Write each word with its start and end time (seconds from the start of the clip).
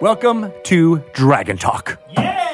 Welcome 0.00 0.52
to 0.64 1.02
Dragon 1.12 1.56
Talk. 1.56 1.98
Yeah! 2.10 2.52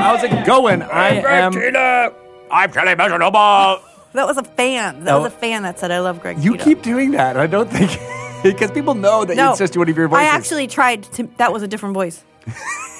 How's 0.00 0.22
it 0.24 0.46
going? 0.46 0.82
I 0.82 1.08
am. 1.20 1.52
Greg 1.52 1.66
Tito! 1.72 2.14
I'm 2.50 2.72
Charlie 2.72 2.94
Mazzanoble. 2.94 3.82
That 4.14 4.26
was 4.26 4.38
a 4.38 4.42
fan. 4.42 5.04
That 5.04 5.14
Oh. 5.14 5.22
was 5.22 5.32
a 5.32 5.36
fan 5.36 5.62
that 5.64 5.78
said, 5.78 5.90
"I 5.92 6.00
love 6.00 6.20
Greg." 6.20 6.38
You 6.38 6.52
Tito." 6.52 6.64
keep 6.64 6.82
doing 6.82 7.10
that. 7.12 7.36
I 7.36 7.46
don't 7.46 7.70
think 7.70 7.90
because 8.42 8.70
people 8.70 8.94
know 8.94 9.24
that 9.24 9.36
No, 9.36 9.50
it's 9.50 9.58
just 9.58 9.76
one 9.76 9.88
of 9.88 9.96
your 9.96 10.08
voices. 10.08 10.22
I 10.26 10.28
actually 10.34 10.66
tried 10.66 11.02
to. 11.14 11.28
That 11.36 11.52
was 11.52 11.62
a 11.62 11.68
different 11.68 11.94
voice. 11.94 12.24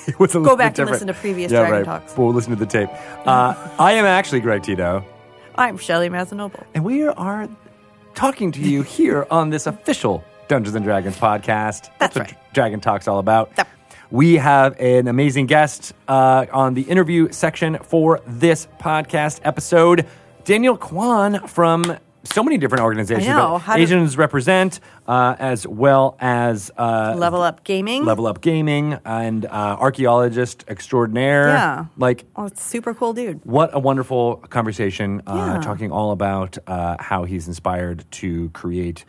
It 0.09 0.19
was 0.19 0.31
a 0.31 0.39
Go 0.39 0.41
little 0.41 0.57
back 0.57 0.73
bit 0.73 0.79
and 0.81 0.89
different. 0.89 0.91
listen 0.93 1.07
to 1.09 1.13
previous 1.15 1.53
yeah, 1.53 1.59
Dragon 1.69 1.77
right. 1.77 1.85
Talks. 1.85 2.17
We'll 2.17 2.33
listen 2.33 2.49
to 2.53 2.57
the 2.59 2.65
tape. 2.65 2.89
Uh, 3.27 3.53
I 3.79 3.93
am 3.93 4.07
actually 4.07 4.41
Greg 4.41 4.63
Tito, 4.63 5.05
I'm 5.55 5.77
Shelly 5.77 6.09
Mazzanoble. 6.09 6.65
and 6.75 6.83
we 6.83 7.07
are 7.07 7.47
talking 8.15 8.51
to 8.53 8.61
you 8.63 8.81
here 8.81 9.27
on 9.31 9.51
this 9.51 9.67
official 9.67 10.25
Dungeons 10.49 10.75
and 10.75 10.85
Dragons 10.85 11.17
podcast. 11.17 11.91
That's 11.99 12.17
what 12.17 12.31
right. 12.33 12.53
Dragon 12.55 12.81
Talk's 12.81 13.07
all 13.07 13.19
about. 13.19 13.53
Yep. 13.57 13.69
We 14.11 14.37
have 14.37 14.81
an 14.81 15.07
amazing 15.07 15.47
guest 15.47 15.93
uh, 16.09 16.47
on 16.51 16.73
the 16.75 16.83
interview 16.83 17.31
section 17.31 17.77
for 17.83 18.21
this 18.27 18.67
podcast 18.81 19.41
episode. 19.45 20.07
Daniel 20.45 20.79
Kwan 20.79 21.47
from 21.47 21.99
so 22.25 22.43
many 22.43 22.57
different 22.57 22.83
organizations. 22.85 23.29
I 23.29 23.33
know. 23.37 23.59
How 23.59 23.77
Asians 23.77 24.17
represent, 24.17 24.81
uh, 25.07 25.37
as 25.39 25.67
well 25.67 26.17
as 26.21 26.71
uh, 26.79 27.15
Level 27.19 27.43
Up 27.43 27.65
Gaming. 27.65 28.07
Level 28.07 28.27
Up 28.27 28.41
Gaming 28.41 28.99
and 29.05 29.45
uh, 29.45 29.49
archaeologist 29.79 30.65
extraordinaire. 30.69 31.49
Yeah. 31.49 31.85
Like, 31.99 32.25
Oh, 32.35 32.47
it's 32.47 32.63
super 32.63 32.95
cool, 32.95 33.13
dude. 33.13 33.45
what 33.45 33.71
a 33.75 33.79
wonderful 33.79 34.37
conversation 34.49 35.21
uh, 35.27 35.35
Yeah. 35.57 35.61
talking 35.61 35.93
all 35.93 36.13
about 36.13 36.57
uh, 36.67 36.97
how 36.99 37.25
he's 37.25 37.47
inspired 37.47 38.05
to 38.13 38.49
create 38.51 39.05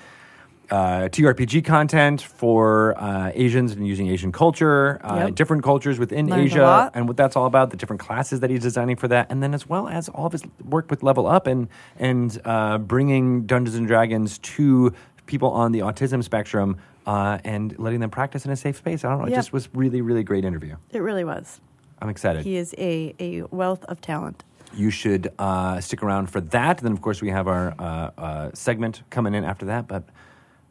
uh, 0.71 1.09
TRPG 1.09 1.63
content 1.65 2.21
for 2.21 2.93
uh, 3.01 3.31
Asians 3.33 3.71
and 3.73 3.87
using 3.87 4.07
Asian 4.07 4.31
culture, 4.31 4.99
uh, 5.03 5.15
Yep. 5.25 5.35
different 5.35 5.63
cultures 5.63 5.97
within 5.99 6.27
Learned 6.27 6.43
Asia, 6.43 6.91
and 6.93 7.07
what 7.07 7.17
that's 7.17 7.35
all 7.35 7.45
about, 7.45 7.71
the 7.71 7.77
different 7.77 7.99
classes 7.99 8.39
that 8.41 8.49
he's 8.49 8.61
designing 8.61 8.95
for 8.95 9.07
that, 9.07 9.27
and 9.31 9.41
then 9.41 9.53
as 9.53 9.67
well 9.67 9.87
as 9.87 10.09
all 10.09 10.25
of 10.27 10.31
his 10.31 10.43
work 10.63 10.89
with 10.89 11.01
Level 11.03 11.27
Up 11.27 11.47
and, 11.47 11.67
and 11.97 12.39
uh, 12.45 12.77
bringing 12.77 13.45
Dungeons 13.45 13.75
and 13.75 13.87
Dragons 13.87 14.37
to 14.39 14.93
people 15.25 15.49
on 15.51 15.71
the 15.71 15.79
autism 15.79 16.23
spectrum 16.23 16.77
uh, 17.05 17.37
and 17.43 17.77
letting 17.79 17.99
them 17.99 18.09
practice 18.09 18.45
in 18.45 18.51
a 18.51 18.55
safe 18.55 18.77
space. 18.77 19.03
I 19.03 19.09
don't 19.09 19.19
know. 19.19 19.25
It 19.25 19.35
just 19.35 19.51
was 19.53 19.69
really, 19.73 20.01
really 20.01 20.23
great 20.23 20.45
interview. 20.45 20.75
It 20.91 20.99
really 20.99 21.23
was. 21.23 21.61
I'm 22.01 22.09
excited. 22.09 22.43
He 22.45 22.55
is 22.55 22.73
a, 22.77 23.13
a 23.19 23.41
wealth 23.51 23.83
of 23.85 23.99
talent. 24.01 24.43
you 24.73 24.89
should 24.91 25.27
uh, 25.39 25.81
stick 25.81 26.01
around 26.03 26.29
for 26.29 26.39
that. 26.41 26.77
And 26.77 26.85
then, 26.85 26.91
of 26.93 27.01
course, 27.01 27.21
we 27.21 27.29
have 27.29 27.47
our 27.47 27.73
uh, 27.79 28.11
uh, 28.17 28.49
segment 28.53 29.01
coming 29.09 29.33
in 29.33 29.43
after 29.43 29.65
that. 29.65 29.87
But 29.87 30.03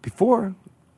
before 0.03 0.55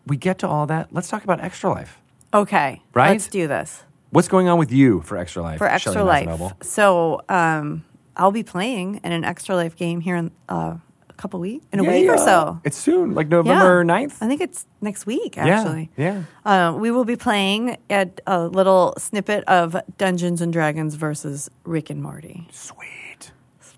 we 0.07 0.17
get 0.17 0.39
to 0.41 0.49
all 0.49 0.67
that, 0.67 0.89
let's 0.93 1.09
talk 1.09 1.25
about 1.25 1.41
Extra 1.41 1.71
Life. 1.71 1.99
Okay, 2.33 2.83
Right? 2.95 3.11
Let's 3.11 3.27
do 3.29 3.47
this 3.49 3.83
What's 4.11 4.29
going 4.29 4.49
on 4.49 4.59
with 4.59 4.73
you 4.73 5.01
for 5.03 5.17
Extra 5.17 5.43
Life? 5.43 5.59
for 5.59 5.67
Extra 5.69 5.93
Shelly 5.93 6.27
Life. 6.27 6.53
So, 6.63 7.21
um, 7.29 7.85
I'll 8.17 8.33
be 8.33 8.43
playing 8.43 9.01
in 9.05 9.13
an 9.13 9.25
Extra 9.25 9.55
Life 9.55 9.77
game 9.77 10.01
here 10.01 10.17
in 10.17 10.31
uh, 10.49 10.77
a 11.09 11.13
couple 11.15 11.39
weeks, 11.41 11.65
in 11.73 11.79
a 11.81 11.85
Yeah, 11.85 11.91
week 11.91 12.09
or 12.11 12.19
so. 12.19 12.61
It's 12.65 12.77
soon, 12.77 13.15
like 13.15 13.29
November 13.29 13.79
Yeah. 13.87 14.07
9th. 14.07 14.17
I 14.21 14.27
think 14.27 14.41
it's 14.41 14.67
next 14.81 15.07
week, 15.07 15.37
Yeah, 15.37 15.47
actually. 15.61 15.91
yeah. 15.97 16.23
Uh, 16.45 16.75
we 16.77 16.91
will 16.91 17.05
be 17.05 17.15
playing 17.17 17.77
at 17.89 18.21
a 18.27 18.47
little 18.49 18.95
snippet 18.99 19.45
of 19.45 19.77
Dungeons 19.97 20.41
and 20.41 20.53
Dragons 20.53 20.97
versus 20.97 21.49
Rick 21.65 21.89
and 21.91 22.03
Morty. 22.03 22.49
Sweet. 22.51 23.10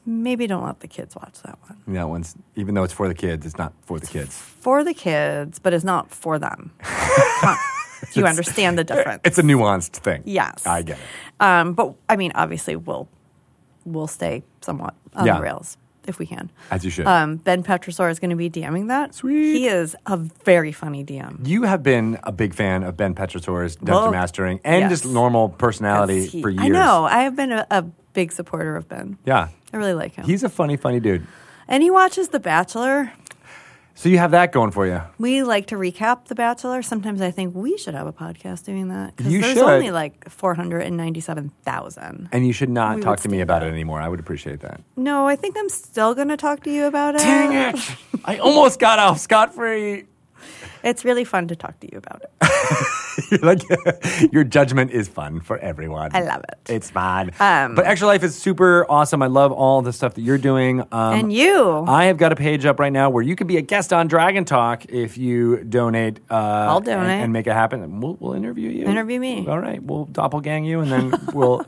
Maybe 0.05 0.47
don't 0.49 0.65
let 0.65 0.81
the 0.81 0.89
kids 0.89 1.15
watch 1.15 1.41
that 1.45 1.59
one. 1.69 1.81
That 1.95 2.09
one's, 2.09 2.35
even 2.57 2.75
though 2.75 2.83
it's 2.83 2.93
for 2.93 3.07
the 3.07 3.15
kids, 3.15 3.47
it's 3.47 3.57
not 3.57 3.73
for 3.87 4.01
the 4.01 4.07
kids. 4.07 4.37
For 4.37 4.83
the 4.83 4.95
kids, 4.95 5.59
but 5.61 5.73
it's 5.73 5.85
not 5.85 6.11
for 6.11 6.39
them. 6.41 6.73
Do 8.13 8.21
you 8.21 8.27
understand 8.27 8.77
the 8.79 8.85
difference? 8.85 9.21
It's 9.25 9.39
a 9.39 9.43
nuanced 9.43 9.93
thing. 9.93 10.23
Yes. 10.25 10.67
I 10.67 10.83
get 10.83 10.99
it. 10.99 11.43
Um, 11.43 11.73
but 11.75 11.95
I 12.09 12.17
mean, 12.17 12.33
obviously, 12.35 12.75
we'll 12.77 13.09
we'll 13.85 14.09
stay 14.09 14.43
somewhat 14.61 14.95
on 15.15 15.25
Yeah. 15.27 15.37
the 15.37 15.43
rails 15.43 15.77
if 16.09 16.19
we 16.19 16.27
can. 16.27 16.51
As 16.73 16.85
you 16.85 16.91
should. 16.91 17.07
Um, 17.07 17.37
ben 17.37 17.63
Petrisor 17.63 18.11
is 18.11 18.19
going 18.19 18.31
to 18.31 18.37
be 18.37 18.51
DMing 18.51 18.89
that. 18.89 19.15
Sweet. 19.15 19.53
He 19.57 19.67
is 19.69 19.95
a 20.07 20.17
very 20.17 20.73
funny 20.73 21.05
DM. 21.05 21.47
you 21.47 21.63
have 21.63 21.85
been 21.85 22.19
a 22.25 22.33
big 22.33 22.55
fan 22.55 22.83
of 22.83 22.97
Ben 22.97 23.15
Petrisor's 23.15 23.77
dungeon 23.77 23.95
Well, 23.95 24.11
mastering 24.11 24.61
and 24.65 24.81
yes. 24.83 24.91
just 25.03 25.07
normal 25.07 25.49
personality 25.51 26.27
He- 26.27 26.43
for 26.43 26.51
years. 26.51 26.65
I 26.65 26.69
know. 26.69 27.05
I 27.05 27.23
have 27.23 27.37
been 27.37 27.53
a, 27.53 27.65
a 27.71 27.83
big 28.15 28.33
supporter 28.33 28.75
of 28.75 28.89
Ben. 28.89 29.17
Yeah. 29.25 29.49
I 29.73 29.77
really 29.77 29.95
like 29.95 30.15
him. 30.15 30.25
He's 30.25 30.43
a 30.45 30.49
funny, 30.49 30.77
funny 30.77 31.01
dude. 31.01 31.27
and 31.69 31.83
he 31.83 31.91
watches 31.91 32.29
The 32.29 32.41
Bachelor. 32.41 33.13
So 33.95 34.09
you 34.09 34.17
have 34.19 34.31
that 34.31 34.53
going 34.53 34.71
for 34.71 34.87
you. 34.87 35.03
We 35.19 35.43
like 35.43 35.67
to 35.67 35.75
recap 35.77 36.25
The 36.27 36.35
Bachelor. 36.35 36.81
Sometimes 36.81 37.21
I 37.21 37.31
think 37.31 37.55
we 37.55 37.77
should 37.77 37.93
have 37.95 38.07
a 38.07 38.13
podcast 38.13 38.65
doing 38.65 38.89
that 38.89 39.15
because 39.15 39.31
You 39.31 39.43
there's 39.43 39.53
should. 39.55 39.63
only 39.63 39.91
like 39.91 40.29
four 40.31 40.55
hundred 40.55 40.81
and 40.81 40.97
ninety-seven 40.97 41.53
thousand. 41.63 42.31
And 42.33 42.47
you 42.47 42.55
should 42.55 42.71
not 42.71 42.97
We 42.97 43.03
talk 43.03 43.11
would 43.19 43.19
to 43.25 43.29
me 43.29 43.43
about 43.43 43.63
it 43.63 43.67
anymore. 43.67 44.01
I 44.01 44.09
would 44.09 44.19
appreciate 44.19 44.61
that. 44.61 44.81
No, 44.97 45.27
I 45.27 45.37
think 45.37 45.57
I'm 45.59 45.69
still 45.69 46.15
going 46.15 46.29
to 46.29 46.39
talk 46.39 46.63
to 46.65 46.71
you 46.71 46.87
about 46.87 47.17
it. 47.17 47.19
Dang 47.19 47.75
it! 47.75 47.97
I 48.25 48.39
almost 48.39 48.81
got 48.81 48.99
off 48.99 49.21
scot 49.21 49.55
free. 49.55 50.05
It's 50.83 51.05
really 51.05 51.25
fun 51.25 51.49
to 51.49 51.57
talk 51.57 51.79
to 51.81 51.89
you 51.93 51.99
about 51.99 52.23
it. 52.23 53.43
like 53.43 53.63
your 54.33 54.45
judgment 54.45 54.91
is 54.91 55.09
fun 55.09 55.41
for 55.41 55.59
everyone. 55.59 56.11
I 56.15 56.23
love 56.23 56.43
it. 56.49 56.73
It's 56.73 56.91
fun. 56.91 57.31
Um, 57.39 57.75
but 57.75 57.87
Extra 57.87 58.09
Life 58.09 58.23
is 58.23 58.35
super 58.35 58.87
awesome. 58.91 59.23
I 59.23 59.27
love 59.27 59.53
all 59.53 59.83
the 59.83 59.93
stuff 59.93 60.15
that 60.15 60.23
you're 60.23 60.39
doing. 60.39 60.81
Um, 60.93 61.15
and 61.15 61.33
you, 61.33 61.85
I 61.87 62.07
have 62.07 62.17
got 62.17 62.33
a 62.33 62.37
page 62.37 62.65
up 62.65 62.81
right 62.81 62.93
now 62.93 63.11
where 63.11 63.23
you 63.23 63.37
can 63.37 63.47
be 63.47 63.57
a 63.59 63.63
guest 63.63 63.93
on 63.93 64.09
Dragon 64.09 64.45
Talk 64.45 64.87
if 64.87 65.19
you 65.19 65.63
donate. 65.65 66.21
Uh, 66.31 66.35
I'll 66.35 66.81
donate. 66.81 67.11
and, 67.11 67.23
and 67.25 67.33
make 67.33 67.47
it 67.47 67.53
happen. 67.53 67.83
And 67.83 68.03
We'll, 68.03 68.17
we'll 68.19 68.33
interview 68.33 68.69
you. 68.71 68.87
Interview 68.87 69.21
me. 69.21 69.47
All 69.47 69.61
right, 69.61 69.83
we'll 69.83 70.07
doppelgang 70.07 70.67
you, 70.67 70.81
and 70.81 70.91
then 70.91 71.13
we'll. 71.33 71.65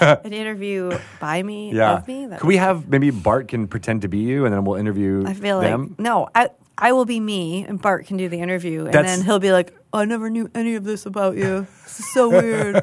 an 0.00 0.32
interview 0.32 0.98
by 1.20 1.42
me 1.42 1.72
yeah. 1.72 1.94
of 1.98 2.08
me. 2.08 2.28
Could 2.28 2.46
we 2.46 2.56
have 2.56 2.88
maybe 2.88 3.10
Bart 3.10 3.48
can 3.48 3.66
pretend 3.68 4.02
to 4.02 4.08
be 4.08 4.18
you, 4.18 4.44
and 4.44 4.52
then 4.54 4.64
we'll 4.64 4.78
interview 4.78 5.24
I 5.26 5.34
feel 5.34 5.60
them? 5.60 5.90
like 5.90 6.00
no, 6.00 6.28
I 6.34 6.50
I 6.76 6.92
will 6.92 7.04
be 7.04 7.20
me, 7.20 7.64
and 7.64 7.80
Bart 7.80 8.06
can 8.06 8.16
do 8.16 8.28
the 8.28 8.40
interview, 8.40 8.84
and 8.84 8.92
That's- 8.92 9.16
then 9.16 9.24
he'll 9.24 9.38
be 9.38 9.52
like, 9.52 9.72
"I 9.92 10.04
never 10.04 10.28
knew 10.28 10.50
any 10.54 10.74
of 10.74 10.82
this 10.84 11.06
about 11.06 11.36
you. 11.36 11.66
This 11.84 12.00
is 12.00 12.12
so 12.12 12.28
weird. 12.28 12.82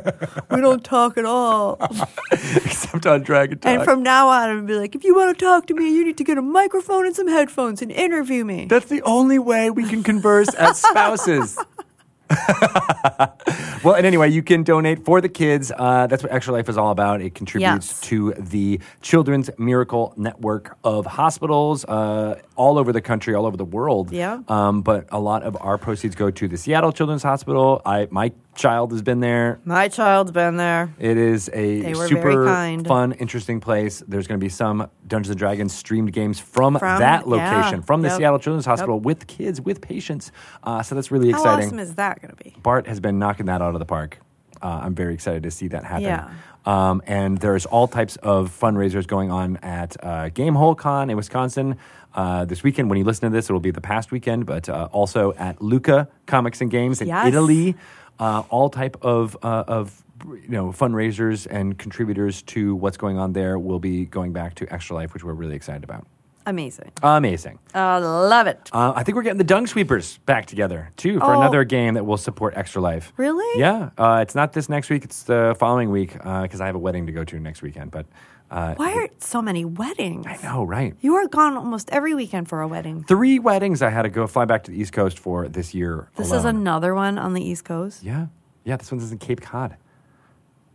we 0.50 0.62
don't 0.62 0.84
talk 0.84 1.18
at 1.18 1.26
all." 1.26 1.78
Except 2.32 3.06
on 3.06 3.22
Dragon 3.24 3.60
Talk. 3.60 3.70
And 3.70 3.84
from 3.84 4.02
now 4.02 4.30
on, 4.30 4.50
I'll 4.50 4.62
be 4.62 4.76
like, 4.76 4.96
"If 4.96 5.04
you 5.04 5.14
want 5.14 5.38
to 5.38 5.46
talk 5.46 5.68
to 5.68 5.74
me, 5.74 5.94
you 5.94 6.06
need 6.06 6.18
to 6.18 6.24
get 6.24 6.38
a 6.38 6.42
microphone 6.42 7.06
and 7.06 7.16
some 7.16 7.28
headphones 7.28 7.82
and 7.82 7.92
interview 7.92 8.46
me." 8.46 8.66
That's 8.70 8.86
the 8.88 9.02
only 9.02 9.40
way 9.40 9.70
we 9.70 9.88
can 9.88 10.04
converse 10.04 10.54
as 10.56 10.82
spouses. 10.82 11.58
well, 13.84 13.96
and 13.96 14.06
anyway, 14.06 14.30
you 14.30 14.44
can 14.44 14.64
donate 14.64 15.04
for 15.06 15.22
the 15.22 15.30
kids. 15.30 15.72
Uh, 15.76 16.08
that's 16.08 16.24
what 16.24 16.32
Extra 16.32 16.54
Life 16.54 16.70
is 16.70 16.78
all 16.78 16.92
about. 16.92 17.22
It 17.22 17.36
contributes 17.36 17.88
Yes. 17.88 18.02
to 18.02 18.34
the 18.34 18.80
Children's 19.02 19.50
Miracle 19.58 20.14
Network 20.18 20.78
of 20.84 21.06
hospitals 21.06 21.86
uh, 21.86 22.40
all 22.56 22.78
over 22.78 22.92
the 22.94 23.02
country, 23.02 23.34
all 23.36 23.46
over 23.46 23.58
the 23.58 23.66
world. 23.66 24.12
Yeah. 24.12 24.40
Um, 24.48 24.82
but 24.82 25.08
a 25.12 25.20
lot 25.20 25.44
of 25.44 25.58
our 25.62 25.78
proceeds 25.78 26.16
go 26.16 26.32
to 26.32 26.48
the 26.48 26.58
Seattle 26.58 26.92
Children's 26.92 27.24
Hospital. 27.24 27.82
I, 27.86 28.08
my 28.12 28.32
child 28.56 28.92
has 28.92 29.02
been 29.02 29.20
there. 29.20 29.60
My 29.66 29.88
child's 29.88 30.32
been 30.32 30.58
there. 30.58 30.94
It 31.00 31.18
is 31.18 31.50
a 31.54 31.94
super 32.08 32.46
fun, 32.86 33.14
interesting 33.14 33.60
place. 33.60 34.04
There's 34.08 34.28
going 34.28 34.40
to 34.40 34.44
be 34.44 34.50
some 34.50 34.90
Dungeons 35.08 35.30
and 35.32 35.40
Dragons 35.40 35.74
streamed 35.74 36.12
games 36.14 36.40
from, 36.40 36.78
From- 36.78 37.00
that 37.00 37.26
yeah. 37.28 37.30
location, 37.30 37.82
from 37.82 38.02
the 38.02 38.10
Yep. 38.10 38.18
Seattle 38.18 38.40
Children's 38.40 38.66
Hospital 38.66 39.00
with 39.00 39.28
kids, 39.28 39.62
with 39.62 39.82
patients. 39.82 40.32
Uh, 40.64 40.84
so 40.84 40.96
that's 40.96 41.12
really 41.12 41.32
How 41.32 41.38
exciting. 41.40 41.60
How 41.62 41.66
awesome 41.68 41.80
is 41.80 41.96
that 41.96 42.22
going 42.22 42.36
to 42.36 42.44
be? 42.44 42.56
Bart 42.62 42.88
has 42.88 43.00
been 43.00 43.20
knocking 43.20 43.46
that 43.48 43.62
out 43.62 43.74
of 43.74 43.80
the 43.80 43.86
park. 43.86 44.18
Uh, 44.62 44.82
I'm 44.84 44.94
very 44.94 45.14
excited 45.16 45.44
to 45.44 45.52
see 45.52 45.68
that 45.70 45.84
happen. 45.84 46.04
Yeah. 46.04 46.30
Um, 46.66 47.02
and 47.08 47.40
there's 47.40 47.66
all 47.66 47.88
types 47.88 48.18
of 48.18 48.52
fundraisers 48.52 49.08
going 49.08 49.32
on 49.32 49.58
at 49.58 49.96
uh, 50.06 50.30
Gamehole 50.30 50.78
Con 50.78 51.10
in 51.10 51.18
Wisconsin 51.18 51.78
uh, 52.14 52.46
this 52.46 52.62
weekend. 52.62 52.88
When 52.90 53.00
you 53.00 53.04
listen 53.04 53.32
to 53.32 53.36
this, 53.36 53.50
it 53.50 53.54
will 53.54 53.60
be 53.60 53.72
the 53.72 53.82
past 53.82 54.12
weekend, 54.12 54.46
but 54.46 54.70
uh, 54.70 54.88
also 54.92 55.34
at 55.34 55.60
Lucca 55.64 56.08
Comics 56.28 56.62
and 56.62 56.70
Games 56.70 57.02
in 57.02 57.08
Yes. 57.08 57.28
Italy. 57.30 57.76
Uh, 58.22 58.44
all 58.50 58.70
type 58.70 58.96
of 59.02 59.36
uh, 59.42 59.64
of 59.68 60.04
you 60.24 60.48
know 60.50 60.68
fundraisers 60.72 61.48
and 61.50 61.78
contributors 61.80 62.44
to 62.44 62.76
what's 62.76 62.96
going 62.98 63.18
on 63.18 63.34
there 63.34 63.58
will 63.58 63.80
be 63.80 64.06
going 64.06 64.32
back 64.32 64.54
to 64.56 64.72
Extra 64.72 64.96
Life, 64.96 65.14
which 65.16 65.24
we're 65.24 65.34
really 65.34 65.56
excited 65.56 65.84
about. 65.84 66.06
Amazing. 66.46 66.92
Amazing. 67.04 67.60
I 67.74 67.98
love 68.00 68.48
it. 68.48 68.70
Uh, 68.74 68.94
I 68.96 69.04
think 69.04 69.16
we're 69.16 69.22
getting 69.24 69.38
the 69.38 69.44
Dung 69.44 69.68
Sweepers 69.68 70.18
back 70.26 70.46
together 70.48 70.90
too 70.98 71.20
for 71.20 71.34
Oh. 71.36 71.40
another 71.40 71.64
game 71.64 71.94
that 71.96 72.06
will 72.06 72.18
support 72.18 72.54
Extra 72.56 72.82
Life. 72.82 73.14
Really? 73.18 73.60
Yeah. 73.60 73.90
Uh, 73.98 74.20
it's 74.22 74.34
not 74.36 74.54
this 74.54 74.68
next 74.70 74.90
week. 74.90 75.04
It's 75.04 75.24
the 75.24 75.56
following 75.60 75.90
week 75.92 76.14
because 76.14 76.62
I 76.62 76.66
have 76.68 76.76
a 76.76 76.80
wedding 76.80 77.06
to 77.08 77.12
go 77.12 77.24
to 77.24 77.40
next 77.40 77.62
weekend. 77.62 77.92
But 77.92 78.06
uh, 78.52 78.76
Why 78.76 78.94
are 78.94 79.08
so 79.20 79.42
many 79.42 79.64
weddings? 79.66 80.26
I 80.28 80.38
know, 80.44 80.64
right? 80.64 80.94
You 81.02 81.16
are 81.16 81.28
gone 81.28 81.56
almost 81.58 81.90
every 81.92 82.14
weekend 82.14 82.50
for 82.50 82.62
a 82.62 82.68
wedding. 82.68 83.04
Three 83.06 83.40
weddings 83.40 83.82
I 83.82 83.90
had 83.90 84.02
to 84.04 84.10
go 84.10 84.28
fly 84.28 84.46
back 84.46 84.64
to 84.66 84.72
the 84.72 84.78
East 84.80 84.94
Coast 84.94 85.18
for 85.18 85.48
this 85.48 85.74
year. 85.74 86.10
This 86.18 86.32
is 86.32 86.46
another 86.46 86.94
one 86.94 87.18
on 87.18 87.34
the 87.34 87.42
East 87.44 87.66
Coast. 87.66 88.04
Yeah, 88.04 88.28
yeah. 88.66 88.76
This 88.78 88.92
one's 88.92 89.12
in 89.12 89.18
Cape 89.18 89.42
Cod. 89.42 89.78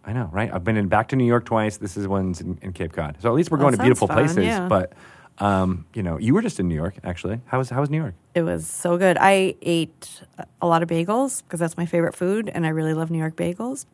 I 0.05 0.13
know, 0.13 0.29
right? 0.33 0.53
I've 0.53 0.65
been 0.65 0.77
in 0.77 0.89
back 0.89 1.09
to 1.09 1.17
New 1.17 1.25
York 1.27 1.45
twice. 1.45 1.77
This 1.79 1.97
is 1.97 2.07
one's 2.09 2.41
in, 2.41 2.59
in 2.63 2.73
Cape 2.73 2.93
Cod. 2.93 3.19
So 3.21 3.29
at 3.29 3.35
least 3.35 3.51
we're 3.51 3.59
That 3.59 3.63
going 3.65 3.75
to 3.77 3.83
beautiful 3.83 4.07
fun, 4.09 4.17
places. 4.19 4.45
yeah. 4.45 4.69
But 4.69 4.93
Um, 5.39 5.85
you 5.93 6.03
know, 6.03 6.17
you 6.19 6.33
were 6.33 6.41
just 6.41 6.59
in 6.61 6.67
New 6.69 6.75
York, 6.75 6.95
actually. 7.05 7.41
How 7.47 7.59
was 7.59 7.69
how 7.69 7.81
was 7.81 7.91
New 7.91 7.99
York? 7.99 8.15
It 8.35 8.43
was 8.43 8.67
so 8.67 8.97
good. 8.97 9.19
I 9.21 9.55
ate 9.61 10.23
a 10.63 10.67
lot 10.67 10.83
of 10.83 10.89
bagels 10.89 11.43
because 11.43 11.61
that's 11.61 11.77
my 11.77 11.85
favorite 11.85 12.15
food, 12.15 12.49
and 12.49 12.65
I 12.65 12.71
really 12.71 12.95
love 12.95 13.11
New 13.11 13.19
York 13.19 13.37
bagels. 13.37 13.85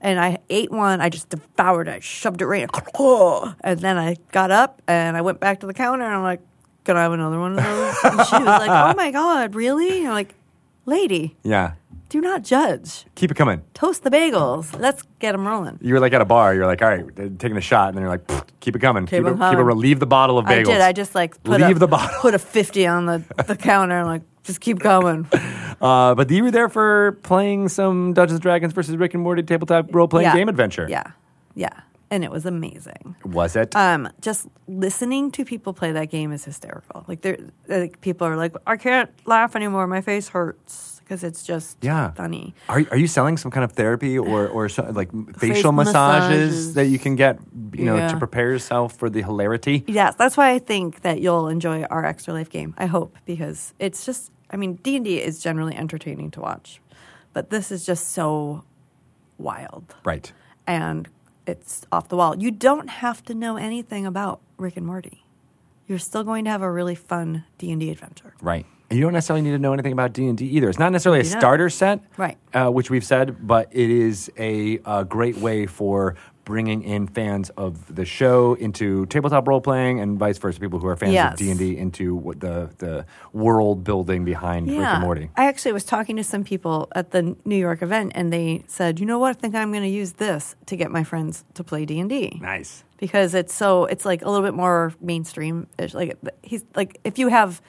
And 0.00 0.20
I 0.20 0.38
ate 0.48 0.70
one. 0.70 1.00
I 1.00 1.08
just 1.08 1.28
devoured 1.28 1.88
it. 1.88 1.92
I 1.94 2.00
shoved 2.00 2.40
it 2.40 2.46
right. 2.46 2.62
in- 2.62 3.54
And 3.62 3.80
then 3.80 3.98
I 3.98 4.16
got 4.32 4.50
up 4.50 4.80
and 4.86 5.16
I 5.16 5.20
went 5.22 5.40
back 5.40 5.60
to 5.60 5.66
the 5.66 5.74
counter 5.74 6.04
and 6.04 6.14
I'm 6.14 6.22
like, 6.22 6.40
"Can 6.84 6.96
I 6.96 7.02
have 7.02 7.12
another 7.12 7.38
one 7.40 7.58
of 7.58 7.64
those?" 7.64 7.96
And 8.04 8.12
she 8.28 8.36
was 8.36 8.46
like, 8.46 8.70
"Oh 8.70 8.94
my 8.96 9.10
god, 9.10 9.54
really?" 9.56 9.98
And 10.00 10.08
I'm 10.08 10.14
like, 10.14 10.34
"Lady, 10.86 11.36
Yeah, 11.42 11.72
do 12.10 12.20
not 12.20 12.42
judge. 12.44 13.06
keep 13.16 13.30
it 13.32 13.34
coming. 13.34 13.62
Toast 13.74 14.04
the 14.04 14.10
bagels. 14.10 14.78
Let's 14.78 15.02
get 15.18 15.32
them 15.32 15.46
rolling." 15.46 15.78
You 15.82 15.94
were 15.94 16.00
like 16.00 16.12
at 16.12 16.20
a 16.20 16.24
bar. 16.24 16.54
You're 16.54 16.66
like, 16.66 16.80
all 16.80 16.88
right, 16.88 17.38
taking 17.40 17.56
a 17.56 17.60
shot, 17.60 17.88
and 17.88 17.96
then 17.96 18.02
you're 18.02 18.10
like, 18.10 18.60
keep 18.60 18.76
it 18.76 18.78
coming. 18.78 19.04
Keep 19.06 19.24
Keep, 19.24 19.32
it, 19.32 19.38
keep 19.50 19.58
it. 19.58 19.74
Leave 19.74 19.98
the 19.98 20.06
bottle 20.06 20.38
of 20.38 20.46
bagels. 20.46 20.60
I 20.60 20.62
did. 20.74 20.80
I 20.80 20.92
just 20.92 21.14
like 21.16 21.42
put 21.42 21.60
leave 21.60 21.76
a, 21.76 21.80
the 21.80 21.88
bottle. 21.88 22.20
put 22.20 22.34
a 22.34 22.38
fifty 22.38 22.86
on 22.86 23.06
the, 23.06 23.24
the 23.48 23.56
counter. 23.56 23.98
and 23.98 24.06
like, 24.06 24.22
just 24.44 24.60
keep 24.60 24.78
going. 24.78 25.26
Uh, 25.80 26.14
but 26.14 26.30
you 26.30 26.42
were 26.44 26.50
there 26.50 26.68
for 26.68 27.12
playing 27.22 27.68
some 27.68 28.12
Dungeons 28.12 28.36
and 28.36 28.42
Dragons 28.42 28.72
versus 28.72 28.96
Rick 28.96 29.14
and 29.14 29.22
Morty 29.22 29.42
tabletop 29.42 29.94
role 29.94 30.08
playing 30.08 30.26
Yeah. 30.28 30.34
game 30.36 30.48
adventure. 30.48 30.86
Yeah, 30.90 31.04
yeah, 31.54 31.70
and 32.10 32.24
it 32.24 32.30
was 32.30 32.44
amazing. 32.46 33.14
Was 33.24 33.54
it? 33.56 33.74
Um, 33.76 34.08
just 34.20 34.48
listening 34.66 35.30
to 35.32 35.44
people 35.44 35.72
play 35.72 35.92
that 35.92 36.10
game 36.10 36.32
is 36.32 36.44
hysterical. 36.44 37.04
Like, 37.06 37.20
they're 37.20 37.38
like 37.68 38.00
people 38.00 38.26
are 38.26 38.36
like, 38.36 38.54
I 38.66 38.76
can't 38.76 39.10
laugh 39.24 39.54
anymore. 39.56 39.86
My 39.86 40.00
face 40.00 40.28
hurts 40.28 40.96
because 41.04 41.24
it's 41.24 41.42
just 41.42 41.78
Yeah. 41.80 42.10
funny. 42.10 42.54
Are, 42.68 42.82
are 42.90 42.96
you 42.98 43.06
selling 43.06 43.38
some 43.38 43.50
kind 43.50 43.64
of 43.64 43.72
therapy 43.72 44.18
or, 44.18 44.46
or 44.48 44.68
so, 44.68 44.82
like 44.92 45.08
facial 45.38 45.72
massages, 45.72 45.94
massages. 45.94 46.74
that 46.74 46.86
you 46.88 46.98
can 46.98 47.16
get, 47.16 47.38
you 47.72 47.86
know, 47.86 47.96
Yeah. 47.96 48.08
to 48.08 48.18
prepare 48.18 48.50
yourself 48.50 48.94
for 48.98 49.08
the 49.08 49.22
hilarity? 49.22 49.84
Yes, 49.86 50.16
that's 50.16 50.36
why 50.36 50.50
I 50.50 50.58
think 50.58 51.00
that 51.02 51.20
you'll 51.22 51.48
enjoy 51.48 51.84
our 51.84 52.04
extra 52.04 52.34
life 52.34 52.50
game. 52.50 52.74
I 52.76 52.86
hope 52.86 53.16
because 53.24 53.72
it's 53.78 54.04
just. 54.04 54.32
I 54.50 54.56
mean, 54.56 54.74
D 54.74 54.96
and 54.96 55.04
D 55.04 55.18
is 55.20 55.42
generally 55.42 55.74
entertaining 55.76 56.30
to 56.32 56.40
watch, 56.40 56.80
but 57.32 57.50
this 57.50 57.70
is 57.70 57.84
just 57.86 58.10
so 58.10 58.64
wild. 59.38 59.94
Right. 60.04 60.32
and 60.66 61.08
it's 61.46 61.86
off 61.90 62.08
the 62.08 62.16
wall. 62.16 62.36
You 62.36 62.50
don't 62.50 62.88
have 62.88 63.22
to 63.24 63.34
know 63.34 63.56
anything 63.56 64.04
about 64.04 64.40
Rick 64.58 64.76
and 64.76 64.84
Morty. 64.84 65.24
You're 65.86 65.98
still 65.98 66.22
going 66.22 66.44
to 66.44 66.50
have 66.50 66.60
a 66.60 66.70
really 66.70 66.94
fun 66.94 67.44
D 67.56 67.70
and 67.70 67.80
D 67.80 67.90
adventure. 67.90 68.34
Right. 68.42 68.66
And 68.90 68.98
you 68.98 69.02
don't 69.04 69.14
necessarily 69.14 69.40
need 69.42 69.52
to 69.52 69.58
know 69.58 69.72
anything 69.72 69.92
about 69.92 70.12
D 70.12 70.26
and 70.28 70.36
D 70.36 70.44
either. 70.46 70.68
It's 70.68 70.78
not 70.78 70.92
necessarily 70.92 71.20
a 71.20 71.24
starter 71.24 71.70
set, 71.70 72.00
Right. 72.18 72.36
Uh, 72.52 72.68
which 72.70 72.90
we've 72.90 73.04
said, 73.04 73.46
but 73.46 73.68
it 73.70 73.88
is 73.90 74.30
a, 74.38 74.78
a 74.84 75.04
great 75.06 75.38
way 75.38 75.64
for 75.66 76.16
bringing 76.48 76.82
in 76.82 77.06
fans 77.06 77.50
of 77.58 77.94
the 77.94 78.06
show 78.06 78.54
into 78.54 79.04
tabletop 79.06 79.46
role 79.46 79.60
playing, 79.60 80.00
and 80.00 80.18
vice 80.18 80.38
versa. 80.38 80.58
People 80.58 80.78
who 80.78 80.86
are 80.88 80.96
fans 80.96 81.12
Yes. 81.12 81.34
of 81.34 81.38
D 81.38 81.50
and 81.50 81.58
D 81.58 81.76
into 81.76 82.14
what 82.16 82.40
the 82.40 82.70
the 82.78 83.04
world 83.34 83.84
building 83.84 84.24
behind 84.24 84.66
Rick 84.68 84.78
and 84.78 85.02
Morty. 85.02 85.30
I 85.36 85.44
actually 85.46 85.72
was 85.72 85.84
talking 85.84 86.16
to 86.16 86.24
some 86.24 86.44
people 86.44 86.88
at 86.94 87.10
the 87.10 87.36
New 87.44 87.56
York 87.66 87.82
event, 87.82 88.12
and 88.14 88.32
they 88.32 88.64
said, 88.66 88.98
"You 88.98 89.04
know 89.04 89.18
what? 89.18 89.36
I 89.36 89.38
think 89.40 89.54
I'm 89.54 89.70
going 89.72 89.82
to 89.84 89.88
use 90.02 90.14
this 90.14 90.56
to 90.66 90.74
get 90.76 90.90
my 90.90 91.04
friends 91.04 91.44
to 91.54 91.62
play 91.62 91.84
D 91.84 92.00
and 92.00 92.08
D." 92.08 92.38
Nice. 92.40 92.82
because 92.96 93.34
it's 93.34 93.52
so 93.54 93.84
it's 93.84 94.04
like 94.06 94.22
a 94.22 94.30
little 94.30 94.44
bit 94.48 94.54
more 94.54 94.92
mainstream. 95.00 95.66
Like 95.92 96.16
he's 96.42 96.64
like 96.74 96.98
if 97.04 97.18
you 97.18 97.28
have 97.28 97.60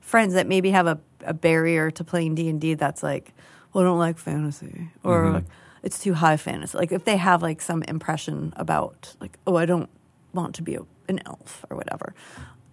friends 0.00 0.32
that 0.34 0.46
maybe 0.46 0.70
have 0.70 0.86
a, 0.86 0.98
a 1.24 1.34
barrier 1.34 1.90
to 1.90 2.04
playing 2.04 2.36
D 2.36 2.48
and 2.48 2.60
D, 2.60 2.74
that's 2.74 3.02
like, 3.02 3.34
well, 3.72 3.82
I 3.82 3.86
don't 3.88 3.98
like 3.98 4.16
fantasy, 4.16 4.88
or 5.02 5.30
like, 5.30 5.44
it's 5.82 5.98
too 5.98 6.14
high 6.14 6.36
fantasy. 6.36 6.76
Like 6.76 6.92
if 6.92 7.04
they 7.04 7.16
have 7.16 7.42
like 7.42 7.60
some 7.60 7.82
impression 7.84 8.52
about 8.56 9.14
like, 9.20 9.38
oh, 9.46 9.56
I 9.56 9.66
don't 9.66 9.88
want 10.32 10.54
to 10.56 10.62
be 10.62 10.74
a, 10.74 10.82
an 11.08 11.20
elf 11.26 11.64
or 11.70 11.76
whatever. 11.76 12.14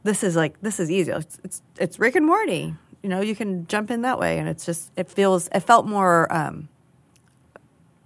This 0.03 0.23
is 0.23 0.35
like 0.35 0.61
this 0.61 0.79
is 0.79 0.91
easy. 0.91 1.11
It's, 1.11 1.39
it's 1.43 1.61
it's 1.79 1.99
Rick 1.99 2.15
and 2.15 2.25
Morty. 2.25 2.75
You 3.01 3.09
know, 3.09 3.21
you 3.21 3.35
can 3.35 3.67
jump 3.67 3.91
in 3.91 4.01
that 4.01 4.19
way, 4.19 4.37
and 4.39 4.47
it's 4.47 4.65
just 4.65 4.91
it 4.95 5.09
feels 5.09 5.47
it 5.53 5.61
felt 5.61 5.87
more 5.87 6.31
um, 6.33 6.69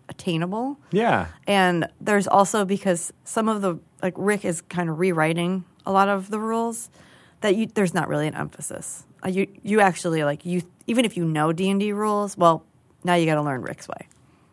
attainable. 0.07 0.77
Yeah. 0.91 1.27
And 1.47 1.87
there's 2.01 2.27
also 2.27 2.65
because 2.65 3.13
some 3.23 3.47
of 3.47 3.61
the 3.61 3.79
like 4.01 4.13
Rick 4.17 4.45
is 4.45 4.61
kind 4.61 4.89
of 4.89 4.99
rewriting 4.99 5.65
a 5.85 5.91
lot 5.91 6.09
of 6.09 6.29
the 6.29 6.39
rules 6.39 6.89
that 7.41 7.55
you 7.55 7.67
there's 7.67 7.93
not 7.93 8.07
really 8.07 8.27
an 8.27 8.35
emphasis. 8.35 9.05
Uh, 9.23 9.29
you 9.29 9.47
you 9.63 9.81
actually 9.81 10.23
like 10.23 10.45
you 10.45 10.61
even 10.87 11.05
if 11.05 11.17
you 11.17 11.25
know 11.25 11.51
D 11.53 11.69
and 11.69 11.79
D 11.79 11.93
rules, 11.93 12.37
well 12.37 12.65
now 13.03 13.15
you 13.15 13.25
got 13.25 13.35
to 13.35 13.41
learn 13.41 13.61
Rick's 13.61 13.87
way. 13.87 14.07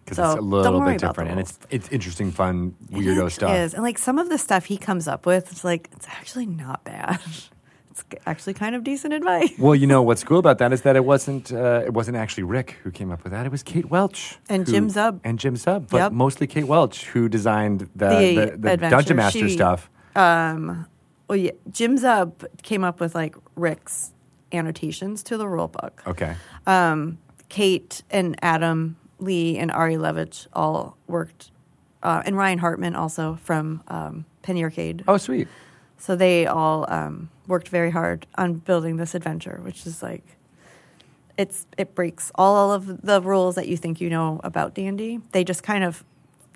Because 0.06 0.16
So, 0.18 0.30
it's 0.30 0.38
a 0.38 0.40
little 0.40 0.80
bit 0.80 1.00
different, 1.00 1.30
and 1.32 1.40
it's 1.40 1.58
it's 1.68 1.88
interesting, 1.90 2.30
fun, 2.30 2.74
weirdo 2.92 3.26
It 3.26 3.30
stuff. 3.32 3.52
is. 3.54 3.74
and 3.74 3.82
like 3.82 3.98
some 3.98 4.18
of 4.20 4.28
the 4.28 4.38
stuff 4.38 4.64
he 4.66 4.78
comes 4.78 5.08
up 5.08 5.26
with, 5.26 5.50
it's 5.50 5.64
like 5.64 5.88
it's 5.92 6.06
actually 6.08 6.46
not 6.46 6.82
bad. 6.84 7.18
It's 7.98 8.04
actually 8.26 8.52
kind 8.52 8.74
of 8.74 8.84
decent 8.84 9.14
advice. 9.14 9.52
Well, 9.58 9.74
you 9.74 9.86
know 9.86 10.02
what's 10.02 10.22
cool 10.28 10.38
about 10.38 10.58
that 10.58 10.70
is 10.70 10.82
that 10.82 10.96
it 10.96 11.04
wasn't 11.06 11.50
uh, 11.50 11.82
it 11.86 11.94
wasn't 11.94 12.18
actually 12.18 12.42
Rick 12.44 12.76
who 12.84 12.90
came 12.90 13.10
up 13.10 13.22
with 13.24 13.32
that. 13.32 13.46
It 13.46 13.50
was 13.50 13.62
Kate 13.62 13.86
Welch 13.88 14.36
And 14.50 14.66
who- 14.66 14.72
Jim 14.72 14.90
Zub. 14.90 15.18
and 15.24 15.38
Jim 15.38 15.54
Zub, 15.54 15.88
but 15.88 15.96
Yep. 15.96 16.12
mostly 16.12 16.46
Kate 16.46 16.66
Welch 16.68 17.06
who 17.06 17.26
designed 17.30 17.88
the 17.96 18.08
The 18.10 18.56
the, 18.58 18.76
the. 18.76 18.90
Dungeon 18.90 19.16
Master 19.16 19.48
She- 19.48 19.54
stuff. 19.54 19.88
Um, 20.14 20.84
well, 21.26 21.38
yeah, 21.38 21.52
Jim 21.70 21.96
Zub 21.96 22.44
came 22.62 22.84
up 22.84 23.00
with 23.00 23.14
like 23.14 23.34
Rick's 23.54 24.12
annotations 24.52 25.22
to 25.22 25.38
the 25.38 25.48
rule 25.48 25.68
book. 25.68 26.02
Okay, 26.06 26.34
um, 26.66 27.16
Kate 27.48 28.02
and 28.10 28.36
Adam 28.42 28.96
Lee 29.18 29.58
and 29.58 29.70
Ari 29.70 29.96
Levitch 29.96 30.46
all 30.52 30.96
worked, 31.06 31.50
uh, 32.02 32.22
and 32.24 32.36
Ryan 32.36 32.58
Hartman 32.58 32.94
also 32.94 33.38
from 33.42 33.82
um, 33.88 34.24
Penny 34.42 34.62
Arcade. 34.62 35.04
oh 35.08 35.16
sweet. 35.16 35.48
So 35.98 36.14
they 36.14 36.46
all 36.46 36.84
um, 36.88 37.30
worked 37.46 37.68
very 37.68 37.90
hard 37.90 38.26
on 38.36 38.54
building 38.54 38.96
this 38.96 39.14
adventure, 39.14 39.60
which 39.62 39.86
is 39.86 40.02
like 40.02 40.22
it's 41.38 41.66
it 41.76 41.94
breaks 41.94 42.30
all 42.34 42.72
of 42.72 43.02
the 43.02 43.20
rules 43.22 43.54
that 43.54 43.68
you 43.68 43.76
think 43.76 44.00
you 44.00 44.10
know 44.10 44.40
about 44.44 44.74
D 44.74 44.86
and 44.86 44.98
D. 44.98 45.20
They 45.32 45.44
just 45.44 45.62
kind 45.62 45.84
of 45.84 46.04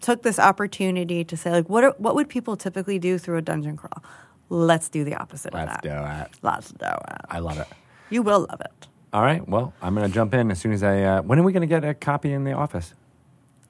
took 0.00 0.22
this 0.22 0.38
opportunity 0.38 1.24
to 1.24 1.36
say 1.36 1.50
like 1.50 1.68
what 1.68 1.84
are, 1.84 1.94
what 1.98 2.14
would 2.14 2.28
people 2.28 2.56
typically 2.56 2.98
do 2.98 3.18
through 3.18 3.38
a 3.38 3.42
dungeon 3.42 3.76
crawl? 3.76 4.02
Let's 4.48 4.88
do 4.88 5.04
the 5.04 5.14
opposite 5.14 5.54
Let's 5.54 5.76
of 5.76 5.82
that. 5.82 5.88
Let's 5.88 6.38
do 6.38 6.38
it. 6.38 6.38
Let's 6.42 6.72
do 6.72 6.86
it. 6.86 7.20
I 7.30 7.38
love 7.38 7.58
it. 7.58 7.68
You 8.10 8.22
will 8.22 8.46
love 8.50 8.60
it. 8.60 8.88
All 9.12 9.22
right, 9.22 9.46
well, 9.48 9.72
I'm 9.82 9.94
gonna 9.94 10.08
jump 10.08 10.34
in 10.34 10.50
as 10.50 10.60
soon 10.60 10.72
as 10.72 10.82
I. 10.82 11.02
Uh, 11.02 11.22
when 11.22 11.38
are 11.38 11.42
we 11.42 11.52
gonna 11.52 11.66
get 11.66 11.84
a 11.84 11.94
copy 11.94 12.32
in 12.32 12.44
the 12.44 12.52
office? 12.52 12.94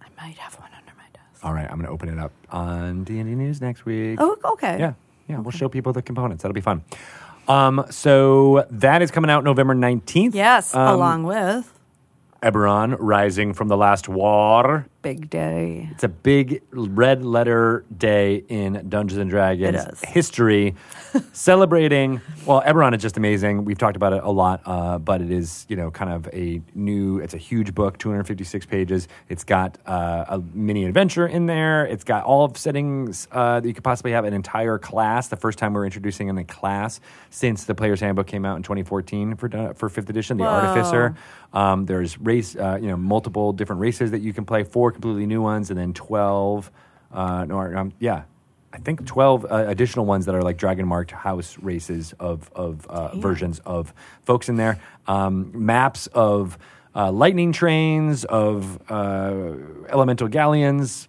I 0.02 0.06
might 0.22 0.36
have 0.36 0.54
one 0.60 0.68
under 0.76 0.92
my 0.96 1.04
desk. 1.14 1.42
All 1.44 1.54
right, 1.54 1.66
I'm 1.70 1.78
gonna 1.78 1.90
open 1.90 2.10
it 2.10 2.18
up 2.18 2.32
on 2.50 3.04
D 3.04 3.18
and 3.18 3.28
D 3.28 3.34
News 3.34 3.60
next 3.60 3.86
week. 3.86 4.18
Oh, 4.20 4.36
okay. 4.44 4.78
Yeah, 4.78 4.92
yeah, 5.28 5.38
we'll 5.38 5.50
show 5.52 5.68
people 5.70 5.92
the 5.94 6.02
components. 6.02 6.42
That'll 6.42 6.54
be 6.54 6.60
fun. 6.60 6.82
Um, 7.48 7.86
so 7.90 8.66
that 8.70 9.00
is 9.00 9.10
coming 9.10 9.30
out 9.30 9.42
November 9.42 9.74
19th. 9.74 10.34
Yes, 10.34 10.74
Um, 10.74 10.86
along 10.94 11.22
with 11.24 11.72
Eberron 12.42 12.96
Rising 12.98 13.54
from 13.54 13.68
the 13.68 13.78
Last 13.78 14.08
War. 14.10 14.86
Big 15.02 15.30
Day. 15.30 15.88
It's 15.92 16.04
a 16.04 16.08
big 16.08 16.62
red 16.70 17.24
letter 17.24 17.84
day 17.96 18.44
in 18.48 18.86
Dungeons 18.88 19.18
and 19.18 19.30
Dragons 19.30 20.00
history, 20.02 20.74
celebrating. 21.32 22.20
Well, 22.44 22.60
Eberron 22.62 22.94
is 22.94 23.00
just 23.00 23.16
amazing. 23.16 23.64
We've 23.64 23.78
talked 23.78 23.96
about 23.96 24.12
it 24.12 24.22
a 24.22 24.30
lot, 24.30 24.60
uh, 24.66 24.98
but 24.98 25.22
it 25.22 25.30
is 25.30 25.64
you 25.68 25.76
know 25.76 25.90
kind 25.90 26.12
of 26.12 26.28
a 26.34 26.60
new. 26.74 27.18
It's 27.18 27.32
a 27.32 27.38
huge 27.38 27.74
book, 27.74 27.98
256 27.98 28.66
pages. 28.66 29.08
It's 29.28 29.42
got 29.44 29.78
uh, 29.86 30.26
a 30.28 30.42
mini 30.52 30.84
adventure 30.84 31.26
in 31.26 31.46
there. 31.46 31.86
It's 31.86 32.04
got 32.04 32.24
all 32.24 32.44
of 32.44 32.58
settings 32.58 33.26
uh, 33.32 33.60
that 33.60 33.66
you 33.66 33.74
could 33.74 33.84
possibly 33.84 34.12
have. 34.12 34.24
An 34.24 34.34
entire 34.34 34.78
class. 34.78 35.28
The 35.28 35.36
first 35.36 35.58
time 35.58 35.72
we're 35.72 35.86
introducing 35.86 36.28
in 36.28 36.36
a 36.36 36.44
class 36.44 37.00
since 37.30 37.64
the 37.64 37.74
Player's 37.74 38.00
Handbook 38.00 38.26
came 38.26 38.44
out 38.44 38.58
in 38.58 38.62
2014 38.62 39.36
for 39.36 39.56
uh, 39.56 39.72
for 39.72 39.88
fifth 39.88 40.10
edition. 40.10 40.36
The 40.36 40.44
Whoa. 40.44 40.50
Artificer. 40.50 41.16
Um, 41.52 41.86
there's 41.86 42.18
race, 42.18 42.54
uh, 42.56 42.78
you 42.80 42.88
know, 42.88 42.96
multiple 42.96 43.52
different 43.52 43.80
races 43.80 44.12
that 44.12 44.20
you 44.20 44.32
can 44.32 44.44
play. 44.44 44.62
Four 44.64 44.92
completely 44.92 45.26
new 45.26 45.42
ones, 45.42 45.70
and 45.70 45.78
then 45.78 45.92
twelve. 45.92 46.70
Uh, 47.12 47.44
no, 47.44 47.58
um, 47.58 47.92
yeah, 47.98 48.22
I 48.72 48.78
think 48.78 49.04
twelve 49.04 49.44
uh, 49.44 49.64
additional 49.66 50.06
ones 50.06 50.26
that 50.26 50.34
are 50.34 50.42
like 50.42 50.56
dragon 50.56 50.86
marked 50.86 51.10
house 51.10 51.58
races 51.58 52.14
of 52.20 52.50
of 52.54 52.86
uh, 52.86 53.16
versions 53.16 53.58
of 53.66 53.92
folks 54.22 54.48
in 54.48 54.56
there. 54.56 54.80
Um, 55.08 55.50
maps 55.54 56.06
of 56.08 56.56
uh, 56.94 57.10
lightning 57.10 57.52
trains, 57.52 58.24
of 58.24 58.80
uh, 58.88 59.54
elemental 59.88 60.28
galleons, 60.28 61.08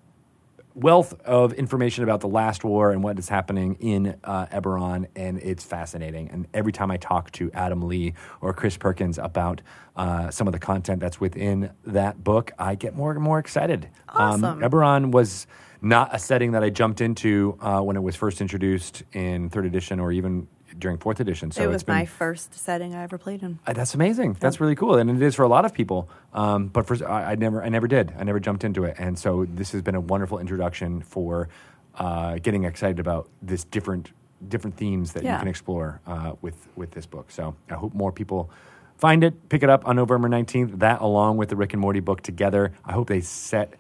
wealth 0.82 1.14
of 1.22 1.54
information 1.54 2.04
about 2.04 2.20
the 2.22 2.28
last 2.28 2.64
war 2.64 2.92
and 2.92 3.04
what 3.04 3.18
is 3.20 3.30
happening 3.30 3.76
in 3.80 4.16
uh, 4.24 4.48
Eberron, 4.48 5.08
and 5.16 5.40
it's 5.40 5.64
fascinating. 5.64 6.30
And 6.30 6.48
every 6.54 6.72
time 6.72 6.92
I 6.92 6.98
talk 6.98 7.32
to 7.34 7.52
Adam 7.54 7.84
Lee 7.84 8.14
or 8.42 8.54
Chris 8.54 8.78
Perkins 8.78 9.18
about 9.18 9.62
uh, 9.96 10.32
some 10.32 10.48
of 10.48 10.54
the 10.54 10.60
content 10.60 11.00
that's 11.00 11.20
within 11.20 11.72
that 11.86 12.24
book, 12.24 12.52
I 12.58 12.76
get 12.76 12.96
more 12.96 13.12
and 13.12 13.22
more 13.22 13.40
excited. 13.40 13.90
Awesome. 14.10 14.44
Um, 14.44 14.60
Eberron 14.60 15.12
was 15.12 15.48
not 15.82 16.14
a 16.14 16.20
setting 16.20 16.52
that 16.52 16.64
I 16.64 16.70
jumped 16.70 17.02
into 17.02 17.58
uh, 17.62 17.82
when 17.82 17.96
it 17.96 18.04
was 18.04 18.16
first 18.16 18.42
introduced 18.42 19.04
in 19.14 19.50
third 19.50 19.66
edition 19.66 20.00
or 20.00 20.12
even 20.12 20.48
during 20.82 20.98
fourth 20.98 21.22
edition. 21.22 21.52
So 21.52 21.64
it 21.64 21.68
was 21.68 21.84
been, 21.84 21.96
my 21.96 22.06
first 22.06 22.54
setting 22.54 22.94
I 22.94 23.04
ever 23.04 23.18
played 23.18 23.42
in. 23.42 23.60
uh, 23.66 23.74
that's 23.74 23.94
amazing. 23.94 24.36
That's 24.40 24.60
really 24.60 24.76
cool, 24.76 24.96
and 24.98 25.10
it 25.10 25.22
is 25.22 25.36
for 25.36 25.44
a 25.44 25.48
lot 25.48 25.64
of 25.64 25.74
people. 25.74 26.10
Um, 26.34 26.68
but 26.68 26.86
for 26.86 26.98
I, 27.08 27.32
I 27.32 27.36
never, 27.36 27.64
I 27.64 27.70
never 27.70 27.88
did. 27.88 28.14
I 28.20 28.24
never 28.24 28.40
jumped 28.40 28.64
into 28.66 28.84
it, 28.84 28.98
and 29.00 29.18
so 29.18 29.46
this 29.46 29.72
has 29.72 29.82
been 29.82 29.96
a 29.96 30.02
wonderful 30.02 30.40
introduction 30.40 31.02
for 31.02 31.48
uh, 31.96 32.36
getting 32.40 32.66
excited 32.66 33.00
about 33.00 33.30
this 33.42 33.64
different 33.64 34.12
different 34.48 34.76
themes 34.76 35.14
that 35.14 35.24
you 35.24 35.30
can 35.30 35.48
explore 35.48 36.02
uh, 36.08 36.34
with 36.42 36.68
with 36.76 36.92
this 36.92 37.06
book. 37.06 37.32
So 37.32 37.56
I 37.70 37.76
hope 37.76 37.94
more 37.94 38.12
people 38.12 38.50
find 38.98 39.24
it, 39.24 39.50
pick 39.50 39.64
it 39.64 39.70
up 39.70 39.88
on 39.88 39.96
November 39.96 40.28
nineteenth. 40.28 40.80
That 40.80 41.02
along 41.02 41.38
with 41.38 41.50
the 41.50 41.56
Rick 41.56 41.74
and 41.74 41.82
Morty 41.82 42.00
book 42.00 42.22
together. 42.22 42.74
I 42.84 42.94
hope 42.94 43.08
they 43.08 43.22
set 43.22 43.76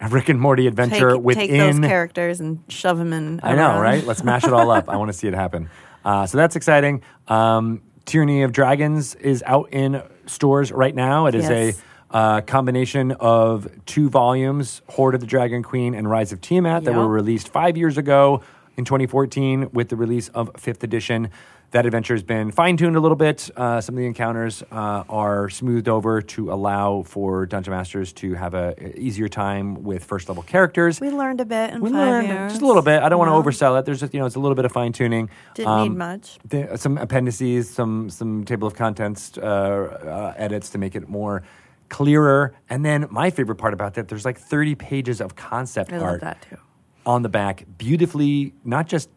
a 0.00 0.08
Rick 0.08 0.28
and 0.28 0.40
Morty 0.40 0.66
adventure 0.66 1.12
take, 1.12 1.22
within. 1.22 1.48
take 1.48 1.58
those 1.58 1.78
characters 1.80 2.40
and 2.40 2.62
shove 2.68 2.98
them 2.98 3.12
in. 3.12 3.40
I 3.42 3.54
know, 3.54 3.80
right? 3.80 4.04
Let's 4.04 4.22
mash 4.24 4.44
it 4.44 4.52
all 4.52 4.70
up. 4.70 4.88
I 4.88 4.96
want 5.00 5.10
to 5.10 5.16
see 5.16 5.28
it 5.28 5.34
happen. 5.34 5.70
Uh, 6.04 6.26
so 6.26 6.36
that's 6.38 6.56
exciting. 6.56 7.02
Um, 7.28 7.82
Tyranny 8.04 8.42
of 8.42 8.52
Dragons 8.52 9.14
is 9.14 9.42
out 9.46 9.70
in 9.72 10.02
stores 10.26 10.70
right 10.72 10.94
now. 10.94 11.26
It 11.26 11.34
is 11.34 11.48
Yes. 11.48 11.82
a 12.12 12.16
uh, 12.16 12.40
combination 12.42 13.12
of 13.12 13.66
two 13.86 14.08
volumes, 14.10 14.82
Horde 14.90 15.14
of 15.14 15.20
the 15.20 15.26
Dragon 15.26 15.62
Queen 15.62 15.94
and 15.94 16.08
Rise 16.08 16.32
of 16.32 16.40
Tiamat, 16.40 16.84
that 16.84 16.94
were 16.94 17.08
released 17.08 17.48
five 17.48 17.76
years 17.76 17.96
ago 17.98 18.42
in 18.76 18.84
2014 18.84 19.70
with 19.72 19.88
the 19.88 19.96
release 19.96 20.28
of 20.28 20.50
fifth 20.56 20.84
edition. 20.84 21.30
That 21.74 21.86
adventure 21.86 22.14
has 22.14 22.22
been 22.22 22.52
fine 22.52 22.76
tuned 22.76 22.94
a 22.94 23.00
little 23.00 23.16
bit. 23.16 23.50
Uh, 23.56 23.80
some 23.80 23.96
of 23.96 23.98
the 23.98 24.06
encounters 24.06 24.62
uh, 24.70 25.02
are 25.08 25.50
smoothed 25.50 25.88
over 25.88 26.22
to 26.22 26.52
allow 26.52 27.02
for 27.02 27.46
dungeon 27.46 27.72
masters 27.72 28.12
to 28.12 28.34
have 28.34 28.54
a 28.54 28.76
a 28.78 28.96
easier 28.96 29.26
time 29.26 29.82
with 29.82 30.04
first 30.04 30.28
level 30.28 30.44
characters. 30.44 31.00
We 31.00 31.10
learned 31.10 31.40
a 31.40 31.44
bit 31.44 31.70
in 31.70 31.80
We 31.80 31.90
learned 31.90 32.28
years. 32.28 32.52
just 32.52 32.62
a 32.62 32.66
little 32.66 32.80
bit. 32.80 33.02
I 33.02 33.08
don't 33.08 33.18
want 33.18 33.28
to 33.30 33.50
oversell 33.50 33.76
it. 33.76 33.86
There's 33.86 33.98
just 33.98 34.14
you 34.14 34.20
know 34.20 34.26
it's 34.26 34.36
a 34.36 34.38
little 34.38 34.54
bit 34.54 34.64
of 34.64 34.70
fine 34.70 34.92
tuning. 34.92 35.28
Didn't 35.54 35.82
need 35.82 35.98
much. 35.98 36.38
Some 36.76 36.96
appendices, 36.96 37.68
some 37.68 38.08
some 38.08 38.44
table 38.44 38.68
of 38.68 38.74
contents 38.76 39.36
uh, 39.36 39.42
uh, 39.42 40.34
edits 40.36 40.70
to 40.70 40.78
make 40.78 40.94
it 40.94 41.08
more 41.08 41.42
clearer. 41.88 42.54
And 42.70 42.84
then 42.84 43.08
my 43.10 43.30
favorite 43.30 43.56
part 43.56 43.74
about 43.74 43.94
that, 43.94 44.06
there's 44.06 44.24
like 44.24 44.38
30 44.38 44.76
pages 44.76 45.20
of 45.20 45.34
concept 45.34 45.92
I 45.92 45.96
love 45.98 46.04
art 46.04 46.20
that 46.20 46.46
too. 46.48 46.58
on 47.04 47.22
the 47.22 47.28
back, 47.28 47.64
beautifully 47.78 48.54
not 48.64 48.86
just 48.86 49.08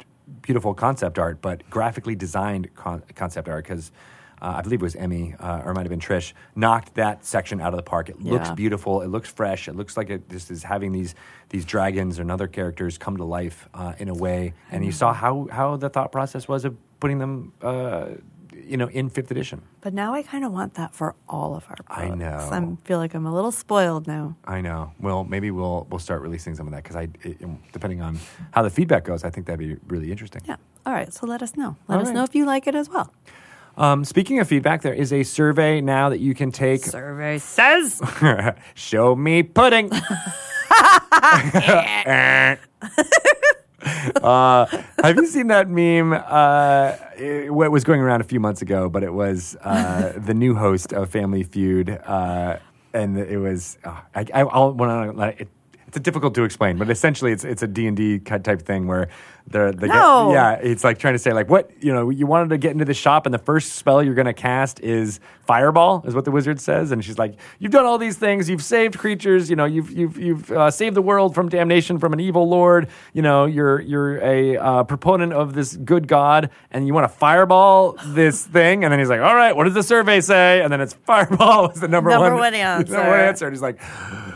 beautiful 0.41 0.73
concept 0.73 1.17
art, 1.19 1.41
but 1.41 1.69
graphically 1.69 2.15
designed 2.15 2.73
con- 2.75 3.03
concept 3.15 3.47
art 3.49 3.63
because. 3.65 3.91
Uh, 4.39 4.53
I 4.57 4.61
believe 4.61 4.81
it 4.81 4.83
was 4.83 4.95
Emmy, 4.95 5.33
uh, 5.39 5.63
or 5.65 5.71
it 5.71 5.73
might 5.73 5.81
have 5.81 5.89
been 5.89 5.99
Trish, 5.99 6.33
knocked 6.55 6.93
that 6.93 7.25
section 7.25 7.59
out 7.59 7.73
of 7.73 7.77
the 7.77 7.81
park. 7.81 8.07
It 8.09 8.21
looks 8.21 8.49
Yeah. 8.49 8.53
beautiful. 8.53 9.01
It 9.01 9.07
looks 9.07 9.27
fresh. 9.27 9.67
It 9.67 9.75
looks 9.75 9.97
like 9.97 10.11
it 10.11 10.29
just 10.29 10.51
is 10.51 10.61
having 10.61 10.91
these 10.91 11.15
these 11.49 11.65
dragons 11.65 12.19
and 12.19 12.29
other 12.31 12.45
characters 12.47 12.99
come 12.99 13.17
to 13.17 13.23
life 13.23 13.67
uh, 13.73 13.93
in 13.97 14.09
a 14.09 14.13
way. 14.13 14.53
And 14.69 14.85
you 14.85 14.91
saw 14.91 15.11
how 15.11 15.47
how 15.51 15.75
the 15.75 15.89
thought 15.89 16.11
process 16.11 16.47
was 16.47 16.65
of 16.65 16.77
putting 16.99 17.17
them, 17.17 17.51
uh, 17.63 18.09
you 18.65 18.77
know, 18.77 18.89
in 18.89 19.09
fifth 19.09 19.31
edition. 19.31 19.61
But 19.81 19.93
now 19.93 20.13
I 20.13 20.23
kind 20.23 20.45
of 20.45 20.51
want 20.51 20.75
that 20.75 20.95
for 20.95 21.15
all 21.27 21.55
of 21.55 21.65
our 21.69 21.75
books. 21.75 21.89
I 21.89 22.09
know. 22.09 22.49
I 22.51 22.87
feel 22.87 22.97
like 22.97 23.13
I'm 23.13 23.25
a 23.25 23.33
little 23.33 23.51
spoiled 23.51 24.07
now. 24.07 24.37
I 24.45 24.61
know. 24.61 24.93
Well, 24.99 25.23
maybe 25.23 25.51
we'll 25.51 25.87
we'll 25.89 25.99
start 25.99 26.21
releasing 26.21 26.55
some 26.55 26.67
of 26.67 26.73
that 26.73 26.83
because 26.83 26.95
I, 26.95 27.09
it, 27.23 27.37
depending 27.71 28.01
on 28.01 28.19
how 28.51 28.61
the 28.61 28.69
feedback 28.69 29.03
goes, 29.03 29.23
I 29.23 29.29
think 29.29 29.47
that'd 29.47 29.59
be 29.59 29.77
really 29.87 30.11
interesting. 30.11 30.41
Yeah. 30.45 30.57
All 30.85 30.93
right. 30.93 31.13
So 31.13 31.27
let 31.27 31.41
us 31.41 31.55
know. 31.55 31.75
Let 31.87 31.95
All 31.95 32.01
us 32.01 32.07
right. 32.07 32.15
know 32.15 32.23
if 32.23 32.35
you 32.35 32.45
like 32.45 32.67
it 32.67 32.75
as 32.75 32.89
well. 32.89 33.13
Um, 33.77 34.03
speaking 34.03 34.39
of 34.39 34.47
feedback, 34.47 34.81
there 34.81 34.93
is 34.93 35.13
a 35.13 35.21
survey 35.21 35.81
now 35.81 36.09
that 36.09 36.19
you 36.19 36.33
can 36.33 36.51
take. 36.51 36.83
Survey 36.83 37.37
says. 37.37 38.01
Show 38.73 39.15
me 39.15 39.43
pudding. 39.43 39.91
uh, 44.23 44.65
have 45.01 45.15
you 45.15 45.27
seen 45.27 45.47
that 45.47 45.69
meme? 45.69 46.13
Uh, 46.13 46.95
it, 47.17 47.53
what 47.53 47.71
was 47.71 47.83
going 47.83 48.01
around 48.01 48.21
a 48.21 48.25
few 48.25 48.39
months 48.39 48.61
ago, 48.61 48.89
but 48.89 49.03
it 49.03 49.13
was 49.13 49.55
uh, 49.61 50.13
the 50.17 50.33
new 50.33 50.55
host 50.55 50.93
of 50.93 51.09
Family 51.09 51.43
Feud, 51.43 51.89
uh, 51.89 52.57
and 52.93 53.17
it 53.17 53.37
was. 53.37 53.77
Uh, 53.83 54.01
I, 54.15 54.25
I, 54.33 54.41
I'll. 54.41 54.75
It, 55.21 55.49
it's 55.87 55.99
difficult 55.99 56.35
to 56.35 56.43
explain, 56.43 56.77
but 56.77 56.89
essentially, 56.89 57.31
it's 57.31 57.45
it's 57.45 57.63
a 57.63 57.67
D 57.67 57.87
and 57.87 57.95
D 57.95 58.19
type 58.19 58.61
thing 58.61 58.87
where 58.87 59.07
the 59.49 59.73
the 59.75 59.87
No. 59.87 60.31
yeah, 60.33 60.53
it's 60.53 60.83
like 60.83 60.97
trying 60.99 61.13
to 61.13 61.19
say 61.19 61.31
like 61.31 61.49
what 61.49 61.71
you 61.81 61.93
know 61.93 62.09
you 62.09 62.27
wanted 62.27 62.49
to 62.49 62.57
get 62.57 62.71
into 62.71 62.85
the 62.85 62.93
shop, 62.93 63.25
and 63.25 63.33
the 63.33 63.39
first 63.39 63.73
spell 63.73 64.03
you're 64.03 64.13
going 64.15 64.25
to 64.25 64.33
cast 64.33 64.79
is 64.81 65.19
Fireball, 65.45 66.03
is 66.05 66.13
what 66.13 66.25
the 66.25 66.31
wizard 66.31 66.59
says, 66.59 66.91
and 66.91 67.03
she's 67.05 67.17
like, 67.17 67.35
you've 67.59 67.71
done 67.71 67.85
all 67.85 67.97
these 67.97 68.17
things, 68.17 68.49
you've 68.49 68.61
saved 68.63 68.97
creatures, 68.97 69.49
you 69.49 69.55
know, 69.55 69.63
you've 69.63 69.89
you've 69.91 70.17
you've 70.17 70.51
uh, 70.51 70.69
saved 70.69 70.95
the 70.95 71.01
world 71.01 71.33
from 71.33 71.47
damnation 71.47 71.97
from 71.99 72.11
an 72.11 72.19
evil 72.19 72.49
lord, 72.49 72.89
you 73.13 73.21
know, 73.21 73.45
you're 73.45 73.79
you're 73.79 74.17
a 74.21 74.57
uh, 74.57 74.83
proponent 74.83 75.31
of 75.31 75.53
this 75.53 75.77
good 75.77 76.07
god, 76.07 76.49
and 76.71 76.85
you 76.85 76.93
want 76.93 77.05
to 77.09 77.17
Fireball 77.17 77.95
this 78.07 78.45
thing, 78.45 78.83
and 78.83 78.91
then 78.91 78.99
he's 78.99 79.09
like, 79.09 79.21
all 79.21 79.35
right, 79.35 79.55
what 79.55 79.63
does 79.63 79.73
the 79.73 79.83
survey 79.83 80.19
say? 80.19 80.61
And 80.61 80.71
then 80.73 80.81
it's 80.81 80.93
Fireball 80.93 81.69
was 81.69 81.79
the 81.79 81.87
number, 81.87 82.09
Number 82.09 82.31
one 82.35 82.39
one 82.39 82.51
number 82.53 82.57
answer. 82.57 82.95
one 82.97 83.19
answer, 83.19 83.45
and 83.47 83.53
he's 83.55 83.61
like, 83.61 83.81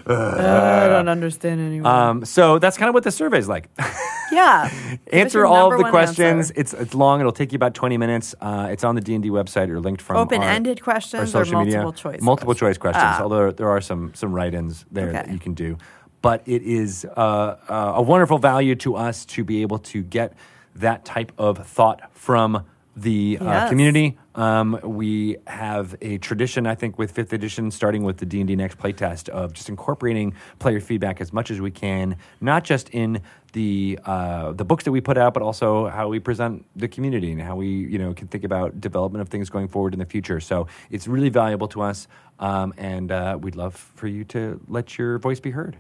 I 0.08 0.88
don't 0.88 1.10
understand 1.10 1.60
anymore. 1.60 1.92
um, 1.92 2.26
so 2.26 2.58
that's 2.60 2.78
kind 2.78 2.88
of 2.88 2.94
what 2.94 3.04
the 3.04 3.12
survey's 3.12 3.48
like. 3.50 3.70
yeah. 4.32 4.70
Answer 5.12 5.46
all 5.46 5.72
of 5.74 5.78
the 5.78 5.90
questions. 5.90 6.52
answer. 6.52 6.54
It's 6.56 6.74
it's 6.74 6.94
long. 6.94 7.20
It'll 7.20 7.32
take 7.32 7.52
you 7.52 7.58
about 7.58 7.74
twenty 7.74 7.98
minutes. 7.98 8.34
Uh, 8.40 8.70
it's 8.72 8.84
on 8.84 8.96
the 8.96 9.02
D 9.02 9.14
and 9.14 9.24
D 9.24 9.30
website 9.30 9.70
or 9.70 9.80
linked 9.80 10.02
from 10.02 10.18
Open-ended 10.18 10.80
our 10.80 10.84
questions 10.84 11.24
or 11.24 11.44
social 11.44 11.60
media. 11.64 11.82
multiple 11.82 12.12
choice 12.12 12.22
Multiple 12.22 12.56
choice 12.56 12.78
questions. 12.78 13.04
Ah. 13.06 13.22
Although 13.22 13.52
there 13.52 13.70
are 13.70 13.82
some 13.82 14.14
some 14.14 14.32
write-ins 14.32 14.86
there 14.92 15.12
that 15.12 15.30
you 15.30 15.40
can 15.40 15.54
do, 15.54 15.78
but 16.22 16.42
it 16.46 16.62
is 16.62 17.06
uh, 17.18 17.20
uh, 17.68 17.94
a 17.96 18.02
wonderful 18.02 18.38
value 18.38 18.76
to 18.76 18.96
us 18.96 19.26
to 19.26 19.44
be 19.44 19.62
able 19.62 19.80
to 19.80 20.02
get 20.04 20.34
that 20.76 21.04
type 21.04 21.32
of 21.38 21.68
thought 21.68 22.10
from 22.14 22.66
the 22.96 23.38
uh, 23.40 23.46
Yes. 23.46 23.70
community. 23.70 24.18
Um, 24.36 24.80
we 24.84 25.38
have 25.48 25.96
a 26.02 26.18
tradition, 26.18 26.66
I 26.68 26.76
think, 26.76 26.98
with 26.98 27.12
fifth 27.12 27.34
edition, 27.34 27.72
starting 27.72 28.04
with 28.04 28.18
the 28.18 28.26
D 28.26 28.40
and 28.40 28.48
D 28.48 28.56
Next 28.56 28.78
playtest, 28.78 29.30
of 29.30 29.54
just 29.54 29.70
incorporating 29.70 30.34
player 30.60 30.80
feedback 30.80 31.22
as 31.22 31.32
much 31.34 31.52
as 31.52 31.60
we 31.62 31.72
can, 31.72 32.18
not 32.40 32.64
just 32.64 32.90
in 32.90 33.22
the 33.54 34.00
uh, 34.06 34.52
the 34.54 34.64
books 34.66 34.84
that 34.86 34.92
we 34.92 35.02
put 35.02 35.18
out, 35.18 35.34
but 35.34 35.44
also 35.44 35.88
how 35.88 36.08
we 36.08 36.20
present 36.20 36.66
the 36.76 36.88
community 36.88 37.32
and 37.32 37.42
how 37.42 37.56
we 37.56 37.68
you 37.68 37.98
know 37.98 38.14
can 38.14 38.28
think 38.28 38.44
about 38.44 38.80
development 38.80 39.22
of 39.22 39.30
things 39.30 39.50
going 39.50 39.68
forward 39.68 39.94
in 39.94 40.00
the 40.00 40.06
future. 40.06 40.40
So 40.40 40.68
it's 40.90 41.08
really 41.08 41.30
valuable 41.30 41.68
to 41.70 41.82
us, 41.82 42.08
um, 42.40 42.74
and 42.78 43.12
uh, 43.12 43.38
we'd 43.42 43.56
love 43.56 43.76
for 43.76 44.08
you 44.08 44.24
to 44.26 44.60
let 44.68 44.98
your 44.98 45.18
voice 45.18 45.40
be 45.40 45.52
heard. 45.52 45.78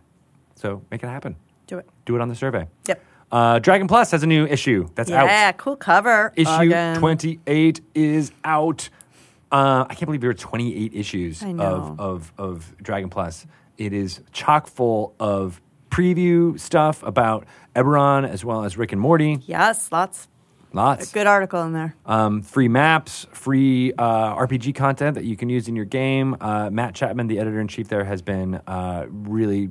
So 0.56 0.82
make 0.91 1.03
it 1.03 1.08
happen. 1.08 1.36
Do 1.68 1.77
it. 1.77 1.88
Do 2.06 2.15
it 2.15 2.22
on 2.22 2.27
the 2.27 2.36
survey. 2.36 2.68
Yep. 2.88 3.01
Uh, 3.31 3.59
Dragon 3.59 3.88
Plus 3.88 4.11
has 4.11 4.23
a 4.23 4.27
new 4.27 4.45
issue 4.45 4.88
that's 4.95 5.09
out. 5.11 5.25
Yeah, 5.25 5.51
cool 5.53 5.75
cover. 5.75 6.33
Issue 6.35 6.50
Again. 6.51 6.97
28 7.00 7.81
is 7.95 8.31
out. 8.43 8.89
Uh, 9.51 9.85
I 9.89 9.95
can't 9.95 10.05
believe 10.07 10.21
there 10.21 10.29
are 10.29 10.33
28 10.33 10.93
issues 10.93 11.43
of, 11.43 12.00
of, 12.00 12.33
of 12.38 12.75
Dragon 12.81 13.09
Plus. 13.09 13.45
It 13.77 13.93
is 13.93 14.21
chock 14.31 14.67
full 14.67 15.15
of 15.19 15.61
preview 15.89 16.59
stuff 16.59 17.03
about 17.03 17.45
Eberron 17.75 18.27
as 18.27 18.45
well 18.45 18.63
as 18.63 18.77
Rick 18.77 18.91
and 18.91 19.01
Morty. 19.01 19.39
Yes, 19.45 19.91
lots. 19.91 20.27
Lots. 20.73 21.11
Good 21.11 21.27
article 21.27 21.63
in 21.63 21.73
there. 21.73 21.95
Um, 22.05 22.41
free 22.41 22.69
maps, 22.69 23.27
free 23.33 23.91
uh, 23.97 24.35
RPG 24.35 24.73
content 24.75 25.15
that 25.15 25.25
you 25.25 25.35
can 25.35 25.50
use 25.50 25.67
in 25.67 25.75
your 25.75 25.85
game. 25.85 26.38
Uh, 26.39 26.69
Matt 26.69 26.95
Chapman, 26.95 27.27
the 27.27 27.39
editor 27.39 27.59
in 27.59 27.67
chief 27.67 27.89
there, 27.89 28.05
has 28.05 28.21
been 28.21 28.55
uh, 28.67 29.05
really, 29.09 29.69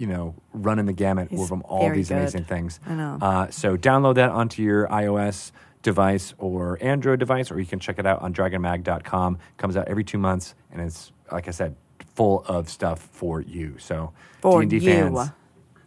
you 0.00 0.06
know, 0.06 0.34
running 0.54 0.86
the 0.86 0.92
gamut 0.94 1.28
He's 1.30 1.46
from 1.48 1.62
all 1.68 1.90
these 1.92 2.08
good. 2.08 2.18
amazing 2.18 2.44
things. 2.44 2.80
I 2.86 2.94
know. 2.94 3.18
Uh, 3.20 3.50
so 3.50 3.76
download 3.76 4.14
that 4.14 4.30
onto 4.30 4.62
your 4.62 4.86
iOS 4.88 5.52
device 5.82 6.34
or 6.38 6.78
Android 6.80 7.18
device, 7.18 7.50
or 7.50 7.58
you 7.60 7.66
can 7.66 7.78
check 7.80 7.98
it 7.98 8.06
out 8.06 8.22
on 8.22 8.32
dragonmag.com. 8.32 9.38
Comes 9.58 9.76
out 9.76 9.88
every 9.88 10.04
two 10.04 10.18
months, 10.18 10.54
and 10.72 10.80
it's 10.80 11.12
like 11.30 11.48
I 11.48 11.50
said, 11.50 11.76
full 12.14 12.44
of 12.46 12.68
stuff 12.68 13.08
for 13.12 13.40
you. 13.42 13.76
So 13.78 14.12
For 14.40 14.62
D&D 14.64 14.84
you. 14.84 14.90
fans, 14.92 15.30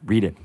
read 0.06 0.24
it. 0.24 0.36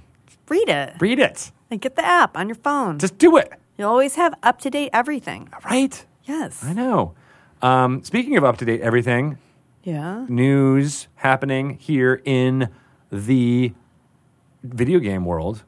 Read 0.48 0.68
it. 0.68 0.94
Read 1.00 1.18
it. 1.18 1.52
And 1.70 1.80
get 1.80 1.94
the 1.96 2.04
app 2.04 2.36
on 2.36 2.48
your 2.48 2.56
phone. 2.56 2.98
Just 2.98 3.18
do 3.18 3.36
it. 3.36 3.52
You'll 3.76 3.90
always 3.90 4.14
have 4.16 4.34
up 4.42 4.60
to 4.62 4.70
date 4.70 4.90
everything. 4.94 5.50
Right. 5.64 6.04
Yes. 6.24 6.64
I 6.64 6.72
know. 6.72 7.14
Um, 7.62 8.02
speaking 8.02 8.36
of 8.38 8.44
up 8.44 8.56
to 8.58 8.64
date 8.64 8.80
everything, 8.80 9.36
Yeah. 9.82 10.24
news 10.28 11.08
happening 11.16 11.76
here 11.80 12.20
in 12.24 12.68
the 13.10 13.72
video 14.62 14.98
game 14.98 15.24
world. 15.24 15.64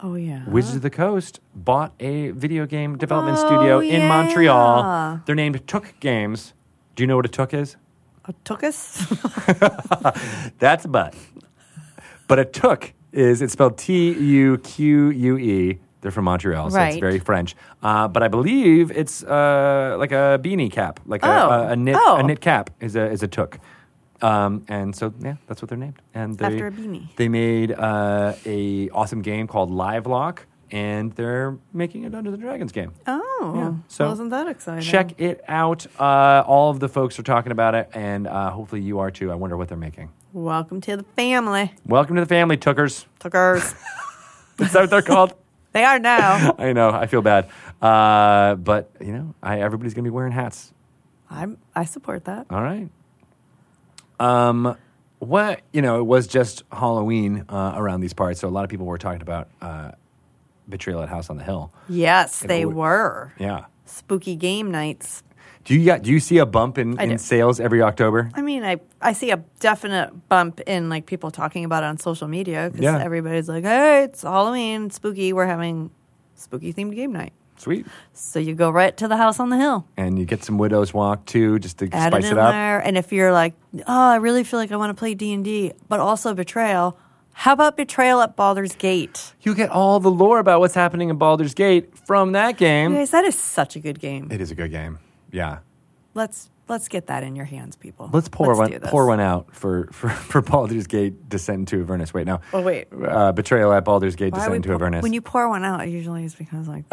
Oh 0.00 0.14
yeah. 0.14 0.48
Wizards 0.48 0.76
of 0.76 0.82
the 0.82 0.90
Coast 0.90 1.40
bought 1.54 1.92
a 1.98 2.30
video 2.30 2.66
game 2.66 2.96
development 2.96 3.38
Oh, 3.40 3.46
studio 3.46 3.80
in. 3.80 4.06
Montreal. 4.06 5.20
They're 5.26 5.34
named 5.34 5.66
Tuque 5.66 5.98
Games. 6.00 6.54
Do 6.94 7.02
you 7.02 7.06
know 7.08 7.16
what 7.16 7.26
a 7.26 7.28
Tuque 7.28 7.54
is? 7.54 7.76
A 8.26 8.32
tuchus? 8.44 9.08
That's 10.58 10.84
a 10.84 10.88
butt. 10.88 11.14
But 12.26 12.38
a 12.38 12.44
Tuque 12.44 12.92
is, 13.12 13.40
it's 13.42 13.54
spelled 13.54 13.78
T 13.78 14.12
U 14.12 14.58
Q 14.58 15.10
U 15.10 15.38
E. 15.38 15.78
They're 16.00 16.10
from 16.12 16.26
Montreal, 16.26 16.70
so 16.70 16.80
it's 16.80 16.98
very 16.98 17.18
French. 17.18 17.56
Uh, 17.82 18.06
but 18.06 18.22
I 18.22 18.28
believe 18.28 18.92
it's 18.92 19.24
uh, 19.24 19.96
like 19.98 20.12
a 20.12 20.38
beanie 20.40 20.70
cap, 20.70 21.00
like 21.06 21.24
a, 21.24 21.26
Oh. 21.28 21.50
a, 21.50 21.68
a 21.70 21.76
knit 21.76 21.96
Oh. 21.98 22.16
a 22.18 22.22
knit 22.22 22.40
cap 22.40 22.70
is 22.80 22.94
a 22.94 23.10
is 23.10 23.22
a 23.22 23.28
Tuque. 23.28 23.58
Um, 24.20 24.64
and 24.68 24.94
so 24.94 25.12
yeah, 25.20 25.36
that's 25.46 25.62
what 25.62 25.68
they're 25.68 25.78
named. 25.78 26.00
And 26.14 26.36
they, 26.36 26.46
After 26.46 26.66
a 26.66 26.72
beanie. 26.72 27.14
They 27.16 27.28
made 27.28 27.72
uh, 27.72 28.34
a 28.44 28.88
awesome 28.90 29.22
game 29.22 29.46
called 29.46 29.70
Livelock, 29.70 30.46
and 30.70 31.12
they're 31.12 31.56
making 31.72 32.04
a 32.04 32.10
Dungeons 32.10 32.34
and 32.34 32.42
Dragons 32.42 32.72
game. 32.72 32.92
Oh. 33.06 33.52
Yeah, 33.56 33.74
so 33.86 34.08
wasn't 34.08 34.30
that 34.30 34.48
exciting? 34.48 34.82
Check 34.82 35.20
it 35.20 35.40
out. 35.46 35.86
Uh, 35.98 36.42
all 36.46 36.70
of 36.70 36.80
the 36.80 36.88
folks 36.88 37.18
are 37.18 37.22
talking 37.22 37.52
about 37.52 37.74
it, 37.74 37.88
and 37.94 38.26
uh, 38.26 38.50
hopefully 38.50 38.82
you 38.82 38.98
are 38.98 39.10
too. 39.10 39.30
I 39.30 39.36
wonder 39.36 39.56
what 39.56 39.68
they're 39.68 39.78
making. 39.78 40.10
Welcome 40.32 40.80
to 40.82 40.96
the 40.96 41.04
family. 41.16 41.72
Welcome 41.86 42.16
to 42.16 42.22
the 42.22 42.26
family, 42.26 42.56
Tookers. 42.56 43.06
Tookers. 43.20 43.74
Is 44.60 44.72
that 44.72 44.80
what 44.80 44.90
they're 44.90 45.02
called? 45.02 45.34
they 45.72 45.84
are 45.84 45.98
now. 45.98 46.54
I 46.58 46.72
know. 46.72 46.90
I 46.90 47.06
feel 47.06 47.22
bad. 47.22 47.48
Uh, 47.80 48.56
but 48.56 48.90
you 49.00 49.12
know, 49.12 49.34
I, 49.42 49.60
everybody's 49.60 49.94
gonna 49.94 50.04
be 50.04 50.10
wearing 50.10 50.32
hats. 50.32 50.72
I'm 51.30 51.58
I 51.74 51.84
support 51.84 52.24
that. 52.24 52.46
All 52.50 52.62
right. 52.62 52.88
Um, 54.20 54.76
what 55.20 55.60
you 55.72 55.82
know, 55.82 55.98
it 55.98 56.04
was 56.04 56.26
just 56.26 56.62
Halloween 56.72 57.44
uh, 57.48 57.72
around 57.76 58.00
these 58.00 58.14
parts, 58.14 58.40
so 58.40 58.48
a 58.48 58.50
lot 58.50 58.64
of 58.64 58.70
people 58.70 58.86
were 58.86 58.98
talking 58.98 59.22
about 59.22 59.48
uh, 59.60 59.92
Betrayal 60.68 61.02
at 61.02 61.08
House 61.08 61.28
on 61.30 61.36
the 61.36 61.44
Hill. 61.44 61.72
Yes, 61.88 62.40
they 62.40 62.64
would- 62.64 62.76
were 62.76 63.32
Yeah. 63.38 63.64
spooky 63.84 64.36
game 64.36 64.70
nights. 64.70 65.22
Do 65.64 65.74
you 65.74 65.84
got? 65.84 66.02
Do 66.02 66.10
you 66.10 66.20
see 66.20 66.38
a 66.38 66.46
bump 66.46 66.78
in, 66.78 66.98
in 66.98 67.18
sales 67.18 67.60
every 67.60 67.82
October? 67.82 68.30
I 68.32 68.40
mean, 68.42 68.64
I 68.64 68.80
I 69.02 69.12
see 69.12 69.30
a 69.32 69.38
definite 69.60 70.28
bump 70.28 70.60
in 70.60 70.88
like 70.88 71.04
people 71.04 71.30
talking 71.30 71.64
about 71.64 71.82
it 71.82 71.86
on 71.86 71.98
social 71.98 72.26
media 72.28 72.68
because 72.70 72.84
Yeah. 72.84 73.02
everybody's 73.02 73.48
like, 73.50 73.64
"Hey, 73.64 74.04
it's 74.04 74.22
Halloween, 74.22 74.88
spooky. 74.90 75.32
We're 75.34 75.46
having 75.46 75.90
spooky 76.36 76.72
themed 76.72 76.94
game 76.94 77.12
night." 77.12 77.34
Sweet. 77.58 77.86
So 78.12 78.38
you 78.38 78.54
go 78.54 78.70
right 78.70 78.96
to 78.96 79.08
the 79.08 79.16
house 79.16 79.38
on 79.40 79.50
the 79.50 79.56
hill, 79.58 79.86
And 79.96 80.18
you 80.18 80.24
get 80.24 80.44
some 80.44 80.58
Widow's 80.58 80.94
Walk 80.94 81.26
too, 81.26 81.58
just 81.58 81.78
to 81.78 81.88
add 81.92 82.12
spice 82.12 82.24
it 82.24 82.28
it, 82.28 82.32
in 82.32 82.38
up. 82.38 82.52
there, 82.52 82.78
and 82.78 82.96
if 82.96 83.12
you're 83.12 83.32
like, 83.32 83.54
"Oh, 83.86 84.10
I 84.10 84.16
really 84.16 84.44
feel 84.44 84.58
like 84.60 84.72
I 84.72 84.76
want 84.76 84.90
to 84.90 84.98
play 84.98 85.14
D 85.14 85.32
and 85.32 85.44
D, 85.44 85.72
but 85.88 86.00
also 86.00 86.34
Betrayal," 86.34 86.96
how 87.32 87.52
about 87.52 87.76
Betrayal 87.76 88.20
at 88.20 88.36
Baldur's 88.36 88.74
Gate? 88.76 89.32
You 89.42 89.54
get 89.54 89.70
all 89.70 90.00
the 90.00 90.10
lore 90.10 90.38
about 90.38 90.60
what's 90.60 90.74
happening 90.74 91.08
in 91.10 91.16
Baldur's 91.18 91.54
Gate 91.54 91.96
from 92.06 92.32
that 92.32 92.56
game. 92.56 92.94
Guys, 92.94 93.10
that 93.10 93.24
is 93.24 93.36
such 93.36 93.76
a 93.76 93.80
good 93.80 94.00
game. 94.00 94.28
It 94.30 94.40
is 94.40 94.50
a 94.50 94.54
good 94.54 94.70
game. 94.70 94.98
Yeah. 95.30 95.58
Let's 96.14 96.50
let's 96.68 96.88
get 96.88 97.06
that 97.06 97.22
in 97.22 97.34
your 97.36 97.44
hands, 97.44 97.76
people. 97.76 98.08
Let's 98.12 98.28
pour 98.28 98.52
do 98.52 98.58
one 98.58 98.80
pour 98.82 99.06
one 99.06 99.20
out 99.20 99.54
for, 99.54 99.88
for, 99.92 100.08
for 100.10 100.40
Baldur's 100.42 100.86
Gate 100.86 101.28
Descent 101.28 101.60
into 101.72 101.80
Avernus. 101.82 102.12
Wait, 102.14 102.26
no. 102.26 102.40
Oh 102.52 102.62
wait. 102.62 102.88
Uh, 102.92 103.32
Betrayal 103.32 103.72
at 103.72 103.84
Baldur's 103.84 104.16
Gate 104.16 104.32
Why 104.32 104.38
Descent 104.38 104.50
we 104.52 104.56
into 104.56 104.68
pour- 104.68 104.74
Avernus. 104.76 105.02
When 105.02 105.12
you 105.12 105.20
pour 105.20 105.48
one 105.48 105.64
out, 105.64 105.88
usually 105.88 106.24
it's 106.24 106.34
because 106.34 106.68
like, 106.68 106.84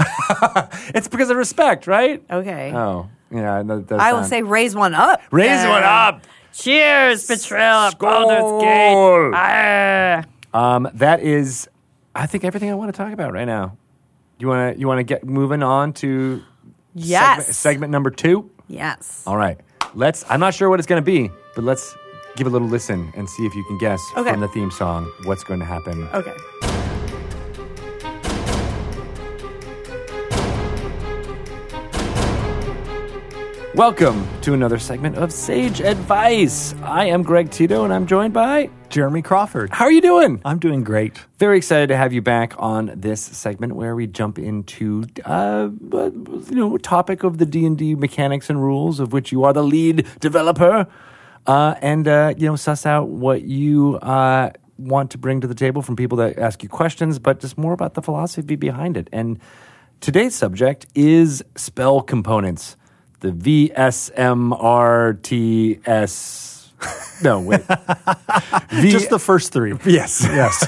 it's 0.95 1.07
because 1.07 1.29
of 1.29 1.37
respect, 1.37 1.87
right? 1.87 2.23
okay. 2.29 2.71
Oh, 2.73 3.09
yeah. 3.31 3.63
that- 3.63 3.87
that's 3.87 4.01
I 4.01 4.13
will 4.13 4.21
not- 4.21 4.29
say 4.29 4.41
raise 4.41 4.75
one 4.75 4.93
up. 4.93 5.21
Raise 5.31 5.47
Yeah. 5.47 5.69
one 5.69 5.83
up. 5.83 6.21
Cheers, 6.53 7.27
Betrayal 7.27 7.75
at 7.79 7.97
Skål. 7.97 7.99
Baldur's 7.99 8.63
Gate. 8.63 9.31
Ah. 9.35 10.23
Um, 10.53 10.87
that 10.93 11.19
is, 11.19 11.67
I 12.15 12.27
think, 12.27 12.45
everything 12.45 12.71
I 12.71 12.75
want 12.75 12.93
to 12.93 12.97
talk 12.97 13.11
about 13.11 13.33
right 13.33 13.43
now. 13.45 13.75
You 14.39 14.47
want 14.47 14.73
to 14.75 14.79
you 14.79 14.87
want 14.87 14.99
to 14.99 15.03
get 15.03 15.25
moving 15.25 15.63
on 15.63 15.93
to 15.93 16.41
Yes. 16.93 17.37
segment, 17.47 17.55
segment 17.55 17.91
number 17.91 18.09
two. 18.09 18.49
Yes. 18.67 19.23
All 19.27 19.37
right, 19.37 19.59
let's. 19.93 20.23
I'm 20.29 20.39
not 20.39 20.53
sure 20.53 20.69
what 20.69 20.79
it's 20.79 20.87
going 20.87 21.01
to 21.01 21.05
be, 21.05 21.29
but 21.55 21.63
let's 21.63 21.95
give 22.35 22.47
a 22.47 22.49
little 22.49 22.67
listen 22.67 23.11
and 23.15 23.29
see 23.29 23.45
if 23.45 23.55
you 23.55 23.63
can 23.65 23.77
guess 23.77 24.01
Okay. 24.17 24.31
from 24.31 24.41
the 24.41 24.47
theme 24.49 24.71
song 24.71 25.09
what's 25.23 25.43
going 25.43 25.59
to 25.59 25.65
happen. 25.65 26.07
Okay. 26.13 26.33
Welcome 33.75 34.25
to 34.43 34.53
another 34.53 34.79
segment 34.79 35.17
of 35.17 35.33
Sage 35.33 35.81
Advice. 35.81 36.73
I 36.81 37.07
am 37.07 37.23
Greg 37.23 37.51
Tito, 37.51 37.83
and 37.83 37.93
I'm 37.93 38.07
joined 38.07 38.33
by. 38.33 38.69
Jeremy 38.87 39.21
Crawford. 39.21 39.69
How 39.69 39.83
are 39.83 39.91
you 39.91 39.99
doing? 39.99 40.39
I'm 40.45 40.59
doing 40.59 40.81
great. 40.81 41.19
Very 41.39 41.57
excited 41.57 41.87
to 41.87 41.97
have 41.97 42.13
you 42.13 42.21
back 42.21 42.53
on 42.57 42.93
this 42.95 43.19
segment 43.19 43.75
where 43.75 43.93
we 43.93 44.07
jump 44.07 44.39
into, 44.39 45.03
uh, 45.25 45.67
uh, 45.91 46.09
you 46.09 46.55
know, 46.55 46.77
topic 46.77 47.25
of 47.25 47.37
the 47.37 47.45
D 47.45 47.65
and 47.65 47.77
D 47.77 47.95
mechanics 47.95 48.49
and 48.49 48.63
rules 48.63 49.01
of 49.01 49.11
which 49.11 49.33
you 49.33 49.43
are 49.43 49.51
the 49.51 49.61
lead 49.61 50.07
developer, 50.21 50.87
uh, 51.45 51.75
and 51.81 52.07
uh, 52.07 52.33
you 52.37 52.47
know, 52.47 52.55
suss 52.55 52.85
out 52.85 53.09
what 53.09 53.41
you 53.41 53.97
uh, 53.97 54.51
want 54.77 55.11
to 55.11 55.17
bring 55.17 55.41
to 55.41 55.47
the 55.47 55.53
table 55.53 55.81
from 55.81 55.97
people 55.97 56.17
that 56.19 56.39
ask 56.39 56.63
you 56.63 56.69
questions, 56.69 57.19
but 57.19 57.41
just 57.41 57.57
more 57.57 57.73
about 57.73 57.95
the 57.95 58.01
philosophy 58.01 58.55
behind 58.55 58.95
it. 58.95 59.09
And 59.11 59.37
today's 59.99 60.33
subject 60.33 60.85
is 60.95 61.43
spell 61.57 61.99
components, 61.99 62.77
the 63.31 63.69
VSMRTS. 63.69 66.43
No, 67.23 67.39
wait. 67.39 67.61
V- 68.71 68.91
Just 68.91 69.09
the 69.09 69.19
first 69.19 69.53
three. 69.53 69.73
Yes. 69.85 70.25
Yes. 70.35 70.65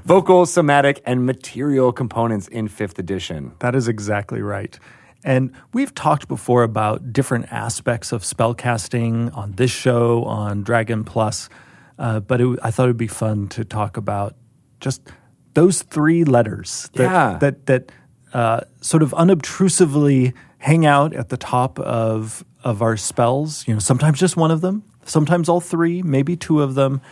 Vocal, 0.04 0.46
somatic, 0.46 1.02
and 1.04 1.26
material 1.26 1.92
components 1.92 2.46
in 2.48 2.68
fifth 2.68 2.98
edition. 2.98 3.52
that 3.58 3.74
is 3.74 3.88
exactly 3.88 4.40
right. 4.40 4.78
And 5.24 5.52
we've 5.72 5.94
talked 5.94 6.28
before 6.28 6.62
about 6.62 7.12
different 7.12 7.46
aspects 7.50 8.12
of 8.12 8.22
spellcasting 8.22 9.34
on 9.36 9.52
this 9.52 9.70
show, 9.70 10.22
on 10.24 10.62
Dragon 10.62 11.02
Plus, 11.02 11.48
uh, 11.98 12.20
but 12.20 12.40
it, 12.40 12.58
I 12.62 12.70
thought 12.70 12.84
it 12.84 12.88
would 12.88 12.96
be 12.98 13.06
fun 13.06 13.48
to 13.48 13.64
talk 13.64 13.96
about 13.96 14.36
just 14.80 15.00
those 15.54 15.82
three 15.82 16.24
letters 16.24 16.90
that, 16.94 17.02
Yeah. 17.04 17.38
that, 17.38 17.66
that 17.66 17.90
uh, 18.34 18.60
sort 18.82 19.02
of 19.02 19.14
unobtrusively 19.14 20.34
hang 20.64 20.86
out 20.86 21.12
at 21.12 21.28
the 21.28 21.36
top 21.36 21.78
of, 21.78 22.42
of 22.62 22.80
our 22.80 22.96
spells. 22.96 23.68
You 23.68 23.74
know, 23.74 23.80
sometimes 23.80 24.18
just 24.18 24.34
one 24.34 24.50
of 24.50 24.62
them, 24.62 24.82
sometimes 25.04 25.46
all 25.46 25.60
three, 25.60 26.00
maybe 26.02 26.36
two 26.36 26.62
of 26.62 26.74
them. 26.74 27.02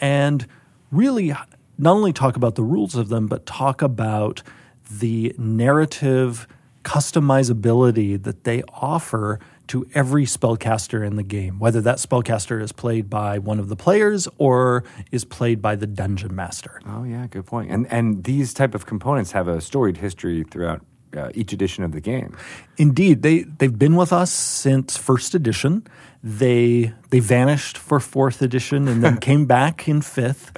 and 0.00 0.46
really 0.92 1.34
not 1.78 1.96
only 1.96 2.12
talk 2.12 2.36
about 2.36 2.54
the 2.54 2.62
rules 2.62 2.94
of 2.94 3.08
them, 3.08 3.26
but 3.26 3.44
talk 3.44 3.82
about 3.82 4.44
the 4.88 5.34
narrative 5.36 6.46
customizability 6.84 8.22
that 8.22 8.44
they 8.44 8.62
offer 8.68 9.40
to 9.66 9.84
every 9.92 10.24
spellcaster 10.24 11.04
in 11.04 11.16
the 11.16 11.24
game, 11.24 11.58
whether 11.58 11.80
that 11.80 11.96
spellcaster 11.96 12.62
is 12.62 12.70
played 12.70 13.10
by 13.10 13.36
one 13.36 13.58
of 13.58 13.68
the 13.68 13.74
players 13.74 14.28
or 14.38 14.84
is 15.10 15.24
played 15.24 15.60
by 15.60 15.74
the 15.74 15.88
dungeon 15.88 16.32
master. 16.36 16.80
Oh 16.86 17.02
yeah, 17.02 17.26
good 17.26 17.46
point. 17.46 17.72
And 17.72 17.90
and 17.90 18.22
these 18.22 18.54
type 18.54 18.76
of 18.76 18.86
components 18.86 19.32
have 19.32 19.48
a 19.48 19.60
storied 19.60 19.96
history 19.96 20.44
throughout 20.44 20.82
uh, 21.16 21.30
each 21.34 21.52
edition 21.52 21.84
of 21.84 21.92
the 21.92 22.00
game. 22.00 22.36
Indeed, 22.76 23.22
they 23.22 23.42
they've 23.42 23.78
been 23.78 23.96
with 23.96 24.12
us 24.12 24.30
since 24.30 24.96
first 24.96 25.34
edition. 25.34 25.86
They 26.22 26.92
they 27.10 27.20
vanished 27.20 27.78
for 27.78 28.00
fourth 28.00 28.42
edition 28.42 28.88
and 28.88 29.02
then 29.02 29.18
came 29.30 29.46
back 29.46 29.88
in 29.88 30.02
fifth. 30.02 30.52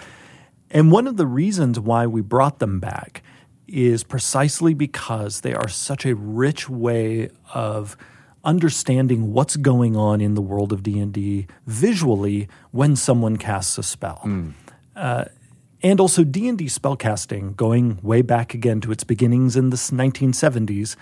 And 0.70 0.92
one 0.92 1.06
of 1.06 1.16
the 1.16 1.26
reasons 1.26 1.80
why 1.80 2.06
we 2.06 2.20
brought 2.20 2.58
them 2.58 2.78
back 2.78 3.22
is 3.66 4.04
precisely 4.04 4.74
because 4.74 5.40
they 5.40 5.54
are 5.54 5.68
such 5.68 6.06
a 6.06 6.14
rich 6.14 6.68
way 6.68 7.30
of 7.54 7.96
understanding 8.44 9.32
what's 9.32 9.56
going 9.56 9.96
on 9.96 10.20
in 10.20 10.34
the 10.34 10.40
world 10.40 10.72
of 10.72 10.82
D&D 10.82 11.46
visually 11.66 12.48
when 12.70 12.96
someone 12.96 13.36
casts 13.36 13.76
a 13.76 13.82
spell. 13.82 14.20
Uh, 14.96 15.24
and 15.82 16.00
also 16.00 16.24
D&D 16.24 16.66
spellcasting 16.66 17.54
going 17.56 17.98
way 18.02 18.22
back 18.22 18.54
again 18.54 18.80
to 18.80 18.92
its 18.92 19.04
beginnings 19.04 19.56
in 19.56 19.70
the 19.70 19.76
1970s 19.76 20.96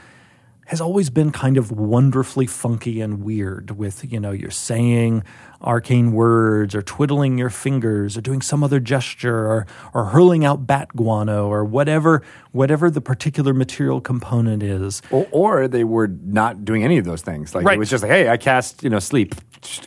has 0.66 0.80
always 0.80 1.10
been 1.10 1.30
kind 1.30 1.56
of 1.56 1.70
wonderfully 1.70 2.46
funky 2.46 3.00
and 3.00 3.22
weird 3.22 3.70
with, 3.72 4.10
you 4.12 4.18
know, 4.18 4.32
you're 4.32 4.50
saying 4.50 5.22
arcane 5.62 6.12
words 6.12 6.74
or 6.74 6.82
twiddling 6.82 7.38
your 7.38 7.50
fingers 7.50 8.16
or 8.16 8.20
doing 8.20 8.42
some 8.42 8.62
other 8.62 8.80
gesture 8.80 9.46
or, 9.46 9.66
or 9.94 10.06
hurling 10.06 10.44
out 10.44 10.66
bat 10.66 10.88
guano 10.94 11.48
or 11.48 11.64
whatever 11.64 12.22
whatever 12.56 12.90
the 12.90 13.00
particular 13.00 13.54
material 13.54 14.00
component 14.00 14.62
is. 14.62 15.02
Or, 15.10 15.28
or 15.30 15.68
they 15.68 15.84
were 15.84 16.08
not 16.08 16.64
doing 16.64 16.82
any 16.82 16.98
of 16.98 17.04
those 17.04 17.22
things. 17.22 17.54
Like 17.54 17.66
it 17.66 17.78
was 17.78 17.90
just 17.90 18.02
like, 18.02 18.10
hey, 18.10 18.28
I 18.28 18.36
cast, 18.36 18.82
you 18.82 18.90
know, 18.90 18.98
sleep. 18.98 19.34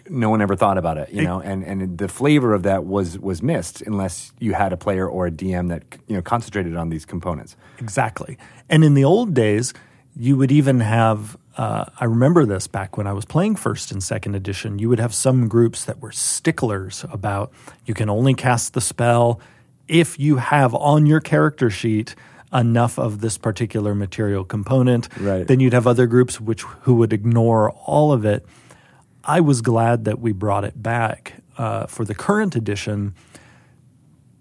No 0.10 0.30
one 0.30 0.42
ever 0.42 0.56
thought 0.56 0.78
about 0.78 0.98
it, 0.98 1.10
you 1.12 1.24
know, 1.24 1.40
and, 1.42 1.64
and 1.64 1.98
the 1.98 2.08
flavor 2.08 2.54
of 2.54 2.64
that 2.64 2.86
was 2.86 3.18
was 3.20 3.42
missed 3.42 3.82
unless 3.84 4.34
you 4.40 4.54
had 4.54 4.74
a 4.74 4.78
player 4.78 5.08
or 5.08 5.28
a 5.28 5.32
DM 5.32 5.70
that 5.70 5.84
you 6.08 6.16
know 6.16 6.22
concentrated 6.22 6.76
on 6.76 6.90
these 6.90 7.06
components. 7.06 7.56
Exactly. 7.80 8.38
And 8.70 8.84
in 8.84 8.94
the 8.94 9.04
old 9.04 9.34
days, 9.34 9.74
you 10.20 10.36
would 10.36 10.52
even 10.52 10.82
have, 10.82 11.38
uh, 11.56 11.86
I 11.98 12.04
remember 12.04 12.46
this 12.46 12.68
back 12.68 12.98
when 12.98 13.08
I 13.08 13.14
was 13.14 13.24
playing 13.24 13.56
first 13.56 13.90
and 13.90 14.04
second 14.04 14.36
edition, 14.36 14.78
you 14.78 14.90
would 14.90 15.00
have 15.00 15.14
some 15.14 15.48
groups 15.48 15.86
that 15.86 16.02
were 16.02 16.12
sticklers 16.12 17.06
about 17.10 17.54
you 17.86 17.94
can 17.94 18.10
only 18.10 18.34
cast 18.34 18.74
the 18.74 18.82
spell 18.82 19.40
if 19.88 20.20
you 20.20 20.36
have 20.36 20.76
on 20.76 21.06
your 21.06 21.22
character 21.22 21.70
sheet 21.70 22.16
enough 22.52 23.00
of 23.00 23.22
this 23.22 23.38
particular 23.38 23.96
material 23.96 24.44
component. 24.44 25.08
Right. 25.18 25.48
Then 25.48 25.62
you'd 25.62 25.74
have 25.74 25.88
other 25.88 26.06
groups 26.06 26.42
which 26.42 26.64
who 26.82 26.96
would 26.96 27.14
ignore 27.14 27.72
all 27.72 28.12
of 28.12 28.26
it. 28.26 28.46
I 29.24 29.40
was 29.40 29.62
glad 29.62 30.04
that 30.04 30.20
we 30.20 30.34
brought 30.34 30.66
it 30.66 30.84
back 30.84 31.36
uh, 31.58 31.86
for 31.86 32.04
the 32.04 32.16
current 32.16 32.58
edition 32.58 33.16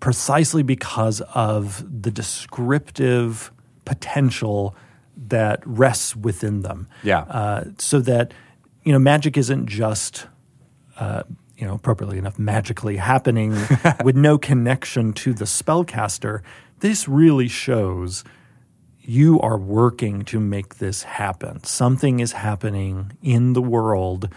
precisely 0.00 0.64
because 0.64 1.20
of 1.34 1.84
the 2.02 2.10
descriptive 2.10 3.52
potential 3.84 4.74
that 5.26 5.60
rests 5.66 6.14
within 6.14 6.62
them. 6.62 6.88
Yeah. 7.02 7.20
Uh, 7.22 7.64
so 7.78 8.00
that, 8.00 8.32
you 8.84 8.92
know, 8.92 8.98
magic 8.98 9.36
isn't 9.36 9.66
just, 9.66 10.26
uh, 10.98 11.24
you 11.56 11.66
know, 11.66 11.74
appropriately 11.74 12.18
enough, 12.18 12.38
magically 12.38 12.96
happening 12.96 13.56
with 14.04 14.16
no 14.16 14.38
connection 14.38 15.12
to 15.14 15.34
the 15.34 15.44
spellcaster. 15.44 16.42
This 16.80 17.08
really 17.08 17.48
shows 17.48 18.24
you 19.00 19.40
are 19.40 19.58
working 19.58 20.22
to 20.22 20.38
make 20.38 20.76
this 20.76 21.02
happen. 21.02 21.64
Something 21.64 22.20
is 22.20 22.32
happening 22.32 23.12
in 23.22 23.54
the 23.54 23.62
world 23.62 24.28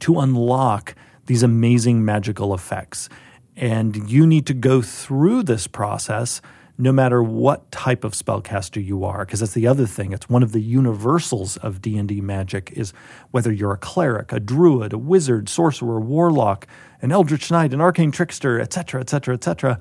to 0.00 0.18
unlock 0.20 0.94
these 1.26 1.42
amazing 1.42 2.04
magical 2.04 2.52
effects. 2.52 3.08
And 3.56 4.10
you 4.10 4.26
need 4.26 4.46
to 4.46 4.54
go 4.54 4.82
through 4.82 5.44
this 5.44 5.66
process 5.66 6.42
no 6.78 6.92
matter 6.92 7.22
what 7.22 7.70
type 7.70 8.04
of 8.04 8.12
spellcaster 8.12 8.84
you 8.84 9.04
are 9.04 9.24
because 9.24 9.40
that's 9.40 9.54
the 9.54 9.66
other 9.66 9.86
thing. 9.86 10.12
It's 10.12 10.28
one 10.28 10.42
of 10.42 10.52
the 10.52 10.60
universals 10.60 11.56
of 11.58 11.80
d&d 11.80 12.20
magic 12.20 12.72
is 12.72 12.92
whether 13.30 13.52
you're 13.52 13.72
a 13.72 13.78
cleric 13.78 14.32
a 14.32 14.40
druid 14.40 14.92
a 14.92 14.98
wizard 14.98 15.48
sorcerer 15.48 16.00
warlock 16.00 16.66
an 17.00 17.12
eldritch 17.12 17.50
knight 17.50 17.72
an 17.72 17.80
arcane 17.80 18.10
trickster 18.10 18.60
etc 18.60 19.00
etc 19.00 19.34
etc 19.34 19.78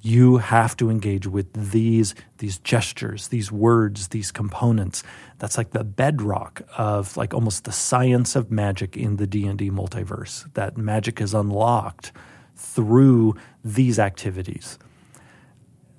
you 0.00 0.36
have 0.36 0.76
to 0.76 0.90
engage 0.90 1.26
with 1.26 1.52
these 1.72 2.14
these 2.38 2.58
gestures 2.58 3.28
these 3.28 3.50
words 3.50 4.08
these 4.08 4.30
components. 4.30 5.02
That's 5.38 5.58
like 5.58 5.70
the 5.70 5.84
bedrock 5.84 6.62
of 6.76 7.16
like 7.16 7.34
almost 7.34 7.64
the 7.64 7.72
science 7.72 8.36
of 8.36 8.50
magic 8.50 8.96
in 8.96 9.16
the 9.16 9.26
d&d 9.26 9.70
multiverse 9.70 10.52
that 10.54 10.76
magic 10.76 11.20
is 11.20 11.34
unlocked 11.34 12.12
through 12.56 13.34
these 13.64 13.98
activities 13.98 14.78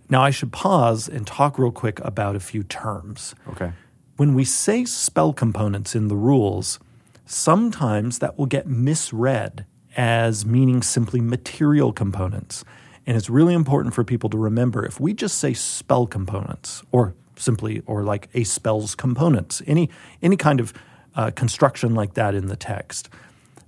now 0.10 0.22
i 0.24 0.30
should 0.30 0.52
pause 0.52 1.08
and 1.08 1.26
talk 1.28 1.58
real 1.60 1.72
quick 1.72 2.00
about 2.02 2.36
a 2.36 2.40
few 2.40 2.64
terms 2.64 3.36
Okay. 3.50 3.72
when 4.18 4.34
we 4.34 4.44
say 4.44 4.86
spell 4.86 5.32
components 5.34 5.96
in 5.96 6.08
the 6.08 6.16
rules, 6.16 6.80
sometimes 7.26 8.20
that 8.20 8.38
will 8.38 8.46
get 8.48 8.68
misread 8.68 9.66
as 9.96 10.46
meaning 10.46 10.82
simply 10.82 11.22
material 11.22 11.94
components. 11.94 12.64
And 13.06 13.16
it's 13.18 13.30
really 13.30 13.54
important 13.54 13.94
for 13.94 14.04
people 14.04 14.30
to 14.32 14.38
remember 14.38 14.86
if 14.86 15.00
we 15.00 15.14
just 15.14 15.38
say 15.38 15.54
spell 15.54 16.06
components 16.06 16.84
or 16.92 17.16
simply 17.38 17.82
or 17.86 18.04
like 18.04 18.30
a 18.34 18.44
spell's 18.44 18.94
components, 18.96 19.62
any 19.66 19.90
any 20.22 20.36
kind 20.38 20.60
of 20.60 20.74
uh, 21.16 21.32
construction 21.32 21.96
like 21.96 22.14
that 22.16 22.36
in 22.36 22.48
the 22.48 22.56
text, 22.56 23.10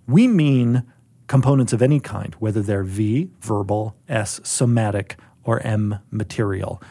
we 0.07 0.27
mean 0.27 0.83
components 1.27 1.71
of 1.73 1.81
any 1.81 1.99
kind, 1.99 2.35
whether 2.39 2.61
they're 2.61 2.83
V, 2.83 3.29
verbal, 3.41 3.95
S, 4.09 4.39
somatic, 4.43 5.15
or 5.43 5.59
M, 5.61 5.99
material. 6.11 6.81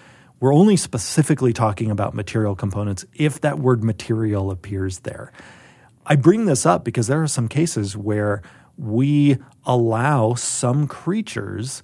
We're 0.41 0.55
only 0.55 0.77
specifically 0.77 1.53
talking 1.53 1.91
about 1.91 2.15
material 2.15 2.55
components 2.55 3.05
if 3.15 3.41
that 3.43 3.59
word 3.59 3.85
material 3.85 4.51
appears 4.51 5.01
there. 5.01 5.33
I 6.07 6.17
bring 6.17 6.47
this 6.47 6.65
up 6.65 6.83
because 6.83 7.07
there 7.07 7.23
are 7.23 7.29
some 7.29 7.47
cases 7.47 7.97
where 7.97 8.43
we 8.79 9.37
allow 9.67 10.35
some 10.35 10.89
creatures 10.89 11.83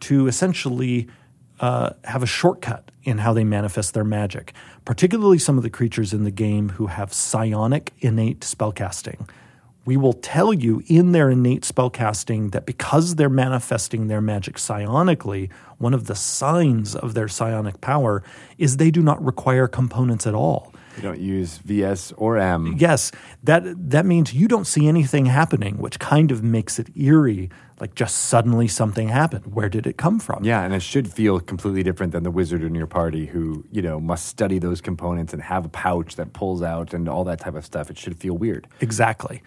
to 0.00 0.26
essentially 0.26 1.08
uh, 1.60 1.90
have 2.04 2.24
a 2.24 2.26
shortcut 2.26 2.90
in 3.04 3.18
how 3.18 3.32
they 3.32 3.44
manifest 3.44 3.94
their 3.94 4.04
magic, 4.04 4.52
particularly 4.84 5.38
some 5.38 5.56
of 5.56 5.62
the 5.62 5.70
creatures 5.70 6.12
in 6.12 6.24
the 6.24 6.30
game 6.32 6.70
who 6.70 6.88
have 6.88 7.12
psionic 7.12 7.92
innate 8.00 8.40
spellcasting. 8.40 9.28
We 9.84 9.96
will 9.96 10.12
tell 10.12 10.52
you 10.52 10.82
in 10.86 11.12
their 11.12 11.28
innate 11.30 11.62
spellcasting 11.62 12.52
that 12.52 12.66
because 12.66 13.16
they're 13.16 13.28
manifesting 13.28 14.06
their 14.06 14.20
magic 14.20 14.56
psionically, 14.56 15.50
one 15.78 15.92
of 15.92 16.06
the 16.06 16.14
signs 16.14 16.94
of 16.94 17.14
their 17.14 17.26
psionic 17.26 17.80
power 17.80 18.22
is 18.58 18.76
they 18.76 18.92
do 18.92 19.02
not 19.02 19.22
require 19.24 19.66
components 19.66 20.26
at 20.26 20.34
all. 20.34 20.72
You 20.96 21.02
don't 21.02 21.20
use 21.20 21.58
VS 21.58 22.12
or 22.16 22.36
M. 22.38 22.76
Yes, 22.78 23.12
that 23.42 23.62
that 23.90 24.04
means 24.04 24.34
you 24.34 24.46
don't 24.46 24.66
see 24.66 24.86
anything 24.86 25.26
happening, 25.26 25.78
which 25.78 25.98
kind 25.98 26.30
of 26.30 26.42
makes 26.42 26.78
it 26.78 26.94
eerie. 26.96 27.50
Like 27.80 27.94
just 27.94 28.16
suddenly 28.16 28.68
something 28.68 29.08
happened. 29.08 29.54
Where 29.54 29.68
did 29.68 29.86
it 29.86 29.96
come 29.96 30.20
from? 30.20 30.44
Yeah, 30.44 30.62
and 30.62 30.72
it 30.72 30.82
should 30.82 31.10
feel 31.10 31.40
completely 31.40 31.82
different 31.82 32.12
than 32.12 32.22
the 32.22 32.30
wizard 32.30 32.62
in 32.62 32.76
your 32.76 32.86
party 32.86 33.26
who, 33.26 33.64
you 33.72 33.82
know, 33.82 33.98
must 33.98 34.26
study 34.26 34.60
those 34.60 34.80
components 34.80 35.32
and 35.32 35.42
have 35.42 35.64
a 35.64 35.68
pouch 35.68 36.14
that 36.16 36.32
pulls 36.32 36.62
out 36.62 36.94
and 36.94 37.08
all 37.08 37.24
that 37.24 37.40
type 37.40 37.56
of 37.56 37.64
stuff. 37.64 37.90
It 37.90 37.98
should 37.98 38.16
feel 38.16 38.34
weird. 38.34 38.68
Exactly. 38.80 39.42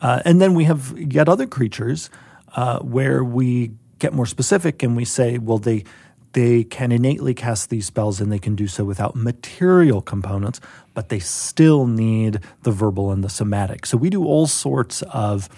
Uh, 0.00 0.20
and 0.24 0.40
then 0.40 0.54
we 0.54 0.64
have 0.64 0.94
yet 0.96 1.28
other 1.28 1.46
creatures 1.46 2.10
uh, 2.54 2.78
where 2.80 3.24
we 3.24 3.72
get 3.98 4.12
more 4.12 4.26
specific 4.26 4.82
and 4.82 4.96
we 4.96 5.04
say, 5.04 5.38
well, 5.38 5.58
they 5.58 5.84
they 6.32 6.64
can 6.64 6.92
innately 6.92 7.32
cast 7.32 7.70
these 7.70 7.86
spells 7.86 8.20
and 8.20 8.30
they 8.30 8.38
can 8.38 8.54
do 8.54 8.66
so 8.66 8.84
without 8.84 9.16
material 9.16 10.02
components, 10.02 10.60
but 10.92 11.08
they 11.08 11.18
still 11.18 11.86
need 11.86 12.40
the 12.62 12.70
verbal 12.70 13.10
and 13.10 13.24
the 13.24 13.30
somatic. 13.30 13.86
So 13.86 13.96
we 13.96 14.10
do 14.10 14.22
all 14.26 14.46
sorts 14.46 15.00
of 15.00 15.48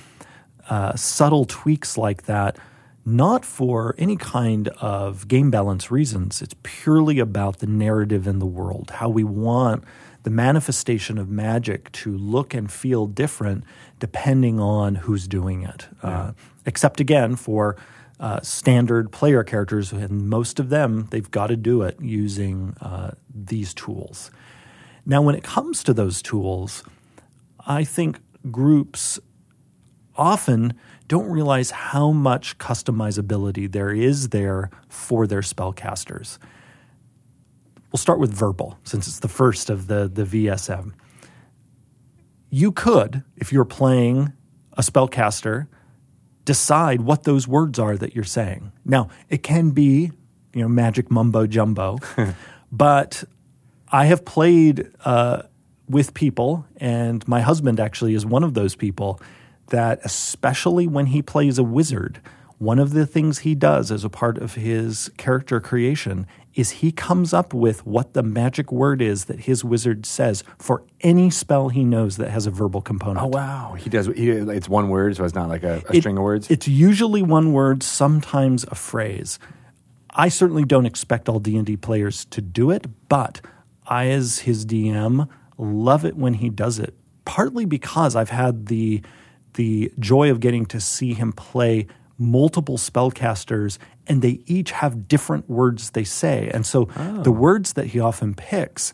uh, 0.70 0.94
subtle 0.94 1.46
tweaks 1.46 1.98
like 1.98 2.26
that, 2.26 2.58
not 3.04 3.44
for 3.44 3.96
any 3.98 4.16
kind 4.16 4.68
of 4.80 5.26
game 5.26 5.50
balance 5.50 5.90
reasons. 5.90 6.42
It's 6.42 6.54
purely 6.62 7.18
about 7.18 7.58
the 7.58 7.66
narrative 7.66 8.28
in 8.28 8.38
the 8.38 8.46
world, 8.46 8.90
how 8.90 9.08
we 9.08 9.24
want 9.24 9.82
the 10.22 10.30
manifestation 10.30 11.18
of 11.18 11.28
magic 11.28 11.90
to 11.92 12.16
look 12.16 12.54
and 12.54 12.70
feel 12.70 13.06
different 13.06 13.64
depending 13.98 14.60
on 14.60 14.96
who's 14.96 15.28
doing 15.28 15.62
it. 15.62 15.88
Uh, 16.02 16.32
except 16.66 17.00
again 17.00 17.36
for 17.36 17.76
uh, 18.20 18.40
standard 18.40 19.12
player 19.12 19.44
characters, 19.44 19.92
and 19.92 20.28
most 20.28 20.58
of 20.58 20.70
them, 20.70 21.06
they've 21.10 21.30
got 21.30 21.48
to 21.48 21.56
do 21.56 21.82
it 21.82 22.00
using 22.00 22.76
uh, 22.80 23.12
these 23.32 23.72
tools. 23.74 24.30
Now, 25.06 25.22
when 25.22 25.34
it 25.34 25.44
comes 25.44 25.84
to 25.84 25.94
those 25.94 26.20
tools, 26.20 26.82
I 27.66 27.84
think 27.84 28.18
groups 28.50 29.20
often 30.16 30.74
don't 31.06 31.30
realize 31.30 31.70
how 31.70 32.10
much 32.10 32.58
customizability 32.58 33.70
there 33.70 33.90
is 33.90 34.30
there 34.30 34.70
for 34.88 35.26
their 35.26 35.40
spellcasters. 35.40 36.38
We'll 37.92 37.98
start 37.98 38.18
with 38.18 38.32
verbal, 38.32 38.78
since 38.84 39.08
it's 39.08 39.20
the 39.20 39.28
first 39.28 39.70
of 39.70 39.86
the, 39.86 40.08
the 40.12 40.24
VSM. 40.24 40.92
You 42.50 42.72
could, 42.72 43.24
if 43.36 43.52
you're 43.52 43.64
playing 43.64 44.32
a 44.74 44.82
spellcaster, 44.82 45.68
decide 46.44 47.02
what 47.02 47.24
those 47.24 47.46
words 47.46 47.78
are 47.78 47.96
that 47.96 48.14
you're 48.14 48.24
saying. 48.24 48.72
Now, 48.84 49.08
it 49.28 49.42
can 49.42 49.70
be, 49.70 50.10
you 50.54 50.62
know, 50.62 50.68
magic 50.68 51.10
mumbo 51.10 51.46
jumbo, 51.46 51.98
but 52.72 53.24
I 53.90 54.06
have 54.06 54.24
played 54.24 54.90
uh, 55.04 55.42
with 55.88 56.14
people, 56.14 56.66
and 56.76 57.26
my 57.26 57.40
husband 57.40 57.80
actually 57.80 58.14
is 58.14 58.24
one 58.24 58.44
of 58.44 58.54
those 58.54 58.74
people 58.74 59.20
that, 59.68 60.00
especially 60.04 60.86
when 60.86 61.06
he 61.06 61.22
plays 61.22 61.58
a 61.58 61.62
wizard, 61.62 62.20
one 62.58 62.78
of 62.78 62.92
the 62.92 63.06
things 63.06 63.40
he 63.40 63.54
does 63.54 63.90
as 63.90 64.04
a 64.04 64.10
part 64.10 64.38
of 64.38 64.54
his 64.54 65.10
character 65.16 65.60
creation 65.60 66.26
is 66.58 66.70
he 66.82 66.90
comes 66.90 67.32
up 67.32 67.54
with 67.54 67.86
what 67.86 68.14
the 68.14 68.22
magic 68.22 68.72
word 68.72 69.00
is 69.00 69.26
that 69.26 69.40
his 69.40 69.64
wizard 69.64 70.04
says 70.04 70.42
for 70.58 70.82
any 71.02 71.30
spell 71.30 71.68
he 71.68 71.84
knows 71.84 72.16
that 72.16 72.30
has 72.30 72.46
a 72.46 72.50
verbal 72.50 72.80
component. 72.82 73.24
Oh 73.24 73.28
wow, 73.28 73.74
he 73.78 73.88
does. 73.88 74.06
He, 74.08 74.28
it's 74.30 74.68
one 74.68 74.88
word, 74.88 75.14
so 75.16 75.24
it's 75.24 75.34
not 75.36 75.48
like 75.48 75.62
a, 75.62 75.82
a 75.88 75.96
It- 75.96 76.00
string 76.00 76.16
of 76.18 76.24
words. 76.24 76.50
It's 76.50 76.66
usually 76.66 77.22
one 77.22 77.52
word, 77.52 77.82
sometimes 77.84 78.64
a 78.64 78.74
phrase. 78.74 79.38
I 80.14 80.28
certainly 80.28 80.64
don't 80.64 80.84
expect 80.86 81.28
all 81.28 81.38
D&D 81.38 81.76
players 81.76 82.24
to 82.26 82.40
do 82.40 82.72
it, 82.72 82.86
but 83.08 83.40
I 83.86 84.08
as 84.08 84.40
his 84.40 84.66
DM 84.66 85.28
love 85.56 86.04
it 86.04 86.16
when 86.16 86.34
he 86.34 86.50
does 86.50 86.80
it. 86.80 86.94
Partly 87.24 87.66
because 87.66 88.16
I've 88.16 88.30
had 88.30 88.66
the 88.66 89.00
the 89.54 89.92
joy 89.98 90.30
of 90.30 90.40
getting 90.40 90.66
to 90.66 90.80
see 90.80 91.14
him 91.14 91.32
play 91.32 91.86
multiple 92.18 92.76
spellcasters 92.76 93.78
and 94.06 94.22
they 94.22 94.40
each 94.46 94.72
have 94.72 95.06
different 95.06 95.48
words 95.48 95.90
they 95.90 96.04
say. 96.04 96.50
And 96.52 96.66
so 96.66 96.86
the 97.22 97.32
words 97.32 97.74
that 97.74 97.86
he 97.86 98.00
often 98.00 98.34
picks 98.34 98.92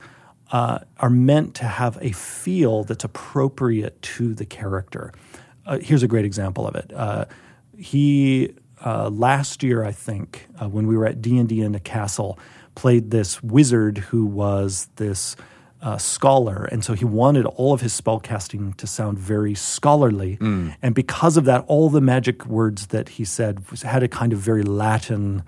uh, 0.53 0.81
are 0.99 1.11
meant 1.11 1.55
to 1.57 1.65
have 1.65 1.99
a 2.01 2.13
feel 2.13 2.85
that's 2.85 3.05
appropriate 3.05 4.01
to 4.03 4.35
the 4.35 4.45
character. 4.45 5.13
Uh, 5.67 5.79
here's 5.79 6.03
a 6.03 6.09
great 6.09 6.25
example 6.25 6.67
of 6.67 6.75
it. 6.75 6.93
Uh, 6.95 7.25
he 7.77 8.55
uh, 8.85 9.09
last 9.09 9.63
year, 9.63 9.83
I 9.83 9.93
think, 9.93 10.47
uh, 10.61 10.69
when 10.69 10.87
we 10.87 10.97
were 10.97 11.07
at 11.07 11.23
D 11.23 11.39
and 11.39 11.49
D 11.49 11.63
in 11.63 11.75
a 11.75 11.81
castle, 11.81 12.39
played 12.75 13.11
this 13.11 13.43
wizard 13.43 13.99
who 13.99 14.27
was 14.27 14.89
this 14.97 15.37
uh, 15.85 15.99
scholar, 15.99 16.65
and 16.73 16.83
so 16.83 16.95
he 16.95 17.05
wanted 17.05 17.45
all 17.45 17.75
of 17.75 17.83
his 17.83 17.99
spellcasting 18.01 18.75
to 18.77 18.87
sound 18.87 19.19
very 19.19 19.55
scholarly. 19.55 20.39
And 20.81 20.95
because 20.95 21.37
of 21.37 21.45
that, 21.45 21.63
all 21.69 21.91
the 21.91 22.01
magic 22.01 22.47
words 22.47 22.87
that 22.87 23.11
he 23.11 23.25
said 23.27 23.71
was, 23.71 23.83
had 23.83 24.03
a 24.03 24.09
kind 24.09 24.33
of 24.33 24.39
very 24.39 24.63
Latin, 24.63 25.43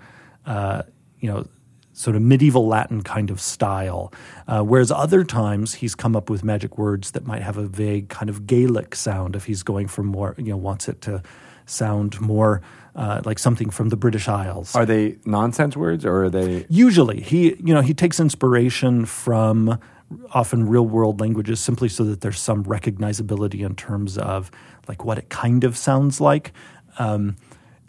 uh, 0.45 0.83
you 1.19 1.27
know, 1.27 1.47
sort 1.93 2.15
of 2.15 2.21
medieval 2.21 2.67
Latin 2.67 3.01
kind 3.01 3.31
of 3.31 3.41
style. 3.41 4.13
Uh, 4.47 4.61
whereas 4.61 4.91
other 4.91 5.23
times 5.23 5.73
he's 5.73 5.95
come 5.95 6.15
up 6.15 6.29
with 6.29 6.43
magic 6.43 6.77
words 6.77 7.11
that 7.11 7.25
might 7.25 7.41
have 7.41 7.57
a 7.57 7.65
vague 7.65 8.07
kind 8.09 8.29
of 8.29 8.45
Gaelic 8.45 8.93
sound 8.93 9.35
if 9.35 9.45
he's 9.45 9.63
going 9.63 9.87
for 9.87 10.03
more, 10.03 10.35
you 10.37 10.51
know, 10.51 10.57
wants 10.57 10.87
it 10.87 11.01
to 11.01 11.23
sound 11.65 12.21
more 12.21 12.61
uh, 12.95 13.21
like 13.25 13.39
something 13.39 13.71
from 13.71 13.89
the 13.89 13.97
British 13.97 14.27
Isles. 14.27 14.75
are 14.75 14.85
they 14.85 15.17
nonsense 15.25 15.75
words 15.75 16.05
or 16.05 16.25
are 16.25 16.29
they? 16.29 16.67
Usually, 16.69 17.21
he 17.21 17.55
you 17.55 17.73
know 17.73 17.81
he 17.81 17.95
takes 17.95 18.19
inspiration 18.19 19.05
from 19.05 19.79
often 20.33 20.67
real 20.67 20.85
world 20.85 21.19
languages 21.19 21.59
simply 21.59 21.89
so 21.89 22.03
that 22.05 22.21
there's 22.21 22.39
some 22.39 22.63
recognizability 22.63 23.65
in 23.65 23.75
terms 23.75 24.17
of 24.17 24.49
like 24.87 25.03
what 25.03 25.17
it 25.17 25.29
kind 25.29 25.63
of 25.63 25.75
sounds 25.75 26.21
like. 26.21 26.53
Um, 26.99 27.35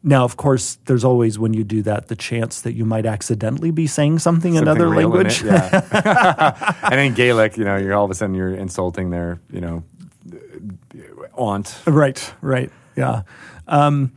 now, 0.03 0.25
of 0.25 0.37
course, 0.37 0.79
there's 0.87 1.05
always 1.05 1.39
when 1.39 1.55
you 1.55 1.65
do 1.65 1.83
that 1.83 2.09
the 2.09 2.17
chance 2.17 2.61
that 2.61 2.75
you 2.75 2.85
might 2.85 3.05
accidentally 3.05 3.71
be 3.71 3.87
saying 3.87 4.21
something, 4.21 4.55
in 4.55 4.65
something 4.65 4.83
another 4.83 4.89
real 4.89 5.13
in 5.13 5.13
language. 5.13 5.43
Yeah. 5.43 6.79
and 6.91 7.01
in 7.01 7.15
Gaelic, 7.15 7.57
you 7.57 7.65
know, 7.65 7.77
you're 7.77 7.95
all 7.95 8.05
of 8.05 8.11
a 8.11 8.15
sudden 8.15 8.35
you're 8.35 8.55
insulting 8.55 9.11
their, 9.11 9.41
you 9.51 9.61
know, 9.61 9.83
aunt. 11.35 11.81
Right, 11.87 12.33
right, 12.41 12.71
yeah. 12.97 13.23
Um, 13.67 14.13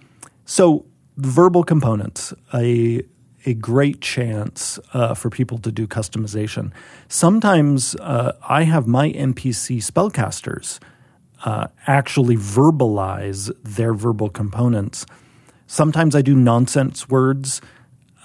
so 0.46 0.86
verbal 1.18 1.64
components, 1.64 2.34
a 2.54 3.04
a 3.46 3.54
great 3.54 4.02
chance 4.02 4.80
uh, 4.94 5.14
for 5.14 5.30
people 5.30 5.58
to 5.60 5.72
do 5.72 5.88
customization. 5.88 6.72
Sometimes 7.08 7.96
uh, 7.96 8.34
I 8.48 8.64
have 8.64 8.88
my 8.88 9.12
NPC 9.12 9.78
spellcasters 9.78 10.80
uh, 11.44 11.68
actually 11.88 12.36
verbalize 12.36 13.52
their 13.64 13.94
verbal 13.94 14.30
components. 14.30 15.06
Sometimes 15.68 16.16
I 16.16 16.22
do 16.22 16.36
nonsense 16.36 17.10
words, 17.10 17.62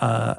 uh, 0.01 0.37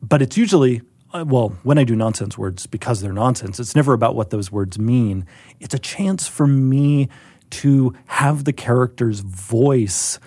but 0.00 0.22
it's 0.22 0.36
usually, 0.36 0.82
uh, 1.12 1.24
well, 1.26 1.56
when 1.62 1.76
I 1.76 1.84
do 1.84 1.94
nonsense 1.94 2.38
words, 2.38 2.66
because 2.66 3.00
they're 3.00 3.12
nonsense, 3.12 3.60
it's 3.60 3.74
never 3.74 3.92
about 3.92 4.14
what 4.14 4.30
those 4.30 4.50
words 4.50 4.78
mean. 4.78 5.26
It's 5.60 5.74
a 5.74 5.78
chance 5.78 6.26
for 6.26 6.46
me 6.46 7.08
to 7.50 7.94
have 8.06 8.44
the 8.44 8.52
character's 8.52 9.20
voice 9.20 10.18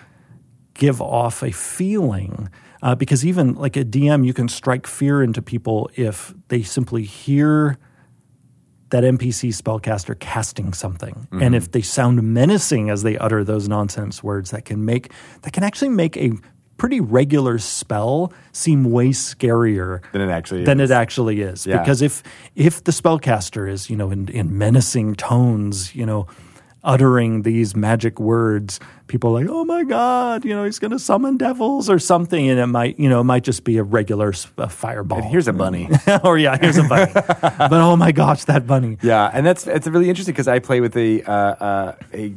give 0.73 1.01
off 1.01 1.43
a 1.43 1.51
feeling. 1.51 2.49
Uh, 2.81 2.95
because 2.95 3.25
even 3.25 3.55
like 3.55 3.75
a 3.75 3.83
DM, 3.83 4.25
you 4.25 4.33
can 4.33 4.47
strike 4.47 4.87
fear 4.87 5.21
into 5.21 5.41
people 5.41 5.89
if 5.95 6.33
they 6.47 6.61
simply 6.63 7.03
hear 7.03 7.77
that 8.89 9.03
NPC 9.03 9.49
spellcaster 9.49 10.17
casting 10.19 10.73
something, 10.73 11.13
mm-hmm. 11.13 11.41
and 11.41 11.55
if 11.55 11.71
they 11.71 11.81
sound 11.81 12.23
menacing 12.23 12.89
as 12.89 13.03
they 13.03 13.17
utter 13.17 13.43
those 13.43 13.67
nonsense 13.67 14.23
words, 14.23 14.51
that 14.51 14.65
can 14.65 14.83
make 14.83 15.11
that 15.43 15.53
can 15.53 15.63
actually 15.63 15.89
make 15.89 16.17
a 16.17 16.31
pretty 16.77 16.99
regular 16.99 17.59
spell 17.59 18.33
seem 18.51 18.85
way 18.89 19.09
scarier 19.09 20.01
than 20.11 20.21
it 20.21 20.29
actually 20.29 20.63
than 20.63 20.79
is. 20.79 20.89
it 20.89 20.93
actually 20.93 21.41
is. 21.41 21.67
Yeah. 21.67 21.77
Because 21.79 22.01
if 22.01 22.23
if 22.55 22.83
the 22.83 22.91
spellcaster 22.91 23.69
is 23.69 23.89
you 23.89 23.95
know 23.95 24.09
in, 24.09 24.27
in 24.29 24.57
menacing 24.57 25.15
tones, 25.15 25.93
you 25.93 26.05
know 26.05 26.25
uttering 26.83 27.41
these 27.41 27.75
magic 27.75 28.19
words, 28.19 28.79
people 29.07 29.31
are 29.31 29.41
like, 29.41 29.49
oh 29.49 29.65
my 29.65 29.83
God, 29.83 30.45
you 30.45 30.55
know, 30.55 30.63
he's 30.63 30.79
going 30.79 30.91
to 30.91 30.99
summon 30.99 31.37
devils 31.37 31.89
or 31.89 31.99
something. 31.99 32.49
And 32.49 32.59
it 32.59 32.67
might, 32.67 32.97
you 32.99 33.09
know, 33.09 33.21
it 33.21 33.25
might 33.25 33.43
just 33.43 33.63
be 33.63 33.77
a 33.77 33.83
regular 33.83 34.33
uh, 34.57 34.67
fireball. 34.67 35.19
And 35.19 35.27
here's 35.27 35.47
a 35.47 35.53
bunny. 35.53 35.89
or 36.23 36.37
yeah, 36.37 36.57
here's 36.57 36.77
a 36.77 36.83
bunny. 36.83 37.11
but 37.13 37.73
oh 37.73 37.95
my 37.95 38.11
gosh, 38.11 38.45
that 38.45 38.65
bunny. 38.65 38.97
Yeah. 39.01 39.29
And 39.33 39.45
that's, 39.45 39.67
it's 39.67 39.87
really 39.87 40.09
interesting 40.09 40.33
because 40.33 40.47
I 40.47 40.59
play 40.59 40.79
with 40.79 40.95
a, 40.95 41.21
uh, 41.23 41.33
uh, 41.33 41.95
a, 42.13 42.33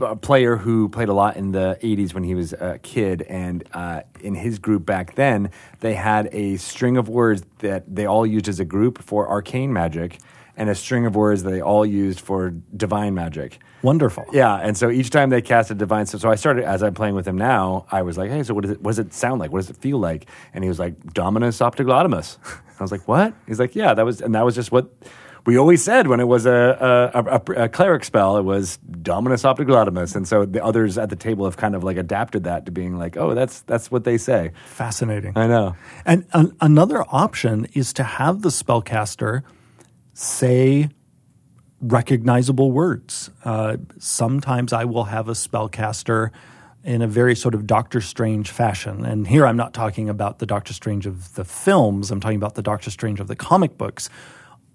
a 0.00 0.16
player 0.16 0.56
who 0.56 0.88
played 0.88 1.08
a 1.08 1.14
lot 1.14 1.36
in 1.36 1.52
the 1.52 1.78
80s 1.82 2.14
when 2.14 2.22
he 2.22 2.34
was 2.34 2.54
a 2.54 2.78
kid. 2.82 3.22
And 3.22 3.64
uh, 3.74 4.02
in 4.20 4.34
his 4.34 4.58
group 4.58 4.86
back 4.86 5.14
then, 5.16 5.50
they 5.80 5.94
had 5.94 6.28
a 6.32 6.56
string 6.56 6.96
of 6.96 7.08
words 7.08 7.42
that 7.58 7.84
they 7.94 8.06
all 8.06 8.24
used 8.24 8.48
as 8.48 8.60
a 8.60 8.64
group 8.64 9.02
for 9.02 9.28
arcane 9.28 9.72
magic 9.72 10.20
and 10.58 10.68
a 10.68 10.74
string 10.74 11.06
of 11.06 11.14
words 11.14 11.44
that 11.44 11.50
they 11.50 11.62
all 11.62 11.86
used 11.86 12.20
for 12.20 12.50
divine 12.76 13.14
magic. 13.14 13.60
Wonderful. 13.82 14.26
Yeah, 14.32 14.56
and 14.56 14.76
so 14.76 14.90
each 14.90 15.08
time 15.08 15.30
they 15.30 15.40
cast 15.40 15.70
a 15.70 15.74
divine, 15.74 16.06
so, 16.06 16.18
so 16.18 16.28
I 16.28 16.34
started 16.34 16.64
as 16.64 16.82
I'm 16.82 16.94
playing 16.94 17.14
with 17.14 17.26
him 17.26 17.38
now. 17.38 17.86
I 17.90 18.02
was 18.02 18.18
like, 18.18 18.30
"Hey, 18.30 18.42
so 18.42 18.52
what 18.52 18.62
does 18.62 18.72
it? 18.72 18.82
What 18.82 18.90
does 18.90 18.98
it 18.98 19.14
sound 19.14 19.40
like? 19.40 19.52
What 19.52 19.60
does 19.60 19.70
it 19.70 19.76
feel 19.76 19.98
like?" 19.98 20.26
And 20.52 20.64
he 20.64 20.68
was 20.68 20.80
like, 20.80 21.14
"Dominus 21.14 21.60
optiglottimus." 21.60 22.38
I 22.78 22.82
was 22.82 22.90
like, 22.90 23.06
"What?" 23.06 23.34
He's 23.46 23.60
like, 23.60 23.76
"Yeah, 23.76 23.94
that 23.94 24.04
was," 24.04 24.20
and 24.20 24.34
that 24.34 24.44
was 24.44 24.56
just 24.56 24.72
what 24.72 24.90
we 25.46 25.56
always 25.56 25.82
said 25.82 26.08
when 26.08 26.18
it 26.18 26.26
was 26.26 26.44
a 26.44 27.10
a, 27.14 27.22
a, 27.22 27.64
a 27.64 27.68
cleric 27.68 28.04
spell. 28.04 28.36
It 28.36 28.42
was 28.42 28.78
Dominus 28.78 29.44
optiglottimus, 29.44 30.16
and 30.16 30.26
so 30.26 30.44
the 30.44 30.62
others 30.62 30.98
at 30.98 31.08
the 31.08 31.16
table 31.16 31.44
have 31.44 31.56
kind 31.56 31.76
of 31.76 31.84
like 31.84 31.96
adapted 31.96 32.44
that 32.44 32.66
to 32.66 32.72
being 32.72 32.98
like, 32.98 33.16
"Oh, 33.16 33.32
that's 33.32 33.60
that's 33.60 33.92
what 33.92 34.02
they 34.02 34.18
say." 34.18 34.50
Fascinating. 34.66 35.34
I 35.36 35.46
know. 35.46 35.76
And 36.04 36.26
an, 36.32 36.56
another 36.60 37.04
option 37.08 37.68
is 37.74 37.92
to 37.92 38.02
have 38.02 38.42
the 38.42 38.48
spellcaster 38.48 39.44
say 40.18 40.88
recognizable 41.80 42.72
words. 42.72 43.30
Uh, 43.44 43.76
sometimes 43.98 44.72
I 44.72 44.84
will 44.84 45.04
have 45.04 45.28
a 45.28 45.32
spellcaster 45.32 46.30
in 46.82 47.02
a 47.02 47.06
very 47.06 47.36
sort 47.36 47.54
of 47.54 47.66
Doctor 47.66 48.00
Strange 48.00 48.50
fashion. 48.50 49.04
And 49.04 49.28
here 49.28 49.46
I'm 49.46 49.56
not 49.56 49.74
talking 49.74 50.08
about 50.08 50.40
the 50.40 50.46
Doctor 50.46 50.72
Strange 50.72 51.06
of 51.06 51.34
the 51.34 51.44
films, 51.44 52.10
I'm 52.10 52.20
talking 52.20 52.36
about 52.36 52.56
the 52.56 52.62
Doctor 52.62 52.90
Strange 52.90 53.20
of 53.20 53.28
the 53.28 53.36
comic 53.36 53.78
books, 53.78 54.10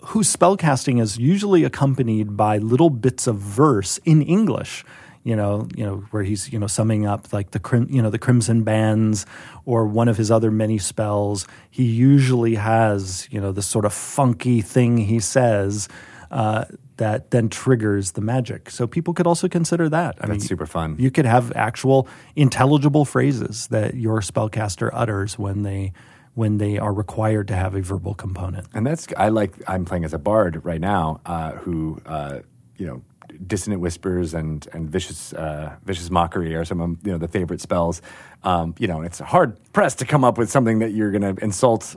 whose 0.05 0.33
spellcasting 0.33 1.01
is 1.01 1.17
usually 1.17 1.65
accompanied 1.65 2.37
by 2.37 2.57
little 2.57 2.89
bits 2.89 3.27
of 3.27 3.37
verse 3.37 3.97
in 4.05 4.21
English. 4.21 4.85
You 5.23 5.35
know, 5.35 5.67
you 5.75 5.85
know 5.85 5.97
where 6.11 6.23
he's 6.23 6.51
you 6.51 6.59
know 6.59 6.67
summing 6.67 7.05
up 7.05 7.31
like 7.31 7.51
the 7.51 7.59
crim, 7.59 7.87
you 7.89 8.01
know 8.01 8.09
the 8.09 8.19
crimson 8.19 8.63
bands 8.63 9.25
or 9.65 9.85
one 9.85 10.09
of 10.09 10.17
his 10.17 10.29
other 10.29 10.51
many 10.51 10.77
spells. 10.77 11.47
He 11.69 11.85
usually 11.85 12.55
has 12.55 13.27
you 13.31 13.39
know 13.39 13.51
this 13.51 13.67
sort 13.67 13.85
of 13.85 13.93
funky 13.93 14.61
thing 14.61 14.97
he 14.97 15.19
says 15.19 15.87
uh, 16.33 16.65
that 16.97 17.31
then 17.31 17.47
triggers 17.47 18.11
the 18.11 18.21
magic. 18.21 18.69
So 18.69 18.87
people 18.87 19.13
could 19.13 19.27
also 19.27 19.47
consider 19.47 19.87
that. 19.89 20.15
I 20.19 20.27
That's 20.27 20.29
mean, 20.29 20.39
super 20.39 20.65
fun. 20.65 20.95
You 20.99 21.11
could 21.11 21.25
have 21.25 21.51
actual 21.55 22.07
intelligible 22.35 23.05
phrases 23.05 23.67
that 23.67 23.95
your 23.95 24.19
spellcaster 24.19 24.89
utters 24.93 25.37
when 25.37 25.63
they 25.63 25.93
when 26.35 26.57
they 26.57 26.79
are 26.79 26.91
required 26.91 27.47
to 27.47 27.55
have 27.55 27.75
a 27.75 27.81
verbal 27.81 28.15
component. 28.15 28.67
And 28.73 28.85
that's 28.85 29.07
I 29.15 29.29
like. 29.29 29.53
I'm 29.67 29.85
playing 29.85 30.05
as 30.05 30.13
a 30.13 30.19
bard 30.19 30.65
right 30.65 30.81
now, 30.81 31.21
uh, 31.25 31.51
who 31.51 32.01
uh, 32.05 32.39
you 32.77 32.87
know 32.87 33.01
dissonant 33.47 33.81
whispers 33.81 34.33
and 34.33 34.67
and 34.73 34.89
vicious 34.89 35.33
uh, 35.33 35.75
vicious 35.83 36.09
mockery 36.09 36.55
are 36.55 36.65
some 36.65 36.81
of 36.81 36.97
you 37.05 37.11
know 37.11 37.17
the 37.17 37.27
favorite 37.27 37.61
spells. 37.61 38.01
Um, 38.43 38.75
you 38.79 38.87
know, 38.87 39.01
it's 39.01 39.19
hard 39.19 39.57
pressed 39.73 39.99
to 39.99 40.05
come 40.05 40.23
up 40.23 40.37
with 40.37 40.49
something 40.49 40.79
that 40.79 40.91
you're 40.91 41.11
going 41.11 41.35
to 41.35 41.43
insult. 41.43 41.95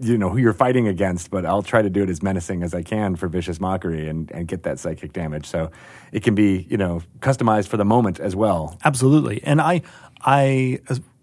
You 0.00 0.16
know 0.16 0.30
who 0.30 0.38
you're 0.38 0.54
fighting 0.54 0.88
against, 0.88 1.30
but 1.30 1.44
I'll 1.44 1.62
try 1.62 1.82
to 1.82 1.90
do 1.90 2.02
it 2.02 2.08
as 2.08 2.22
menacing 2.22 2.62
as 2.62 2.72
I 2.72 2.82
can 2.82 3.16
for 3.16 3.28
vicious 3.28 3.60
mockery 3.60 4.08
and, 4.08 4.30
and 4.30 4.48
get 4.48 4.62
that 4.62 4.78
psychic 4.78 5.12
damage. 5.12 5.46
So 5.46 5.70
it 6.10 6.22
can 6.22 6.34
be 6.34 6.66
you 6.70 6.78
know 6.78 7.02
customized 7.20 7.68
for 7.68 7.76
the 7.76 7.84
moment 7.84 8.18
as 8.18 8.34
well. 8.34 8.78
Absolutely, 8.84 9.42
and 9.44 9.60
I 9.60 9.82
I 10.22 10.80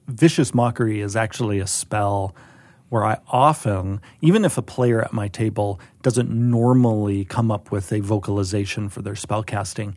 vicious 0.07 0.53
mockery 0.53 1.01
is 1.01 1.15
actually 1.15 1.59
a 1.59 1.67
spell 1.67 2.35
where 2.91 3.05
I 3.05 3.19
often, 3.29 4.01
even 4.19 4.43
if 4.43 4.57
a 4.57 4.61
player 4.61 5.01
at 5.01 5.13
my 5.13 5.29
table 5.29 5.79
doesn't 6.01 6.29
normally 6.29 7.23
come 7.23 7.49
up 7.49 7.71
with 7.71 7.93
a 7.93 8.01
vocalization 8.01 8.89
for 8.89 9.01
their 9.01 9.15
spell 9.15 9.43
casting, 9.43 9.95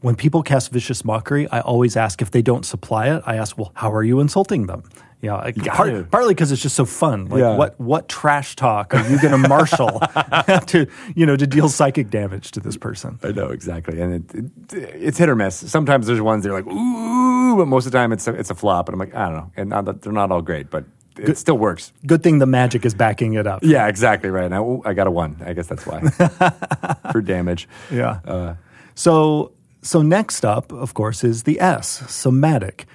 when 0.00 0.16
people 0.16 0.42
cast 0.42 0.72
vicious 0.72 1.04
mockery, 1.04 1.48
I 1.50 1.60
always 1.60 1.96
ask 1.96 2.20
if 2.20 2.32
they 2.32 2.42
don't 2.42 2.66
supply 2.66 3.06
it. 3.14 3.22
I 3.24 3.36
ask, 3.36 3.56
"Well, 3.56 3.70
how 3.74 3.92
are 3.92 4.02
you 4.02 4.18
insulting 4.18 4.66
them?" 4.66 4.82
Yeah, 5.22 5.48
part, 5.68 6.10
partly 6.10 6.34
because 6.34 6.50
it's 6.50 6.60
just 6.60 6.74
so 6.74 6.84
fun. 6.84 7.26
Like, 7.26 7.40
yeah. 7.40 7.56
what 7.56 7.78
what 7.78 8.08
trash 8.08 8.56
talk 8.56 8.92
are 8.94 9.08
you 9.08 9.18
going 9.20 9.40
to 9.40 9.48
marshal 9.48 10.00
to 10.66 10.86
you 11.14 11.26
know 11.26 11.36
to 11.36 11.46
deal 11.46 11.68
psychic 11.68 12.10
damage 12.10 12.50
to 12.50 12.60
this 12.60 12.76
person? 12.76 13.20
I 13.22 13.30
know 13.30 13.50
exactly, 13.50 14.00
and 14.00 14.12
it, 14.12 14.34
it, 14.74 14.94
it's 14.94 15.18
hit 15.18 15.28
or 15.28 15.36
miss. 15.36 15.54
Sometimes 15.54 16.08
there's 16.08 16.20
ones 16.20 16.42
they're 16.42 16.52
like, 16.52 16.66
"Ooh," 16.66 17.56
but 17.56 17.66
most 17.66 17.86
of 17.86 17.92
the 17.92 17.98
time 17.98 18.12
it's 18.12 18.26
a, 18.26 18.34
it's 18.34 18.50
a 18.50 18.56
flop, 18.56 18.88
and 18.88 18.94
I'm 18.94 18.98
like, 18.98 19.14
I 19.14 19.26
don't 19.26 19.36
know, 19.36 19.52
and 19.56 19.70
not, 19.70 20.02
they're 20.02 20.12
not 20.12 20.32
all 20.32 20.42
great, 20.42 20.68
but 20.68 20.84
it 21.18 21.26
good, 21.26 21.38
still 21.38 21.58
works. 21.58 21.92
Good 22.06 22.22
thing 22.22 22.38
the 22.38 22.46
magic 22.46 22.84
is 22.84 22.94
backing 22.94 23.34
it 23.34 23.46
up. 23.46 23.62
Yeah, 23.62 23.86
exactly 23.86 24.30
right. 24.30 24.50
Now 24.50 24.82
I 24.84 24.94
got 24.94 25.06
a 25.06 25.10
one. 25.10 25.36
I 25.44 25.52
guess 25.52 25.66
that's 25.66 25.86
why 25.86 26.00
for 27.12 27.20
damage. 27.20 27.68
Yeah. 27.90 28.20
Uh, 28.24 28.54
so 28.94 29.52
so 29.82 30.02
next 30.02 30.44
up, 30.44 30.72
of 30.72 30.94
course, 30.94 31.22
is 31.22 31.42
the 31.42 31.60
S, 31.60 32.10
somatic, 32.10 32.86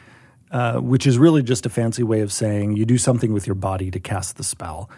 uh, 0.51 0.79
which 0.79 1.05
is 1.05 1.17
really 1.17 1.43
just 1.43 1.65
a 1.65 1.69
fancy 1.69 2.03
way 2.03 2.21
of 2.21 2.31
saying 2.31 2.75
you 2.75 2.85
do 2.85 2.97
something 2.97 3.31
with 3.31 3.45
your 3.45 3.55
body 3.55 3.91
to 3.91 3.99
cast 3.99 4.37
the 4.37 4.43
spell. 4.43 4.89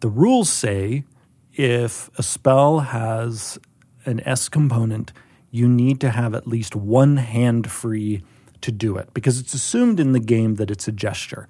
The 0.00 0.08
rules 0.08 0.50
say 0.50 1.04
if 1.54 2.10
a 2.18 2.22
spell 2.22 2.80
has 2.80 3.58
an 4.04 4.20
S 4.26 4.48
component, 4.48 5.12
you 5.50 5.66
need 5.66 6.00
to 6.00 6.10
have 6.10 6.34
at 6.34 6.46
least 6.46 6.76
one 6.76 7.16
hand 7.16 7.70
free 7.70 8.22
to 8.60 8.70
do 8.70 8.96
it 8.96 9.12
because 9.14 9.40
it's 9.40 9.54
assumed 9.54 9.98
in 9.98 10.12
the 10.12 10.20
game 10.20 10.56
that 10.56 10.70
it's 10.70 10.86
a 10.86 10.92
gesture. 10.92 11.48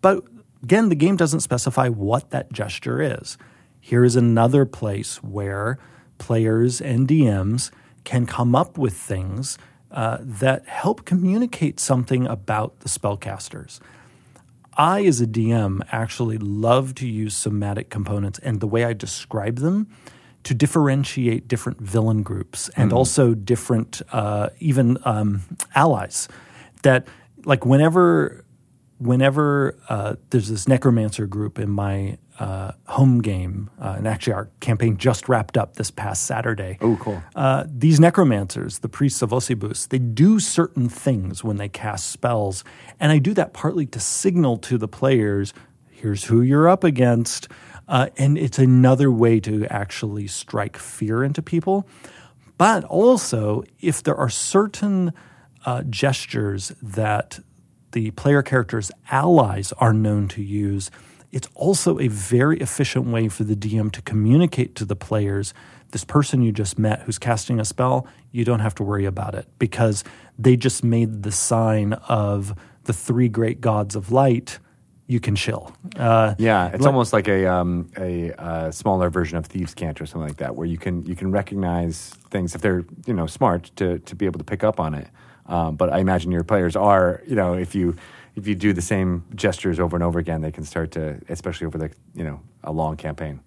But 0.00 0.24
Again, 0.62 0.88
the 0.88 0.94
game 0.94 1.16
doesn't 1.16 1.40
specify 1.40 1.88
what 1.88 2.30
that 2.30 2.52
gesture 2.52 3.00
is. 3.00 3.38
Here 3.80 4.04
is 4.04 4.16
another 4.16 4.64
place 4.64 5.22
where 5.22 5.78
players 6.18 6.80
and 6.80 7.06
DMs 7.06 7.70
can 8.04 8.26
come 8.26 8.54
up 8.54 8.76
with 8.76 8.94
things 8.94 9.58
uh, 9.90 10.18
that 10.20 10.66
help 10.66 11.04
communicate 11.04 11.80
something 11.80 12.26
about 12.26 12.80
the 12.80 12.88
spellcasters. 12.88 13.80
I, 14.76 15.04
as 15.04 15.20
a 15.20 15.26
DM, 15.26 15.80
actually 15.90 16.38
love 16.38 16.94
to 16.96 17.08
use 17.08 17.36
somatic 17.36 17.90
components 17.90 18.38
and 18.40 18.60
the 18.60 18.66
way 18.66 18.84
I 18.84 18.92
describe 18.92 19.56
them 19.56 19.88
to 20.44 20.54
differentiate 20.54 21.48
different 21.48 21.80
villain 21.80 22.22
groups 22.22 22.68
and 22.76 22.92
mm. 22.92 22.94
also 22.94 23.34
different, 23.34 24.02
uh, 24.12 24.50
even 24.60 24.96
um, 25.04 25.42
allies. 25.74 26.28
That, 26.82 27.08
like, 27.44 27.66
whenever 27.66 28.44
whenever 28.98 29.76
uh, 29.88 30.16
there's 30.30 30.48
this 30.48 30.68
necromancer 30.68 31.26
group 31.26 31.58
in 31.58 31.70
my 31.70 32.18
uh, 32.38 32.72
home 32.86 33.20
game, 33.20 33.70
uh, 33.80 33.94
and 33.96 34.06
actually 34.06 34.32
our 34.32 34.48
campaign 34.60 34.96
just 34.96 35.28
wrapped 35.28 35.56
up 35.56 35.74
this 35.74 35.90
past 35.90 36.24
Saturday. 36.24 36.78
Oh, 36.80 36.96
cool. 37.00 37.22
Uh, 37.34 37.64
these 37.66 37.98
necromancers, 37.98 38.78
the 38.80 38.88
priests 38.88 39.22
of 39.22 39.30
Osibus, 39.30 39.88
they 39.88 39.98
do 39.98 40.38
certain 40.38 40.88
things 40.88 41.42
when 41.42 41.56
they 41.56 41.68
cast 41.68 42.08
spells, 42.10 42.64
and 43.00 43.10
I 43.10 43.18
do 43.18 43.34
that 43.34 43.52
partly 43.52 43.86
to 43.86 44.00
signal 44.00 44.56
to 44.58 44.78
the 44.78 44.88
players, 44.88 45.52
here's 45.90 46.24
who 46.24 46.42
you're 46.42 46.68
up 46.68 46.84
against, 46.84 47.48
uh, 47.88 48.08
and 48.16 48.38
it's 48.38 48.58
another 48.58 49.10
way 49.10 49.40
to 49.40 49.66
actually 49.66 50.26
strike 50.26 50.76
fear 50.76 51.24
into 51.24 51.42
people. 51.42 51.88
But 52.56 52.84
also, 52.84 53.62
if 53.80 54.02
there 54.02 54.16
are 54.16 54.28
certain 54.28 55.12
uh, 55.64 55.82
gestures 55.84 56.72
that 56.82 57.40
the 57.92 58.10
player 58.12 58.42
character's 58.42 58.90
allies 59.10 59.72
are 59.78 59.92
known 59.92 60.28
to 60.28 60.42
use, 60.42 60.90
it's 61.32 61.48
also 61.54 61.98
a 61.98 62.08
very 62.08 62.58
efficient 62.60 63.06
way 63.06 63.28
for 63.28 63.44
the 63.44 63.54
DM 63.56 63.92
to 63.92 64.02
communicate 64.02 64.74
to 64.76 64.84
the 64.84 64.96
players 64.96 65.52
this 65.90 66.04
person 66.04 66.42
you 66.42 66.52
just 66.52 66.78
met 66.78 67.00
who's 67.02 67.18
casting 67.18 67.58
a 67.60 67.64
spell, 67.64 68.06
you 68.30 68.44
don't 68.44 68.60
have 68.60 68.74
to 68.74 68.82
worry 68.82 69.06
about 69.06 69.34
it 69.34 69.48
because 69.58 70.04
they 70.38 70.56
just 70.56 70.84
made 70.84 71.22
the 71.22 71.32
sign 71.32 71.94
of 72.08 72.54
the 72.84 72.92
three 72.92 73.28
great 73.28 73.60
gods 73.60 73.96
of 73.96 74.12
light. 74.12 74.58
You 75.06 75.20
can 75.20 75.34
chill. 75.34 75.72
Uh, 75.96 76.34
Yeah, 76.38 76.66
it's 76.68 76.80
like- 76.82 76.86
almost 76.86 77.14
like 77.14 77.28
a 77.28 77.46
um, 77.46 77.90
a 77.96 78.32
uh, 78.32 78.70
smaller 78.70 79.08
version 79.08 79.38
of 79.38 79.46
thieves' 79.46 79.74
cant 79.74 80.02
or 80.02 80.06
something 80.06 80.28
like 80.28 80.36
that, 80.36 80.54
where 80.54 80.66
you 80.66 80.76
can 80.76 81.06
you 81.06 81.16
can 81.16 81.30
recognize 81.30 82.10
things 82.30 82.54
if 82.54 82.60
they're 82.60 82.84
you 83.06 83.14
know 83.14 83.26
smart 83.26 83.70
to 83.76 83.98
to 84.00 84.14
be 84.14 84.26
able 84.26 84.36
to 84.38 84.44
pick 84.44 84.62
up 84.62 84.78
on 84.78 84.92
it. 84.94 85.08
Um, 85.48 85.76
but 85.76 85.92
I 85.92 85.98
imagine 85.98 86.30
your 86.30 86.44
players 86.44 86.76
are 86.76 87.22
you 87.26 87.34
know 87.34 87.54
if 87.54 87.74
you 87.74 87.96
if 88.36 88.46
you 88.46 88.54
do 88.54 88.72
the 88.72 88.82
same 88.82 89.24
gestures 89.34 89.80
over 89.80 89.96
and 89.96 90.02
over 90.02 90.18
again, 90.18 90.42
they 90.42 90.52
can 90.52 90.64
start 90.64 90.92
to 90.92 91.20
especially 91.28 91.66
over 91.66 91.78
the 91.78 91.90
you 92.14 92.24
know 92.24 92.40
a 92.62 92.72
long 92.72 92.96
campaign. 92.96 93.40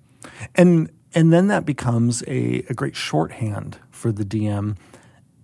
and 0.56 0.90
and 1.14 1.34
then 1.34 1.48
that 1.48 1.66
becomes 1.66 2.24
a, 2.28 2.64
a 2.70 2.74
great 2.74 2.96
shorthand 2.96 3.78
for 3.90 4.12
the 4.12 4.24
DM. 4.24 4.78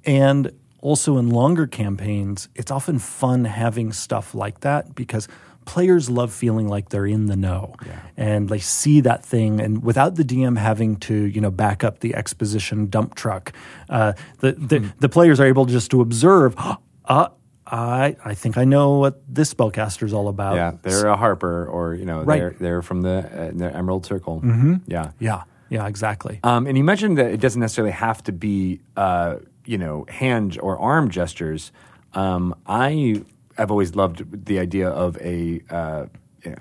And 0.05 0.51
also 0.81 1.17
in 1.17 1.29
longer 1.29 1.67
campaigns, 1.67 2.47
it's 2.55 2.71
often 2.71 2.99
fun 2.99 3.45
having 3.45 3.91
stuff 3.91 4.33
like 4.33 4.61
that 4.61 4.95
because 4.95 5.27
players 5.67 6.09
love 6.09 6.33
feeling 6.33 6.67
like 6.67 6.89
they're 6.89 7.05
in 7.05 7.27
the 7.27 7.35
know 7.35 7.75
and 8.15 8.49
they 8.49 8.57
see 8.57 9.01
that 9.01 9.23
thing 9.23 9.59
and 9.59 9.83
without 9.83 10.15
the 10.15 10.23
dm 10.23 10.57
having 10.57 10.95
to 10.95 11.13
you 11.13 11.39
know 11.41 11.51
back 11.51 11.83
up 11.83 11.99
the 11.99 12.15
exposition 12.15 12.87
dump 12.89 13.13
truck 13.15 13.51
uh, 13.89 14.13
the, 14.39 14.53
the, 14.53 14.79
the 14.99 15.09
players 15.09 15.39
are 15.39 15.45
able 15.45 15.65
just 15.65 15.91
to 15.91 16.01
observe 16.01 16.55
uh, 17.05 17.27
I, 17.69 18.15
I 18.23 18.33
think 18.33 18.57
I 18.57 18.63
know 18.63 18.99
what 18.99 19.21
this 19.27 19.53
spellcaster 19.53 20.03
is 20.03 20.13
all 20.13 20.29
about. 20.29 20.55
Yeah, 20.55 20.71
they're 20.83 21.07
a 21.07 21.17
Harper, 21.17 21.67
or 21.67 21.95
you 21.95 22.05
know, 22.05 22.23
Right. 22.23 22.39
they're 22.39 22.55
they're 22.59 22.81
from 22.81 23.01
the, 23.01 23.17
uh, 23.27 23.51
the 23.53 23.75
Emerald 23.75 24.05
Circle. 24.05 24.39
Mm-hmm. 24.41 24.75
Yeah, 24.87 25.11
yeah, 25.19 25.43
yeah, 25.69 25.85
exactly. 25.85 26.39
Um, 26.43 26.65
and 26.65 26.77
you 26.77 26.85
mentioned 26.85 27.17
that 27.17 27.29
it 27.29 27.41
doesn't 27.41 27.59
necessarily 27.59 27.91
have 27.91 28.23
to 28.23 28.31
be, 28.31 28.79
uh, 28.95 29.39
you 29.65 29.77
know, 29.77 30.05
hand 30.07 30.57
or 30.61 30.79
arm 30.79 31.09
gestures. 31.09 31.73
Um, 32.13 32.55
I 32.65 33.25
have 33.57 33.71
always 33.71 33.95
loved 33.95 34.45
the 34.45 34.59
idea 34.59 34.89
of 34.89 35.17
a. 35.17 35.61
Uh, 35.69 36.05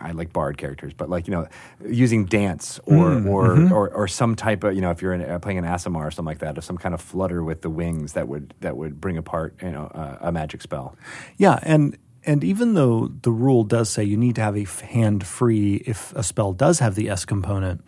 I 0.00 0.12
like 0.12 0.32
bard 0.32 0.56
characters, 0.58 0.94
but 0.94 1.08
like 1.08 1.28
you 1.28 1.32
know, 1.32 1.46
using 1.86 2.24
dance 2.24 2.80
or 2.86 3.12
or, 3.26 3.72
or 3.72 3.90
or 3.90 4.08
some 4.08 4.34
type 4.34 4.64
of 4.64 4.74
you 4.74 4.80
know, 4.80 4.90
if 4.90 5.02
you're 5.02 5.12
in, 5.12 5.22
uh, 5.22 5.38
playing 5.38 5.58
an 5.58 5.64
Aasimar 5.64 6.06
or 6.06 6.10
something 6.10 6.26
like 6.26 6.38
that, 6.38 6.58
of 6.58 6.64
some 6.64 6.78
kind 6.78 6.94
of 6.94 7.00
flutter 7.00 7.44
with 7.44 7.62
the 7.62 7.70
wings 7.70 8.14
that 8.14 8.26
would 8.26 8.54
that 8.60 8.76
would 8.76 9.00
bring 9.00 9.16
apart 9.16 9.54
you 9.62 9.70
know 9.70 9.84
uh, 9.94 10.18
a 10.20 10.32
magic 10.32 10.62
spell. 10.62 10.96
Yeah, 11.36 11.58
and 11.62 11.96
and 12.24 12.42
even 12.42 12.74
though 12.74 13.08
the 13.22 13.30
rule 13.30 13.62
does 13.62 13.88
say 13.88 14.02
you 14.02 14.16
need 14.16 14.34
to 14.36 14.42
have 14.42 14.56
a 14.56 14.64
hand 14.64 15.24
free 15.24 15.76
if 15.86 16.12
a 16.14 16.22
spell 16.22 16.52
does 16.52 16.80
have 16.80 16.96
the 16.96 17.08
S 17.08 17.24
component, 17.24 17.84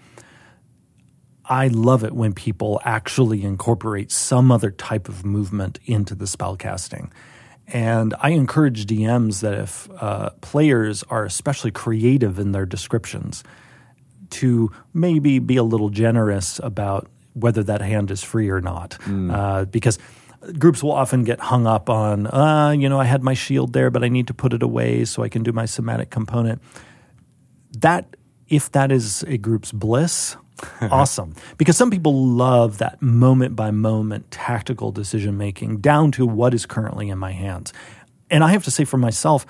I 1.44 1.68
love 1.68 2.04
it 2.04 2.12
when 2.12 2.34
people 2.34 2.80
actually 2.84 3.42
incorporate 3.42 4.12
some 4.12 4.52
other 4.52 4.70
type 4.70 5.08
of 5.08 5.24
movement 5.24 5.80
into 5.86 6.14
the 6.14 6.26
spell 6.26 6.56
casting. 6.56 7.10
And 7.68 8.14
I 8.20 8.30
encourage 8.30 8.86
DMs 8.86 9.40
that 9.40 9.54
if 9.54 9.88
uh, 10.00 10.30
players 10.40 11.02
are 11.04 11.24
especially 11.24 11.70
creative 11.70 12.38
in 12.38 12.52
their 12.52 12.66
descriptions, 12.66 13.44
to 14.30 14.70
maybe 14.92 15.38
be 15.38 15.56
a 15.56 15.62
little 15.62 15.88
generous 15.88 16.58
about 16.62 17.08
whether 17.34 17.62
that 17.62 17.80
hand 17.80 18.10
is 18.10 18.22
free 18.22 18.48
or 18.48 18.60
not. 18.60 18.98
Uh, 19.30 19.64
because 19.64 19.98
groups 20.58 20.82
will 20.82 20.92
often 20.92 21.24
get 21.24 21.40
hung 21.40 21.66
up 21.66 21.90
on, 21.90 22.26
uh, 22.26 22.70
you 22.70 22.88
know, 22.88 23.00
I 23.00 23.04
had 23.04 23.22
my 23.22 23.34
shield 23.34 23.72
there, 23.72 23.90
but 23.90 24.04
I 24.04 24.08
need 24.08 24.26
to 24.28 24.34
put 24.34 24.52
it 24.52 24.62
away 24.62 25.04
so 25.04 25.22
I 25.22 25.28
can 25.28 25.42
do 25.42 25.52
my 25.52 25.66
somatic 25.66 26.10
component. 26.10 26.62
That, 27.78 28.16
if 28.48 28.70
that 28.72 28.90
is 28.90 29.24
a 29.24 29.36
group's 29.36 29.72
bliss, 29.72 30.36
awesome. 30.82 31.34
Because 31.56 31.76
some 31.76 31.90
people 31.90 32.26
love 32.26 32.78
that 32.78 33.00
moment 33.00 33.56
by 33.56 33.70
moment 33.70 34.30
tactical 34.30 34.92
decision 34.92 35.36
making 35.36 35.78
down 35.78 36.10
to 36.12 36.26
what 36.26 36.54
is 36.54 36.66
currently 36.66 37.08
in 37.08 37.18
my 37.18 37.32
hands. 37.32 37.72
And 38.30 38.44
I 38.44 38.50
have 38.52 38.64
to 38.64 38.70
say 38.70 38.84
for 38.84 38.98
myself, 38.98 39.46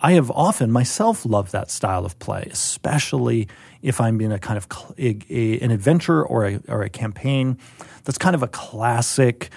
I 0.00 0.12
have 0.12 0.30
often 0.30 0.70
myself 0.70 1.26
loved 1.26 1.52
that 1.52 1.70
style 1.70 2.06
of 2.06 2.18
play, 2.18 2.48
especially 2.50 3.48
if 3.82 4.00
I'm 4.00 4.20
in 4.20 4.32
a 4.32 4.38
kind 4.38 4.56
of 4.56 4.66
a, 4.98 5.18
a- 5.28 5.60
an 5.60 5.70
adventure 5.70 6.24
or 6.24 6.46
a, 6.46 6.60
or 6.68 6.82
a 6.82 6.88
campaign 6.90 7.58
that's 8.04 8.18
kind 8.18 8.34
of 8.34 8.42
a 8.42 8.48
classic 8.48 9.50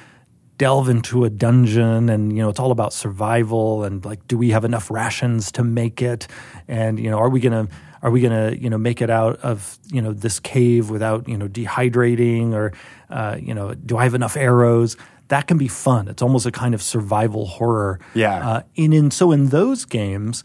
delve 0.58 0.88
into 0.88 1.24
a 1.26 1.30
dungeon 1.30 2.10
and 2.10 2.32
you 2.32 2.42
know 2.42 2.48
it's 2.48 2.60
all 2.60 2.72
about 2.72 2.94
survival 2.94 3.84
and 3.84 4.06
like 4.06 4.26
do 4.28 4.38
we 4.38 4.52
have 4.52 4.64
enough 4.64 4.92
rations 4.92 5.52
to 5.52 5.64
make 5.64 6.00
it 6.00 6.28
and 6.68 7.00
you 7.00 7.10
know 7.10 7.18
are 7.18 7.28
we 7.30 7.40
going 7.40 7.68
to 7.68 7.74
are 8.04 8.12
we 8.12 8.22
going 8.22 8.34
to 8.52 8.62
you 8.62 8.70
know 8.70 8.78
make 8.78 9.02
it 9.02 9.10
out 9.10 9.38
of 9.38 9.80
you 9.88 10.02
know 10.02 10.14
this 10.14 10.40
cave 10.40 10.90
without 10.90 11.28
you 11.28 11.38
know 11.38 11.48
dehydrating 11.48 12.54
or 12.54 12.74
uh, 13.10 13.38
you 13.42 13.54
know 13.54 13.74
do 13.74 13.98
I 13.98 14.04
have 14.04 14.14
enough 14.14 14.38
arrows? 14.38 14.96
That 15.30 15.48
can 15.48 15.58
be 15.58 15.70
fun. 15.70 16.10
It's 16.10 16.22
almost 16.22 16.46
a 16.46 16.52
kind 16.52 16.76
of 16.76 16.84
survival 16.84 17.48
horror. 17.48 18.00
Yeah. 18.14 18.48
uh, 18.48 18.62
and 18.78 18.94
in 18.94 19.10
so 19.10 19.32
in 19.32 19.48
those 19.48 19.86
games 19.86 20.44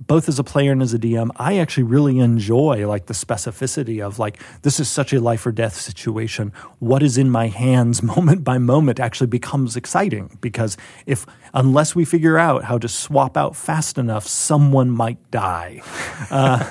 both 0.00 0.28
as 0.28 0.38
a 0.38 0.44
player 0.44 0.72
and 0.72 0.82
as 0.82 0.94
a 0.94 0.98
DM, 0.98 1.30
I 1.36 1.58
actually 1.58 1.82
really 1.82 2.18
enjoy 2.18 2.88
like 2.88 3.06
the 3.06 3.14
specificity 3.14 4.04
of 4.04 4.18
like 4.18 4.40
this 4.62 4.80
is 4.80 4.88
such 4.88 5.12
a 5.12 5.20
life 5.20 5.44
or 5.46 5.52
death 5.52 5.76
situation. 5.76 6.52
What 6.78 7.02
is 7.02 7.18
in 7.18 7.30
my 7.30 7.48
hands 7.48 8.02
moment 8.16 8.42
by 8.42 8.58
moment 8.58 8.98
actually 8.98 9.26
becomes 9.26 9.76
exciting 9.76 10.38
because 10.40 10.76
if 11.04 11.26
unless 11.52 11.94
we 11.94 12.04
figure 12.04 12.38
out 12.38 12.64
how 12.64 12.78
to 12.78 12.88
swap 12.88 13.36
out 13.36 13.54
fast 13.54 13.98
enough, 13.98 14.26
someone 14.26 14.90
might 14.90 15.30
die. 15.30 15.82
Uh, 16.30 16.62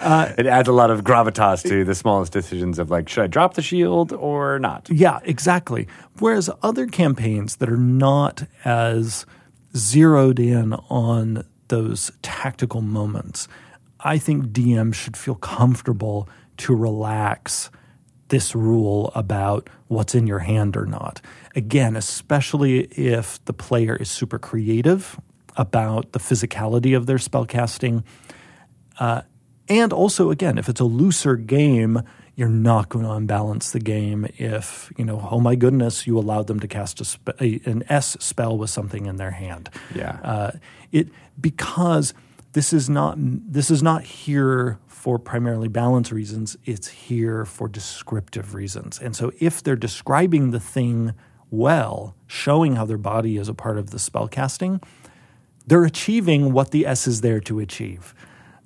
uh, 0.00 0.32
it 0.38 0.46
adds 0.46 0.68
a 0.68 0.72
lot 0.72 0.90
of 0.90 1.04
gravitas 1.04 1.62
to 1.68 1.84
the 1.84 1.94
smallest 1.94 2.32
decisions 2.32 2.78
of 2.78 2.90
like, 2.90 3.08
should 3.08 3.24
I 3.24 3.26
drop 3.26 3.54
the 3.54 3.60
shield 3.60 4.12
or 4.12 4.58
not? 4.58 4.88
Yeah, 4.88 5.18
exactly. 5.24 5.88
Whereas 6.20 6.48
other 6.62 6.86
campaigns 6.86 7.56
that 7.56 7.68
are 7.68 7.76
not 7.76 8.44
as 8.64 9.26
zeroed 9.76 10.38
in 10.38 10.72
on 10.88 11.44
those 11.68 12.12
tactical 12.22 12.80
moments, 12.80 13.48
I 14.00 14.18
think 14.18 14.46
DM 14.46 14.94
should 14.94 15.16
feel 15.16 15.34
comfortable 15.34 16.28
to 16.58 16.74
relax 16.74 17.70
this 18.28 18.54
rule 18.54 19.12
about 19.14 19.68
what's 19.88 20.14
in 20.14 20.26
your 20.26 20.40
hand 20.40 20.76
or 20.76 20.86
not. 20.86 21.20
Again, 21.54 21.96
especially 21.96 22.80
if 22.84 23.44
the 23.44 23.52
player 23.52 23.96
is 23.96 24.10
super 24.10 24.38
creative 24.38 25.18
about 25.56 26.12
the 26.12 26.18
physicality 26.18 26.96
of 26.96 27.06
their 27.06 27.18
spellcasting. 27.18 28.02
Uh, 28.98 29.22
and 29.68 29.92
also, 29.92 30.30
again, 30.30 30.58
if 30.58 30.68
it's 30.68 30.80
a 30.80 30.84
looser 30.84 31.36
game, 31.36 32.02
you're 32.36 32.48
not 32.48 32.88
going 32.88 33.04
to 33.04 33.12
unbalance 33.12 33.70
the 33.70 33.78
game 33.78 34.26
if, 34.38 34.92
you 34.96 35.04
know, 35.04 35.28
oh 35.30 35.38
my 35.38 35.54
goodness, 35.54 36.06
you 36.06 36.18
allowed 36.18 36.48
them 36.48 36.58
to 36.60 36.66
cast 36.66 37.00
a 37.00 37.04
spe- 37.04 37.40
a, 37.40 37.60
an 37.64 37.84
S 37.88 38.16
spell 38.18 38.58
with 38.58 38.70
something 38.70 39.06
in 39.06 39.16
their 39.16 39.30
hand. 39.30 39.70
Yeah. 39.94 40.18
Uh, 40.22 40.50
it 40.90 41.08
because 41.40 42.14
this 42.52 42.72
is 42.72 42.88
not 42.88 43.16
this 43.18 43.70
is 43.70 43.82
not 43.82 44.04
here 44.04 44.78
for 44.86 45.18
primarily 45.18 45.68
balance 45.68 46.10
reasons. 46.10 46.56
It's 46.64 46.88
here 46.88 47.44
for 47.44 47.68
descriptive 47.68 48.54
reasons. 48.54 48.98
And 48.98 49.14
so, 49.14 49.32
if 49.38 49.62
they're 49.62 49.76
describing 49.76 50.50
the 50.50 50.60
thing 50.60 51.12
well, 51.50 52.16
showing 52.26 52.76
how 52.76 52.86
their 52.86 52.98
body 52.98 53.36
is 53.36 53.48
a 53.48 53.54
part 53.54 53.76
of 53.76 53.90
the 53.90 53.98
spell 53.98 54.28
casting, 54.28 54.80
they're 55.66 55.84
achieving 55.84 56.52
what 56.52 56.70
the 56.70 56.86
S 56.86 57.06
is 57.06 57.20
there 57.20 57.40
to 57.40 57.60
achieve. 57.60 58.14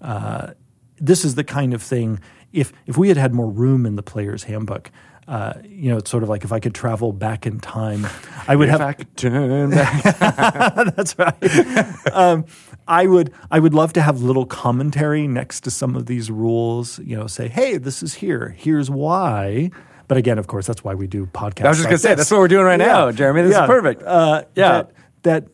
Uh, 0.00 0.52
this 0.98 1.24
is 1.24 1.34
the 1.34 1.44
kind 1.44 1.74
of 1.74 1.82
thing. 1.82 2.20
If 2.52 2.72
if 2.86 2.96
we 2.96 3.08
had 3.08 3.16
had 3.16 3.34
more 3.34 3.50
room 3.50 3.84
in 3.84 3.96
the 3.96 4.02
player's 4.02 4.44
handbook, 4.44 4.90
uh, 5.28 5.52
you 5.64 5.90
know, 5.90 5.98
it's 5.98 6.10
sort 6.10 6.22
of 6.22 6.28
like 6.30 6.42
if 6.42 6.52
I 6.52 6.58
could 6.58 6.74
travel 6.74 7.12
back 7.12 7.46
in 7.46 7.60
time, 7.60 8.06
I 8.48 8.56
would 8.56 8.68
If 8.68 8.72
have. 8.72 8.80
I 8.80 8.92
could 8.94 9.14
turn 9.16 9.70
back. 9.70 10.02
That's 10.96 11.18
right. 11.18 12.12
um, 12.14 12.46
I 12.88 13.06
would 13.06 13.32
I 13.50 13.58
would 13.60 13.74
love 13.74 13.92
to 13.92 14.00
have 14.00 14.22
little 14.22 14.46
commentary 14.46 15.28
next 15.28 15.60
to 15.64 15.70
some 15.70 15.94
of 15.94 16.06
these 16.06 16.30
rules. 16.30 16.98
You 17.00 17.16
know, 17.16 17.26
say, 17.26 17.46
hey, 17.48 17.76
this 17.76 18.02
is 18.02 18.14
here. 18.14 18.54
Here's 18.56 18.90
why. 18.90 19.70
But 20.08 20.16
again, 20.16 20.38
of 20.38 20.46
course, 20.46 20.66
that's 20.66 20.82
why 20.82 20.94
we 20.94 21.06
do 21.06 21.26
podcasts. 21.26 21.66
I 21.66 21.68
was 21.68 21.76
just 21.76 21.84
like 21.84 21.90
gonna 21.90 21.98
say 21.98 22.08
this. 22.10 22.16
that's 22.20 22.30
what 22.30 22.40
we're 22.40 22.48
doing 22.48 22.64
right 22.64 22.78
now, 22.78 23.12
Jeremy. 23.12 23.42
This 23.42 23.52
Yeah. 23.52 23.64
is 23.64 23.66
perfect. 23.68 24.02
Uh, 24.02 24.44
Yeah. 24.54 24.68
That, 24.72 24.92
that 25.24 25.46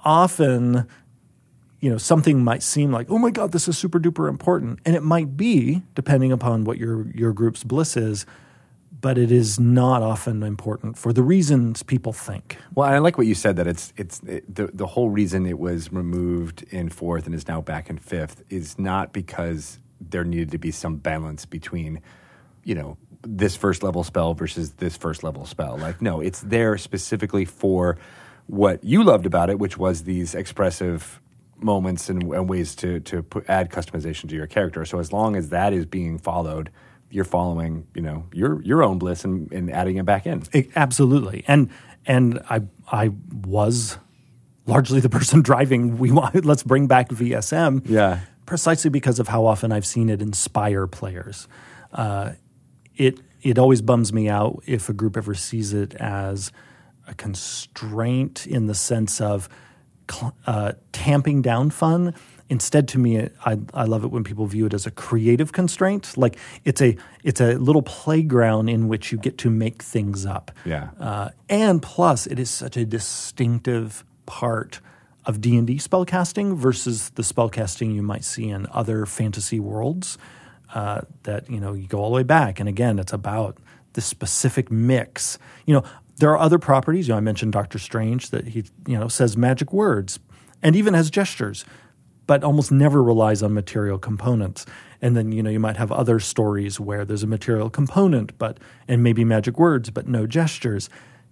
often, 0.00 0.86
you 1.80 1.90
know, 1.90 1.98
something 1.98 2.42
might 2.44 2.62
seem 2.62 2.92
like, 2.92 3.10
oh 3.10 3.18
my 3.18 3.30
God, 3.30 3.52
this 3.52 3.68
is 3.68 3.78
super 3.78 3.98
duper 3.98 4.28
important. 4.28 4.80
And 4.84 4.94
it 4.94 5.02
might 5.02 5.36
be, 5.36 5.82
depending 5.94 6.32
upon 6.32 6.64
what 6.64 6.78
your, 6.78 7.10
your 7.12 7.32
group's 7.32 7.64
bliss 7.64 7.96
is, 7.96 8.26
but 9.02 9.18
it 9.18 9.32
is 9.32 9.60
not 9.60 10.00
often 10.00 10.42
important 10.44 10.96
for 10.96 11.12
the 11.12 11.22
reasons 11.22 11.82
people 11.82 12.12
think. 12.12 12.56
Well, 12.74 12.88
I 12.88 12.98
like 12.98 13.18
what 13.18 13.26
you 13.26 13.34
said 13.34 13.56
that 13.56 13.66
it's 13.66 13.92
it's 13.98 14.22
it, 14.22 14.54
the 14.54 14.68
the 14.72 14.86
whole 14.86 15.10
reason 15.10 15.44
it 15.44 15.58
was 15.58 15.92
removed 15.92 16.62
in 16.70 16.88
fourth 16.88 17.26
and 17.26 17.34
is 17.34 17.46
now 17.46 17.60
back 17.60 17.90
in 17.90 17.98
fifth 17.98 18.42
is 18.48 18.78
not 18.78 19.12
because 19.12 19.78
there 20.00 20.24
needed 20.24 20.52
to 20.52 20.58
be 20.58 20.70
some 20.70 20.96
balance 20.96 21.44
between, 21.44 22.00
you 22.64 22.74
know, 22.74 22.96
this 23.22 23.56
first 23.56 23.82
level 23.82 24.04
spell 24.04 24.34
versus 24.34 24.72
this 24.72 24.96
first 24.96 25.22
level 25.22 25.46
spell. 25.46 25.76
Like, 25.76 26.00
no, 26.00 26.20
it's 26.20 26.40
there 26.40 26.78
specifically 26.78 27.44
for 27.44 27.98
what 28.46 28.82
you 28.84 29.02
loved 29.02 29.26
about 29.26 29.50
it, 29.50 29.58
which 29.58 29.76
was 29.76 30.04
these 30.04 30.34
expressive 30.34 31.20
moments 31.58 32.08
and, 32.08 32.22
and 32.22 32.48
ways 32.48 32.76
to 32.76 33.00
to 33.00 33.24
put, 33.24 33.50
add 33.50 33.68
customization 33.68 34.28
to 34.28 34.36
your 34.36 34.46
character. 34.46 34.84
So 34.84 35.00
as 35.00 35.12
long 35.12 35.34
as 35.34 35.48
that 35.48 35.72
is 35.72 35.86
being 35.86 36.18
followed, 36.18 36.70
you're 37.12 37.24
following, 37.24 37.86
you 37.94 38.02
know, 38.02 38.24
your 38.32 38.62
your 38.62 38.82
own 38.82 38.98
bliss 38.98 39.24
and, 39.24 39.52
and 39.52 39.70
adding 39.70 39.96
it 39.98 40.04
back 40.04 40.26
in. 40.26 40.42
It- 40.52 40.70
absolutely. 40.74 41.44
And 41.46 41.70
and 42.06 42.40
I 42.50 42.62
I 42.90 43.10
was 43.46 43.98
largely 44.66 45.00
the 45.00 45.08
person 45.08 45.42
driving. 45.50 45.98
We 45.98 46.10
want 46.10 46.44
let's 46.44 46.62
bring 46.62 46.86
back 46.86 47.08
VSM. 47.10 47.82
Yeah. 47.88 48.20
Precisely 48.46 48.90
because 48.90 49.18
of 49.20 49.28
how 49.28 49.44
often 49.46 49.70
I've 49.72 49.86
seen 49.86 50.08
it 50.08 50.20
inspire 50.20 50.86
players. 50.86 51.46
Uh, 51.92 52.32
it 52.96 53.20
it 53.42 53.58
always 53.58 53.82
bums 53.82 54.12
me 54.12 54.28
out 54.28 54.62
if 54.66 54.88
a 54.88 54.92
group 54.92 55.16
ever 55.16 55.34
sees 55.34 55.72
it 55.72 55.94
as 55.96 56.50
a 57.06 57.14
constraint 57.14 58.46
in 58.46 58.66
the 58.66 58.74
sense 58.74 59.20
of 59.20 59.48
uh, 60.46 60.72
tamping 60.92 61.42
down 61.42 61.70
fun. 61.70 62.14
Instead, 62.52 62.86
to 62.88 62.98
me, 62.98 63.30
I, 63.46 63.58
I 63.72 63.84
love 63.84 64.04
it 64.04 64.08
when 64.08 64.24
people 64.24 64.44
view 64.44 64.66
it 64.66 64.74
as 64.74 64.86
a 64.86 64.90
creative 64.90 65.52
constraint. 65.52 66.18
Like 66.18 66.36
it's 66.66 66.82
a 66.82 66.98
it's 67.24 67.40
a 67.40 67.54
little 67.54 67.80
playground 67.80 68.68
in 68.68 68.88
which 68.88 69.10
you 69.10 69.16
get 69.16 69.38
to 69.38 69.48
make 69.48 69.82
things 69.82 70.26
up. 70.26 70.50
Yeah. 70.66 70.90
Uh, 71.00 71.30
and 71.48 71.80
plus, 71.82 72.26
it 72.26 72.38
is 72.38 72.50
such 72.50 72.76
a 72.76 72.84
distinctive 72.84 74.04
part 74.26 74.80
of 75.24 75.40
D 75.40 75.56
and 75.56 75.66
D 75.66 75.78
spellcasting 75.78 76.54
versus 76.54 77.08
the 77.14 77.22
spellcasting 77.22 77.94
you 77.94 78.02
might 78.02 78.22
see 78.22 78.50
in 78.50 78.66
other 78.70 79.06
fantasy 79.06 79.58
worlds. 79.58 80.18
Uh, 80.74 81.00
that 81.22 81.48
you 81.48 81.58
know 81.58 81.72
you 81.72 81.86
go 81.86 82.00
all 82.00 82.10
the 82.10 82.16
way 82.16 82.22
back, 82.22 82.60
and 82.60 82.68
again, 82.68 82.98
it's 82.98 83.14
about 83.14 83.56
the 83.94 84.02
specific 84.02 84.70
mix. 84.70 85.38
You 85.64 85.72
know, 85.72 85.84
there 86.18 86.28
are 86.32 86.38
other 86.38 86.58
properties. 86.58 87.08
You 87.08 87.14
know, 87.14 87.18
I 87.18 87.20
mentioned 87.20 87.54
Doctor 87.54 87.78
Strange 87.78 88.28
that 88.28 88.48
he 88.48 88.64
you 88.86 88.98
know 88.98 89.08
says 89.08 89.38
magic 89.38 89.72
words 89.72 90.20
and 90.62 90.76
even 90.76 90.94
has 90.94 91.10
gestures, 91.10 91.64
but 92.26 92.44
almost 92.44 92.70
never 92.70 93.02
relies 93.02 93.42
on 93.42 93.54
material 93.54 93.98
components. 93.98 94.66
And 95.00 95.16
then 95.16 95.32
you 95.32 95.42
know 95.42 95.50
you 95.50 95.60
might 95.60 95.76
have 95.76 95.90
other 95.90 96.20
stories 96.20 96.78
where 96.78 97.04
there's 97.04 97.22
a 97.22 97.26
material 97.26 97.70
component, 97.70 98.36
but 98.38 98.58
and 98.86 99.02
maybe 99.02 99.24
magic 99.24 99.58
words, 99.58 99.90
but 99.90 100.06
no 100.06 100.26
gestures. 100.26 100.88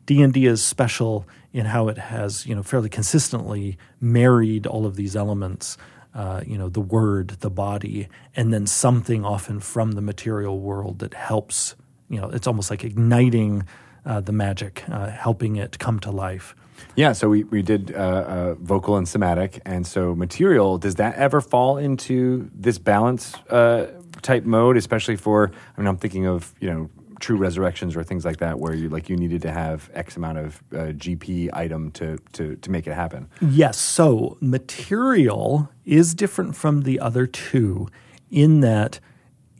D 0.07 0.22
and 0.22 0.32
D 0.32 0.47
is 0.47 0.62
special 0.62 1.26
in 1.53 1.66
how 1.66 1.88
it 1.88 1.99
has 1.99 2.47
you 2.47 2.55
know 2.55 2.62
fairly 2.62 2.88
consistently 2.88 3.78
married 4.01 4.66
all 4.66 4.86
of 4.86 4.97
these 4.97 5.14
elements. 5.14 5.78
Uh, 6.12 6.43
you 6.45 6.59
know 6.59 6.68
the 6.68 6.80
word, 6.80 7.28
the 7.41 7.51
body, 7.51 8.09
and 8.34 8.53
then 8.53 8.66
something 8.66 9.24
often 9.24 9.61
from 9.61 9.93
the 9.93 10.03
material 10.03 10.59
world 10.59 10.99
that 10.99 11.14
helps. 11.14 11.76
You 12.09 12.20
know, 12.20 12.28
it's 12.30 12.49
almost 12.49 12.70
like 12.70 12.82
igniting 12.82 13.62
uh, 14.05 14.20
the 14.20 14.32
magic, 14.32 14.82
uh, 14.88 15.11
helping 15.11 15.55
it 15.55 15.78
come 15.78 16.01
to 16.01 16.11
life. 16.11 16.57
Yeah, 16.97 17.12
so 17.12 17.28
we, 17.28 17.45
we 17.45 17.62
did 17.62 17.95
uh, 17.95 17.99
uh, 17.99 18.55
vocal 18.55 18.97
and 18.97 19.09
somatic, 19.09 19.61
and 19.64 19.87
so 19.87 20.14
material. 20.14 20.78
Does 20.78 20.97
that 20.97 21.16
ever 21.16 21.41
fall 21.41 21.76
into 21.76 22.51
this 22.55 22.78
balance 22.78 23.35
uh, 23.49 23.87
type 24.22 24.45
mode, 24.45 24.76
especially 24.76 25.16
for? 25.16 25.51
I 25.76 25.81
mean, 25.81 25.89
I'm 25.89 25.97
thinking 25.97 26.26
of 26.26 26.55
you 26.61 26.70
know 26.70 26.91
true 27.20 27.37
resurrections 27.37 27.97
or 27.97 28.03
things 28.03 28.24
like 28.24 28.39
that, 28.39 28.59
where 28.59 28.74
you 28.74 28.89
like 28.89 29.09
you 29.09 29.16
needed 29.16 29.43
to 29.43 29.53
have 29.53 29.91
X 29.95 30.16
amount 30.16 30.39
of 30.39 30.62
uh, 30.72 30.76
GP 30.93 31.51
item 31.53 31.91
to, 31.93 32.18
to 32.33 32.57
to 32.57 32.70
make 32.70 32.87
it 32.87 32.95
happen. 32.95 33.28
Yes. 33.41 33.78
So 33.78 34.37
material 34.41 35.70
is 35.85 36.14
different 36.14 36.57
from 36.57 36.83
the 36.83 36.99
other 36.99 37.26
two 37.26 37.89
in 38.31 38.61
that 38.61 39.01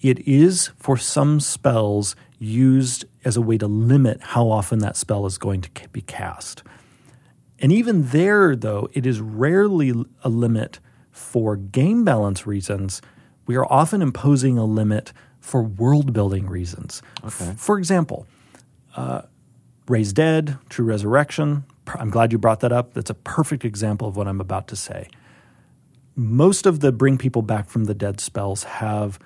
it 0.01 0.27
is 0.27 0.69
for 0.79 0.97
some 0.97 1.41
spells 1.41 2.17
used 2.39 3.05
as 3.25 3.37
a 3.37 3.41
way 3.41 3.59
to 3.59 3.67
limit 3.67 4.21
how 4.21 4.51
often 4.51 4.79
that 4.79 4.97
spell 4.97 5.27
is 5.27 5.37
going 5.39 5.61
to 5.61 5.89
be 5.91 6.01
cast. 6.01 6.63
And 7.61 7.73
even 7.73 8.07
there, 8.07 8.57
though, 8.57 8.89
it 8.93 9.07
is 9.07 9.21
rarely 9.21 9.93
a 10.25 10.29
limit 10.29 10.81
for 11.11 11.57
game 11.57 12.05
balance 12.05 12.47
reasons. 12.47 13.03
We 13.47 13.57
are 13.57 13.67
often 13.71 14.01
imposing 14.01 14.57
a 14.57 14.65
limit 14.65 15.13
for 15.41 15.63
world 15.63 16.13
building 16.13 16.47
reasons. 16.47 17.03
F- 17.25 17.59
For 17.59 17.79
example, 17.79 18.27
uh, 18.97 19.23
Raise 19.89 20.13
Dead, 20.13 20.59
True 20.69 20.85
Resurrection. 20.85 21.65
I'm 21.89 22.11
glad 22.11 22.33
you 22.33 22.39
brought 22.39 22.61
that 22.61 22.73
up. 22.73 22.95
That's 22.95 23.11
a 23.11 23.15
perfect 23.15 23.65
example 23.65 24.07
of 24.07 24.17
what 24.17 24.29
I'm 24.29 24.41
about 24.41 24.69
to 24.69 24.77
say. 24.77 25.09
Most 26.15 26.67
of 26.67 26.81
the 26.81 26.93
bring 26.93 27.19
people 27.19 27.43
back 27.43 27.69
from 27.69 27.85
the 27.85 27.95
dead 27.95 28.21
spells 28.21 28.65
have 28.65 29.19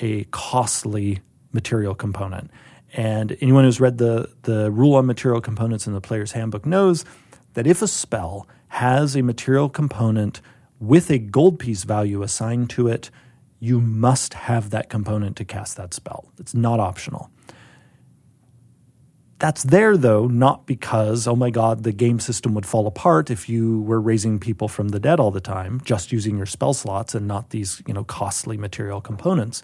a 0.00 0.24
costly 0.24 1.20
material 1.52 1.94
component. 1.94 2.50
And 2.92 3.36
anyone 3.40 3.64
who's 3.64 3.80
read 3.80 3.98
the, 3.98 4.28
the 4.42 4.70
rule 4.70 4.96
on 4.96 5.06
material 5.06 5.40
components 5.40 5.86
in 5.86 5.92
the 5.92 6.00
player's 6.00 6.32
handbook 6.32 6.66
knows 6.66 7.04
that 7.54 7.66
if 7.66 7.82
a 7.82 7.88
spell 7.88 8.46
has 8.68 9.16
a 9.16 9.22
material 9.22 9.68
component 9.68 10.40
with 10.78 11.10
a 11.10 11.18
gold 11.18 11.58
piece 11.58 11.84
value 11.84 12.22
assigned 12.22 12.70
to 12.70 12.88
it, 12.88 13.10
you 13.58 13.80
must 13.80 14.34
have 14.34 14.70
that 14.70 14.88
component 14.88 15.36
to 15.36 15.44
cast 15.44 15.76
that 15.76 15.92
spell. 15.92 16.32
It's 16.38 16.54
not 16.54 16.80
optional. 16.80 17.30
That's 19.38 19.62
there 19.62 19.96
though, 19.96 20.26
not 20.26 20.66
because, 20.66 21.26
oh 21.26 21.34
my 21.34 21.50
God, 21.50 21.82
the 21.82 21.92
game 21.92 22.20
system 22.20 22.54
would 22.54 22.66
fall 22.66 22.86
apart 22.86 23.30
if 23.30 23.48
you 23.48 23.80
were 23.82 24.00
raising 24.00 24.38
people 24.38 24.68
from 24.68 24.88
the 24.88 25.00
dead 25.00 25.18
all 25.18 25.30
the 25.30 25.40
time, 25.40 25.80
just 25.84 26.12
using 26.12 26.36
your 26.36 26.46
spell 26.46 26.74
slots 26.74 27.14
and 27.14 27.26
not 27.26 27.50
these, 27.50 27.82
you 27.86 27.94
know, 27.94 28.04
costly 28.04 28.58
material 28.58 29.00
components. 29.00 29.62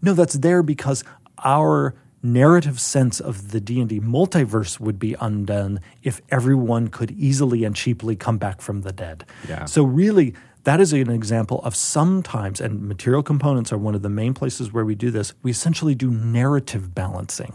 No, 0.00 0.14
that's 0.14 0.34
there 0.34 0.62
because 0.62 1.04
our 1.44 1.94
narrative 2.22 2.80
sense 2.80 3.20
of 3.20 3.52
the 3.52 3.60
D&D 3.60 4.00
multiverse 4.00 4.80
would 4.80 4.98
be 4.98 5.14
undone 5.20 5.80
if 6.02 6.20
everyone 6.30 6.88
could 6.88 7.10
easily 7.12 7.64
and 7.64 7.76
cheaply 7.76 8.16
come 8.16 8.38
back 8.38 8.60
from 8.60 8.82
the 8.82 8.92
dead. 8.92 9.24
Yeah. 9.48 9.64
So 9.66 9.84
really 9.84 10.34
that 10.64 10.80
is 10.80 10.92
an 10.92 11.10
example 11.10 11.60
of 11.62 11.76
sometimes 11.76 12.60
and 12.60 12.82
material 12.88 13.22
components 13.22 13.72
are 13.72 13.78
one 13.78 13.94
of 13.94 14.02
the 14.02 14.08
main 14.08 14.34
places 14.34 14.72
where 14.72 14.84
we 14.84 14.96
do 14.96 15.12
this. 15.12 15.32
We 15.42 15.52
essentially 15.52 15.94
do 15.94 16.10
narrative 16.10 16.94
balancing. 16.94 17.54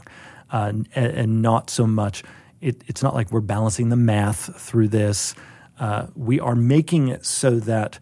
Uh, 0.50 0.68
and, 0.68 0.88
and 0.96 1.42
not 1.42 1.70
so 1.70 1.88
much 1.88 2.24
it, 2.62 2.84
it's 2.88 3.04
not 3.04 3.14
like 3.14 3.32
we're 3.32 3.42
balancing 3.42 3.90
the 3.90 3.96
math 3.96 4.56
through 4.62 4.88
this. 4.88 5.36
Uh, 5.80 6.08
we 6.16 6.40
are 6.40 6.56
making 6.56 7.10
it 7.10 7.26
so 7.26 7.60
that 7.60 8.00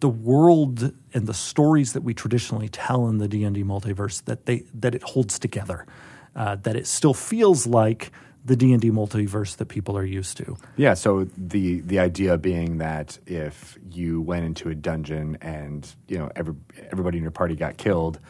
the 0.00 0.08
world 0.08 0.92
and 1.12 1.26
the 1.26 1.34
stories 1.34 1.92
that 1.92 2.02
we 2.02 2.14
traditionally 2.14 2.68
tell 2.68 3.08
in 3.08 3.18
the 3.18 3.28
D&D 3.28 3.62
multiverse 3.64 4.24
that 4.24 4.46
they 4.46 4.64
that 4.74 4.94
it 4.94 5.02
holds 5.02 5.38
together 5.38 5.86
uh, 6.36 6.56
that 6.56 6.76
it 6.76 6.86
still 6.86 7.14
feels 7.14 7.66
like 7.66 8.10
the 8.44 8.56
D&D 8.56 8.90
multiverse 8.90 9.56
that 9.56 9.66
people 9.66 9.96
are 9.96 10.04
used 10.04 10.36
to 10.36 10.56
Yeah, 10.76 10.94
so 10.94 11.24
the 11.36 11.80
the 11.80 11.98
idea 11.98 12.36
being 12.36 12.78
that 12.78 13.18
if 13.26 13.78
you 13.90 14.20
went 14.20 14.44
into 14.44 14.68
a 14.68 14.74
dungeon 14.74 15.38
and 15.40 15.90
you 16.08 16.18
know 16.18 16.30
every, 16.36 16.54
everybody 16.90 17.18
in 17.18 17.22
your 17.22 17.30
party 17.30 17.56
got 17.56 17.76
killed, 17.76 18.20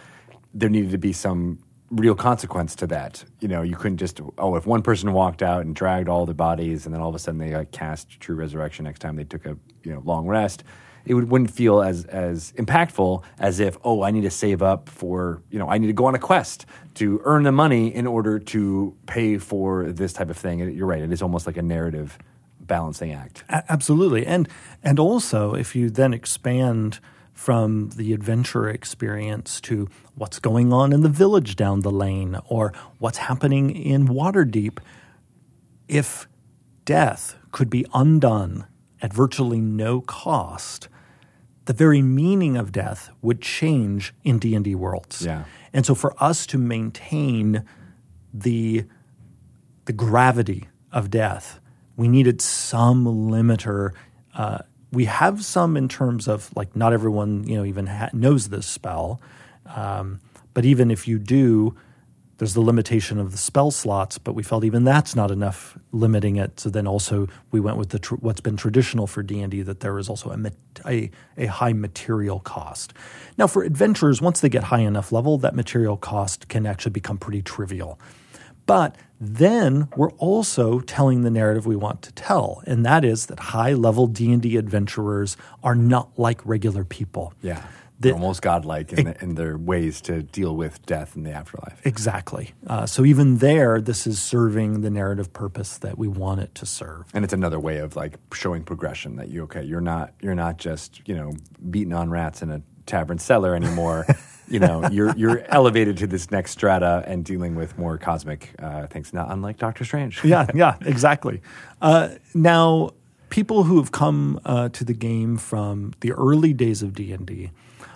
there 0.53 0.69
needed 0.69 0.93
to 0.93 0.99
be 0.99 1.13
some 1.13 1.59
real 1.91 2.15
consequence 2.15 2.75
to 2.77 2.87
that. 2.89 3.25
You 3.41 3.49
know, 3.49 3.63
you 3.63 3.77
couldn't 3.77 3.99
just 3.99 4.21
oh 4.39 4.57
if 4.57 4.67
one 4.67 4.83
person 4.83 5.13
walked 5.13 5.43
out 5.43 5.65
and 5.65 5.75
dragged 5.75 6.09
all 6.09 6.27
the 6.27 6.35
bodies 6.35 6.87
and 6.87 6.95
then 6.95 7.03
all 7.03 7.09
of 7.09 7.15
a 7.15 7.19
sudden 7.19 7.39
they 7.39 7.67
cast 7.73 8.21
true 8.21 8.37
resurrection 8.37 8.85
next 8.85 9.01
time 9.01 9.17
they 9.17 9.25
took 9.25 9.47
a 9.47 9.57
you 9.83 9.93
know 9.93 10.03
long 10.05 10.27
rest. 10.27 10.63
It 11.07 11.15
would, 11.15 11.31
wouldn't 11.31 11.51
feel 11.51 11.83
as 11.83 12.05
as 12.07 12.53
impactful 12.53 13.23
as 13.39 13.61
if 13.61 13.77
oh 13.85 14.03
I 14.03 14.11
need 14.11 14.23
to 14.23 14.31
save 14.31 14.63
up 14.63 14.89
for 14.89 15.43
you 15.51 15.59
know 15.59 15.69
I 15.69 15.79
need 15.79 15.89
to 15.89 15.93
go 15.93 16.07
on 16.07 16.15
a 16.15 16.19
quest 16.19 16.67
to 16.95 17.21
earn 17.25 17.43
the 17.43 17.53
money 17.53 17.95
in 17.95 18.07
order 18.07 18.39
to 18.39 18.97
pay 19.07 19.39
for 19.39 19.93
this 19.93 20.13
type 20.13 20.31
of 20.31 20.37
thing. 20.37 20.61
You're 20.61 20.87
right; 20.87 21.03
it 21.03 21.13
is 21.13 21.23
almost 21.23 21.47
like 21.47 21.57
a 21.57 21.63
narrative 21.63 22.19
balancing 22.61 23.13
act. 23.13 23.45
A- 23.49 23.65
absolutely 23.69 24.27
and 24.27 24.49
and 24.83 24.99
also 24.99 25.55
if 25.55 25.77
you 25.77 25.91
then 25.91 26.15
expand 26.15 27.01
from 27.33 27.91
the 27.97 28.13
adventure 28.13 28.69
experience 28.69 29.61
to 29.61 29.89
what's 30.15 30.39
going 30.39 30.73
on 30.73 30.93
in 30.93 31.03
the 31.03 31.09
village 31.09 31.57
down 31.57 31.81
the 31.81 31.91
lane 31.91 32.39
or 32.49 32.73
what's 32.99 33.19
happening 33.19 33.71
in 33.71 34.07
Waterdeep 34.07 34.79
if 35.89 36.29
death 36.85 37.37
could 37.51 37.69
be 37.69 37.85
undone 37.93 38.67
at 39.03 39.13
virtually 39.13 39.61
no 39.61 40.01
cost 40.01 40.89
the 41.67 41.73
very 41.73 42.03
meaning 42.03 42.57
of 42.57 42.73
death 42.73 43.11
would 43.23 43.41
change 43.41 44.15
in 44.23 44.39
D&D 44.39 44.75
worlds. 44.75 45.25
Yeah. 45.25 45.45
And 45.73 45.87
so 45.87 45.95
for 45.95 46.15
us 46.23 46.47
to 46.47 46.59
maintain 46.59 47.65
the 48.33 48.85
the 49.87 49.93
gravity 49.93 50.69
of 50.93 51.11
death, 51.11 51.61
we 51.97 52.09
needed 52.09 52.41
some 52.41 53.05
limiter. 53.05 53.93
Uh, 54.35 54.59
we 54.93 55.05
have 55.05 55.45
some 55.45 55.77
in 55.77 55.89
terms 55.89 56.27
of 56.27 56.51
like 56.57 56.75
not 56.75 56.93
everyone 56.93 57.45
you 57.47 57.57
know 57.57 57.65
even 57.65 57.87
ha- 57.87 58.11
knows 58.13 58.49
this 58.49 58.67
spell, 58.67 59.21
um, 59.67 60.21
but 60.55 60.65
even 60.65 60.91
if 60.91 61.07
you 61.07 61.19
do, 61.19 61.77
there's 62.45 62.53
the 62.53 62.61
limitation 62.61 63.19
of 63.19 63.33
the 63.33 63.39
spell 63.39 63.71
slots. 63.71 64.19
But 64.19 64.35
we 64.35 64.43
felt 64.43 64.65
even 64.65 64.85
that's 64.85 65.17
not 65.17 65.31
enough, 65.31 65.79
limiting 65.93 66.37
it. 66.37 66.61
So 66.61 66.69
then 66.69 66.87
also 66.87 67.27
we 67.51 67.59
went 67.59 67.79
with 67.79 67.89
the 67.89 67.99
tr- 67.99 68.17
what's 68.17 68.43
been 68.43 68.59
traditional 68.59 69.07
for 69.07 69.23
D 69.23 69.41
and 69.41 69.51
D 69.51 69.63
that 69.63 69.81
there 69.81 69.99
is 69.99 70.11
also 70.11 70.29
a, 70.29 70.37
mat- 70.37 70.53
a 70.85 71.11
a 71.39 71.47
high 71.47 71.73
material 71.73 72.41
cost. 72.41 72.93
Now 73.39 73.47
for 73.47 73.63
adventurers, 73.63 74.21
once 74.21 74.41
they 74.41 74.51
get 74.51 74.65
high 74.65 74.81
enough 74.81 75.11
level, 75.11 75.39
that 75.39 75.55
material 75.55 75.97
cost 75.97 76.51
can 76.51 76.67
actually 76.67 76.93
become 76.93 77.17
pretty 77.17 77.41
trivial. 77.41 77.99
But 78.67 78.95
then 79.19 79.89
we're 79.97 80.13
also 80.13 80.81
telling 80.81 81.23
the 81.23 81.31
narrative 81.31 81.65
we 81.65 81.77
want 81.77 82.03
to 82.03 82.13
tell, 82.13 82.63
and 82.67 82.85
that 82.85 83.07
is 83.07 83.27
that 83.27 83.39
high-level 83.39 84.09
D&D 84.09 84.57
adventurers 84.57 85.37
are 85.63 85.75
not 85.75 86.19
like 86.19 86.41
regular 86.45 86.85
people. 86.85 87.35
Yeah. 87.43 87.63
The- 88.01 88.09
They're 88.09 88.15
almost 88.15 88.43
godlike 88.43 88.93
in, 88.93 89.05
the, 89.05 89.23
in 89.23 89.35
their 89.37 89.57
ways 89.57 90.01
to 90.03 90.23
deal 90.23 90.57
with 90.57 90.85
death 90.85 91.17
in 91.17 91.23
the 91.23 91.31
afterlife. 91.31 91.81
Exactly. 91.87 92.53
Uh, 92.67 92.87
so 92.87 93.05
even 93.05 93.39
there, 93.39 93.81
this 93.81 94.07
is 94.07 94.21
serving 94.21 94.81
the 94.81 94.91
narrative 94.91 95.33
purpose 95.33 95.79
that 95.79 95.97
we 95.97 96.09
want 96.09 96.41
it 96.41 96.55
to 96.57 96.67
serve. 96.67 97.07
And 97.15 97.25
it's 97.25 97.33
another 97.33 97.61
way 97.61 97.79
of 97.79 97.95
like 97.97 98.19
showing 98.33 98.65
progression 98.65 99.17
that 99.17 99.29
you 99.29 99.45
okay, 99.45 99.63
you're 99.63 99.81
not 99.81 100.13
you're 100.21 100.35
not 100.35 100.57
just, 100.59 101.07
you 101.07 101.15
know, 101.15 101.33
beating 101.71 101.93
on 101.93 102.11
rats 102.11 102.43
in 102.43 102.51
a 102.51 102.63
tavern 102.87 103.19
cellar 103.19 103.55
anymore. 103.55 104.07
you 104.49 104.59
know, 104.59 104.87
you're 104.91 105.15
you're 105.17 105.45
elevated 105.49 105.97
to 105.99 106.07
this 106.07 106.31
next 106.31 106.51
strata 106.51 107.03
and 107.07 107.25
dealing 107.25 107.55
with 107.55 107.79
more 107.79 107.97
cosmic 107.97 108.55
uh, 108.61 108.87
things, 108.89 109.13
not 109.13 109.31
unlike 109.31 109.57
Doctor 109.59 109.85
Strange. 109.85 110.23
yeah, 110.25 110.47
yeah, 110.55 110.77
exactly. 110.83 111.41
Uh, 111.81 112.11
now, 112.35 112.91
people 113.31 113.63
who 113.65 113.79
have 113.79 113.93
come 113.93 114.39
uh, 114.45 114.69
to 114.71 114.85
the 114.85 114.93
game 114.93 115.37
from 115.37 115.93
the 116.01 116.13
early 116.13 116.53
days 116.53 116.83
of 116.83 116.93
D 116.93 117.13
and 117.13 117.25
D 117.27 117.51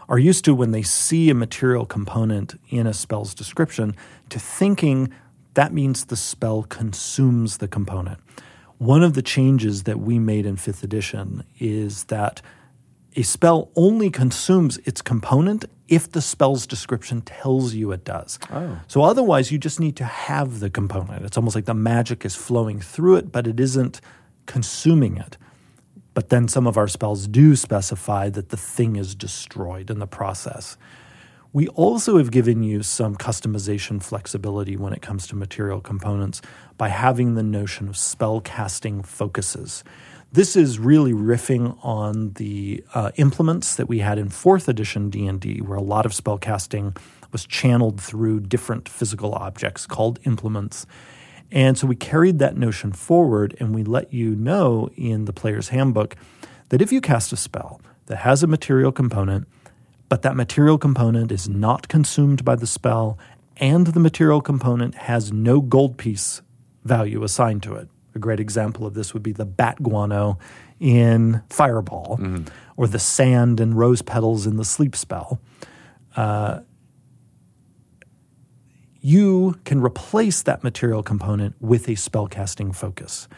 are 0.08 0.18
used 0.18 0.44
to 0.44 0.54
when 0.54 0.70
they 0.70 0.82
see 0.82 1.30
a 1.30 1.34
material 1.34 1.84
component 1.84 2.58
in 2.70 2.86
a 2.86 2.94
spell's 2.94 3.34
description 3.34 3.94
to 4.30 4.38
thinking 4.38 5.12
that 5.54 5.72
means 5.72 6.04
the 6.04 6.16
spell 6.16 6.62
consumes 6.62 7.56
the 7.56 7.68
component. 7.68 8.18
One 8.78 9.02
of 9.02 9.14
the 9.14 9.22
changes 9.22 9.82
that 9.84 9.98
we 9.98 10.18
made 10.18 10.46
in 10.46 10.56
fifth 10.56 10.84
edition 10.84 11.42
is 11.58 12.04
that 12.04 12.40
a 13.16 13.22
spell 13.22 13.70
only 13.74 14.08
consumes 14.10 14.78
its 14.84 15.02
component 15.02 15.64
if 15.88 16.12
the 16.12 16.22
spell's 16.22 16.66
description 16.66 17.22
tells 17.22 17.74
you 17.74 17.90
it 17.90 18.04
does. 18.04 18.38
Oh. 18.52 18.78
So 18.86 19.02
otherwise, 19.02 19.50
you 19.50 19.58
just 19.58 19.80
need 19.80 19.96
to 19.96 20.04
have 20.04 20.60
the 20.60 20.70
component. 20.70 21.24
It's 21.24 21.36
almost 21.36 21.56
like 21.56 21.64
the 21.64 21.74
magic 21.74 22.24
is 22.24 22.36
flowing 22.36 22.80
through 22.80 23.16
it, 23.16 23.32
but 23.32 23.48
it 23.48 23.58
isn't 23.58 24.00
consuming 24.46 25.16
it. 25.16 25.36
But 26.18 26.30
then 26.30 26.48
some 26.48 26.66
of 26.66 26.76
our 26.76 26.88
spells 26.88 27.28
do 27.28 27.54
specify 27.54 28.28
that 28.30 28.48
the 28.48 28.56
thing 28.56 28.96
is 28.96 29.14
destroyed 29.14 29.88
in 29.88 30.00
the 30.00 30.06
process. 30.08 30.76
We 31.52 31.68
also 31.68 32.18
have 32.18 32.32
given 32.32 32.64
you 32.64 32.82
some 32.82 33.14
customization 33.14 34.02
flexibility 34.02 34.76
when 34.76 34.92
it 34.92 35.00
comes 35.00 35.28
to 35.28 35.36
material 35.36 35.80
components 35.80 36.42
by 36.76 36.88
having 36.88 37.36
the 37.36 37.44
notion 37.44 37.86
of 37.86 37.96
spell 37.96 38.40
casting 38.40 39.04
focuses. 39.04 39.84
This 40.32 40.56
is 40.56 40.80
really 40.80 41.12
riffing 41.12 41.78
on 41.84 42.32
the 42.32 42.82
uh, 42.94 43.12
implements 43.14 43.76
that 43.76 43.88
we 43.88 44.00
had 44.00 44.18
in 44.18 44.28
fourth 44.28 44.68
edition 44.68 45.10
D&D, 45.10 45.60
where 45.60 45.78
a 45.78 45.80
lot 45.80 46.04
of 46.04 46.12
spell 46.12 46.36
casting 46.36 46.96
was 47.30 47.46
channeled 47.46 48.00
through 48.00 48.40
different 48.40 48.88
physical 48.88 49.36
objects 49.36 49.86
called 49.86 50.18
implements. 50.24 50.84
And 51.50 51.78
so 51.78 51.86
we 51.86 51.96
carried 51.96 52.38
that 52.40 52.56
notion 52.56 52.92
forward 52.92 53.56
and 53.58 53.74
we 53.74 53.82
let 53.82 54.12
you 54.12 54.34
know 54.34 54.90
in 54.96 55.24
the 55.24 55.32
player's 55.32 55.68
handbook 55.68 56.16
that 56.68 56.82
if 56.82 56.92
you 56.92 57.00
cast 57.00 57.32
a 57.32 57.36
spell 57.36 57.80
that 58.06 58.16
has 58.16 58.42
a 58.42 58.46
material 58.46 58.92
component, 58.92 59.48
but 60.08 60.22
that 60.22 60.36
material 60.36 60.78
component 60.78 61.32
is 61.32 61.48
not 61.48 61.88
consumed 61.88 62.44
by 62.44 62.56
the 62.56 62.66
spell 62.66 63.18
and 63.56 63.88
the 63.88 64.00
material 64.00 64.40
component 64.40 64.94
has 64.94 65.32
no 65.32 65.60
gold 65.60 65.96
piece 65.96 66.42
value 66.84 67.22
assigned 67.24 67.62
to 67.62 67.74
it. 67.74 67.88
A 68.14 68.18
great 68.18 68.40
example 68.40 68.86
of 68.86 68.94
this 68.94 69.12
would 69.12 69.22
be 69.22 69.32
the 69.32 69.44
bat 69.44 69.82
guano 69.82 70.38
in 70.80 71.42
Fireball 71.50 72.18
mm-hmm. 72.20 72.44
or 72.76 72.86
the 72.86 72.98
sand 72.98 73.60
and 73.60 73.76
rose 73.76 74.02
petals 74.02 74.46
in 74.46 74.56
the 74.56 74.64
sleep 74.64 74.94
spell 74.94 75.40
uh, 76.16 76.60
you 79.00 79.58
can 79.64 79.80
replace 79.80 80.42
that 80.42 80.64
material 80.64 81.02
component 81.02 81.54
with 81.60 81.88
a 81.88 81.92
spellcasting 81.92 82.74
focus. 82.74 83.28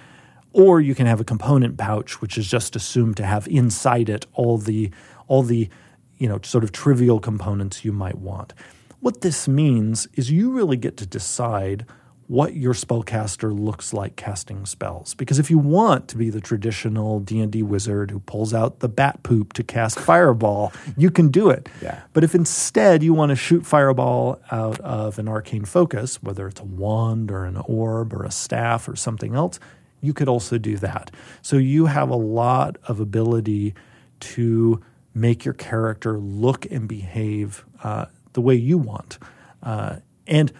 Or 0.52 0.80
you 0.80 0.94
can 0.94 1.06
have 1.06 1.20
a 1.20 1.24
component 1.24 1.76
pouch, 1.76 2.20
which 2.20 2.36
is 2.36 2.48
just 2.48 2.74
assumed 2.74 3.16
to 3.18 3.26
have 3.26 3.46
inside 3.48 4.08
it 4.08 4.26
all 4.32 4.58
the 4.58 4.90
all 5.28 5.42
the 5.42 5.68
you 6.16 6.28
know 6.28 6.40
sort 6.42 6.64
of 6.64 6.72
trivial 6.72 7.20
components 7.20 7.84
you 7.84 7.92
might 7.92 8.18
want. 8.18 8.52
What 9.00 9.20
this 9.20 9.46
means 9.46 10.08
is 10.14 10.30
you 10.30 10.50
really 10.50 10.76
get 10.76 10.96
to 10.98 11.06
decide 11.06 11.86
what 12.30 12.54
your 12.54 12.74
spellcaster 12.74 13.52
looks 13.52 13.92
like 13.92 14.14
casting 14.14 14.64
spells. 14.64 15.14
Because 15.14 15.40
if 15.40 15.50
you 15.50 15.58
want 15.58 16.06
to 16.06 16.16
be 16.16 16.30
the 16.30 16.40
traditional 16.40 17.18
D&D 17.18 17.64
wizard 17.64 18.12
who 18.12 18.20
pulls 18.20 18.54
out 18.54 18.78
the 18.78 18.88
bat 18.88 19.20
poop 19.24 19.52
to 19.54 19.64
cast 19.64 19.98
fireball, 20.10 20.72
you 20.96 21.10
can 21.10 21.30
do 21.30 21.50
it. 21.50 21.68
Yeah. 21.82 22.02
But 22.12 22.22
if 22.22 22.32
instead 22.32 23.02
you 23.02 23.12
want 23.14 23.30
to 23.30 23.36
shoot 23.36 23.66
fireball 23.66 24.40
out 24.52 24.78
of 24.78 25.18
an 25.18 25.26
arcane 25.26 25.64
focus, 25.64 26.22
whether 26.22 26.46
it's 26.46 26.60
a 26.60 26.64
wand 26.64 27.32
or 27.32 27.46
an 27.46 27.56
orb 27.56 28.14
or 28.14 28.22
a 28.22 28.30
staff 28.30 28.88
or 28.88 28.94
something 28.94 29.34
else, 29.34 29.58
you 30.00 30.14
could 30.14 30.28
also 30.28 30.56
do 30.56 30.76
that. 30.76 31.10
So 31.42 31.56
you 31.56 31.86
have 31.86 32.10
a 32.10 32.16
lot 32.16 32.76
of 32.86 33.00
ability 33.00 33.74
to 34.20 34.80
make 35.14 35.44
your 35.44 35.54
character 35.54 36.16
look 36.16 36.64
and 36.70 36.86
behave 36.86 37.64
uh, 37.82 38.04
the 38.34 38.40
way 38.40 38.54
you 38.54 38.78
want. 38.78 39.18
Uh, 39.64 39.96
and 40.28 40.52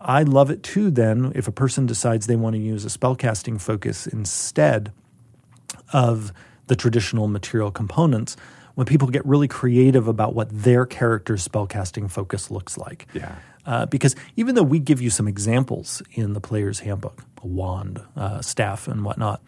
I 0.00 0.22
love 0.22 0.50
it 0.50 0.62
too, 0.62 0.90
then, 0.90 1.32
if 1.34 1.48
a 1.48 1.52
person 1.52 1.86
decides 1.86 2.26
they 2.26 2.36
want 2.36 2.54
to 2.54 2.60
use 2.60 2.84
a 2.84 2.88
spellcasting 2.88 3.60
focus 3.60 4.06
instead 4.06 4.92
of 5.92 6.32
the 6.68 6.76
traditional 6.76 7.26
material 7.26 7.70
components, 7.70 8.36
when 8.74 8.86
people 8.86 9.08
get 9.08 9.26
really 9.26 9.48
creative 9.48 10.06
about 10.06 10.34
what 10.34 10.48
their 10.50 10.86
character's 10.86 11.46
spellcasting 11.46 12.08
focus 12.08 12.48
looks 12.48 12.78
like. 12.78 13.08
Yeah. 13.12 13.34
Uh, 13.66 13.86
because 13.86 14.14
even 14.36 14.54
though 14.54 14.62
we 14.62 14.78
give 14.78 15.02
you 15.02 15.10
some 15.10 15.26
examples 15.26 16.00
in 16.12 16.32
the 16.32 16.40
player's 16.40 16.80
handbook, 16.80 17.24
a 17.42 17.46
wand, 17.46 18.00
uh, 18.16 18.40
staff, 18.40 18.86
and 18.86 19.04
whatnot, 19.04 19.42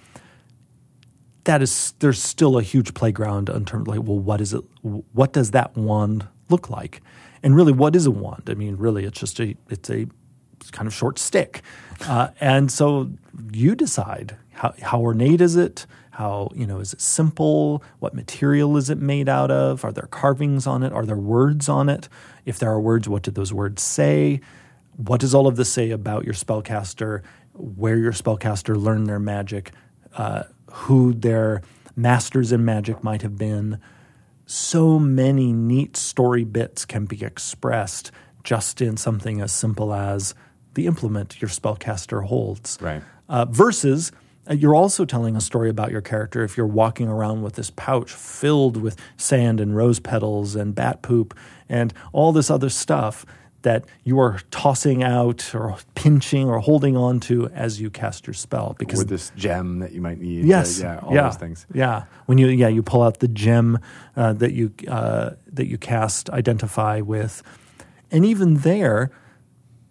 that 1.44 1.62
is 1.62 1.94
there's 2.00 2.20
still 2.20 2.58
a 2.58 2.62
huge 2.62 2.92
playground 2.92 3.48
in 3.48 3.64
terms 3.64 3.82
of 3.82 3.96
like, 3.96 4.06
well, 4.06 4.18
what 4.18 4.40
is 4.40 4.52
it? 4.52 4.64
What 4.82 5.32
does 5.32 5.52
that 5.52 5.76
wand 5.76 6.26
look 6.48 6.68
like? 6.68 7.00
And 7.42 7.54
really, 7.56 7.72
what 7.72 7.96
is 7.96 8.06
a 8.06 8.10
wand? 8.10 8.48
I 8.48 8.54
mean, 8.54 8.76
really, 8.76 9.04
it's 9.04 9.20
just 9.20 9.40
a 9.40 9.56
it's 9.68 9.88
a 9.88 10.06
kind 10.70 10.86
of 10.86 10.94
short 10.94 11.18
stick, 11.18 11.62
uh, 12.06 12.28
and 12.40 12.70
so 12.70 13.10
you 13.52 13.74
decide 13.74 14.36
how 14.52 14.74
how 14.82 15.00
ornate 15.00 15.40
is 15.40 15.56
it? 15.56 15.86
How 16.12 16.50
you 16.54 16.66
know 16.66 16.78
is 16.78 16.92
it 16.92 17.00
simple? 17.00 17.82
What 17.98 18.14
material 18.14 18.76
is 18.76 18.90
it 18.90 18.98
made 18.98 19.28
out 19.28 19.50
of? 19.50 19.84
Are 19.84 19.92
there 19.92 20.08
carvings 20.10 20.66
on 20.66 20.82
it? 20.82 20.92
Are 20.92 21.06
there 21.06 21.16
words 21.16 21.68
on 21.68 21.88
it? 21.88 22.08
If 22.44 22.58
there 22.58 22.70
are 22.70 22.80
words, 22.80 23.08
what 23.08 23.22
do 23.22 23.30
those 23.30 23.52
words 23.52 23.82
say? 23.82 24.40
What 24.96 25.20
does 25.20 25.34
all 25.34 25.46
of 25.46 25.56
this 25.56 25.72
say 25.72 25.90
about 25.90 26.24
your 26.24 26.34
spellcaster? 26.34 27.22
Where 27.54 27.96
your 27.96 28.12
spellcaster 28.12 28.76
learned 28.76 29.06
their 29.06 29.18
magic? 29.18 29.72
Uh, 30.16 30.44
who 30.70 31.14
their 31.14 31.62
masters 31.96 32.52
in 32.52 32.64
magic 32.64 33.02
might 33.02 33.22
have 33.22 33.36
been? 33.38 33.78
so 34.50 34.98
many 34.98 35.52
neat 35.52 35.96
story 35.96 36.42
bits 36.42 36.84
can 36.84 37.04
be 37.04 37.22
expressed 37.22 38.10
just 38.42 38.80
in 38.80 38.96
something 38.96 39.40
as 39.40 39.52
simple 39.52 39.94
as 39.94 40.34
the 40.74 40.86
implement 40.86 41.40
your 41.40 41.48
spellcaster 41.48 42.24
holds. 42.24 42.78
Right. 42.80 43.02
Uh, 43.28 43.44
versus, 43.46 44.12
uh, 44.48 44.54
you're 44.54 44.74
also 44.74 45.04
telling 45.04 45.36
a 45.36 45.40
story 45.40 45.70
about 45.70 45.90
your 45.90 46.00
character 46.00 46.42
if 46.42 46.56
you're 46.56 46.66
walking 46.66 47.08
around 47.08 47.42
with 47.42 47.54
this 47.54 47.70
pouch 47.70 48.12
filled 48.12 48.76
with 48.76 48.96
sand 49.16 49.60
and 49.60 49.76
rose 49.76 50.00
petals 50.00 50.56
and 50.56 50.74
bat 50.74 51.02
poop 51.02 51.36
and 51.68 51.92
all 52.12 52.32
this 52.32 52.50
other 52.50 52.68
stuff 52.68 53.24
that 53.62 53.84
you 54.04 54.18
are 54.18 54.40
tossing 54.50 55.02
out 55.02 55.54
or 55.54 55.76
pinching 55.94 56.48
or 56.48 56.60
holding 56.60 56.96
on 56.96 57.20
to 57.20 57.48
as 57.48 57.80
you 57.80 57.90
cast 57.90 58.26
your 58.26 58.34
spell. 58.34 58.74
Because 58.78 59.02
Or 59.02 59.04
this 59.04 59.32
gem 59.36 59.80
that 59.80 59.92
you 59.92 60.00
might 60.00 60.18
need. 60.18 60.46
Yes. 60.46 60.80
uh, 60.80 60.84
yeah, 60.84 60.98
all 61.00 61.14
yeah. 61.14 61.22
those 61.24 61.36
things. 61.36 61.66
Yeah. 61.72 62.04
When 62.26 62.38
you 62.38 62.48
yeah 62.48 62.68
you 62.68 62.82
pull 62.82 63.02
out 63.02 63.20
the 63.20 63.28
gem 63.28 63.78
uh, 64.16 64.32
that 64.34 64.52
you 64.52 64.72
uh, 64.88 65.30
that 65.52 65.66
you 65.66 65.78
cast 65.78 66.30
identify 66.30 67.00
with, 67.00 67.42
and 68.10 68.24
even 68.24 68.56
there, 68.56 69.10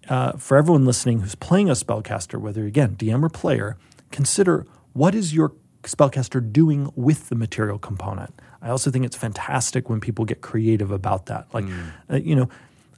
uh, 0.09 0.33
for 0.33 0.57
everyone 0.57 0.85
listening 0.85 1.19
who's 1.21 1.35
playing 1.35 1.69
a 1.69 1.73
spellcaster, 1.73 2.39
whether 2.39 2.65
again 2.65 2.95
DM 2.95 3.23
or 3.23 3.29
player, 3.29 3.77
consider 4.11 4.65
what 4.93 5.15
is 5.15 5.33
your 5.33 5.53
spellcaster 5.83 6.51
doing 6.51 6.91
with 6.95 7.29
the 7.29 7.35
material 7.35 7.79
component. 7.79 8.33
I 8.61 8.69
also 8.69 8.91
think 8.91 9.05
it's 9.05 9.15
fantastic 9.15 9.89
when 9.89 10.01
people 10.01 10.25
get 10.25 10.41
creative 10.41 10.91
about 10.91 11.27
that. 11.27 11.47
Like, 11.53 11.65
uh, 12.09 12.17
you 12.17 12.35
know, 12.35 12.49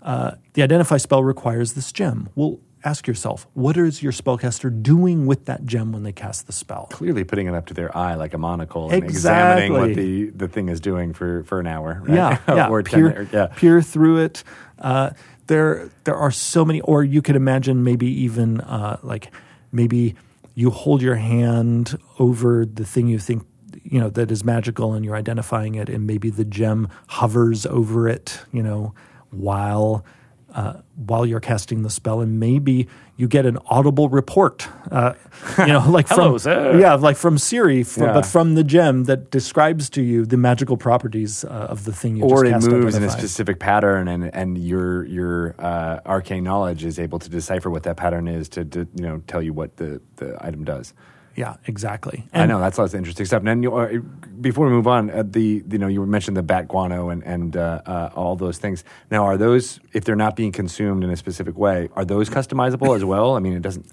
uh, 0.02 0.32
the 0.54 0.64
identify 0.64 0.98
spell 0.98 1.24
requires 1.24 1.74
this 1.74 1.92
gem. 1.92 2.30
Well, 2.34 2.60
ask 2.84 3.06
yourself, 3.06 3.46
what 3.54 3.78
is 3.78 4.02
your 4.02 4.12
spellcaster 4.12 4.72
doing 4.82 5.28
with 5.28 5.46
that 5.46 5.66
gem 5.68 5.92
when 5.92 6.02
they 6.02 6.12
cast 6.12 6.48
the 6.48 6.54
spell? 6.54 6.88
Clearly 6.92 7.24
putting 7.24 7.46
it 7.46 7.54
up 7.54 7.68
to 7.68 7.76
their 7.76 7.96
eye 7.96 8.16
like 8.16 8.34
a 8.34 8.40
monocle 8.40 8.90
and 8.90 9.04
examining 9.04 9.74
what 9.74 9.94
the, 9.94 10.32
the 10.32 10.48
thing 10.48 10.70
is 10.70 10.80
doing 10.80 11.14
for, 11.14 11.44
for 11.44 11.60
an 11.60 11.68
hour. 11.68 12.02
Right? 12.04 12.16
Yeah, 12.16 12.40
yeah. 12.48 12.70
or 12.70 12.82
10 12.82 13.00
peer, 13.00 13.22
or- 13.22 13.30
yeah. 13.32 13.48
peer 13.56 13.82
through 13.84 14.24
it. 14.24 14.44
Uh, 14.80 15.12
there, 15.48 15.90
there 16.04 16.16
are 16.16 16.32
so 16.32 16.66
many. 16.66 16.82
Or 16.82 17.04
you 17.04 17.22
could 17.22 17.36
imagine 17.36 17.84
maybe 17.84 18.08
even 18.08 18.62
uh, 18.62 19.00
like 19.04 19.32
maybe 19.72 20.16
you 20.56 20.70
hold 20.70 21.02
your 21.02 21.16
hand 21.16 21.98
over 22.20 22.66
the 22.66 22.86
thing 22.86 23.08
you 23.08 23.20
think 23.20 23.46
you 23.84 24.00
know 24.00 24.10
that 24.10 24.32
is 24.32 24.44
magical, 24.44 24.94
and 24.94 25.04
you're 25.06 25.16
identifying 25.16 25.76
it, 25.76 25.90
and 25.90 26.06
maybe 26.06 26.30
the 26.30 26.46
gem 26.46 26.88
hovers 27.08 27.66
over 27.66 28.08
it. 28.08 28.40
You 28.52 28.64
know, 28.64 28.94
while 29.32 30.06
uh, 30.54 30.82
while 30.96 31.26
you're 31.26 31.40
casting 31.40 31.84
the 31.84 31.90
spell, 31.90 32.22
and 32.22 32.40
maybe 32.40 32.88
you 33.18 33.28
get 33.28 33.46
an 33.46 33.58
audible 33.68 34.10
report, 34.10 34.68
uh, 34.92 35.14
you 35.60 35.68
know, 35.68 35.84
like 35.90 36.08
Hello, 36.08 36.32
from 36.32 36.40
sir. 36.40 36.80
yeah, 36.80 36.94
like 36.96 37.18
from 37.18 37.38
Siri, 37.38 37.80
Yeah. 37.98 38.14
but 38.14 38.26
from 38.26 38.56
the 38.56 38.64
gem 38.64 39.04
that 39.06 39.32
describes 39.32 39.90
to 39.92 40.02
you 40.02 40.26
the 40.26 40.38
magical 40.38 40.78
properties 40.78 41.44
uh, 41.46 41.48
of 41.70 41.86
the 41.86 41.94
thing 41.94 42.16
you 42.18 42.24
or 42.24 42.44
just 42.46 42.68
it 42.68 42.72
moves 42.72 42.96
in 42.96 43.04
a 43.04 43.10
specific 43.10 43.60
pattern, 43.60 44.08
and 44.08 44.34
and 44.34 44.58
your 44.58 45.06
your 45.06 45.56
uh, 45.60 46.00
arcane 46.06 46.44
knowledge 46.44 46.84
is 46.84 47.00
able 47.00 47.20
to 47.20 47.30
decipher 47.30 47.70
what 47.70 47.84
that 47.84 47.98
pattern 47.98 48.28
is 48.28 48.50
to, 48.50 48.66
to 48.66 48.80
you 48.96 49.04
know 49.04 49.22
tell 49.28 49.42
you 49.42 49.54
what 49.54 49.78
the, 49.78 50.02
the 50.18 50.38
item 50.46 50.64
does. 50.64 50.94
Yeah, 51.36 51.56
exactly. 51.66 52.28
I 52.34 52.46
know 52.46 52.60
that's 52.60 52.78
lots 52.78 52.94
of 52.94 52.98
interesting 52.98 53.26
stuff. 53.26 53.40
And 53.40 53.48
then 53.48 53.64
you, 53.64 53.76
uh, 53.76 54.00
before 54.42 54.66
we 54.66 54.74
move 54.74 54.88
on, 54.88 55.10
uh, 55.10 55.24
the 55.26 55.64
you 55.70 55.78
know 55.78 55.88
you 55.88 56.06
mentioned 56.06 56.36
the 56.36 56.44
bat 56.44 56.68
guano 56.68 57.10
and 57.10 57.24
and 57.24 57.56
uh, 57.56 57.82
uh, 57.86 58.10
all 58.16 58.36
those 58.36 58.58
things. 58.58 58.84
Now, 59.10 59.24
are 59.24 59.38
those 59.38 59.80
if 59.94 60.04
they're 60.04 60.16
not 60.16 60.36
being 60.36 60.52
consumed 60.52 61.04
in 61.04 61.10
a 61.10 61.16
specific 61.16 61.58
way, 61.58 61.90
are 61.96 62.06
those 62.06 62.30
customizable 62.30 62.96
as 62.96 63.06
well? 63.06 63.36
I 63.36 63.40
mean, 63.40 63.54
it 63.54 63.62
doesn't. 63.62 63.88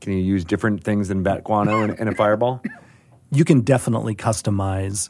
Can 0.00 0.12
you 0.12 0.22
use 0.22 0.44
different 0.44 0.84
things 0.84 1.08
than 1.08 1.22
bat 1.22 1.44
guano 1.44 1.82
in, 1.82 1.90
in 1.94 2.08
a 2.08 2.14
fireball? 2.14 2.62
you 3.30 3.44
can 3.44 3.62
definitely 3.62 4.14
customize 4.14 5.08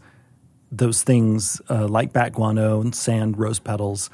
those 0.71 1.03
things 1.03 1.61
uh, 1.69 1.87
like 1.87 2.13
bat 2.13 2.33
guano 2.33 2.81
and 2.81 2.95
sand, 2.95 3.39
rose 3.39 3.59
petals 3.59 4.11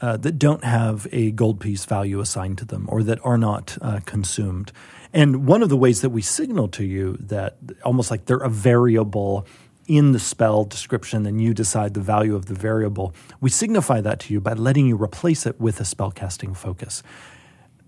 uh, 0.00 0.16
that 0.16 0.38
don't 0.38 0.64
have 0.64 1.06
a 1.12 1.30
gold 1.30 1.60
piece 1.60 1.84
value 1.84 2.20
assigned 2.20 2.58
to 2.58 2.64
them 2.64 2.86
or 2.88 3.02
that 3.02 3.24
are 3.24 3.38
not 3.38 3.78
uh, 3.80 4.00
consumed. 4.04 4.72
And 5.12 5.46
one 5.46 5.62
of 5.62 5.68
the 5.68 5.76
ways 5.76 6.00
that 6.00 6.10
we 6.10 6.22
signal 6.22 6.68
to 6.68 6.84
you 6.84 7.16
that 7.20 7.58
almost 7.84 8.10
like 8.10 8.24
they're 8.24 8.38
a 8.38 8.48
variable 8.48 9.46
in 9.86 10.12
the 10.12 10.18
spell 10.18 10.64
description 10.64 11.26
and 11.26 11.42
you 11.42 11.52
decide 11.52 11.94
the 11.94 12.00
value 12.00 12.34
of 12.34 12.46
the 12.46 12.54
variable, 12.54 13.14
we 13.40 13.50
signify 13.50 14.00
that 14.00 14.20
to 14.20 14.32
you 14.32 14.40
by 14.40 14.54
letting 14.54 14.86
you 14.86 14.96
replace 14.96 15.44
it 15.44 15.60
with 15.60 15.80
a 15.80 15.84
spellcasting 15.84 16.56
focus. 16.56 17.02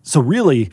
So 0.02 0.20
really, 0.20 0.70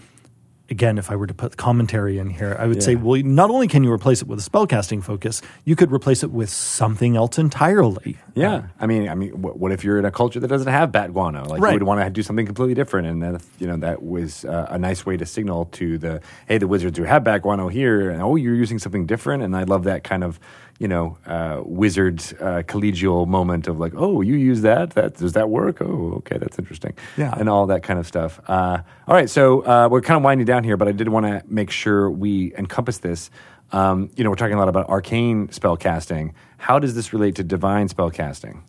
again, 0.72 0.97
if 0.97 1.11
I 1.11 1.15
were 1.15 1.28
to 1.28 1.34
put 1.34 1.57
commentary 1.57 2.17
in 2.17 2.30
here, 2.30 2.55
I 2.57 2.65
would 2.65 2.82
say, 2.82 2.95
well, 2.95 3.22
not 3.24 3.49
only 3.51 3.67
can 3.67 3.84
you 3.84 3.91
replace 3.91 4.22
it 4.22 4.28
with 4.28 4.39
a 4.39 4.49
spellcasting 4.49 5.03
focus, 5.03 5.41
you 5.65 5.76
could 5.76 5.91
replace 5.91 6.24
it 6.24 6.32
with 6.32 6.49
something 6.49 7.17
else 7.17 7.38
entirely. 7.38 8.17
Yeah, 8.34 8.67
I 8.80 8.88
mean, 8.88 9.09
I 9.09 9.13
mean, 9.13 9.41
what, 9.41 9.59
what 9.59 9.72
if 9.74 9.84
you're 9.84 9.99
in 9.99 10.05
a 10.05 10.11
culture 10.11 10.39
that 10.39 10.47
doesn't 10.47 10.72
have 10.72 10.91
bat 10.91 11.11
guano? 11.11 11.43
Like 11.43 11.61
Right. 11.61 11.74
you 11.74 11.80
would 11.80 11.84
want 11.84 12.01
to 12.01 12.09
do 12.09 12.24
something 12.24 12.45
completely 12.45 12.74
different, 12.74 13.07
and 13.07 13.22
then 13.22 13.39
you 13.59 13.67
know 13.67 13.78
that 13.78 14.01
was 14.01 14.45
uh, 14.45 14.67
a 14.69 14.80
nice 14.80 15.05
way 15.05 15.17
to 15.17 15.26
signal 15.26 15.65
to 15.74 15.97
the 15.97 16.22
hey, 16.47 16.57
the 16.57 16.67
wizards 16.67 16.97
who 16.97 17.03
have 17.03 17.24
bat 17.26 17.41
guano 17.41 17.67
here, 17.67 18.09
and 18.09 18.22
oh, 18.22 18.38
you're 18.38 18.55
using 18.55 18.80
something 18.80 19.05
different, 19.05 19.43
and 19.43 19.55
I 19.55 19.63
love 19.63 19.84
that 19.84 20.03
kind 20.05 20.24
of 20.24 20.39
you 20.82 20.88
know 20.88 21.15
uh, 21.27 21.61
wizard 21.63 22.19
uh, 22.39 22.63
collegial 22.63 23.27
moment 23.27 23.67
of 23.67 23.79
like, 23.79 23.93
oh, 23.95 24.21
you 24.21 24.34
use 24.34 24.61
that? 24.61 24.91
That 24.91 25.15
does 25.15 25.34
that 25.34 25.47
work? 25.47 25.79
Oh, 25.79 26.15
okay, 26.17 26.39
that's 26.39 26.57
interesting. 26.57 26.93
Yeah. 27.17 27.36
and 27.38 27.47
all 27.47 27.67
that 27.67 27.84
kind 27.84 27.99
of 27.99 28.07
stuff. 28.07 28.41
Uh, 28.47 28.79
all 29.07 29.13
right, 29.13 29.29
so 29.29 29.61
uh, 29.61 29.88
we're 29.91 30.01
kind 30.01 30.17
of 30.17 30.23
winding 30.23 30.45
down 30.45 30.63
here, 30.63 30.77
but 30.77 30.88
I 30.88 30.91
did 30.91 31.07
want 31.07 31.27
to 31.27 31.43
make 31.45 31.69
sure 31.69 32.09
we 32.09 32.55
encompass 32.55 32.97
this. 32.97 33.29
Um, 33.71 34.09
you 34.15 34.23
know, 34.23 34.32
we're 34.32 34.38
talking 34.38 34.55
a 34.55 34.59
lot 34.59 34.69
about 34.69 34.89
arcane 34.89 35.51
spell 35.51 35.77
casting. 35.77 36.34
How 36.57 36.79
does 36.79 36.95
this 36.95 37.13
relate 37.13 37.36
to 37.36 37.43
divine 37.43 37.88
spell 37.88 38.09
casting? 38.09 38.63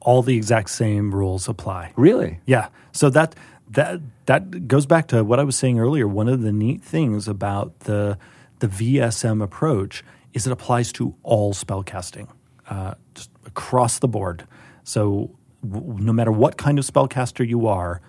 All 0.00 0.22
the 0.22 0.36
exact 0.36 0.70
same 0.70 1.14
rules 1.14 1.48
apply. 1.48 1.92
Really? 1.94 2.40
Yeah. 2.46 2.68
So 2.90 3.10
that 3.10 3.36
that 3.70 4.00
that 4.26 4.66
goes 4.66 4.86
back 4.86 5.06
to 5.08 5.22
what 5.22 5.38
I 5.38 5.44
was 5.44 5.56
saying 5.56 5.78
earlier. 5.78 6.08
One 6.08 6.28
of 6.28 6.42
the 6.42 6.52
neat 6.52 6.82
things 6.82 7.28
about 7.28 7.80
the 7.80 8.18
the 8.58 8.66
VSM 8.66 9.40
approach 9.40 10.02
is 10.36 10.46
it 10.46 10.52
applies 10.52 10.92
to 10.92 11.14
all 11.22 11.54
spellcasting, 11.54 12.28
uh, 12.68 12.92
just 13.14 13.30
across 13.46 13.98
the 14.00 14.06
board. 14.06 14.46
So 14.84 15.30
w- 15.66 16.04
no 16.04 16.12
matter 16.12 16.30
what 16.30 16.58
kind 16.58 16.78
of 16.78 16.84
spellcaster 16.84 17.48
you 17.48 17.66
are, 17.66 18.02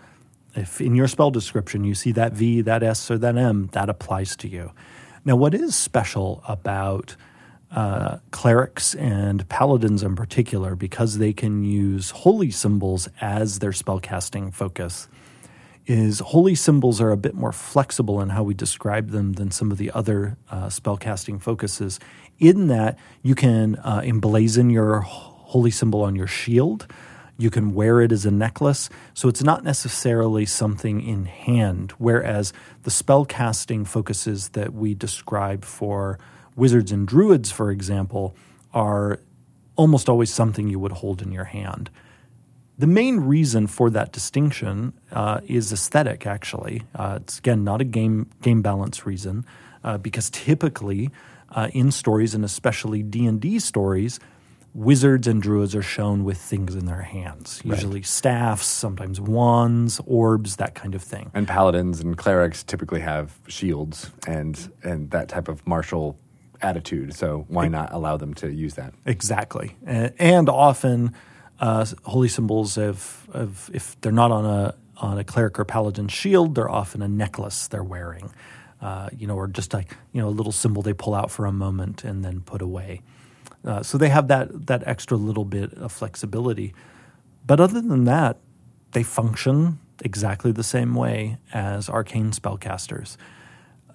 if 0.54 0.82
in 0.82 0.94
your 0.94 1.08
spell 1.08 1.32
description 1.32 1.86
you 1.86 1.96
see 1.96 2.12
that 2.12 2.34
V, 2.34 2.60
that 2.62 2.84
S, 2.84 3.10
or 3.10 3.18
that 3.20 3.38
M, 3.38 3.70
that 3.72 3.88
applies 3.90 4.36
to 4.38 4.50
you. 4.50 4.72
Now, 5.24 5.38
what 5.38 5.54
is 5.54 5.74
special 5.74 6.44
about 6.50 7.16
uh, 7.72 8.18
clerics 8.32 8.94
and 8.96 9.48
paladins 9.48 10.04
in 10.04 10.16
particular, 10.18 10.76
because 10.76 11.20
they 11.20 11.32
can 11.32 11.64
use 11.64 12.10
holy 12.10 12.52
symbols 12.52 13.08
as 13.22 13.60
their 13.60 13.72
spellcasting 13.72 14.54
focus, 14.54 15.08
is 15.88 16.20
holy 16.20 16.54
symbols 16.54 17.00
are 17.00 17.12
a 17.12 17.18
bit 17.18 17.34
more 17.34 17.54
flexible 17.54 18.22
in 18.22 18.30
how 18.30 18.44
we 18.44 18.54
describe 18.54 19.10
them 19.10 19.34
than 19.34 19.50
some 19.50 19.72
of 19.72 19.78
the 19.78 19.90
other 19.92 20.38
uh, 20.52 20.68
spellcasting 20.68 21.42
focuses, 21.42 22.00
in 22.40 22.68
that 22.68 23.00
you 23.24 23.34
can 23.34 23.78
uh, 23.78 24.02
emblazon 24.02 24.72
your 24.72 25.00
holy 25.00 25.72
symbol 25.72 26.04
on 26.04 26.16
your 26.16 26.28
shield. 26.28 26.86
You 27.40 27.50
can 27.50 27.74
wear 27.74 28.02
it 28.02 28.12
as 28.12 28.26
a 28.26 28.32
necklace. 28.32 28.90
So 29.14 29.30
it's 29.30 29.44
not 29.44 29.64
necessarily 29.64 30.46
something 30.46 31.02
in 31.02 31.26
hand. 31.26 31.94
Whereas 31.98 32.52
the 32.84 32.90
spellcasting 32.90 33.88
focuses 33.88 34.50
that 34.50 34.74
we 34.74 34.94
describe 34.94 35.64
for 35.64 36.20
wizards 36.56 36.92
and 36.92 37.08
druids, 37.08 37.52
for 37.52 37.72
example, 37.72 38.36
are 38.74 39.20
almost 39.76 40.10
always 40.10 40.34
something 40.34 40.68
you 40.68 40.80
would 40.80 40.92
hold 40.94 41.22
in 41.22 41.32
your 41.32 41.46
hand. 41.46 41.90
The 42.80 42.88
main 42.88 43.22
reason 43.22 43.66
for 43.66 43.90
that 43.90 44.12
distinction 44.12 44.94
uh, 45.12 45.42
is 45.46 45.74
aesthetic. 45.74 46.28
Actually, 46.28 46.84
uh, 46.94 47.20
it's 47.22 47.40
again 47.40 47.64
not 47.64 47.82
a 47.82 47.84
game 47.84 48.30
game 48.42 48.62
balance 48.62 49.06
reason, 49.06 49.46
uh, 49.84 49.98
because 49.98 50.30
typically 50.30 51.10
uh, 51.50 51.70
in 51.74 51.92
stories 51.92 52.36
and 52.36 52.46
especially 52.46 53.02
D 53.02 53.26
and 53.26 53.42
D 53.42 53.58
stories, 53.58 54.20
wizards 54.76 55.26
and 55.28 55.42
druids 55.42 55.76
are 55.76 55.82
shown 55.82 56.24
with 56.24 56.38
things 56.38 56.76
in 56.76 56.86
their 56.86 57.02
hands, 57.02 57.62
usually 57.66 58.04
staffs, 58.04 58.68
sometimes 58.68 59.20
wands, 59.20 60.00
orbs, 60.06 60.58
that 60.58 60.76
kind 60.76 60.94
of 60.94 61.02
thing. 61.02 61.32
And 61.34 61.48
paladins 61.48 62.00
and 62.00 62.16
clerics 62.16 62.64
typically 62.64 63.02
have 63.02 63.40
shields 63.48 64.12
and 64.28 64.72
and 64.84 65.10
that 65.10 65.30
type 65.30 65.48
of 65.48 65.66
martial 65.66 66.20
attitude. 66.62 67.16
So 67.16 67.46
why 67.48 67.68
not 67.68 67.92
allow 67.92 68.18
them 68.18 68.36
to 68.36 68.52
use 68.52 68.76
that? 68.76 68.94
Exactly, 69.08 69.76
and, 69.84 70.14
and 70.20 70.48
often 70.48 71.14
uh, 71.60 71.86
holy 72.03 72.28
symbols 72.28 72.78
of, 72.78 73.28
of 73.34 73.70
if 73.74 73.99
they're 74.01 74.12
not 74.12 74.32
on 74.32 74.45
a 74.45 74.76
on 74.99 75.20
a 75.20 75.24
cleric 75.24 75.60
or 75.60 75.66
paladin 75.66 76.08
shield, 76.08 76.55
they're 76.55 76.70
often 76.70 77.01
a 77.03 77.08
necklace 77.08 77.68
they're 77.68 77.84
wearing, 77.84 78.32
uh, 78.82 79.10
you 79.16 79.28
know, 79.28 79.36
or 79.36 79.47
just 79.47 79.74
like 79.74 79.95
you 80.12 80.22
know 80.22 80.28
a 80.28 80.32
little 80.32 80.51
symbol 80.51 80.82
they 80.82 80.93
pull 80.93 81.14
out 81.14 81.30
for 81.30 81.45
a 81.45 81.51
moment 81.51 82.03
and 82.03 82.24
then 82.24 82.41
put 82.41 82.62
away. 82.62 83.01
Uh, 83.66 83.84
so 83.84 83.97
they 83.97 84.10
have 84.10 84.28
that 84.28 84.68
that 84.68 84.84
extra 84.88 85.18
little 85.18 85.45
bit 85.45 85.74
of 85.74 85.91
flexibility, 85.91 86.74
but 87.45 87.60
other 87.60 87.82
than 87.82 88.05
that, 88.05 88.38
they 88.91 89.03
function 89.03 89.80
exactly 90.03 90.51
the 90.51 90.64
same 90.64 90.93
way 90.95 91.38
as 91.53 91.89
arcane 91.89 92.32
spellcasters. 92.32 93.18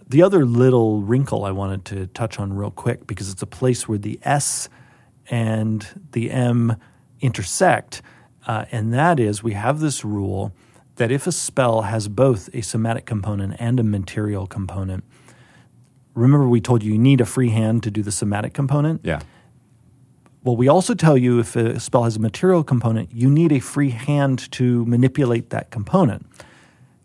The 0.09 0.23
other 0.23 0.45
little 0.45 1.01
wrinkle 1.01 1.45
I 1.45 1.53
wanted 1.53 1.85
to 1.87 2.07
touch 2.09 2.39
on 2.39 2.53
real 2.53 2.71
quick 2.71 3.07
because 3.07 3.31
it's 3.31 3.43
a 3.43 3.47
place 3.47 3.89
where 3.89 3.99
the 3.99 4.19
S 4.23 4.69
and 5.31 5.87
the 6.13 6.31
M 6.31 6.77
intersect, 7.23 8.03
uh, 8.47 8.67
and 8.71 8.93
that 8.93 9.19
is 9.19 9.43
we 9.43 9.53
have 9.53 9.81
this 9.81 10.05
rule 10.05 10.53
that 10.97 11.11
if 11.11 11.27
a 11.27 11.33
spell 11.33 11.83
has 11.83 12.09
both 12.09 12.51
a 12.53 12.61
somatic 12.61 13.07
component 13.07 13.57
and 13.59 13.81
a 13.81 13.83
material 13.83 14.47
component, 14.47 15.05
remember 16.15 16.49
we 16.49 16.61
told 16.61 16.83
you 16.83 16.93
you 16.93 16.99
need 16.99 17.21
a 17.21 17.25
free 17.25 17.49
hand 17.51 17.83
to 17.85 17.91
do 17.91 18.03
the 18.03 18.13
somatic 18.13 18.53
component? 18.53 19.01
Yeah. 19.03 19.21
Well, 20.45 20.57
we 20.57 20.69
also 20.69 20.95
tell 20.95 21.17
you 21.17 21.39
if 21.39 21.55
a 21.55 21.79
spell 21.79 22.05
has 22.05 22.17
a 22.17 22.21
material 22.21 22.65
component, 22.65 23.13
you 23.13 23.31
need 23.31 23.53
a 23.53 23.61
free 23.61 23.91
hand 23.91 24.51
to 24.53 24.85
manipulate 24.87 25.51
that 25.51 25.71
component. 25.71 26.27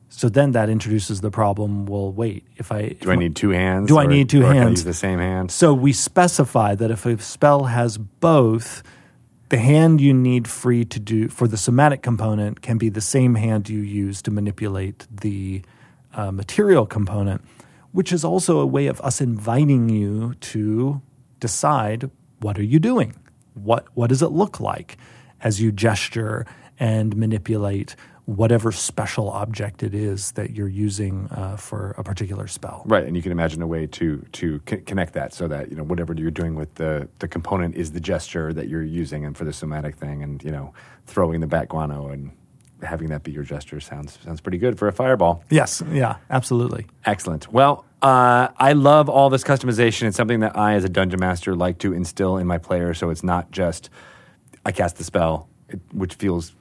So 0.09 0.29
then 0.29 0.51
that 0.53 0.69
introduces 0.69 1.21
the 1.21 1.29
problem. 1.29 1.85
Well, 1.85 2.11
wait, 2.11 2.45
if 2.55 2.71
I 2.71 2.95
Do 2.99 3.11
I 3.11 3.15
need 3.15 3.35
two 3.35 3.51
hands? 3.51 3.89
Do 3.89 3.99
I 3.99 4.07
need 4.07 4.29
two 4.29 4.43
or 4.43 4.51
hands? 4.51 4.79
use 4.79 4.83
the 4.83 4.93
same 4.93 5.19
hand? 5.19 5.51
So 5.51 5.73
we 5.73 5.93
specify 5.93 6.73
that 6.75 6.89
if 6.89 7.05
a 7.05 7.19
spell 7.19 7.65
has 7.65 7.99
both, 7.99 8.81
the 9.49 9.57
hand 9.57 10.01
you 10.01 10.13
need 10.13 10.47
free 10.47 10.83
to 10.85 10.99
do 10.99 11.29
for 11.29 11.47
the 11.47 11.57
somatic 11.57 12.01
component 12.01 12.61
can 12.61 12.77
be 12.77 12.89
the 12.89 13.01
same 13.01 13.35
hand 13.35 13.69
you 13.69 13.79
use 13.79 14.21
to 14.23 14.31
manipulate 14.31 15.07
the 15.09 15.61
uh, 16.13 16.31
material 16.31 16.85
component, 16.85 17.41
which 17.91 18.11
is 18.11 18.25
also 18.25 18.59
a 18.59 18.65
way 18.65 18.87
of 18.87 18.99
us 19.01 19.21
inviting 19.21 19.87
you 19.89 20.33
to 20.35 21.01
decide 21.39 22.09
what 22.39 22.59
are 22.59 22.63
you 22.63 22.79
doing? 22.79 23.15
What 23.53 23.87
what 23.95 24.09
does 24.09 24.21
it 24.21 24.31
look 24.31 24.59
like 24.59 24.97
as 25.41 25.61
you 25.61 25.71
gesture 25.71 26.45
and 26.79 27.15
manipulate 27.15 27.95
whatever 28.27 28.73
special 28.73 29.29
object 29.29 29.83
it 29.83 29.95
is 29.95 30.33
that 30.33 30.51
you're 30.51 30.67
using 30.67 31.29
uh, 31.31 31.55
for 31.55 31.95
a 31.97 32.03
particular 32.03 32.45
spell? 32.45 32.83
Right, 32.85 33.05
and 33.05 33.15
you 33.15 33.21
can 33.23 33.31
imagine 33.31 33.61
a 33.61 33.67
way 33.67 33.87
to 33.87 34.25
to 34.33 34.61
c- 34.69 34.77
connect 34.77 35.13
that 35.13 35.33
so 35.33 35.47
that 35.47 35.69
you 35.69 35.77
know 35.77 35.83
whatever 35.83 36.13
you're 36.13 36.29
doing 36.29 36.55
with 36.55 36.75
the 36.75 37.07
the 37.19 37.27
component 37.27 37.75
is 37.75 37.93
the 37.93 38.01
gesture 38.01 38.51
that 38.53 38.67
you're 38.67 38.83
using, 38.83 39.25
and 39.25 39.35
for 39.37 39.45
the 39.45 39.53
somatic 39.53 39.95
thing, 39.95 40.21
and 40.23 40.43
you 40.43 40.51
know 40.51 40.73
throwing 41.05 41.39
the 41.39 41.47
bat 41.47 41.69
guano 41.69 42.09
and 42.09 42.31
having 42.83 43.07
that 43.07 43.23
be 43.23 43.31
your 43.31 43.43
gesture 43.43 43.79
sounds 43.79 44.19
sounds 44.23 44.41
pretty 44.41 44.57
good 44.57 44.77
for 44.77 44.89
a 44.89 44.91
fireball. 44.91 45.41
Yes, 45.49 45.81
yeah, 45.91 46.17
absolutely. 46.29 46.85
Excellent. 47.05 47.51
Well, 47.51 47.85
uh, 48.01 48.49
I 48.57 48.73
love 48.73 49.07
all 49.07 49.29
this 49.29 49.45
customization. 49.45 50.03
It's 50.03 50.17
something 50.17 50.41
that 50.41 50.57
I, 50.57 50.73
as 50.73 50.83
a 50.83 50.89
dungeon 50.89 51.21
master, 51.21 51.55
like 51.55 51.79
to 51.79 51.93
instill 51.93 52.35
in 52.37 52.45
my 52.45 52.57
players. 52.57 52.97
So 52.97 53.09
it's 53.09 53.23
not 53.23 53.51
just 53.51 53.89
I 54.65 54.73
cast 54.73 54.97
the 54.97 55.05
spell, 55.05 55.47
it, 55.69 55.79
which 55.93 56.15
feels 56.15 56.53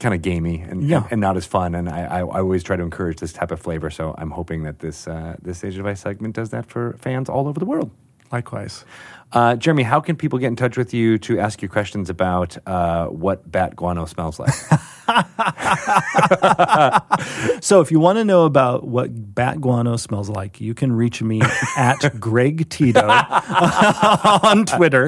kind 0.00 0.14
of 0.14 0.22
gamey 0.22 0.60
and, 0.68 0.82
Yeah. 0.82 1.02
and, 1.04 1.12
and 1.12 1.20
not 1.20 1.36
as 1.36 1.46
fun. 1.46 1.74
And 1.74 1.88
I, 1.88 2.00
I, 2.04 2.18
I 2.20 2.40
always 2.40 2.62
try 2.64 2.76
to 2.76 2.82
encourage 2.82 3.18
this 3.20 3.32
type 3.32 3.50
of 3.52 3.60
flavor. 3.60 3.90
So 3.90 4.14
I'm 4.18 4.30
hoping 4.30 4.64
that 4.64 4.78
this 4.80 5.06
uh, 5.06 5.36
this 5.42 5.58
Sage 5.58 5.76
Advice 5.76 6.00
segment 6.00 6.34
does 6.34 6.50
that 6.50 6.66
for 6.66 6.96
fans 6.98 7.28
all 7.28 7.46
over 7.46 7.60
the 7.60 7.66
world. 7.66 7.90
Likewise. 8.32 8.84
Uh, 9.32 9.56
Jeremy, 9.56 9.84
how 9.84 10.00
can 10.00 10.16
people 10.16 10.38
get 10.38 10.48
in 10.48 10.56
touch 10.56 10.76
with 10.76 10.92
you 10.92 11.18
to 11.18 11.38
ask 11.38 11.62
you 11.62 11.68
questions 11.68 12.10
about 12.10 12.56
uh, 12.66 13.06
what 13.06 13.50
bat 13.50 13.76
guano 13.76 14.06
smells 14.06 14.38
like? 14.38 14.54
So 17.62 17.80
if 17.80 17.92
you 17.92 18.00
want 18.00 18.18
to 18.18 18.24
know 18.24 18.46
about 18.46 18.86
what 18.86 19.34
bat 19.34 19.60
guano 19.60 19.96
smells 19.96 20.28
like, 20.28 20.60
you 20.60 20.74
can 20.74 20.92
reach 20.92 21.22
me 21.22 21.40
at 21.76 21.98
Greg 22.20 22.68
Tito 22.70 23.06
on 23.06 24.64
Twitter. 24.64 25.06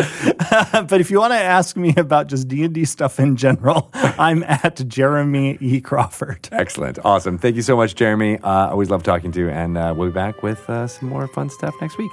but 0.89 1.01
if 1.01 1.11
you 1.11 1.18
want 1.18 1.33
to 1.33 1.39
ask 1.39 1.77
me 1.77 1.95
about 1.97 2.27
just 2.27 2.49
D&D 2.49 2.85
stuff 2.85 3.18
in 3.18 3.37
general, 3.37 3.91
I'm 3.95 4.43
at 4.45 4.87
Jeremy 4.87 5.57
E. 5.61 5.81
Crawford. 5.81 6.49
Excellent. 6.53 6.99
Awesome. 7.05 7.39
Thank 7.39 7.57
you 7.57 7.62
so 7.62 7.77
much, 7.77 7.95
Jeremy. 7.95 8.39
Uh, 8.39 8.70
always 8.70 8.91
love 8.91 9.03
talking 9.03 9.33
to 9.33 9.41
you. 9.41 9.49
And 9.49 9.79
uh, 9.79 9.95
we'll 9.97 10.09
be 10.09 10.14
back 10.14 10.43
with 10.43 10.68
uh, 10.68 10.87
some 10.87 11.09
more 11.09 11.27
fun 11.29 11.49
stuff 11.49 11.75
next 11.81 11.99
week. 11.99 12.12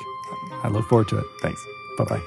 I 0.64 0.70
look 0.70 0.88
forward 0.88 1.10
to 1.10 1.20
it. 1.20 1.26
Thanks. 1.42 1.79
Bye-bye. 2.00 2.22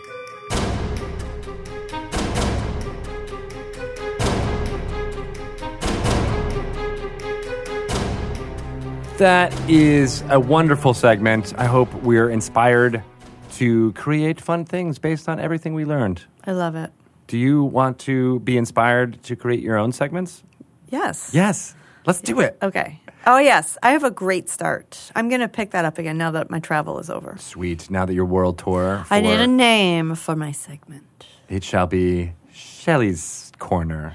That 9.17 9.55
is 9.71 10.23
a 10.29 10.39
wonderful 10.39 10.93
segment. 10.95 11.55
I 11.57 11.65
hope 11.65 11.93
we're 12.03 12.29
inspired 12.29 13.03
to 13.53 13.93
create 13.93 14.41
fun 14.41 14.65
things 14.65 14.99
based 14.99 15.29
on 15.29 15.41
everything 15.41 15.75
we 15.75 15.85
learned. 15.85 16.25
I 16.45 16.53
love 16.53 16.75
it. 16.75 16.91
Do 17.29 17.39
you 17.39 17.63
want 17.65 17.99
to 18.01 18.41
be 18.41 18.59
inspired 18.59 19.23
to 19.23 19.37
create 19.37 19.61
your 19.61 19.79
own 19.79 19.93
segments? 19.93 20.43
Yes. 20.91 21.31
Yes. 21.33 21.75
Let's 22.05 22.21
do 22.21 22.41
it. 22.41 22.59
Okay. 22.61 23.01
Oh, 23.27 23.39
yes. 23.39 23.79
I 23.83 23.93
have 23.93 24.05
a 24.05 24.11
great 24.11 24.49
start. 24.49 25.11
I'm 25.15 25.29
going 25.29 25.41
to 25.41 25.49
pick 25.49 25.71
that 25.71 25.85
up 25.85 25.99
again 25.99 26.19
now 26.19 26.31
that 26.33 26.51
my 26.51 26.61
travel 26.61 26.99
is 26.99 27.09
over. 27.09 27.37
Sweet. 27.39 27.91
Now 27.91 28.05
that 28.05 28.15
your 28.15 28.25
world 28.25 28.59
tour, 28.59 29.07
I 29.11 29.21
need 29.21 29.39
a 29.41 29.47
name 29.47 30.15
for 30.15 30.35
my 30.37 30.53
segment. 30.53 31.27
It 31.49 31.63
shall 31.65 31.87
be 31.87 32.33
Shelly's 32.53 33.53
Corner. 33.59 34.15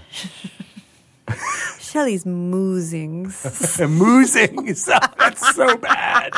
Shelly's 1.79 2.25
Moosings. 2.25 3.31
Moosings. 3.87 4.85
That's 5.17 5.55
so 5.55 5.77
bad. 5.77 6.31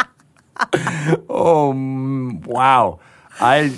Oh 1.30 1.72
wow! 2.46 3.00
I, 3.40 3.74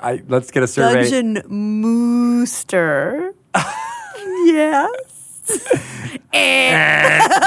I 0.00 0.22
let's 0.26 0.50
get 0.50 0.62
a 0.62 0.66
survey. 0.66 1.02
Dungeon 1.10 1.42
Mooster. 1.82 3.34
yes. 4.46 5.13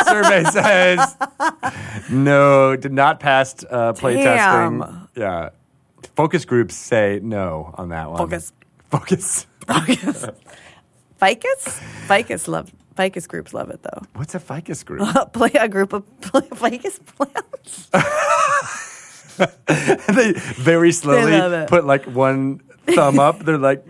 Survey 0.06 0.44
says 0.52 1.16
no. 2.10 2.76
Did 2.76 2.94
not 2.94 3.20
pass 3.20 3.56
uh, 3.70 3.94
playtesting. 3.94 4.80
Damn. 4.80 5.08
Yeah. 5.16 5.50
Focus 6.16 6.46
groups 6.46 6.76
say 6.76 7.20
no 7.22 7.74
on 7.78 7.90
that 7.90 8.10
one. 8.10 8.18
Focus. 8.18 8.54
Focus. 8.90 9.46
Ficus? 11.20 11.80
Ficus 12.08 12.48
love 12.48 12.72
Ficus 12.98 13.28
groups 13.28 13.54
love 13.54 13.70
it 13.70 13.82
though. 13.84 14.02
What's 14.16 14.36
a 14.36 14.40
ficus 14.40 14.84
group? 14.84 15.08
Play 15.34 15.52
a 15.54 15.68
group 15.68 15.94
of 15.94 16.04
play 16.22 16.42
Ficus 16.42 17.00
plants. 17.00 17.90
they 20.08 20.34
very 20.34 20.92
slowly 20.92 21.32
love 21.32 21.54
it. 21.54 21.70
put 21.70 21.86
like 21.86 22.06
one 22.06 22.60
thumb 22.88 23.20
up. 23.20 23.46
They're 23.46 23.60
like, 23.60 23.86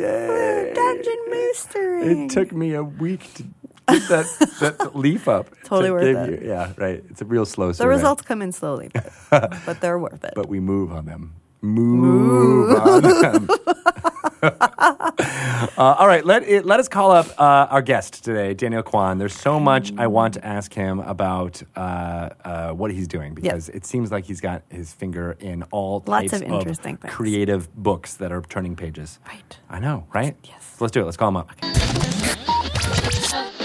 yeah. 0.00 0.74
Dungeon 0.74 1.18
Moostering. 1.30 2.24
It 2.26 2.30
took 2.30 2.52
me 2.52 2.74
a 2.74 2.82
week 2.84 3.32
to 3.34 3.42
get 3.88 4.08
that, 4.08 4.26
that 4.78 4.96
leaf 4.96 5.28
up. 5.28 5.48
Totally 5.64 5.88
to 5.88 5.92
worth 6.14 6.30
it. 6.30 6.42
You, 6.42 6.48
yeah, 6.48 6.72
right. 6.76 7.02
It's 7.10 7.22
a 7.22 7.24
real 7.24 7.46
slow 7.46 7.68
the 7.68 7.74
survey. 7.74 7.94
results 7.94 8.22
come 8.22 8.42
in 8.42 8.52
slowly, 8.52 8.90
but, 9.30 9.54
but 9.64 9.80
they're 9.80 9.98
worth 9.98 10.24
it. 10.24 10.32
But 10.36 10.48
we 10.48 10.60
move 10.60 10.92
on 10.92 11.06
them. 11.06 11.34
Move 11.62 12.78
on 12.78 13.02
them. 13.02 13.48
uh, 14.42 15.72
all 15.78 16.06
right, 16.06 16.24
let 16.24 16.42
it, 16.42 16.66
let 16.66 16.80
us 16.80 16.88
call 16.88 17.10
up 17.10 17.26
uh, 17.38 17.66
our 17.70 17.82
guest 17.82 18.22
today, 18.24 18.54
Daniel 18.54 18.82
Kwan. 18.82 19.18
There's 19.18 19.34
so 19.34 19.58
much 19.58 19.92
I 19.96 20.06
want 20.06 20.34
to 20.34 20.44
ask 20.46 20.72
him 20.72 21.00
about 21.00 21.62
uh, 21.74 22.30
uh, 22.44 22.70
what 22.72 22.90
he's 22.90 23.08
doing 23.08 23.34
because 23.34 23.68
it 23.70 23.86
seems 23.86 24.12
like 24.12 24.24
he's 24.24 24.40
got 24.40 24.62
his 24.68 24.92
finger 24.92 25.36
in 25.40 25.62
all 25.64 26.02
Lots 26.06 26.30
types 26.30 26.42
of 26.42 26.48
interesting 26.52 26.96
things. 26.96 27.12
creative 27.14 27.74
books 27.74 28.14
that 28.14 28.32
are 28.32 28.42
turning 28.42 28.76
pages. 28.76 29.18
Right. 29.26 29.58
I 29.70 29.78
know, 29.78 30.06
right? 30.12 30.36
Yes. 30.44 30.64
So 30.76 30.84
let's 30.84 30.92
do 30.92 31.00
it. 31.00 31.04
Let's 31.04 31.16
call 31.16 31.28
him 31.28 31.36
up. 31.38 31.50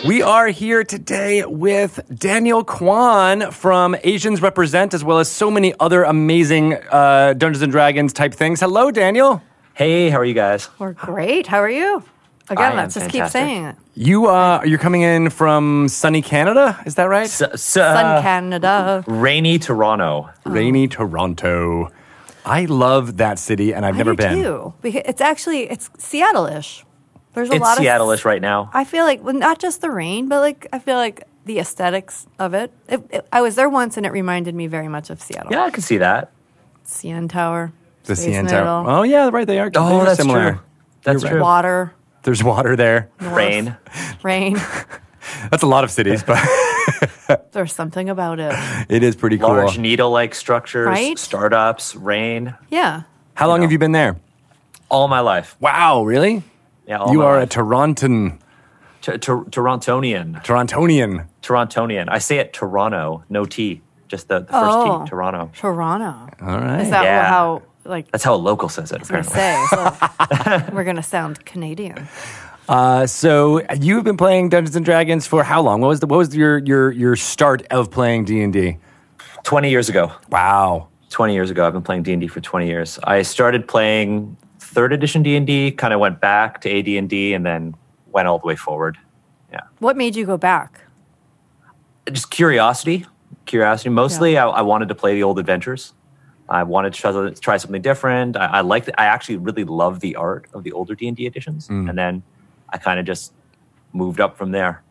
We 0.07 0.24
are 0.24 0.47
here 0.47 0.84
today 0.84 1.45
with 1.45 1.99
Daniel 2.17 2.63
Kwan 2.63 3.51
from 3.51 3.95
Asians 4.03 4.41
Represent, 4.41 4.95
as 4.95 5.03
well 5.03 5.19
as 5.19 5.30
so 5.30 5.51
many 5.51 5.76
other 5.80 6.03
amazing 6.03 6.74
uh, 6.91 7.34
Dungeons 7.38 7.61
and 7.61 7.72
Dragons 7.72 8.11
type 8.11 8.34
things. 8.34 8.61
Hello, 8.61 8.89
Daniel. 8.89 9.43
Hey, 9.82 10.11
how 10.11 10.19
are 10.19 10.25
you 10.25 10.36
guys? 10.36 10.69
We're 10.77 10.93
great. 10.93 11.47
How 11.47 11.57
are 11.57 11.67
you? 11.67 12.03
Again, 12.49 12.73
I 12.73 12.75
let's 12.75 12.95
am 12.95 13.01
just 13.01 13.11
keep 13.11 13.25
saying 13.29 13.63
it. 13.65 13.75
You 13.95 14.27
uh, 14.27 14.61
you're 14.63 14.77
coming 14.77 15.01
in 15.01 15.32
from 15.32 15.88
sunny 15.88 16.21
Canada, 16.21 16.79
is 16.86 16.93
that 16.95 17.05
right? 17.05 17.27
So, 17.27 17.47
so, 17.55 17.82
Sun 17.82 18.05
uh, 18.05 18.21
Canada. 18.21 19.03
rainy 19.07 19.57
Toronto. 19.57 20.29
Rainy 20.45 20.88
Toronto. 20.88 21.89
I 22.45 22.65
love 22.65 23.17
that 23.17 23.39
city, 23.39 23.73
and 23.73 23.84
I've 23.84 23.95
I 23.95 23.97
never 23.97 24.11
do 24.11 24.17
been. 24.17 24.36
Too. 24.43 24.73
Because 24.84 25.01
it's 25.05 25.19
actually 25.19 25.61
it's 25.67 25.89
Seattle-ish. 25.97 26.86
There's 27.34 27.49
a 27.49 27.53
It's 27.53 27.61
lot 27.63 27.77
of 27.79 27.82
Seattle-ish 27.82 28.23
right 28.23 28.39
now. 28.39 28.69
I 28.75 28.84
feel 28.84 29.03
like 29.05 29.23
well, 29.23 29.34
not 29.34 29.57
just 29.57 29.82
the 29.82 29.89
rain, 29.89 30.29
but 30.29 30.41
like 30.41 30.67
I 30.71 30.77
feel 30.77 30.97
like 30.97 31.23
the 31.45 31.57
aesthetics 31.57 32.27
of 32.38 32.53
it. 32.53 32.71
It- 32.88 33.01
it- 33.09 33.27
I 33.34 33.41
was 33.41 33.55
there 33.55 33.67
once, 33.67 33.97
and 33.97 34.05
it 34.05 34.11
reminded 34.11 34.53
me 34.53 34.67
very 34.67 34.89
much 34.89 35.09
of 35.09 35.19
Seattle. 35.19 35.51
Yeah, 35.51 35.63
I 35.63 35.71
can 35.71 35.82
see 35.82 35.97
that. 35.97 36.32
CN 36.86 37.27
Tower, 37.27 37.73
The 38.04 38.16
Space 38.16 38.36
CN 38.36 38.43
Needle, 38.43 38.49
Tower. 38.64 38.89
Oh 38.89 39.04
yeah, 39.04 39.30
right. 39.32 39.45
They 39.47 39.60
are. 39.60 39.70
they 39.70 39.80
Oh, 39.80 39.99
are 39.99 40.06
that's 40.06 40.18
similar. 40.20 40.52
true. 40.54 40.62
That's 41.04 41.24
You're 41.24 41.32
true. 41.34 41.41
water, 41.41 41.93
There's 42.24 42.43
water 42.43 42.76
there. 42.76 43.10
Rain. 43.20 43.76
rain. 44.24 44.58
That's 45.52 45.64
a 45.64 45.68
lot 45.68 45.84
of 45.84 45.91
cities, 45.91 46.24
but 46.24 46.39
There's 47.52 47.74
something 47.74 48.10
about 48.10 48.39
it. 48.39 48.54
it 48.89 49.04
is 49.04 49.16
pretty 49.16 49.38
cool. 49.38 49.49
Large 49.49 49.78
needle-like 49.78 50.34
structures, 50.36 50.88
Right? 50.88 51.18
startups, 51.18 51.95
rain. 51.95 52.56
Yeah. 52.70 53.04
How 53.36 53.47
long 53.47 53.60
know. 53.60 53.64
have 53.64 53.72
you 53.72 53.78
been 53.80 53.91
there? 53.91 54.18
All 54.89 55.08
my 55.08 55.20
life. 55.20 55.56
Wow, 55.60 56.04
really? 56.04 56.43
Yeah, 56.88 56.97
all 56.97 57.12
you 57.14 57.20
my 57.20 57.26
are 57.26 57.39
life. 57.39 57.49
a 57.49 57.49
Toronton, 57.54 58.39
T- 59.02 59.18
Tor- 59.20 59.45
Torontonian. 59.45 60.43
Torontonian. 60.43 61.28
Torontonian. 61.41 62.08
I 62.10 62.18
say 62.18 62.38
it 62.39 62.52
Toronto, 62.52 63.24
no 63.30 63.45
T, 63.45 63.82
just 64.08 64.28
the, 64.28 64.39
the 64.39 64.47
first 64.47 64.56
Oh. 64.76 65.04
T, 65.04 65.10
Toronto. 65.10 65.52
Toronto. 65.56 66.30
All 66.45 66.60
right. 66.60 66.82
Is 66.82 66.89
that 66.89 67.04
Yeah. 67.04 67.28
how 67.30 67.62
like 67.86 68.11
That's 68.11 68.23
how 68.23 68.34
a 68.34 68.38
local 68.38 68.69
says 68.69 68.91
it, 68.91 68.95
I 68.95 68.99
was 68.99 69.09
apparently. 69.09 69.34
gonna 69.36 69.97
say? 70.59 70.67
So 70.67 70.73
we're 70.75 70.84
gonna 70.84 71.03
sound 71.03 71.43
Canadian. 71.45 72.07
Uh, 72.69 73.05
so 73.05 73.61
you've 73.79 74.03
been 74.03 74.17
playing 74.17 74.49
Dungeons 74.49 74.75
and 74.75 74.86
Dragons 74.86 75.27
for 75.27 75.43
how 75.43 75.61
long? 75.61 75.82
What 75.82 75.88
was 75.89 75.99
the 75.99 76.07
what 76.07 76.17
was 76.17 76.36
your 76.36 76.59
your 76.59 76.91
your 76.91 77.15
start 77.15 77.65
of 77.71 77.91
playing 77.91 78.25
D 78.25 78.41
and 78.41 78.53
D? 78.53 78.77
20 79.43 79.69
years 79.69 79.89
ago. 79.89 80.11
Wow. 80.29 80.88
20 81.09 81.34
years 81.34 81.49
ago. 81.49 81.65
I've 81.65 81.73
been 81.73 81.82
playing 81.82 82.03
D&D 82.03 82.27
for 82.27 82.39
20 82.39 82.67
years. 82.67 82.99
I 83.03 83.21
started 83.23 83.67
playing 83.67 84.38
3rd 84.59 84.93
edition 84.93 85.23
D&D, 85.23 85.71
kind 85.71 85.93
of 85.93 85.99
went 85.99 86.21
back 86.21 86.61
to 86.61 86.69
AD&D 86.79 87.34
and 87.34 87.45
then 87.45 87.75
went 88.11 88.27
all 88.27 88.39
the 88.39 88.47
way 88.47 88.55
forward. 88.55 88.97
Yeah. 89.51 89.61
What 89.79 89.97
made 89.97 90.15
you 90.15 90.25
go 90.25 90.38
back? 90.38 90.82
Just 92.11 92.32
curiosity. 92.32 93.05
Curiosity. 93.45 93.89
Mostly 93.89 94.38
I, 94.38 94.47
I 94.47 94.61
wanted 94.61 94.88
to 94.89 94.95
play 94.95 95.15
the 95.15 95.23
old 95.23 95.39
adventures. 95.39 95.93
I 96.49 96.63
wanted 96.63 96.93
to 96.93 96.99
try, 96.99 97.29
try 97.31 97.57
something 97.57 97.81
different. 97.81 98.35
I, 98.35 98.45
I 98.45 98.61
liked 98.61 98.89
I 98.97 99.05
actually 99.05 99.37
really 99.37 99.63
love 99.63 99.99
the 99.99 100.15
art 100.15 100.47
of 100.53 100.63
the 100.63 100.71
older 100.73 100.95
D&D 100.95 101.25
editions. 101.25 101.69
And 101.69 101.97
then 101.97 102.23
I 102.69 102.77
kind 102.77 102.99
of 102.99 103.05
just 103.05 103.33
moved 103.93 104.19
up 104.19 104.37
from 104.37 104.51
there. 104.51 104.83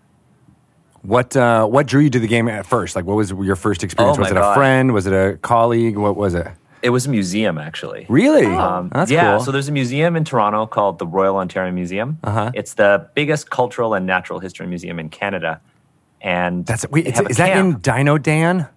What 1.03 1.35
uh, 1.35 1.67
what 1.67 1.87
drew 1.87 2.03
you 2.03 2.11
to 2.11 2.19
the 2.19 2.27
game 2.27 2.47
at 2.49 2.67
first? 2.67 2.95
Like, 2.95 3.07
what 3.07 3.17
was 3.17 3.31
your 3.31 3.57
first 3.57 3.83
experience? 3.83 4.19
Oh 4.19 4.21
was 4.21 4.31
it 4.31 4.37
a 4.37 4.55
friend? 4.55 4.93
Was 4.93 5.07
it 5.07 5.15
a 5.15 5.39
colleague? 5.39 5.97
What 5.97 6.15
was 6.15 6.35
it? 6.35 6.47
It 6.83 6.91
was 6.91 7.07
a 7.07 7.11
museum 7.11 7.59
actually. 7.59 8.07
Really? 8.09 8.47
Um, 8.47 8.91
That's 8.93 9.11
yeah, 9.11 9.37
cool. 9.37 9.45
so 9.45 9.53
there's 9.53 9.69
a 9.69 9.73
museum 9.73 10.17
in 10.17 10.25
Toronto 10.25 10.67
called 10.67 10.99
the 10.99 11.07
Royal 11.07 11.37
Ontario 11.37 11.73
Museum. 11.73 12.19
Uh-huh. 12.25 12.51
It's 12.55 12.75
the 12.75 13.09
biggest 13.15 13.51
cultural 13.51 13.95
and 13.95 14.07
natural 14.07 14.41
history 14.41 14.67
museum 14.67 14.99
in 14.99 15.09
Canada. 15.09 15.61
And 16.21 16.67
That's 16.67 16.89
wait. 16.91 17.07
Is 17.07 17.37
that 17.37 17.57
in. 17.57 17.79
Dino 17.79 18.19
Dan? 18.19 18.69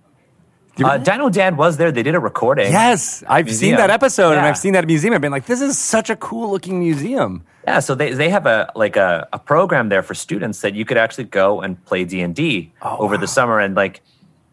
Uh, 0.84 0.98
Dino 0.98 1.30
Dan 1.30 1.56
was 1.56 1.78
there. 1.78 1.92
They 1.92 2.02
did 2.04 2.16
a 2.16 2.20
recording. 2.20 2.72
Yes, 2.72 3.24
I've 3.28 3.54
seen 3.54 3.76
that 3.76 3.90
episode 3.92 4.32
and 4.32 4.42
I've 4.46 4.58
seen 4.58 4.74
that 4.74 4.86
museum. 4.88 5.14
I've 5.14 5.22
been 5.22 5.32
like, 5.32 5.46
this 5.46 5.62
is 5.62 5.78
such 5.78 6.10
a 6.10 6.16
cool 6.16 6.50
looking 6.50 6.80
museum. 6.80 7.44
Yeah, 7.66 7.80
so 7.80 7.94
they, 7.96 8.14
they 8.14 8.30
have 8.30 8.46
a 8.46 8.72
like 8.76 8.96
a, 8.96 9.28
a 9.32 9.40
program 9.40 9.90
there 9.90 10.02
for 10.04 10.14
students 10.16 10.62
that 10.62 10.74
you 10.74 10.84
could 10.86 10.98
actually 10.98 11.26
go 11.26 11.62
and 11.62 11.84
play 11.86 12.06
D 12.06 12.22
and 12.22 12.34
D 12.36 12.74
Oh, 12.82 12.98
over 12.98 13.18
the 13.18 13.28
summer, 13.28 13.60
and 13.60 13.76
like 13.76 14.02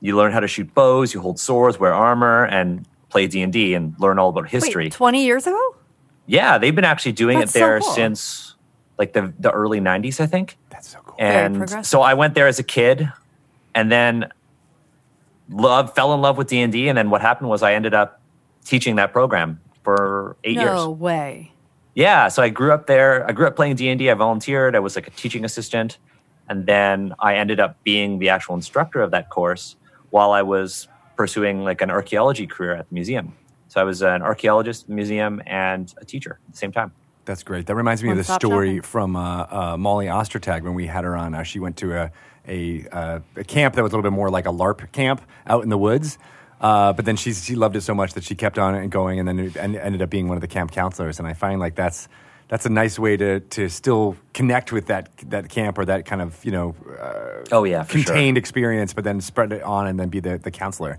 you 0.01 0.17
learn 0.17 0.31
how 0.33 0.41
to 0.41 0.47
shoot 0.49 0.73
bows, 0.75 1.13
you 1.15 1.21
hold 1.21 1.41
swords, 1.41 1.79
wear 1.81 1.93
armor, 1.95 2.45
and 2.47 2.87
play 3.09 3.27
D 3.27 3.41
and 3.43 3.53
D 3.53 3.75
and 3.75 3.95
learn 3.99 4.19
all 4.19 4.29
about 4.29 4.49
history. 4.49 4.85
Wait, 4.87 4.93
twenty 4.93 5.25
years 5.25 5.47
ago? 5.47 5.75
yeah, 6.27 6.59
they've 6.59 6.75
been 6.77 6.85
actually 6.85 7.13
doing 7.13 7.39
That's 7.41 7.51
it 7.57 7.59
so 7.59 7.67
there 7.67 7.81
cool. 7.81 7.93
since 7.95 8.55
like 8.99 9.13
the 9.15 9.33
the 9.41 9.51
early 9.51 9.81
'90s, 9.81 10.21
I 10.21 10.27
think. 10.27 10.57
That's 10.69 10.91
so 10.91 10.99
cool. 11.05 11.17
Very 11.19 11.47
And 11.47 11.57
progressive. 11.57 11.87
so 11.87 12.03
I 12.03 12.15
went 12.15 12.35
there 12.35 12.47
as 12.47 12.59
a 12.61 12.63
kid, 12.63 13.11
and 13.75 13.91
then 13.91 14.29
love 15.51 15.95
fell 15.95 16.15
in 16.15 16.21
love 16.21 16.37
with 16.37 16.49
D 16.49 16.61
and 16.61 16.73
D. 16.73 16.89
And 16.89 16.97
then 16.97 17.11
what 17.11 17.21
happened 17.21 17.51
was 17.51 17.63
I 17.63 17.75
ended 17.75 17.95
up 17.95 18.21
teaching 18.65 18.97
that 18.97 19.13
program 19.13 19.61
for 19.83 20.37
eight 20.45 20.57
no 20.57 20.63
years. 20.63 20.75
No 20.75 20.91
way. 20.91 21.53
Yeah, 21.95 22.29
so 22.29 22.43
I 22.43 22.49
grew 22.49 22.73
up 22.73 22.87
there. 22.87 23.29
I 23.29 23.33
grew 23.33 23.47
up 23.47 23.57
playing 23.57 23.77
D 23.77 23.89
and 23.89 24.01
I 24.01 24.15
volunteered. 24.15 24.77
I 24.77 24.79
was 24.79 24.95
like 24.97 25.09
a 25.09 25.11
teaching 25.11 25.45
assistant, 25.45 25.99
and 26.49 26.67
then 26.67 27.15
I 27.19 27.37
ended 27.37 27.61
up 27.61 27.83
being 27.83 28.19
the 28.19 28.29
actual 28.29 28.55
instructor 28.55 29.03
of 29.03 29.11
that 29.11 29.29
course 29.29 29.77
while 30.11 30.33
I 30.33 30.43
was 30.43 30.89
pursuing 31.17 31.65
like 31.65 31.81
an 31.81 31.91
archaeology 31.91 32.47
career 32.47 32.75
at 32.75 32.89
the 32.89 32.95
museum. 32.95 33.35
So 33.69 33.81
I 33.81 33.85
was 33.85 34.03
an 34.03 34.23
archaeologist, 34.23 34.89
museum, 34.89 35.43
and 35.47 35.93
a 35.99 36.05
teacher 36.05 36.41
at 36.49 36.53
the 36.53 36.59
same 36.59 36.73
time. 36.73 36.93
That's 37.25 37.43
great. 37.43 37.67
That 37.67 37.77
reminds 37.77 38.03
me 38.03 38.11
of 38.11 38.17
the 38.17 38.25
story 38.25 38.77
shopping. 38.77 38.83
from 38.83 39.17
uh, 39.17 39.47
uh, 39.51 39.77
Molly 39.77 40.07
Ostertag 40.07 40.63
when 40.63 40.75
we 40.75 40.87
had 40.87 41.05
her 41.05 41.15
on. 41.15 41.35
Uh, 41.35 41.43
she 41.43 41.61
went 41.61 41.77
to 41.77 41.93
a, 41.95 42.11
a, 42.49 42.87
uh, 42.91 43.21
a 43.37 43.45
camp 43.45 43.75
that 43.77 43.83
was 43.83 43.93
a 43.93 43.97
little 43.97 44.09
bit 44.11 44.15
more 44.15 44.31
like 44.31 44.47
a 44.47 44.51
LARP 44.53 44.91
camp 44.93 45.21
out 45.47 45.63
in 45.63 45.69
the 45.69 45.79
woods. 45.79 46.19
Uh, 46.61 46.93
but 46.93 47.05
then 47.05 47.17
she, 47.17 47.33
she 47.33 47.55
loved 47.55 47.75
it 47.77 47.81
so 47.81 47.95
much 47.95 48.13
that 48.15 48.25
she 48.25 48.35
kept 48.35 48.59
on 48.59 48.75
and 48.75 48.91
going 48.91 49.19
and 49.19 49.27
then 49.27 49.39
it 49.39 49.57
en- 49.57 49.77
ended 49.77 50.03
up 50.03 50.11
being 50.11 50.29
one 50.29 50.37
of 50.37 50.41
the 50.43 50.49
camp 50.49 50.71
counselors. 50.73 51.19
And 51.19 51.27
I 51.27 51.33
find 51.33 51.59
like 51.59 51.75
that's, 51.75 52.09
that's 52.49 52.67
a 52.67 52.69
nice 52.69 52.99
way 52.99 53.17
to, 53.17 53.41
to 53.41 53.69
still 53.71 54.17
connect 54.35 54.73
with 54.73 54.87
that, 54.87 55.09
that 55.29 55.49
camp 55.49 55.79
or 55.79 55.85
that 55.87 56.05
kind 56.05 56.21
of, 56.21 56.45
you 56.45 56.51
know, 56.53 56.75
uh, 57.01 57.45
Oh 57.53 57.65
yeah, 57.65 57.85
for 57.85 57.97
sure. 57.97 58.05
contained 58.05 58.37
experience, 58.37 58.93
but 58.93 59.05
then 59.05 59.21
spread 59.21 59.53
it 59.53 59.63
on 59.63 59.87
and 59.87 59.99
then 59.99 60.09
be 60.11 60.21
the, 60.21 60.37
the 60.37 60.51
counselor. 60.51 60.99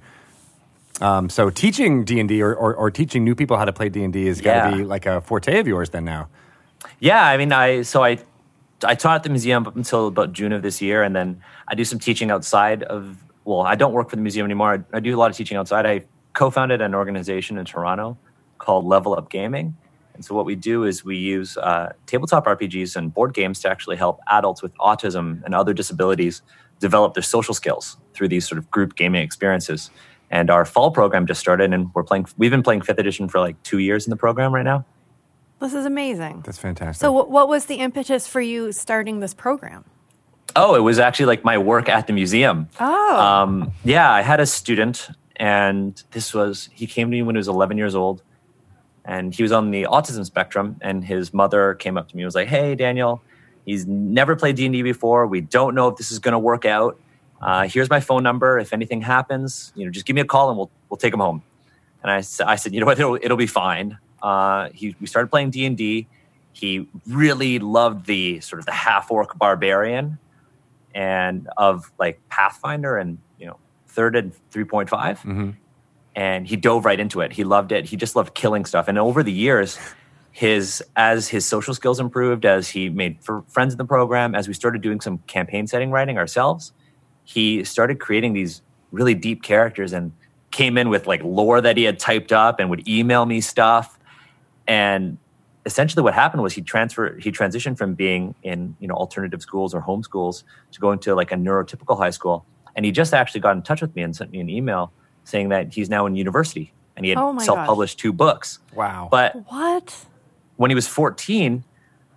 Um, 0.99 1.29
so 1.29 1.49
teaching 1.49 2.05
D 2.05 2.19
and 2.19 2.29
D 2.29 2.41
or, 2.41 2.53
or, 2.55 2.75
or 2.75 2.89
teaching 2.91 3.23
new 3.23 3.35
people 3.35 3.57
how 3.57 3.65
to 3.65 3.73
play 3.73 3.89
D 3.89 4.03
and 4.03 4.13
D 4.13 4.27
is 4.27 4.41
got 4.41 4.63
to 4.63 4.69
Yeah. 4.71 4.77
be 4.77 4.83
like 4.83 5.05
a 5.05 5.21
forte 5.21 5.59
of 5.59 5.67
yours 5.67 5.89
then 5.89 6.05
now. 6.05 6.27
Yeah, 6.99 7.23
I 7.23 7.37
mean, 7.37 7.51
I 7.51 7.81
so 7.83 8.03
I 8.03 8.17
I 8.83 8.95
taught 8.95 9.17
at 9.17 9.23
the 9.23 9.29
museum 9.29 9.67
up 9.67 9.75
until 9.75 10.07
about 10.07 10.33
June 10.33 10.51
of 10.51 10.61
this 10.61 10.81
year, 10.81 11.03
and 11.03 11.15
then 11.15 11.41
I 11.67 11.75
do 11.75 11.85
some 11.85 11.99
teaching 11.99 12.31
outside 12.31 12.83
of. 12.83 13.17
Well, 13.43 13.61
I 13.61 13.73
don't 13.73 13.93
work 13.93 14.09
for 14.09 14.15
the 14.15 14.21
museum 14.21 14.45
anymore. 14.45 14.85
I, 14.93 14.97
I 14.97 14.99
do 14.99 15.15
a 15.15 15.17
lot 15.17 15.31
of 15.31 15.37
teaching 15.37 15.57
outside. 15.57 15.87
I 15.87 16.03
co-founded 16.33 16.79
an 16.79 16.93
organization 16.93 17.57
in 17.57 17.65
Toronto 17.65 18.17
called 18.59 18.85
Level 18.85 19.15
Up 19.15 19.31
Gaming, 19.31 19.75
and 20.13 20.25
so 20.25 20.35
what 20.35 20.45
we 20.45 20.55
do 20.55 20.83
is 20.83 21.03
we 21.03 21.17
use 21.17 21.57
uh, 21.57 21.93
tabletop 22.05 22.45
RPGs 22.45 22.95
and 22.95 23.13
board 23.13 23.33
games 23.33 23.59
to 23.61 23.69
actually 23.69 23.95
help 23.95 24.19
adults 24.27 24.61
with 24.61 24.71
autism 24.77 25.43
and 25.43 25.55
other 25.55 25.73
disabilities 25.73 26.41
develop 26.79 27.13
their 27.13 27.23
social 27.23 27.53
skills 27.53 27.97
through 28.13 28.27
these 28.27 28.47
sort 28.47 28.59
of 28.59 28.69
group 28.69 28.95
gaming 28.95 29.23
experiences. 29.23 29.89
And 30.29 30.49
our 30.49 30.65
fall 30.65 30.91
program 30.91 31.25
just 31.25 31.39
started, 31.39 31.73
and 31.73 31.89
we're 31.93 32.03
playing. 32.03 32.27
We've 32.37 32.51
been 32.51 32.63
playing 32.63 32.81
fifth 32.81 32.99
edition 32.99 33.27
for 33.27 33.39
like 33.39 33.61
two 33.63 33.79
years 33.79 34.05
in 34.05 34.11
the 34.11 34.15
program 34.15 34.53
right 34.53 34.63
now. 34.63 34.85
This 35.61 35.73
is 35.73 35.85
amazing. 35.85 36.41
That's 36.45 36.57
fantastic. 36.57 36.99
So, 37.01 37.11
wh- 37.13 37.29
what 37.29 37.47
was 37.47 37.65
the 37.67 37.75
impetus 37.75 38.27
for 38.27 38.41
you 38.41 38.71
starting 38.71 39.19
this 39.19 39.33
program? 39.33 39.85
Oh, 40.55 40.75
it 40.75 40.79
was 40.81 40.99
actually 40.99 41.27
like 41.27 41.43
my 41.45 41.57
work 41.57 41.87
at 41.87 42.07
the 42.07 42.13
museum. 42.13 42.67
Oh, 42.79 43.19
Um, 43.19 43.71
yeah, 43.85 44.11
I 44.11 44.21
had 44.21 44.39
a 44.41 44.45
student, 44.45 45.07
and 45.37 46.01
this 46.11 46.33
was 46.33 46.69
he 46.73 46.87
came 46.87 47.07
to 47.07 47.11
me 47.11 47.21
when 47.21 47.35
he 47.35 47.37
was 47.37 47.47
11 47.47 47.77
years 47.77 47.95
old, 47.95 48.21
and 49.05 49.33
he 49.33 49.43
was 49.43 49.51
on 49.51 49.71
the 49.71 49.83
autism 49.83 50.25
spectrum. 50.25 50.77
And 50.81 51.05
his 51.05 51.33
mother 51.33 51.75
came 51.75 51.97
up 51.97 52.09
to 52.09 52.15
me 52.17 52.23
and 52.23 52.27
was 52.27 52.35
like, 52.35 52.47
"Hey, 52.49 52.75
Daniel, 52.75 53.21
he's 53.65 53.85
never 53.85 54.35
played 54.35 54.55
D 54.57 54.65
and 54.65 54.73
D 54.73 54.81
before. 54.81 55.25
We 55.27 55.41
don't 55.41 55.73
know 55.75 55.87
if 55.87 55.95
this 55.97 56.11
is 56.11 56.19
going 56.19 56.33
to 56.33 56.39
work 56.39 56.65
out. 56.65 56.99
Uh, 57.41 57.67
here's 57.67 57.89
my 57.89 57.99
phone 57.99 58.21
number. 58.23 58.59
If 58.59 58.73
anything 58.73 59.01
happens, 59.01 59.71
you 59.75 59.85
know, 59.85 59.91
just 59.91 60.05
give 60.05 60.15
me 60.15 60.21
a 60.21 60.25
call 60.25 60.49
and 60.49 60.57
we'll 60.57 60.71
we'll 60.89 60.97
take 60.97 61.13
him 61.13 61.19
home." 61.21 61.43
And 62.03 62.11
I, 62.11 62.21
said, 62.21 62.47
"I 62.47 62.55
said, 62.55 62.73
"You 62.73 62.79
know 62.79 62.87
what? 62.87 62.99
It'll 62.99 63.15
it'll 63.21 63.37
be 63.37 63.47
fine." 63.47 63.97
Uh, 64.21 64.69
he 64.73 64.95
we 64.99 65.07
started 65.07 65.27
playing 65.29 65.49
D 65.51 65.65
and 65.65 65.77
D. 65.77 66.07
He 66.53 66.87
really 67.07 67.59
loved 67.59 68.05
the 68.05 68.39
sort 68.41 68.59
of 68.59 68.65
the 68.65 68.71
half 68.73 69.09
orc 69.11 69.37
barbarian 69.37 70.19
and 70.93 71.47
of 71.57 71.91
like 71.97 72.19
Pathfinder 72.29 72.97
and 72.97 73.17
you 73.39 73.47
know 73.47 73.57
third 73.87 74.15
and 74.15 74.33
three 74.51 74.65
point 74.65 74.89
five, 74.89 75.21
Mhm. 75.21 75.55
and 76.15 76.47
he 76.47 76.55
dove 76.55 76.85
right 76.85 76.99
into 76.99 77.21
it. 77.21 77.33
He 77.33 77.43
loved 77.43 77.71
it. 77.71 77.85
He 77.85 77.95
just 77.95 78.15
loved 78.15 78.33
killing 78.33 78.65
stuff. 78.65 78.87
And 78.87 78.97
over 78.97 79.23
the 79.23 79.31
years, 79.31 79.79
his 80.31 80.83
as 80.95 81.29
his 81.29 81.45
social 81.45 81.73
skills 81.73 81.99
improved, 81.99 82.45
as 82.45 82.69
he 82.69 82.89
made 82.89 83.17
fr- 83.21 83.39
friends 83.47 83.73
in 83.73 83.77
the 83.77 83.85
program, 83.85 84.35
as 84.35 84.47
we 84.47 84.53
started 84.53 84.81
doing 84.81 84.99
some 85.01 85.19
campaign 85.27 85.67
setting 85.67 85.91
writing 85.91 86.17
ourselves, 86.17 86.73
he 87.23 87.63
started 87.63 87.99
creating 87.99 88.33
these 88.33 88.61
really 88.91 89.13
deep 89.13 89.41
characters 89.41 89.93
and 89.93 90.11
came 90.51 90.77
in 90.77 90.89
with 90.89 91.07
like 91.07 91.23
lore 91.23 91.61
that 91.61 91.77
he 91.77 91.83
had 91.85 91.97
typed 91.97 92.33
up 92.33 92.59
and 92.59 92.69
would 92.69 92.85
email 92.89 93.25
me 93.25 93.39
stuff 93.39 93.97
and 94.71 95.17
essentially 95.65 96.01
what 96.01 96.13
happened 96.13 96.41
was 96.41 96.53
he 96.53 96.61
transferred 96.61 97.21
he 97.21 97.29
transitioned 97.29 97.77
from 97.77 97.93
being 97.93 98.33
in 98.41 98.73
you 98.79 98.87
know 98.87 98.95
alternative 98.95 99.41
schools 99.41 99.75
or 99.75 99.81
home 99.81 100.01
schools 100.01 100.45
to 100.71 100.79
going 100.79 100.97
to 100.97 101.13
like 101.13 101.33
a 101.33 101.35
neurotypical 101.35 101.97
high 101.97 102.09
school. 102.09 102.45
And 102.73 102.85
he 102.85 102.91
just 102.93 103.13
actually 103.13 103.41
got 103.41 103.57
in 103.57 103.63
touch 103.63 103.81
with 103.81 103.93
me 103.97 104.01
and 104.01 104.15
sent 104.15 104.31
me 104.31 104.39
an 104.39 104.49
email 104.49 104.93
saying 105.25 105.49
that 105.49 105.73
he's 105.73 105.89
now 105.89 106.05
in 106.05 106.15
university 106.15 106.71
and 106.95 107.05
he 107.05 107.09
had 107.09 107.17
Oh 107.19 107.37
self-published 107.37 107.99
two 107.99 108.13
books. 108.13 108.59
Wow. 108.73 109.09
but 109.11 109.35
what? 109.49 110.05
when 110.55 110.71
he 110.71 110.75
was 110.75 110.87
14 110.87 111.65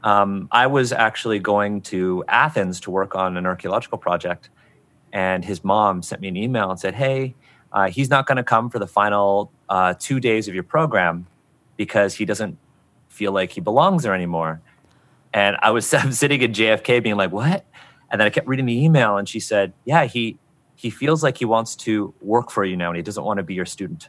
um, 0.05 0.49
i 0.53 0.67
was 0.67 0.93
actually 0.93 1.41
going 1.41 1.81
to 1.81 2.23
athens 2.29 2.79
to 2.81 2.91
work 2.93 3.17
on 3.17 3.37
an 3.37 3.47
archaeological 3.47 3.99
project. 3.99 4.51
And 5.13 5.45
his 5.45 5.65
mom 5.65 6.03
sent 6.03 6.21
me 6.21 6.29
an 6.29 6.37
email 6.37 6.71
and 6.71 6.79
said 6.79 6.95
hey 6.95 7.35
uh, 7.73 7.89
he's 7.89 8.11
not 8.11 8.27
going 8.29 8.37
to 8.37 8.45
come 8.45 8.71
for 8.71 8.79
the 8.79 8.87
final 8.87 9.51
uh, 9.69 9.95
two 9.99 10.21
days 10.21 10.47
of 10.47 10.55
your 10.55 10.63
program 10.63 11.27
because 11.77 12.15
he 12.15 12.25
doesn't 12.25 12.59
feel 13.09 13.33
like 13.33 13.51
he 13.53 13.61
belongs 13.61 14.03
there 14.03 14.15
anymore 14.15 14.61
and 15.33 15.57
i 15.63 15.71
was 15.71 15.93
I'm 15.95 16.13
sitting 16.13 16.43
at 16.43 16.51
jfk 16.51 17.03
being 17.03 17.17
like 17.17 17.33
what 17.33 17.65
and 18.11 18.21
then 18.21 18.27
i 18.27 18.31
kept 18.31 18.47
reading 18.49 18.67
the 18.67 18.85
email 18.85 19.17
and 19.17 19.29
she 19.29 19.41
said 19.41 19.73
yeah 19.85 20.05
he 20.05 20.39
he 20.77 20.91
feels 20.91 21.23
like 21.23 21.39
he 21.39 21.45
wants 21.45 21.77
to 21.77 22.13
work 22.21 22.51
for 22.51 22.65
you 22.65 22.77
now 22.77 22.89
and 22.91 22.97
he 22.97 23.03
doesn't 23.03 23.23
want 23.25 23.39
to 23.39 23.43
be 23.45 23.55
your 23.55 23.67
student 23.67 24.09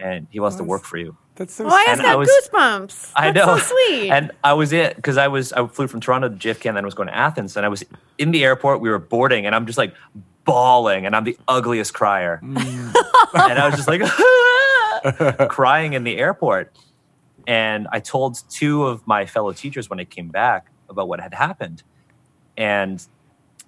and 0.00 0.26
he 0.30 0.40
wants 0.40 0.56
to 0.56 0.64
work 0.64 0.84
for 0.84 0.98
you 0.98 1.16
That's 1.36 1.54
so 1.54 1.64
Well, 1.64 1.72
I 1.74 1.84
just 1.86 1.98
And 2.00 2.06
I 2.06 2.12
got 2.12 2.18
was- 2.18 2.28
goosebumps. 2.52 3.12
I 3.16 3.30
That's 3.30 3.46
know. 3.46 3.56
so 3.56 3.64
sweet. 3.74 4.10
And 4.10 4.30
I 4.44 4.52
was 4.52 4.72
it 4.74 4.96
because 4.96 5.16
I 5.16 5.28
was 5.28 5.52
I 5.54 5.66
flew 5.68 5.86
from 5.86 6.00
Toronto 6.00 6.28
to 6.28 6.34
JFK 6.34 6.66
and 6.68 6.76
then 6.76 6.84
I 6.84 6.86
was 6.86 6.94
going 6.94 7.06
to 7.08 7.16
Athens 7.16 7.56
and 7.56 7.64
I 7.64 7.70
was 7.70 7.82
in 8.18 8.30
the 8.30 8.44
airport. 8.44 8.80
We 8.82 8.90
were 8.90 8.98
boarding 8.98 9.46
and 9.46 9.54
I'm 9.54 9.64
just 9.64 9.78
like 9.78 9.94
bawling 10.44 11.06
and 11.06 11.16
I'm 11.16 11.24
the 11.24 11.38
ugliest 11.48 11.94
crier. 11.94 12.40
Mm. 12.42 12.94
and 13.50 13.58
I 13.58 13.66
was 13.66 13.76
just 13.76 13.88
like 13.88 14.02
crying 15.50 15.92
in 15.94 16.04
the 16.04 16.16
airport. 16.18 16.76
And 17.46 17.86
I 17.92 18.00
told 18.00 18.38
two 18.50 18.84
of 18.84 19.06
my 19.06 19.26
fellow 19.26 19.52
teachers 19.52 19.88
when 19.88 20.00
I 20.00 20.04
came 20.04 20.28
back 20.28 20.66
about 20.88 21.08
what 21.08 21.20
had 21.20 21.34
happened. 21.34 21.82
And 22.56 23.04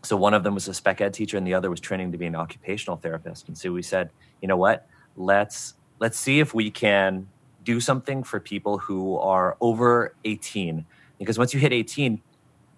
so 0.02 0.16
one 0.16 0.34
of 0.34 0.42
them 0.44 0.54
was 0.54 0.66
a 0.68 0.74
spec 0.74 1.00
ed 1.00 1.14
teacher 1.14 1.36
and 1.36 1.46
the 1.46 1.54
other 1.54 1.70
was 1.70 1.80
training 1.80 2.12
to 2.12 2.18
be 2.18 2.26
an 2.26 2.34
occupational 2.34 2.96
therapist. 2.96 3.48
And 3.48 3.56
so 3.56 3.72
we 3.72 3.82
said, 3.82 4.10
you 4.40 4.48
know 4.48 4.56
what? 4.56 4.86
Let's 5.16 5.74
let's 6.00 6.18
see 6.18 6.40
if 6.40 6.54
we 6.54 6.70
can 6.70 7.28
do 7.64 7.80
something 7.80 8.22
for 8.22 8.38
people 8.40 8.78
who 8.78 9.16
are 9.18 9.56
over 9.60 10.14
18 10.24 10.84
because 11.18 11.36
once 11.38 11.52
you 11.52 11.58
hit 11.60 11.72
18 11.72 12.20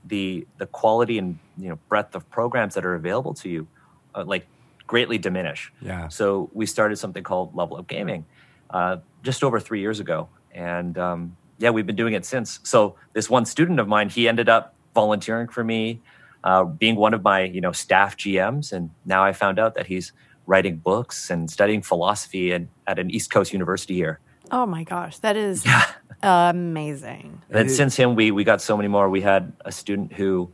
the 0.07 0.46
the 0.57 0.66
quality 0.66 1.18
and 1.18 1.38
you 1.59 1.68
know 1.68 1.78
breadth 1.90 2.14
of 2.14 2.28
programs 2.30 2.74
that 2.74 2.84
are 2.86 2.94
available 2.94 3.34
to 3.34 3.48
you 3.51 3.68
uh, 4.14 4.24
like 4.24 4.46
greatly 4.86 5.18
diminish 5.18 5.70
Yeah. 5.82 6.09
so 6.09 6.48
we 6.55 6.64
started 6.64 6.96
something 6.96 7.22
called 7.22 7.55
level 7.55 7.76
up 7.76 7.86
gaming 7.86 8.24
uh, 8.70 8.96
just 9.22 9.44
over 9.44 9.60
three 9.60 9.80
years 9.80 10.00
ago 10.00 10.28
and 10.52 10.98
um, 10.98 11.36
yeah 11.58 11.70
we've 11.70 11.86
been 11.86 11.96
doing 11.96 12.14
it 12.14 12.24
since 12.24 12.60
so 12.62 12.96
this 13.12 13.28
one 13.28 13.44
student 13.44 13.78
of 13.78 13.88
mine 13.88 14.08
he 14.08 14.28
ended 14.28 14.48
up 14.48 14.74
volunteering 14.94 15.48
for 15.48 15.62
me 15.62 16.00
uh, 16.44 16.64
being 16.64 16.96
one 16.96 17.14
of 17.14 17.22
my 17.22 17.42
you 17.42 17.60
know 17.60 17.72
staff 17.72 18.16
gms 18.16 18.72
and 18.72 18.90
now 19.04 19.24
i 19.24 19.32
found 19.32 19.58
out 19.58 19.74
that 19.74 19.86
he's 19.86 20.12
writing 20.46 20.76
books 20.76 21.30
and 21.30 21.50
studying 21.50 21.82
philosophy 21.82 22.50
and 22.50 22.68
at 22.86 22.98
an 22.98 23.10
east 23.10 23.30
coast 23.30 23.52
university 23.52 23.94
here 23.94 24.20
oh 24.50 24.66
my 24.66 24.84
gosh, 24.84 25.18
that 25.18 25.36
is 25.36 25.66
amazing. 26.22 27.42
and 27.48 27.58
then 27.58 27.68
since 27.68 27.96
him, 27.96 28.14
we 28.14 28.30
we 28.30 28.44
got 28.44 28.60
so 28.60 28.76
many 28.76 28.88
more. 28.88 29.08
We 29.08 29.20
had 29.20 29.52
a 29.64 29.72
student 29.72 30.12
who 30.12 30.50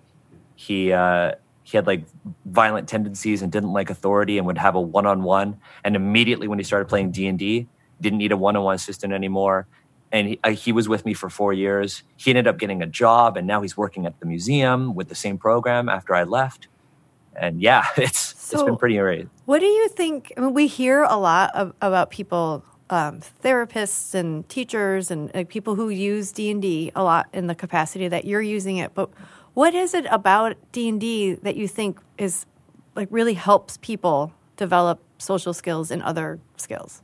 he 0.54 0.92
uh, 0.92 1.32
he 1.62 1.76
had 1.76 1.86
like 1.86 2.04
violent 2.44 2.88
tendencies 2.88 3.42
and 3.42 3.50
didn't 3.50 3.72
like 3.72 3.90
authority 3.90 4.38
and 4.38 4.46
would 4.46 4.58
have 4.58 4.74
a 4.74 4.80
one 4.80 5.06
on 5.06 5.22
one. 5.22 5.58
And 5.84 5.96
immediately 5.96 6.48
when 6.48 6.58
he 6.58 6.64
started 6.64 6.88
playing 6.88 7.10
D 7.10 7.26
and 7.26 7.38
D, 7.38 7.68
didn't 8.00 8.18
need 8.18 8.32
a 8.32 8.36
one 8.36 8.56
on 8.56 8.62
one 8.64 8.74
assistant 8.74 9.12
anymore. 9.12 9.66
And 10.12 10.28
he, 10.28 10.40
uh, 10.44 10.50
he 10.50 10.70
was 10.72 10.88
with 10.88 11.04
me 11.04 11.14
for 11.14 11.28
four 11.28 11.52
years. 11.52 12.02
He 12.16 12.30
ended 12.30 12.46
up 12.46 12.58
getting 12.58 12.80
a 12.80 12.86
job, 12.86 13.36
and 13.36 13.46
now 13.46 13.60
he's 13.62 13.76
working 13.76 14.06
at 14.06 14.18
the 14.20 14.26
museum 14.26 14.94
with 14.94 15.08
the 15.08 15.14
same 15.14 15.36
program 15.36 15.88
after 15.88 16.14
I 16.14 16.22
left. 16.22 16.68
And 17.34 17.60
yeah, 17.60 17.84
it's 17.96 18.32
it's 18.32 18.40
So- 18.50 18.64
been 18.64 18.76
pretty 18.76 18.96
great. 18.98 19.28
What 19.46 19.58
do 19.60 19.66
you 19.66 19.88
think? 19.88 20.32
I 20.36 20.40
mean, 20.40 20.54
we 20.54 20.66
hear 20.68 21.02
a 21.02 21.16
lot 21.16 21.54
of, 21.54 21.72
about 21.80 22.10
people, 22.10 22.64
um, 22.90 23.20
therapists 23.42 24.14
and 24.14 24.48
teachers, 24.48 25.10
and 25.10 25.30
like, 25.34 25.48
people 25.48 25.74
who 25.74 25.88
use 25.88 26.30
D 26.32 26.50
and 26.50 26.62
D 26.62 26.92
a 26.94 27.02
lot 27.02 27.26
in 27.32 27.46
the 27.48 27.54
capacity 27.54 28.06
that 28.08 28.24
you're 28.24 28.42
using 28.42 28.76
it. 28.76 28.94
But 28.94 29.10
what 29.54 29.74
is 29.74 29.92
it 29.94 30.06
about 30.10 30.56
D 30.72 30.88
and 30.88 31.00
D 31.00 31.34
that 31.42 31.56
you 31.56 31.66
think 31.68 31.98
is 32.16 32.46
like 32.94 33.08
really 33.10 33.34
helps 33.34 33.76
people 33.78 34.32
develop 34.56 35.00
social 35.18 35.52
skills 35.52 35.90
and 35.90 36.00
other 36.02 36.38
skills? 36.56 37.02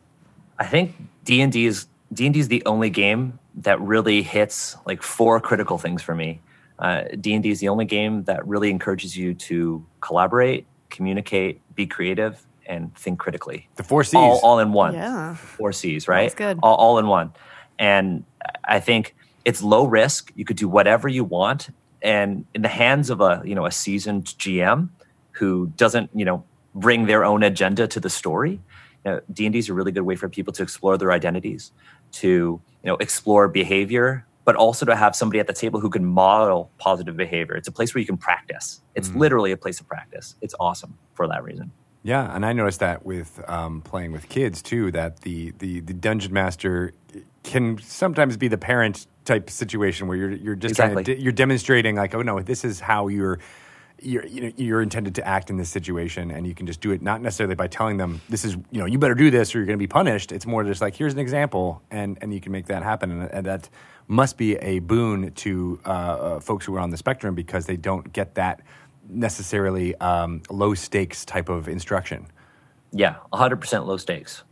I 0.62 0.66
think 0.66 0.94
D 1.24 1.40
and 1.40 1.52
D 1.52 1.66
is 1.66 1.86
D 2.12 2.26
and 2.26 2.34
D 2.34 2.40
is 2.40 2.48
the 2.48 2.62
only 2.66 2.90
game 2.90 3.38
that 3.56 3.80
really 3.80 4.22
hits 4.22 4.76
like 4.86 5.02
four 5.02 5.40
critical 5.40 5.78
things 5.78 6.02
for 6.02 6.14
me. 6.14 6.40
Uh, 6.78 7.04
D&D 7.20 7.48
is 7.50 7.60
the 7.60 7.68
only 7.68 7.84
game 7.84 8.24
that 8.24 8.46
really 8.46 8.70
encourages 8.70 9.16
you 9.16 9.34
to 9.34 9.84
collaborate, 10.00 10.66
communicate, 10.90 11.60
be 11.76 11.86
creative, 11.86 12.44
and 12.66 12.92
think 12.96 13.18
critically. 13.20 13.68
The 13.76 13.84
four 13.84 14.02
C's. 14.02 14.14
All, 14.14 14.40
all 14.42 14.58
in 14.58 14.72
one. 14.72 14.94
Yeah. 14.94 15.34
Four 15.36 15.72
C's, 15.72 16.08
right? 16.08 16.24
That's 16.24 16.34
good. 16.34 16.58
All, 16.62 16.74
all 16.74 16.98
in 16.98 17.06
one. 17.06 17.32
And 17.78 18.24
I 18.64 18.80
think 18.80 19.14
it's 19.44 19.62
low 19.62 19.86
risk. 19.86 20.32
You 20.34 20.44
could 20.44 20.56
do 20.56 20.68
whatever 20.68 21.08
you 21.08 21.24
want. 21.24 21.70
And 22.02 22.46
in 22.54 22.62
the 22.62 22.68
hands 22.68 23.10
of 23.10 23.20
a, 23.20 23.42
you 23.44 23.54
know, 23.54 23.66
a 23.66 23.70
seasoned 23.70 24.24
GM 24.24 24.88
who 25.32 25.72
doesn't, 25.76 26.10
you 26.14 26.24
know, 26.24 26.42
bring 26.74 27.06
their 27.06 27.24
own 27.24 27.42
agenda 27.42 27.86
to 27.86 28.00
the 28.00 28.10
story, 28.10 28.60
you 29.04 29.12
know, 29.12 29.20
D&D 29.32 29.58
is 29.58 29.68
a 29.68 29.74
really 29.74 29.92
good 29.92 30.02
way 30.02 30.16
for 30.16 30.28
people 30.28 30.52
to 30.54 30.62
explore 30.62 30.96
their 30.96 31.12
identities, 31.12 31.72
to, 32.12 32.28
you 32.28 32.62
know, 32.84 32.96
explore 32.96 33.48
behavior, 33.48 34.26
but 34.44 34.56
also 34.56 34.84
to 34.86 34.96
have 34.96 35.14
somebody 35.14 35.38
at 35.38 35.46
the 35.46 35.52
table 35.52 35.80
who 35.80 35.90
can 35.90 36.04
model 36.04 36.70
positive 36.78 37.16
behavior. 37.16 37.54
It's 37.54 37.68
a 37.68 37.72
place 37.72 37.94
where 37.94 38.00
you 38.00 38.06
can 38.06 38.16
practice. 38.16 38.80
It's 38.94 39.14
literally 39.14 39.52
a 39.52 39.56
place 39.56 39.80
of 39.80 39.86
practice. 39.86 40.36
It's 40.40 40.54
awesome 40.58 40.98
for 41.14 41.28
that 41.28 41.44
reason. 41.44 41.70
Yeah, 42.04 42.34
and 42.34 42.44
I 42.44 42.52
noticed 42.52 42.80
that 42.80 43.06
with 43.06 43.40
um, 43.48 43.80
playing 43.80 44.10
with 44.10 44.28
kids 44.28 44.60
too. 44.60 44.90
That 44.90 45.20
the, 45.20 45.52
the 45.58 45.80
the 45.80 45.94
dungeon 45.94 46.32
master 46.32 46.94
can 47.44 47.78
sometimes 47.78 48.36
be 48.36 48.48
the 48.48 48.58
parent 48.58 49.06
type 49.24 49.48
situation 49.48 50.08
where 50.08 50.16
you're 50.16 50.32
you're 50.32 50.56
just 50.56 50.76
kind 50.76 50.98
of 50.98 51.04
de- 51.04 51.20
you're 51.20 51.32
demonstrating 51.32 51.94
like, 51.94 52.12
oh 52.14 52.22
no, 52.22 52.40
this 52.40 52.64
is 52.64 52.80
how 52.80 53.08
you're. 53.08 53.38
You're, 54.04 54.26
you 54.26 54.40
know, 54.40 54.52
you're 54.56 54.82
intended 54.82 55.14
to 55.16 55.26
act 55.26 55.48
in 55.48 55.56
this 55.56 55.70
situation, 55.70 56.30
and 56.30 56.46
you 56.46 56.54
can 56.54 56.66
just 56.66 56.80
do 56.80 56.90
it 56.90 57.02
not 57.02 57.22
necessarily 57.22 57.54
by 57.54 57.68
telling 57.68 57.96
them 57.96 58.20
this 58.28 58.44
is 58.44 58.56
you 58.70 58.80
know 58.80 58.86
you 58.86 58.98
better 58.98 59.14
do 59.14 59.30
this 59.30 59.54
or 59.54 59.58
you're 59.58 59.66
going 59.66 59.78
to 59.78 59.82
be 59.82 59.86
punished. 59.86 60.32
It's 60.32 60.46
more 60.46 60.64
just 60.64 60.80
like 60.80 60.96
here's 60.96 61.12
an 61.12 61.18
example, 61.18 61.82
and 61.90 62.18
and 62.20 62.34
you 62.34 62.40
can 62.40 62.52
make 62.52 62.66
that 62.66 62.82
happen, 62.82 63.10
and, 63.10 63.30
and 63.30 63.46
that 63.46 63.68
must 64.08 64.36
be 64.36 64.56
a 64.56 64.80
boon 64.80 65.32
to 65.32 65.80
uh, 65.86 65.88
uh, 65.88 66.40
folks 66.40 66.66
who 66.66 66.74
are 66.76 66.80
on 66.80 66.90
the 66.90 66.96
spectrum 66.96 67.34
because 67.34 67.66
they 67.66 67.76
don't 67.76 68.12
get 68.12 68.34
that 68.34 68.60
necessarily 69.08 69.94
um, 69.96 70.42
low 70.50 70.74
stakes 70.74 71.24
type 71.24 71.48
of 71.48 71.68
instruction. 71.68 72.26
Yeah, 72.92 73.16
100% 73.32 73.86
low 73.86 73.96
stakes. 73.96 74.42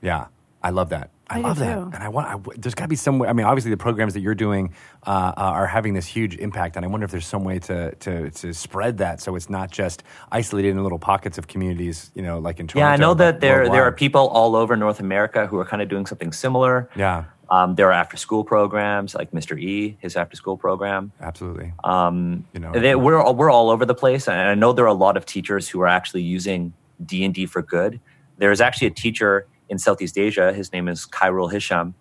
Yeah, 0.00 0.26
I 0.62 0.70
love 0.70 0.88
that. 0.90 1.10
I, 1.30 1.38
I 1.38 1.40
love 1.40 1.58
that, 1.58 1.74
too. 1.74 1.90
and 1.94 2.02
I 2.02 2.08
want. 2.08 2.28
I 2.28 2.32
w 2.32 2.52
there's 2.58 2.74
got 2.74 2.84
to 2.84 2.88
be 2.88 2.96
some 2.96 3.18
way. 3.18 3.28
I 3.28 3.32
mean, 3.32 3.46
obviously, 3.46 3.70
the 3.70 3.78
programs 3.78 4.12
that 4.14 4.20
you're 4.20 4.34
doing 4.34 4.74
uh, 5.06 5.10
uh, 5.10 5.32
are 5.36 5.66
having 5.66 5.94
this 5.94 6.06
huge 6.06 6.36
impact, 6.36 6.76
and 6.76 6.84
I 6.84 6.88
wonder 6.88 7.04
if 7.06 7.10
there's 7.10 7.26
some 7.26 7.44
way 7.44 7.58
to, 7.60 7.94
to 7.94 8.30
to 8.30 8.52
spread 8.52 8.98
that 8.98 9.20
so 9.22 9.34
it's 9.34 9.48
not 9.48 9.70
just 9.70 10.02
isolated 10.30 10.68
in 10.70 10.82
little 10.82 10.98
pockets 10.98 11.38
of 11.38 11.46
communities. 11.48 12.10
You 12.14 12.22
know, 12.22 12.38
like 12.40 12.60
in 12.60 12.66
Toronto. 12.66 12.86
Yeah, 12.88 12.92
I 12.92 12.96
know 12.96 13.14
that 13.14 13.40
there 13.40 13.68
there 13.70 13.84
are 13.84 13.92
people 13.92 14.28
all 14.28 14.54
over 14.54 14.76
North 14.76 15.00
America 15.00 15.46
who 15.46 15.58
are 15.58 15.64
kind 15.64 15.80
of 15.80 15.88
doing 15.88 16.04
something 16.06 16.30
similar. 16.32 16.90
Yeah, 16.94 17.24
Um, 17.48 17.74
there 17.74 17.88
are 17.88 17.92
after 17.92 18.16
school 18.18 18.44
programs 18.44 19.14
like 19.14 19.30
Mr. 19.32 19.58
E, 19.58 19.96
his 20.00 20.16
after 20.16 20.36
school 20.36 20.56
program. 20.58 21.10
absolutely. 21.20 21.72
Um, 21.84 22.44
You 22.52 22.60
know, 22.60 22.72
they, 22.72 22.94
we're 22.96 23.32
we're 23.32 23.50
all 23.50 23.70
over 23.70 23.86
the 23.86 23.94
place, 23.94 24.28
and 24.28 24.38
I 24.38 24.54
know 24.54 24.72
there 24.74 24.84
are 24.84 24.88
a 24.98 25.00
lot 25.06 25.16
of 25.16 25.24
teachers 25.24 25.70
who 25.70 25.80
are 25.80 25.88
actually 25.98 26.22
using 26.22 26.72
D 27.04 27.24
and 27.24 27.32
D 27.34 27.46
for 27.46 27.62
good. 27.62 28.00
There's 28.38 28.60
actually 28.60 28.88
a 28.88 28.96
teacher 29.04 29.46
in 29.74 29.78
Southeast 29.78 30.16
Asia. 30.16 30.52
His 30.52 30.72
name 30.72 30.86
is 30.88 31.04
Khairul 31.06 31.50
Hisham, 31.52 31.94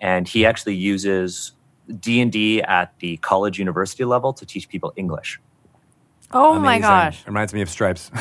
and 0.00 0.26
he 0.28 0.44
actually 0.44 0.74
uses 0.74 1.52
D 2.00 2.20
and 2.20 2.30
D 2.30 2.60
at 2.62 2.92
the 2.98 3.16
college 3.18 3.58
university 3.58 4.04
level 4.04 4.32
to 4.34 4.44
teach 4.44 4.68
people 4.68 4.92
English. 4.96 5.40
Oh 6.32 6.58
my 6.60 6.78
gosh. 6.78 7.20
It 7.22 7.26
reminds 7.26 7.52
me 7.54 7.62
of 7.62 7.70
Stripes. 7.70 8.10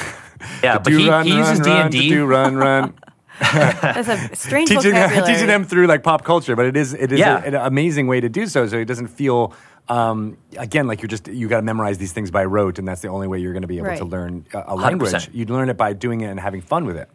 Yeah, 0.63 0.77
but 0.79 0.93
he, 0.93 1.09
run, 1.09 1.25
he 1.25 1.35
uses 1.35 1.59
D 1.59 1.69
and 1.69 1.91
D. 1.91 2.07
do 2.07 2.25
run 2.25 2.55
run. 2.55 2.93
That's 3.41 4.07
a 4.07 4.33
strange 4.37 4.69
teaching 4.73 4.93
vocabulary. 4.93 5.27
teaching 5.33 5.47
them 5.47 5.65
through 5.65 5.87
like 5.87 6.01
pop 6.01 6.23
culture, 6.23 6.55
but 6.55 6.65
it 6.65 6.77
is 6.77 6.93
it 6.93 7.11
is 7.11 7.19
Yeah. 7.19 7.43
a- 7.43 7.47
an 7.47 7.55
amazing 7.55 8.07
way 8.07 8.21
to 8.21 8.29
do 8.29 8.47
so. 8.47 8.65
So 8.67 8.77
it 8.77 8.85
doesn't 8.85 9.07
feel 9.07 9.53
um, 9.89 10.37
again 10.57 10.87
like 10.87 11.01
you're 11.01 11.09
just 11.09 11.27
you 11.27 11.49
got 11.49 11.57
to 11.57 11.61
memorize 11.63 11.97
these 11.97 12.13
things 12.13 12.31
by 12.31 12.45
rote, 12.45 12.79
and 12.79 12.87
that's 12.87 13.01
the 13.01 13.09
only 13.09 13.27
way 13.27 13.39
you're 13.39 13.51
going 13.51 13.63
to 13.63 13.67
be 13.67 13.79
able 13.79 13.97
to 13.97 14.05
learn 14.05 14.45
a, 14.53 14.63
a 14.67 14.75
language. 14.75 15.11
100%. 15.11 15.29
You'd 15.33 15.49
learn 15.49 15.67
it 15.69 15.75
by 15.75 15.91
doing 15.91 16.21
it 16.21 16.27
and 16.27 16.39
having 16.39 16.61
fun 16.61 16.85
with 16.85 16.95
it. 16.95 17.09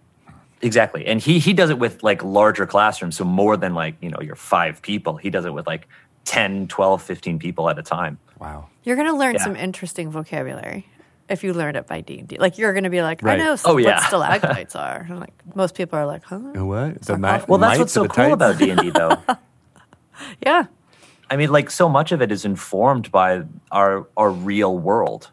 Exactly. 0.64 1.06
And 1.06 1.20
he 1.20 1.38
he 1.38 1.52
does 1.52 1.70
it 1.70 1.78
with 1.78 2.02
like 2.02 2.24
larger 2.24 2.66
classrooms, 2.66 3.16
so 3.16 3.24
more 3.24 3.56
than 3.56 3.74
like, 3.74 3.94
you 4.00 4.10
know, 4.10 4.20
your 4.20 4.34
five 4.36 4.80
people. 4.82 5.16
He 5.16 5.30
does 5.30 5.44
it 5.44 5.52
with 5.54 5.66
like 5.66 5.86
10, 6.24 6.68
12, 6.68 7.02
15 7.02 7.38
people 7.38 7.68
at 7.68 7.78
a 7.78 7.82
time. 7.82 8.18
Wow. 8.40 8.68
You're 8.82 8.96
going 8.96 9.08
to 9.08 9.16
learn 9.16 9.34
Yeah. 9.34 9.44
some 9.44 9.56
interesting 9.56 10.10
vocabulary 10.10 10.86
if 11.28 11.44
you 11.44 11.52
learn 11.54 11.76
it 11.76 11.86
by 11.86 12.00
D&D. 12.00 12.38
Like 12.38 12.58
you're 12.58 12.72
going 12.72 12.84
to 12.84 12.90
be 12.90 13.02
like, 13.02 13.22
Right. 13.22 13.40
I 13.40 13.44
know 13.44 13.56
Oh, 13.64 13.74
what 13.74 13.82
yeah. 13.82 14.00
stalactites 14.06 14.74
are. 14.86 15.06
And 15.08 15.20
like 15.20 15.34
most 15.54 15.74
people 15.74 15.98
are 15.98 16.06
like, 16.06 16.24
huh? 16.24 16.38
What? 16.38 16.98
The 17.00 17.04
Sarcophagus. 17.04 17.48
Well, 17.48 17.58
that's 17.58 17.78
what's 17.78 17.92
so 17.92 18.06
cool 18.08 18.08
tights? 18.08 18.32
about 18.32 18.58
D&D 18.58 18.90
though. 18.90 19.16
Yeah. 20.44 20.64
I 21.30 21.36
mean, 21.36 21.50
like 21.50 21.70
so 21.70 21.88
much 21.88 22.12
of 22.12 22.22
it 22.22 22.30
is 22.30 22.44
informed 22.44 23.10
by 23.10 23.42
our 23.72 24.06
our 24.16 24.30
real 24.30 24.78
world. 24.78 25.30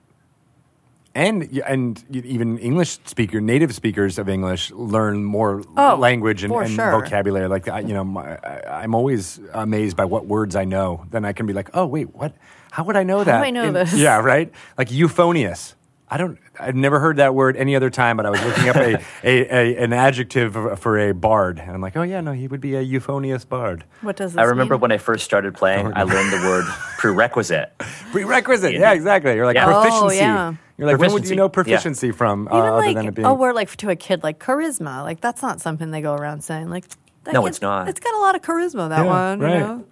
And 1.14 1.62
and 1.68 2.04
even 2.12 2.58
English 2.60 3.00
speaker, 3.06 3.42
native 3.42 3.74
speakers 3.76 4.18
of 4.18 4.30
English 4.30 4.72
learn 4.72 5.24
more 5.24 5.64
Oh, 5.78 5.96
language 5.96 6.44
and, 6.44 6.54
and 6.54 6.72
sure. 6.72 6.92
vocabulary. 6.92 7.48
Like 7.48 7.68
I, 7.68 7.80
you 7.82 7.94
know, 7.94 8.04
my, 8.04 8.38
I, 8.38 8.84
I'm 8.84 8.96
always 8.96 9.40
amazed 9.54 9.98
by 9.98 10.06
what 10.06 10.26
words 10.26 10.56
I 10.56 10.64
know. 10.66 11.06
Then 11.10 11.26
I 11.26 11.34
can 11.34 11.46
be 11.46 11.54
like, 11.54 11.70
oh 11.74 11.86
wait, 11.86 12.14
what? 12.16 12.34
How 12.72 12.84
would 12.86 12.96
I 12.96 13.04
know 13.04 13.24
that? 13.24 13.40
do 13.40 13.44
I 13.44 13.50
know 13.52 13.66
In- 13.66 13.74
this? 13.74 13.94
Yeah, 13.94 14.20
right. 14.22 14.52
Like 14.78 14.92
euphonious. 14.92 15.76
I 16.14 16.18
don't. 16.18 16.38
I've 16.60 16.76
never 16.76 17.00
heard 17.00 17.18
that 17.18 17.34
word 17.36 17.56
any 17.56 17.74
other 17.74 17.90
time, 17.90 18.18
but 18.18 18.26
I 18.26 18.32
was 18.32 18.44
looking 18.44 18.68
up 18.68 18.76
a, 18.76 18.96
a, 19.24 19.56
a 19.56 19.84
an 19.84 19.94
adjective 19.94 20.78
for 20.80 21.00
a 21.00 21.14
bard, 21.14 21.58
and 21.58 21.72
I'm 21.72 21.80
like, 21.80 21.96
oh 21.96 22.02
yeah, 22.04 22.20
no, 22.20 22.34
he 22.34 22.50
would 22.50 22.60
be 22.60 22.76
a 22.76 22.82
euphonious 22.82 23.46
bard. 23.46 23.86
What 24.02 24.18
does 24.18 24.32
this 24.34 24.36
mean? 24.38 24.46
I 24.46 24.50
remember 24.50 24.74
mean? 24.76 24.82
when 24.82 24.92
I 24.92 24.98
first 24.98 25.24
started 25.24 25.54
playing, 25.56 25.88
oh, 25.88 25.94
I 25.96 26.04
learned 26.04 26.34
the 26.34 26.46
word 26.46 26.66
prerequisite. 26.98 27.72
Prerequisite. 28.12 28.74
Yeah. 28.74 28.80
Yeah, 28.80 28.92
exactly. 28.94 29.34
You're 29.36 29.46
like 29.46 29.56
Yeah. 29.56 29.68
Oh, 29.70 29.82
proficiency. 29.82 30.18
yeah. 30.18 30.54
You're 30.82 30.90
like, 30.90 31.00
when 31.00 31.14
would 31.14 31.30
you 31.30 31.36
Proficiency. 31.36 31.36
know 31.36 31.44
Yeah. 31.46 31.48
proficiency 31.50 32.12
from? 32.12 32.48
Uh, 32.48 32.58
Even 32.58 32.70
other 32.70 32.72
like 32.78 32.96
than 32.96 33.06
it 33.08 33.14
being 33.14 33.26
a 33.28 33.34
word 33.36 33.54
like 33.54 33.76
to 33.78 33.90
a 33.92 33.96
kid 33.96 34.24
like 34.24 34.40
charisma, 34.40 35.04
like 35.04 35.22
that's 35.22 35.44
not 35.44 35.62
something 35.62 35.92
they 35.92 36.02
go 36.02 36.16
around 36.16 36.44
saying. 36.44 36.70
Like, 36.72 36.86
No, 37.32 37.44
kid's- 37.44 37.58
it's 37.58 37.62
not. 37.62 37.88
It's 37.88 38.00
got 38.00 38.16
a 38.16 38.18
lot 38.18 38.34
of 38.36 38.42
charisma. 38.42 38.90
That 38.90 39.06
Yeah, 39.06 39.12
one, 39.30 39.40
right. 39.40 39.54
you 39.54 39.60
know. 39.60 39.84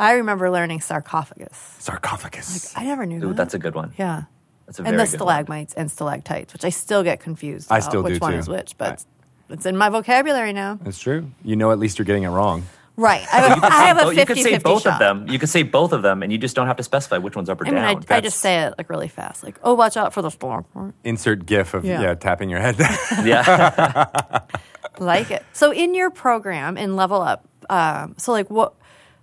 I 0.00 0.14
remember 0.14 0.50
learning 0.50 0.80
sarcophagus. 0.80 1.76
sarcophagus. 1.78 2.74
Like, 2.74 2.82
I 2.82 2.84
never 2.86 3.06
knew 3.06 3.18
Ooh, 3.18 3.28
that. 3.28 3.36
that's 3.36 3.54
a 3.54 3.60
good 3.60 3.76
one. 3.76 3.92
yeah. 3.96 4.24
That's 4.66 4.80
a 4.80 4.82
and 4.82 4.88
the 4.88 4.92
good 4.92 4.98
one. 4.98 5.06
stalagmites 5.06 5.74
and 5.74 5.88
stalactites, 5.88 6.52
which 6.52 6.64
I 6.64 6.70
still 6.70 7.04
get 7.04 7.20
confused. 7.20 7.70
I 7.70 7.76
about 7.78 7.88
still 7.90 8.02
which 8.02 8.14
do, 8.14 8.18
one 8.18 8.32
too. 8.32 8.38
is 8.38 8.48
which, 8.48 8.76
but 8.76 9.04
I- 9.50 9.52
it's 9.54 9.66
in 9.66 9.76
my 9.76 9.88
vocabulary 9.88 10.52
now. 10.52 10.80
It's 10.84 10.98
true. 10.98 11.30
You 11.44 11.54
know, 11.54 11.70
at 11.70 11.78
least 11.78 11.98
you're 11.98 12.06
getting 12.06 12.24
it 12.24 12.30
wrong. 12.30 12.64
Right. 12.96 13.26
I, 13.32 13.40
have 13.40 13.58
a- 13.62 13.66
I 13.66 13.82
have 13.86 13.98
a 13.98 14.02
Oh, 14.02 14.10
50 14.14 14.20
you 14.20 14.26
could 14.26 14.36
say 14.36 14.50
50 14.52 14.62
both 14.62 14.82
shot. 14.82 14.92
of 14.94 14.98
them. 15.00 15.26
You 15.28 15.38
could 15.38 15.48
say 15.48 15.64
both 15.64 15.92
of 15.92 16.02
them, 16.02 16.22
and 16.22 16.30
you 16.30 16.38
just 16.38 16.54
don't 16.54 16.68
have 16.68 16.76
to 16.76 16.82
specify 16.84 17.18
which 17.18 17.34
one's 17.34 17.48
up 17.48 17.60
or 17.60 17.66
I 17.66 17.70
mean, 17.70 17.82
down. 17.82 18.04
I, 18.08 18.16
I 18.16 18.20
just 18.20 18.38
say 18.38 18.62
it 18.62 18.74
like 18.78 18.88
really 18.88 19.08
fast, 19.08 19.42
like, 19.42 19.58
"Oh, 19.64 19.74
watch 19.74 19.96
out 19.96 20.12
for 20.14 20.22
the 20.22 20.30
stalagmite." 20.30 20.94
Insert 21.02 21.44
GIF 21.44 21.74
of 21.74 21.84
yeah, 21.84 22.00
Yeah. 22.00 22.14
tapping 22.14 22.50
your 22.50 22.60
head. 22.60 22.76
yeah. 23.24 24.40
like 24.98 25.30
it. 25.32 25.44
So 25.52 25.72
in 25.72 25.94
your 25.94 26.10
program 26.10 26.76
in 26.76 26.94
Level 26.96 27.20
Up, 27.20 27.44
um, 27.68 28.14
so 28.16 28.30
like 28.32 28.48
what 28.50 28.74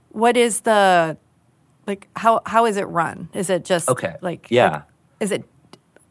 what 0.09 0.35
is 0.35 0.61
the 0.61 1.17
like 1.87 2.07
how 2.15 2.41
how 2.45 2.65
is 2.65 2.75
it 2.77 2.83
run? 2.89 3.29
Is 3.33 3.49
it 3.49 3.63
just 3.63 3.87
Okay. 3.89 4.15
Like 4.21 4.47
Yeah. 4.49 4.69
like, 4.69 4.83
is 5.21 5.31
it? 5.31 5.45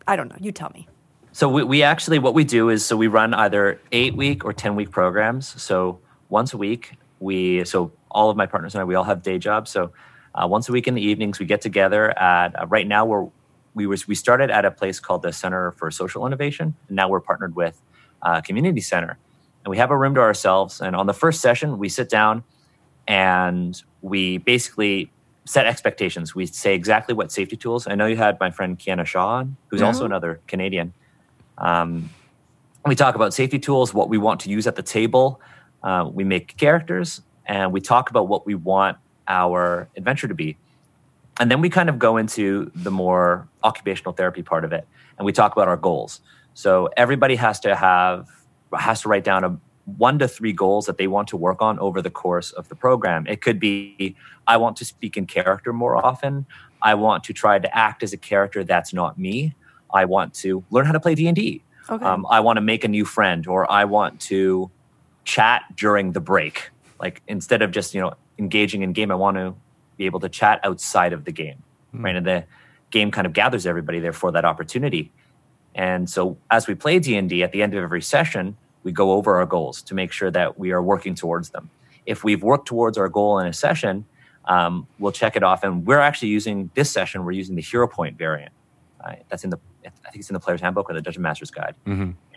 I 0.09 0.17
don't 0.17 0.29
know. 0.29 0.37
You 0.41 0.51
tell 0.53 0.71
me. 0.73 0.89
So 1.33 1.49
we, 1.49 1.63
we 1.63 1.83
actually 1.83 2.19
what 2.19 2.33
we 2.35 2.45
do 2.45 2.71
is 2.71 2.85
so 2.87 2.97
we 2.97 3.07
run 3.07 3.35
either 3.35 3.81
eight 3.93 4.17
week 4.17 4.45
or 4.47 4.53
ten 4.55 4.77
week 4.77 4.91
programs. 4.91 5.61
So 5.63 6.01
once 6.31 6.55
a 6.55 6.57
week 6.57 6.93
we 7.21 7.65
so 7.65 7.93
all 8.11 8.31
of 8.31 8.37
my 8.37 8.47
partners 8.47 8.75
and 8.75 8.81
I 8.81 8.85
we 8.85 8.95
all 8.95 9.05
have 9.05 9.23
day 9.23 9.39
jobs. 9.39 9.71
So 9.71 9.93
uh, 10.35 10.47
once 10.49 10.69
a 10.69 10.73
week 10.73 10.89
in 10.89 10.95
the 10.95 11.03
evenings 11.03 11.39
we 11.39 11.47
get 11.47 11.61
together 11.61 12.19
at 12.19 12.59
uh, 12.59 12.67
right 12.67 12.87
now 12.87 13.05
we're 13.05 13.29
we 13.75 13.87
was 13.87 14.09
we 14.09 14.15
started 14.15 14.51
at 14.51 14.65
a 14.65 14.71
place 14.71 14.99
called 14.99 15.23
the 15.23 15.33
Center 15.33 15.73
for 15.73 15.91
Social 15.91 16.27
Innovation 16.27 16.75
and 16.89 16.97
now 16.97 17.09
we're 17.09 17.21
partnered 17.21 17.55
with 17.55 17.81
uh, 18.23 18.41
Community 18.41 18.81
Center 18.81 19.19
and 19.65 19.71
we 19.71 19.77
have 19.77 19.91
a 19.91 19.97
room 19.97 20.15
to 20.15 20.21
ourselves. 20.21 20.81
And 20.81 20.97
on 20.97 21.07
the 21.07 21.15
first 21.15 21.41
session 21.41 21.79
we 21.79 21.89
sit 21.89 22.09
down 22.09 22.43
and 23.07 23.81
we 24.03 24.39
basically 24.39 25.13
set 25.45 25.67
expectations. 25.67 26.35
We 26.35 26.47
say 26.47 26.75
exactly 26.75 27.15
what 27.15 27.33
safety 27.33 27.57
tools. 27.57 27.87
I 27.87 27.95
know 27.97 28.07
you 28.07 28.17
had 28.17 28.39
my 28.39 28.51
friend 28.51 28.79
Kienna 28.79 29.05
Shaw 29.05 29.39
on, 29.39 29.57
who's 29.69 29.83
also 29.83 30.05
another 30.05 30.41
Canadian. 30.47 30.93
Um, 31.59 32.11
we 32.87 32.95
talk 32.95 33.15
about 33.15 33.35
safety 33.35 33.59
tools, 33.59 33.93
what 33.93 34.09
we 34.09 34.17
want 34.17 34.41
to 34.41 34.51
use 34.51 34.67
at 34.67 34.77
the 34.77 34.83
table. 34.83 35.41
Uh, 35.83 36.09
we 36.13 36.25
make 36.25 36.57
characters, 36.57 37.23
and 37.47 37.73
we 37.73 37.81
talk 37.81 38.11
about 38.11 38.29
what 38.29 38.47
we 38.47 38.55
want 38.55 38.99
our 39.29 39.89
adventure 39.97 40.29
to 40.29 40.35
be. 40.35 40.57
And 41.39 41.51
then 41.51 41.61
we 41.61 41.71
kind 41.71 41.89
of 41.89 41.99
go 41.99 42.17
into 42.17 42.71
the 42.75 42.91
more 42.91 43.49
occupational 43.65 44.13
therapy 44.13 44.43
part 44.43 44.65
of 44.65 44.73
it, 44.73 44.87
and 45.17 45.25
we 45.25 45.33
talk 45.33 45.53
about 45.53 45.69
our 45.69 45.77
goals. 45.77 46.21
So 46.55 46.91
everybody 46.97 47.37
has 47.37 47.61
to 47.61 47.75
have 47.75 48.29
has 48.79 49.03
to 49.03 49.09
write 49.09 49.25
down 49.25 49.45
a 49.45 49.59
one 49.97 50.19
to 50.19 50.29
three 50.29 50.53
goals 50.53 50.87
that 50.87 50.99
they 50.99 51.07
want 51.07 51.29
to 51.29 51.37
work 51.37 51.63
on 51.63 51.79
over 51.79 52.03
the 52.03 52.11
course 52.11 52.53
of 52.53 52.69
the 52.69 52.75
program. 52.75 53.27
It 53.27 53.41
could 53.41 53.59
be 53.59 54.17
I 54.47 54.57
want 54.57 54.77
to 54.79 54.85
speak 54.85 55.17
in 55.17 55.27
character 55.27 55.73
more 55.73 55.97
often. 55.97 56.47
I 56.83 56.95
want 56.95 57.25
to 57.25 57.33
try 57.33 57.59
to 57.59 57.77
act 57.77 58.03
as 58.03 58.13
a 58.13 58.17
character 58.17 58.65
that's 58.65 58.93
not 58.93 59.19
me. 59.19 59.55
I 59.93 60.05
want 60.05 60.35
to 60.35 60.65
learn 60.71 60.87
how 60.87 60.93
to 60.93 61.01
play 61.01 61.15
D 61.15 61.27
and 61.27 61.37
D. 61.37 61.63
Okay. 61.89 62.05
Um, 62.05 62.27
I 62.31 62.41
want 62.41 62.57
to 62.59 62.61
make 62.61 62.85
a 62.85 62.89
new 62.89 63.05
friend, 63.05 63.47
or 63.47 63.71
I 63.71 63.85
want 63.85 64.21
to 64.23 64.71
chat 65.31 65.63
during 65.77 66.13
the 66.13 66.21
break. 66.21 66.71
Like 67.01 67.23
instead 67.29 67.63
of 67.63 67.71
just 67.71 67.95
you 67.95 68.01
know 68.01 68.15
engaging 68.39 68.83
in 68.83 68.93
game, 68.93 69.11
I 69.13 69.15
want 69.15 69.37
to 69.37 69.55
be 69.97 70.07
able 70.07 70.21
to 70.21 70.29
chat 70.29 70.61
outside 70.65 71.13
of 71.13 71.25
the 71.25 71.33
game. 71.33 71.63
Right, 71.93 72.17
and 72.17 72.27
the 72.27 72.45
game 72.91 73.11
kind 73.11 73.27
of 73.27 73.33
gathers 73.33 73.67
everybody 73.67 74.01
there 74.01 74.13
for 74.13 74.33
that 74.33 74.45
opportunity. 74.45 75.13
And 75.75 76.11
so 76.11 76.37
as 76.51 76.67
we 76.67 76.75
play 76.75 76.99
D&D 76.99 77.43
at 77.45 77.53
the 77.53 77.63
end 77.63 77.75
of 77.75 77.83
every 77.83 78.03
session, 78.03 78.57
we 78.83 78.91
go 78.91 79.13
over 79.13 79.37
our 79.37 79.47
goals 79.47 79.83
to 79.83 79.95
make 79.95 80.11
sure 80.11 80.31
that 80.31 80.59
we 80.59 80.73
are 80.73 80.83
working 80.83 81.15
towards 81.15 81.51
them. 81.51 81.71
If 82.07 82.25
we've 82.25 82.43
worked 82.43 82.67
towards 82.67 82.99
our 82.99 83.09
goal 83.09 83.39
in 83.39 83.47
a 83.47 83.53
session, 83.53 84.05
um, 84.47 84.89
we'll 84.99 85.13
check 85.13 85.37
it 85.37 85.45
off. 85.45 85.63
And 85.63 85.87
we're 85.87 86.01
actually 86.01 86.29
using 86.29 86.71
this 86.75 86.91
session, 86.91 87.25
we're 87.25 87.33
using 87.33 87.55
the 87.55 87.63
hero 87.63 87.87
point 87.87 88.19
variant. 88.19 88.53
Uh, 89.05 89.15
that's 89.29 89.45
in 89.45 89.51
the, 89.51 89.59
I 89.87 89.91
think 90.11 90.17
it's 90.17 90.31
in 90.31 90.35
the 90.35 90.41
player's 90.41 90.61
handbook 90.61 90.91
or 90.91 90.95
the 90.95 91.03
Dungeon 91.03 91.23
Master's 91.23 91.51
Guide. 91.51 91.75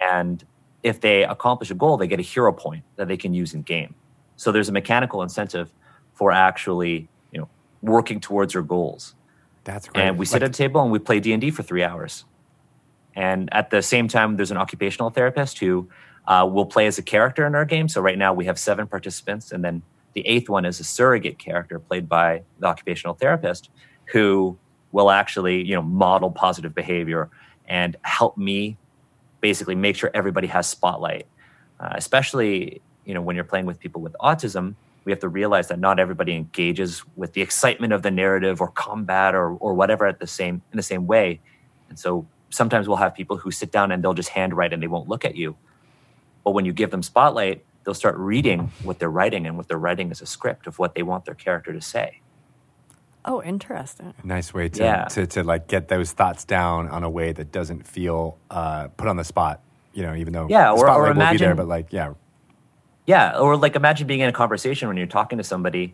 And 0.01 0.43
if 0.83 1.01
they 1.01 1.23
accomplish 1.23 1.71
a 1.71 1.75
goal, 1.75 1.97
they 1.97 2.07
get 2.07 2.19
a 2.19 2.23
hero 2.23 2.51
point 2.51 2.83
that 2.97 3.07
they 3.07 3.17
can 3.17 3.33
use 3.33 3.53
in 3.53 3.61
game. 3.61 3.95
So 4.35 4.51
there's 4.51 4.69
a 4.69 4.73
mechanical 4.73 5.21
incentive 5.21 5.71
for 6.13 6.31
actually, 6.31 7.07
you 7.31 7.39
know, 7.39 7.49
working 7.81 8.19
towards 8.19 8.53
your 8.53 8.63
goals. 8.63 9.15
That's 9.63 9.87
great. 9.87 10.03
And 10.03 10.17
we 10.17 10.25
sit 10.25 10.41
Like- 10.41 10.43
at 10.43 10.49
a 10.49 10.53
table 10.53 10.81
and 10.81 10.91
we 10.91 10.99
play 10.99 11.19
D 11.19 11.31
and 11.31 11.41
D 11.41 11.49
for 11.51 11.63
three 11.63 11.83
hours. 11.83 12.25
And 13.15 13.47
at 13.53 13.69
the 13.69 13.81
same 13.81 14.07
time, 14.07 14.35
there's 14.35 14.51
an 14.51 14.57
occupational 14.57 15.09
therapist 15.09 15.59
who 15.59 15.87
uh, 16.27 16.49
will 16.51 16.65
play 16.65 16.87
as 16.87 16.97
a 16.97 17.03
character 17.03 17.45
in 17.45 17.53
our 17.53 17.65
game. 17.65 17.87
So 17.87 18.01
right 18.01 18.17
now 18.17 18.33
we 18.33 18.45
have 18.45 18.57
seven 18.57 18.87
participants, 18.87 19.51
and 19.51 19.63
then 19.63 19.83
the 20.13 20.25
eighth 20.27 20.49
one 20.49 20.65
is 20.65 20.79
a 20.79 20.83
surrogate 20.83 21.37
character 21.37 21.79
played 21.79 22.07
by 22.09 22.43
the 22.59 22.67
occupational 22.67 23.13
therapist, 23.13 23.69
who 24.05 24.57
will 24.91 25.11
actually, 25.11 25.63
you 25.63 25.75
know, 25.75 25.81
model 25.81 26.31
positive 26.31 26.73
behavior 26.73 27.29
and 27.67 27.95
help 28.03 28.37
me 28.37 28.77
basically 29.43 29.75
make 29.75 29.97
sure 29.97 30.09
everybody 30.13 30.47
has 30.47 30.65
spotlight. 30.67 31.27
Uh, 31.77 31.91
especially, 31.95 32.81
you 33.05 33.13
know, 33.13 33.21
when 33.21 33.35
you're 33.35 33.43
playing 33.53 33.65
with 33.65 33.77
people 33.77 34.01
with 34.01 34.15
autism, 34.21 34.75
we 35.03 35.11
have 35.11 35.19
to 35.19 35.27
realize 35.27 35.67
that 35.67 35.79
not 35.79 35.99
everybody 35.99 36.33
engages 36.33 37.03
with 37.17 37.33
the 37.33 37.41
excitement 37.41 37.91
of 37.91 38.03
the 38.03 38.09
narrative 38.09 38.61
or 38.61 38.69
combat 38.69 39.35
or, 39.35 39.49
or 39.49 39.73
whatever 39.73 40.07
at 40.07 40.19
the 40.19 40.27
same 40.27 40.61
in 40.71 40.77
the 40.77 40.87
same 40.93 41.05
way. 41.07 41.41
And 41.89 41.99
so 41.99 42.25
sometimes 42.49 42.87
we'll 42.87 43.03
have 43.05 43.13
people 43.13 43.35
who 43.35 43.51
sit 43.51 43.69
down 43.69 43.91
and 43.91 44.01
they'll 44.01 44.13
just 44.13 44.29
handwrite 44.29 44.71
and 44.71 44.81
they 44.81 44.87
won't 44.87 45.09
look 45.09 45.25
at 45.25 45.35
you. 45.35 45.57
But 46.45 46.51
when 46.51 46.63
you 46.63 46.71
give 46.71 46.89
them 46.91 47.03
spotlight, 47.03 47.65
they'll 47.83 47.93
start 47.93 48.15
reading 48.15 48.71
what 48.83 48.97
they're 48.99 49.11
writing, 49.19 49.45
and 49.45 49.57
what 49.57 49.67
they're 49.67 49.77
writing 49.77 50.09
is 50.09 50.21
a 50.21 50.25
script 50.25 50.67
of 50.67 50.79
what 50.79 50.95
they 50.95 51.03
want 51.03 51.25
their 51.25 51.35
character 51.35 51.73
to 51.73 51.81
say. 51.81 52.21
Oh, 53.25 53.41
interesting. 53.41 54.13
nice 54.23 54.53
way 54.53 54.69
to, 54.69 54.83
Yeah. 54.83 55.05
to, 55.05 55.25
to 55.27 55.43
like 55.43 55.67
get 55.67 55.87
those 55.87 56.11
thoughts 56.11 56.43
down 56.45 56.87
on 56.89 57.03
a 57.03 57.09
way 57.09 57.31
that 57.31 57.51
doesn't 57.51 57.87
feel 57.87 58.37
uh, 58.51 58.87
put 58.97 59.07
on 59.07 59.15
the 59.17 59.23
spot. 59.23 59.61
You 59.93 60.03
know, 60.03 60.15
even 60.15 60.33
though 60.33 60.47
Yeah, 60.49 60.65
the 60.65 60.69
or- 60.71 60.73
or 60.73 60.77
spotlight 60.79 60.97
will 60.99 61.13
be 61.13 61.37
there, 61.37 61.51
imagine- 61.51 61.55
but 61.57 61.67
like, 61.67 61.93
yeah, 61.93 62.13
Yeah, 63.05 63.37
or 63.37 63.55
like 63.57 63.75
imagine 63.75 64.07
being 64.07 64.21
in 64.21 64.29
a 64.29 64.33
conversation 64.33 64.87
when 64.87 64.97
you're 64.97 65.07
talking 65.07 65.37
to 65.37 65.43
somebody 65.43 65.93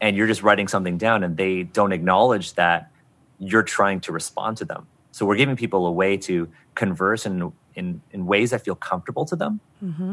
and 0.00 0.16
you're 0.16 0.26
just 0.26 0.42
writing 0.42 0.68
something 0.68 0.96
down 0.98 1.22
and 1.24 1.36
they 1.36 1.62
don't 1.64 1.92
acknowledge 1.92 2.54
that 2.54 2.90
you're 3.38 3.62
trying 3.62 4.00
to 4.00 4.12
respond 4.12 4.56
to 4.58 4.64
them. 4.64 4.86
So 5.12 5.26
we're 5.26 5.36
giving 5.36 5.56
people 5.56 5.86
a 5.86 5.92
way 5.92 6.16
to 6.18 6.48
converse 6.74 7.26
in 7.26 7.52
in, 7.74 8.02
in 8.12 8.26
ways 8.26 8.50
that 8.50 8.62
feel 8.62 8.74
comfortable 8.74 9.24
to 9.24 9.34
them, 9.34 9.60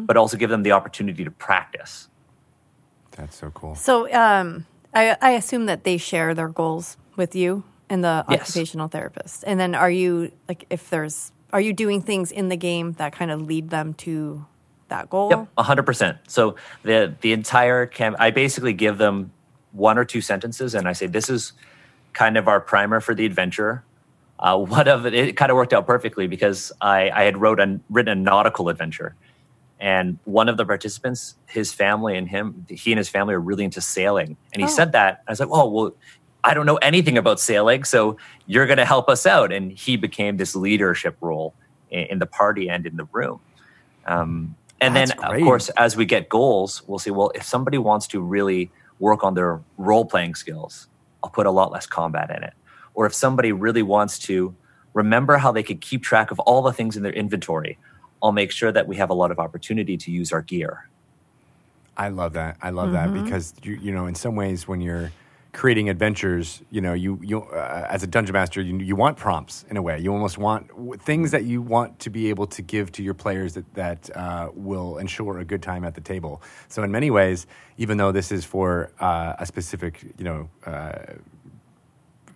but 0.07 0.15
also 0.15 0.37
give 0.37 0.49
them 0.49 0.63
the 0.63 0.71
opportunity 0.71 1.23
to 1.25 1.31
practice. 1.31 2.07
that's 3.17 3.35
so 3.35 3.51
cool. 3.51 3.75
So, 3.75 4.11
um, 4.13 4.65
I, 4.93 5.15
I 5.21 5.31
assume 5.31 5.65
that 5.67 5.83
they 5.83 5.97
share 5.97 6.33
their 6.33 6.49
goals 6.49 6.97
with 7.15 7.35
you 7.35 7.63
and 7.89 8.03
the 8.03 8.25
Yes. 8.29 8.41
occupational 8.41 8.87
therapist. 8.87 9.43
And 9.45 9.59
then, 9.59 9.75
are 9.75 9.89
you 9.91 10.31
like 10.47 10.65
if 10.69 10.89
there's 10.89 11.31
are 11.51 11.61
you 11.61 11.73
doing 11.73 12.01
things 12.01 12.31
in 12.31 12.49
the 12.49 12.57
game 12.57 12.93
that 12.93 13.13
kind 13.13 13.31
of 13.31 13.41
lead 13.41 13.69
them 13.69 13.93
to 13.95 14.45
that 14.89 15.09
goal? 15.09 15.29
Yep, 15.31 15.47
hundred 15.57 15.83
percent. 15.83 16.17
So 16.27 16.55
the 16.83 17.15
the 17.21 17.33
entire 17.33 17.85
camp, 17.85 18.15
I 18.19 18.31
basically 18.31 18.73
give 18.73 18.97
them 18.97 19.31
one 19.71 19.97
or 19.97 20.05
two 20.05 20.21
sentences, 20.21 20.75
and 20.75 20.87
I 20.87 20.93
say, 20.93 21.07
"This 21.07 21.29
is 21.29 21.53
kind 22.13 22.37
of 22.37 22.47
our 22.47 22.59
primer 22.59 22.99
for 22.99 23.15
the 23.15 23.25
adventure." 23.25 23.83
Uh, 24.39 24.57
one 24.77 24.87
of 24.87 25.05
it, 25.05 25.13
it 25.13 25.37
kind 25.37 25.51
of 25.51 25.55
worked 25.57 25.73
out 25.73 25.85
perfectly 25.85 26.27
because 26.27 26.71
I, 26.81 27.09
I 27.09 27.23
had 27.23 27.37
wrote 27.39 27.59
a, 27.59 27.79
written 27.89 28.17
a 28.17 28.21
nautical 28.21 28.69
adventure, 28.69 29.15
and 29.79 30.19
one 30.25 30.49
of 30.49 30.57
the 30.57 30.65
participants, 30.65 31.35
his 31.47 31.71
family 31.73 32.17
and 32.17 32.27
him, 32.27 32.65
he 32.69 32.91
and 32.91 32.97
his 32.97 33.09
family 33.09 33.33
are 33.33 33.39
really 33.39 33.63
into 33.63 33.81
sailing, 33.81 34.35
and 34.53 34.61
he 34.61 34.65
Oh. 34.65 34.69
said 34.71 34.91
that. 34.93 35.23
I 35.27 35.31
was 35.31 35.39
like, 35.39 35.49
"Oh, 35.51 35.69
well." 35.69 35.93
I 36.41 36.53
don't 36.53 36.65
know 36.65 36.77
anything 36.77 37.17
about 37.17 37.37
sailing, 37.41 37.83
so 37.83 38.15
you're 38.47 38.65
going 38.65 38.77
to 38.77 38.85
help 38.85 39.09
us 39.09 39.25
out. 39.25 39.51
And 39.51 39.73
he 39.73 39.97
became 39.97 40.37
this 40.37 40.55
leadership 40.55 41.17
role 41.19 41.53
in, 41.89 42.05
in 42.11 42.19
the 42.19 42.25
party 42.25 42.69
and 42.69 42.85
in 42.87 42.95
the 42.95 43.03
room. 43.11 43.41
Um, 44.05 44.55
and 44.79 44.95
That's 44.95 45.11
then, 45.11 45.19
great. 45.19 45.41
of 45.41 45.45
course, 45.45 45.67
as 45.75 45.97
we 45.97 46.05
get 46.05 46.29
goals, 46.29 46.81
we'll 46.87 46.97
say, 46.97 47.11
well, 47.11 47.29
if 47.35 47.43
somebody 47.43 47.77
wants 47.77 48.07
to 48.07 48.21
really 48.21 48.71
work 48.99 49.21
on 49.21 49.33
their 49.33 49.59
role 49.77 50.05
playing 50.05 50.35
skills, 50.35 50.87
I'll 51.21 51.29
put 51.29 51.45
a 51.45 51.51
lot 51.51 51.73
less 51.73 51.85
combat 51.85 52.29
in 52.29 52.41
it. 52.41 52.53
Or 52.93 53.05
if 53.05 53.13
somebody 53.13 53.51
really 53.51 53.83
wants 53.83 54.17
to 54.19 54.55
remember 54.93 55.35
how 55.39 55.51
they 55.51 55.61
could 55.61 55.81
keep 55.81 56.03
track 56.03 56.31
of 56.31 56.39
all 56.39 56.61
the 56.61 56.71
things 56.71 56.95
in 56.95 57.03
their 57.03 57.11
inventory, 57.11 57.77
I'll 58.23 58.31
make 58.33 58.51
sure 58.51 58.71
that 58.71 58.87
we 58.87 58.97
have 58.97 59.09
a 59.09 59.13
lot 59.15 59.31
of 59.31 59.39
opportunity 59.39 59.97
to 59.97 60.11
use 60.11 60.31
our 60.33 60.41
gear. 60.41 60.89
I 61.97 62.09
love 62.09 62.33
that. 62.33 62.57
I 62.61 62.71
love 62.71 62.91
Mm-hmm. 62.91 62.93
that 62.93 63.13
because 63.13 63.53
you 63.63 63.73
you 63.73 63.91
know 63.93 64.07
in 64.07 64.15
some 64.15 64.35
ways 64.35 64.67
when 64.67 64.81
you're 64.81 65.13
creating 65.53 65.89
adventures, 65.89 66.61
you 66.71 66.81
know 66.81 66.93
you 66.93 67.19
you 67.23 67.43
uh, 67.43 67.87
as 67.89 68.03
a 68.03 68.07
dungeon 68.07 68.33
master 68.33 68.61
you 68.61 68.77
you 68.79 68.95
want 68.95 69.17
prompts 69.17 69.65
in 69.69 69.77
a 69.77 69.81
way. 69.81 69.99
You 69.99 70.13
almost 70.13 70.37
want 70.37 70.69
w- 70.69 70.95
things 70.97 71.31
that 71.31 71.45
you 71.45 71.61
want 71.61 71.99
to 71.99 72.09
be 72.09 72.29
able 72.29 72.47
to 72.47 72.61
give 72.63 72.91
to 72.93 73.03
your 73.03 73.13
players 73.13 73.53
that 73.55 73.73
that 73.75 74.17
uh, 74.17 74.49
will 74.55 74.97
ensure 74.97 75.39
a 75.39 75.45
good 75.45 75.61
time 75.63 75.83
at 75.85 75.95
the 75.95 76.01
table. 76.01 76.41
So 76.69 76.83
in 76.83 76.91
many 76.91 77.11
ways, 77.11 77.47
even 77.77 77.97
though 77.97 78.11
this 78.11 78.31
is 78.31 78.45
for 78.45 78.91
uh, 78.99 79.35
a 79.39 79.45
specific 79.45 80.03
you 80.17 80.23
know 80.25 80.49
uh, 80.65 81.13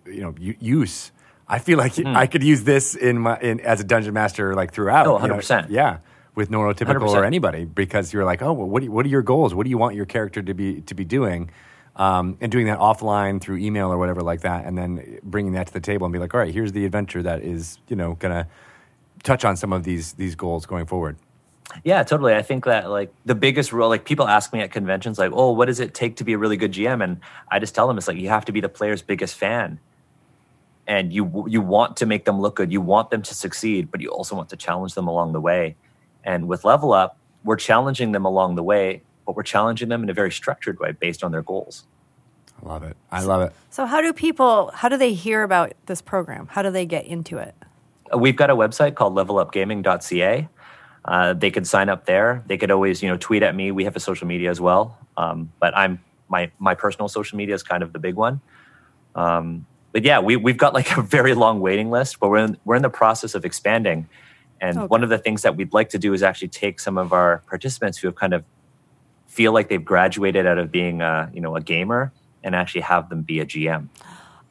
you 0.06 0.22
know 0.22 0.34
u- 0.38 0.56
use. 0.60 1.12
I 1.46 1.58
feel 1.58 1.78
like 1.78 1.98
I 2.04 2.26
could 2.26 2.42
use 2.42 2.64
this 2.64 2.94
in 2.94 3.18
my 3.18 3.38
in 3.38 3.60
as 3.60 3.80
a 3.80 3.84
dungeon 3.84 4.14
master 4.14 4.54
like 4.54 4.72
throughout. 4.72 5.06
Oh, 5.06 5.20
you 5.20 5.28
know? 5.28 5.34
100%. 5.34 5.68
Yeah, 5.70 5.98
with 6.34 6.50
neurotypical 6.50 7.08
or 7.08 7.22
100%. 7.22 7.26
anybody 7.26 7.64
because 7.64 8.12
you're 8.12 8.24
like, 8.24 8.42
oh, 8.42 8.52
well, 8.52 8.68
what 8.68 8.80
do 8.80 8.86
you, 8.86 8.92
what 8.92 9.04
are 9.06 9.10
your 9.10 9.22
goals? 9.22 9.54
What 9.54 9.64
do 9.64 9.70
you 9.70 9.78
want 9.78 9.94
your 9.94 10.06
character 10.06 10.42
to 10.42 10.54
be 10.54 10.80
to 10.82 10.94
be 10.94 11.04
doing? 11.04 11.50
Um, 11.96 12.38
and 12.40 12.50
doing 12.50 12.66
that 12.66 12.80
offline 12.80 13.40
through 13.40 13.58
email 13.58 13.86
or 13.86 13.96
whatever 13.96 14.20
like 14.20 14.40
that, 14.40 14.64
and 14.64 14.76
then 14.76 15.20
bringing 15.22 15.52
that 15.52 15.68
to 15.68 15.72
the 15.72 15.78
table 15.78 16.06
and 16.06 16.12
be 16.12 16.18
like, 16.18 16.34
all 16.34 16.40
right, 16.40 16.52
here's 16.52 16.72
the 16.72 16.84
adventure 16.84 17.22
that 17.22 17.42
is 17.42 17.78
you 17.86 17.94
know 17.94 18.14
gonna 18.14 18.48
touch 19.22 19.44
on 19.44 19.56
some 19.56 19.72
of 19.72 19.84
these 19.84 20.14
these 20.14 20.34
goals 20.34 20.66
going 20.66 20.86
forward. 20.86 21.16
Yeah, 21.82 22.02
totally. 22.02 22.34
I 22.34 22.42
think 22.42 22.64
that 22.66 22.90
like 22.90 23.12
the 23.24 23.34
biggest 23.34 23.72
rule, 23.72 23.88
like 23.88 24.04
people 24.04 24.28
ask 24.28 24.52
me 24.52 24.60
at 24.60 24.70
conventions, 24.70 25.18
like, 25.18 25.32
"Oh, 25.32 25.52
what 25.52 25.66
does 25.66 25.80
it 25.80 25.94
take 25.94 26.16
to 26.16 26.24
be 26.24 26.34
a 26.34 26.38
really 26.38 26.56
good 26.56 26.72
GM?" 26.72 27.02
And 27.02 27.20
I 27.50 27.58
just 27.58 27.74
tell 27.74 27.88
them 27.88 27.96
it's 27.98 28.06
like 28.06 28.16
you 28.16 28.28
have 28.28 28.44
to 28.46 28.52
be 28.52 28.60
the 28.60 28.68
player's 28.68 29.02
biggest 29.02 29.36
fan, 29.36 29.80
and 30.86 31.12
you 31.12 31.46
you 31.48 31.60
want 31.60 31.96
to 31.98 32.06
make 32.06 32.24
them 32.24 32.40
look 32.40 32.56
good, 32.56 32.72
you 32.72 32.80
want 32.80 33.10
them 33.10 33.22
to 33.22 33.34
succeed, 33.34 33.90
but 33.90 34.00
you 34.00 34.08
also 34.08 34.36
want 34.36 34.48
to 34.50 34.56
challenge 34.56 34.94
them 34.94 35.06
along 35.06 35.32
the 35.32 35.40
way. 35.40 35.76
And 36.24 36.48
with 36.48 36.64
Level 36.64 36.92
Up, 36.92 37.18
we're 37.44 37.56
challenging 37.56 38.12
them 38.12 38.24
along 38.24 38.54
the 38.56 38.62
way, 38.62 39.02
but 39.26 39.36
we're 39.36 39.42
challenging 39.42 39.88
them 39.88 40.02
in 40.02 40.10
a 40.10 40.14
very 40.14 40.30
structured 40.30 40.80
way 40.80 40.92
based 40.92 41.22
on 41.22 41.32
their 41.32 41.42
goals. 41.42 41.84
I 42.62 42.68
love 42.68 42.82
it. 42.82 42.96
I 43.10 43.22
love 43.22 43.42
it. 43.42 43.52
So, 43.70 43.86
how 43.86 44.00
do 44.00 44.12
people? 44.12 44.70
How 44.74 44.88
do 44.88 44.96
they 44.96 45.12
hear 45.12 45.42
about 45.42 45.74
this 45.86 46.00
program? 46.00 46.48
How 46.50 46.62
do 46.62 46.70
they 46.70 46.86
get 46.86 47.04
into 47.06 47.38
it? 47.38 47.54
Uh, 48.12 48.18
We've 48.18 48.36
got 48.36 48.50
a 48.50 48.56
website 48.56 48.94
called 48.94 49.14
levelupgaming.ca. 49.14 50.48
Uh, 51.04 51.34
they 51.34 51.50
could 51.50 51.66
sign 51.66 51.88
up 51.90 52.06
there. 52.06 52.42
They 52.46 52.56
could 52.56 52.70
always, 52.70 53.02
you 53.02 53.08
know, 53.10 53.18
tweet 53.18 53.42
at 53.42 53.54
me. 53.54 53.70
We 53.70 53.84
have 53.84 53.96
a 53.96 54.00
social 54.00 54.26
media 54.26 54.50
as 54.50 54.60
well, 54.60 54.96
um, 55.16 55.52
but 55.60 55.76
I'm 55.76 56.00
my 56.28 56.50
my 56.58 56.74
personal 56.74 57.08
social 57.08 57.36
media 57.36 57.54
is 57.54 57.62
kind 57.62 57.82
of 57.82 57.92
the 57.92 57.98
big 57.98 58.14
one. 58.14 58.40
Um, 59.14 59.66
but 59.94 60.02
yeah, 60.04 60.18
we 60.20 60.36
we've 60.36 60.58
got 60.58 60.74
like 60.74 60.94
a 60.98 61.02
very 61.02 61.32
long 61.34 61.60
waiting 61.60 61.90
list, 61.90 62.18
but 62.20 62.28
we're 62.28 62.44
in, 62.44 62.58
we're 62.66 62.76
in 62.76 62.82
the 62.82 62.90
process 62.90 63.34
of 63.34 63.44
expanding. 63.46 64.06
And 64.60 64.76
Okay. 64.78 64.86
one 64.86 65.02
of 65.02 65.08
the 65.10 65.18
things 65.18 65.42
that 65.42 65.56
we'd 65.56 65.72
like 65.72 65.88
to 65.90 65.98
do 65.98 66.12
is 66.12 66.22
actually 66.22 66.48
take 66.48 66.80
some 66.80 66.96
of 66.98 67.12
our 67.12 67.42
participants 67.48 67.98
who 67.98 68.08
have 68.08 68.14
kind 68.16 68.34
of 68.34 68.44
feel 69.26 69.52
like 69.52 69.68
they've 69.68 69.84
graduated 69.84 70.46
out 70.46 70.58
of 70.58 70.70
being 70.70 71.00
a, 71.00 71.30
you 71.34 71.40
know 71.40 71.56
a 71.56 71.60
gamer 71.60 72.12
and 72.42 72.54
actually 72.54 72.82
have 72.82 73.08
them 73.08 73.22
be 73.22 73.40
a 73.40 73.46
GM. 73.46 73.76
And 73.76 73.88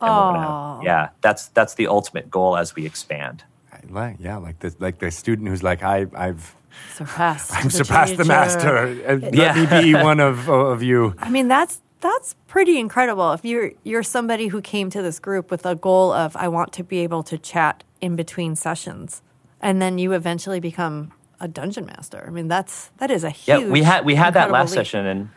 we're 0.02 0.08
gonna 0.08 0.40
have- 0.40 0.50
Oh. 0.50 0.82
yeah, 0.84 1.10
that's 1.22 1.48
that's 1.50 1.76
the 1.76 1.88
ultimate 1.88 2.30
goal 2.32 2.58
as 2.58 2.76
we 2.76 2.86
expand. 2.86 3.44
Like 3.90 4.16
yeah, 4.20 4.38
like 4.38 4.60
the 4.60 4.74
like 4.80 5.00
the 5.00 5.12
student 5.12 5.48
who's 5.50 5.62
like 5.64 5.84
I 5.84 6.08
I've 6.16 6.56
Surpassed. 6.96 7.54
I've 7.58 7.72
surpassed 7.72 8.18
the 8.18 8.26
master. 8.26 8.78
Uh, 9.08 9.16
Let 9.22 9.34
Yeah. 9.36 9.54
me 9.54 9.66
be 9.84 9.94
one 10.12 10.20
of 10.20 10.50
of 10.50 10.82
you. 10.82 11.14
I 11.20 11.30
mean, 11.30 11.48
that's 11.48 11.82
that's 12.04 12.36
pretty 12.48 12.78
incredible. 12.80 13.32
If 13.34 13.46
you're 13.46 13.72
you're 13.84 14.04
somebody 14.04 14.48
who 14.50 14.62
came 14.62 14.90
to 14.92 15.02
this 15.02 15.20
group 15.20 15.50
with 15.50 15.66
a 15.66 15.76
goal 15.76 16.12
of 16.12 16.36
I 16.36 16.48
want 16.50 16.74
to 16.74 16.84
be 16.84 17.00
able 17.00 17.24
to 17.24 17.38
chat 17.38 17.84
in 18.02 18.16
between 18.16 18.56
sessions, 18.56 19.22
and 19.62 19.82
then 19.82 19.98
you 19.98 20.12
eventually 20.14 20.60
become 20.60 21.14
a 21.40 21.48
dungeon 21.48 21.86
master. 21.86 22.24
I 22.28 22.30
mean, 22.32 22.48
that's 22.50 22.92
that 22.98 23.10
is 23.12 23.24
a 23.24 23.30
huge. 23.32 23.62
Yeah, 23.64 23.70
we 23.70 23.84
had 23.84 24.06
we 24.06 24.16
had 24.16 24.34
that 24.36 24.52
last 24.52 24.72
leap. 24.72 24.80
session, 24.80 25.06
and 25.08 25.30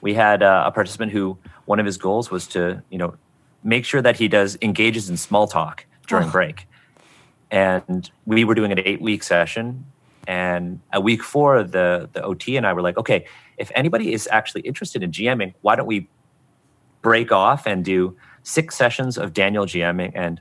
we 0.00 0.14
had 0.14 0.42
uh, 0.42 0.64
a 0.66 0.70
participant 0.72 1.12
who 1.12 1.36
one 1.66 1.80
of 1.80 1.86
his 1.86 1.98
goals 1.98 2.30
was 2.30 2.46
to 2.48 2.82
you 2.90 2.98
know 2.98 3.14
make 3.64 3.84
sure 3.84 4.02
that 4.02 4.16
he 4.16 4.28
does 4.28 4.56
engages 4.62 5.10
in 5.10 5.16
small 5.16 5.46
talk 5.46 5.86
during 6.06 6.28
Oh. 6.28 6.32
break, 6.32 6.66
and 7.50 8.10
we 8.26 8.44
were 8.44 8.54
doing 8.54 8.72
an 8.72 8.80
eight 8.84 9.00
week 9.00 9.22
session, 9.22 9.84
and 10.26 10.80
at 10.92 11.02
week 11.02 11.22
four, 11.22 11.62
the 11.64 12.08
the 12.12 12.22
OT 12.22 12.56
and 12.56 12.66
I 12.66 12.72
were 12.72 12.82
like, 12.82 12.96
okay, 12.98 13.26
if 13.62 13.70
anybody 13.74 14.12
is 14.12 14.28
actually 14.30 14.62
interested 14.62 15.02
in 15.02 15.12
GMing, 15.12 15.54
why 15.62 15.76
don't 15.76 15.86
we 15.86 16.08
break 17.00 17.32
off 17.32 17.66
and 17.66 17.84
do 17.84 18.16
six 18.42 18.74
sessions 18.74 19.16
of 19.16 19.32
Daniel 19.32 19.64
GMing 19.64 20.12
and 20.14 20.40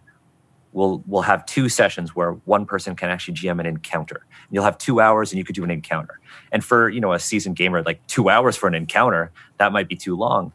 we'll 0.74 1.04
we'll 1.06 1.22
have 1.22 1.46
two 1.46 1.70
sessions 1.70 2.16
where 2.16 2.32
one 2.46 2.66
person 2.66 2.96
can 2.96 3.10
actually 3.10 3.36
GM 3.36 3.60
an 3.60 3.66
encounter. 3.66 4.26
And 4.32 4.56
you'll 4.56 4.64
have 4.64 4.78
two 4.78 5.00
hours, 5.00 5.32
and 5.32 5.38
you 5.38 5.44
could 5.44 5.56
do 5.56 5.64
an 5.64 5.72
encounter. 5.72 6.20
And 6.52 6.64
for 6.64 6.90
you 6.90 7.00
know 7.00 7.14
a 7.14 7.20
seasoned 7.20 7.56
gamer, 7.56 7.84
like 7.84 8.06
two 8.08 8.30
hours 8.30 8.56
for 8.56 8.68
an 8.68 8.74
encounter, 8.74 9.32
that 9.58 9.72
might 9.72 9.88
be 9.88 9.96
too 9.96 10.16
long. 10.16 10.52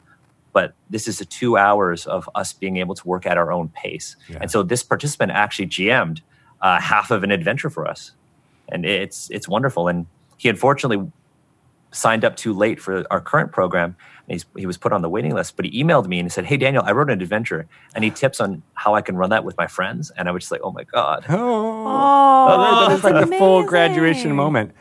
But 0.53 0.75
this 0.89 1.07
is 1.07 1.21
a 1.21 1.25
two 1.25 1.57
hours 1.57 2.07
of 2.07 2.29
us 2.35 2.53
being 2.53 2.79
able 2.79 2.95
to 2.95 3.07
work 3.07 3.27
at 3.27 3.37
our 3.37 3.53
own 3.53 3.69
pace. 3.69 4.17
Yeah. 4.29 4.39
And 4.41 4.51
so 4.51 4.63
this 4.63 4.83
participant 4.83 5.33
actually 5.33 5.67
GM'd 5.67 6.23
uh, 6.63 6.81
half 6.81 7.11
of 7.11 7.23
an 7.23 7.31
adventure 7.31 7.71
for 7.71 7.87
us, 7.87 8.13
and 8.69 8.85
it's 8.85 9.31
it's 9.31 9.49
wonderful. 9.49 9.87
And 9.89 10.07
he 10.39 10.49
unfortunately 10.49 11.11
signed 11.97 12.25
up 12.25 12.37
too 12.37 12.53
late 12.53 12.81
for 12.81 13.05
our 13.11 13.21
current 13.21 13.53
program. 13.53 13.97
And 14.29 14.35
he's, 14.35 14.45
he 14.57 14.67
was 14.67 14.77
put 14.77 14.93
on 14.93 15.03
the 15.03 15.09
waiting 15.09 15.35
list, 15.35 15.57
but 15.57 15.65
he 15.65 15.83
emailed 15.83 16.07
me 16.07 16.19
and 16.19 16.27
he 16.27 16.31
said, 16.31 16.45
Hey, 16.47 16.57
Daniel, 16.57 16.83
I 16.85 16.93
wrote 16.93 17.11
an 17.11 17.21
adventure. 17.23 17.67
And 17.95 18.05
he 18.05 18.11
tips 18.11 18.41
on 18.41 18.63
how 18.75 18.95
I 18.95 19.01
can 19.03 19.17
run 19.17 19.31
that 19.31 19.45
with 19.45 19.57
my 19.57 19.67
friends. 19.67 20.11
And 20.11 20.29
I 20.29 20.33
was 20.33 20.43
just 20.43 20.53
like, 20.53 20.61
Oh 20.63 20.73
my 20.73 20.85
God. 20.85 21.25
Oh, 21.29 21.87
Oh, 21.89 22.89
that's 22.89 23.05
like 23.05 23.29
the 23.29 23.37
full 23.37 23.63
graduation 23.65 24.35
moment. 24.35 24.73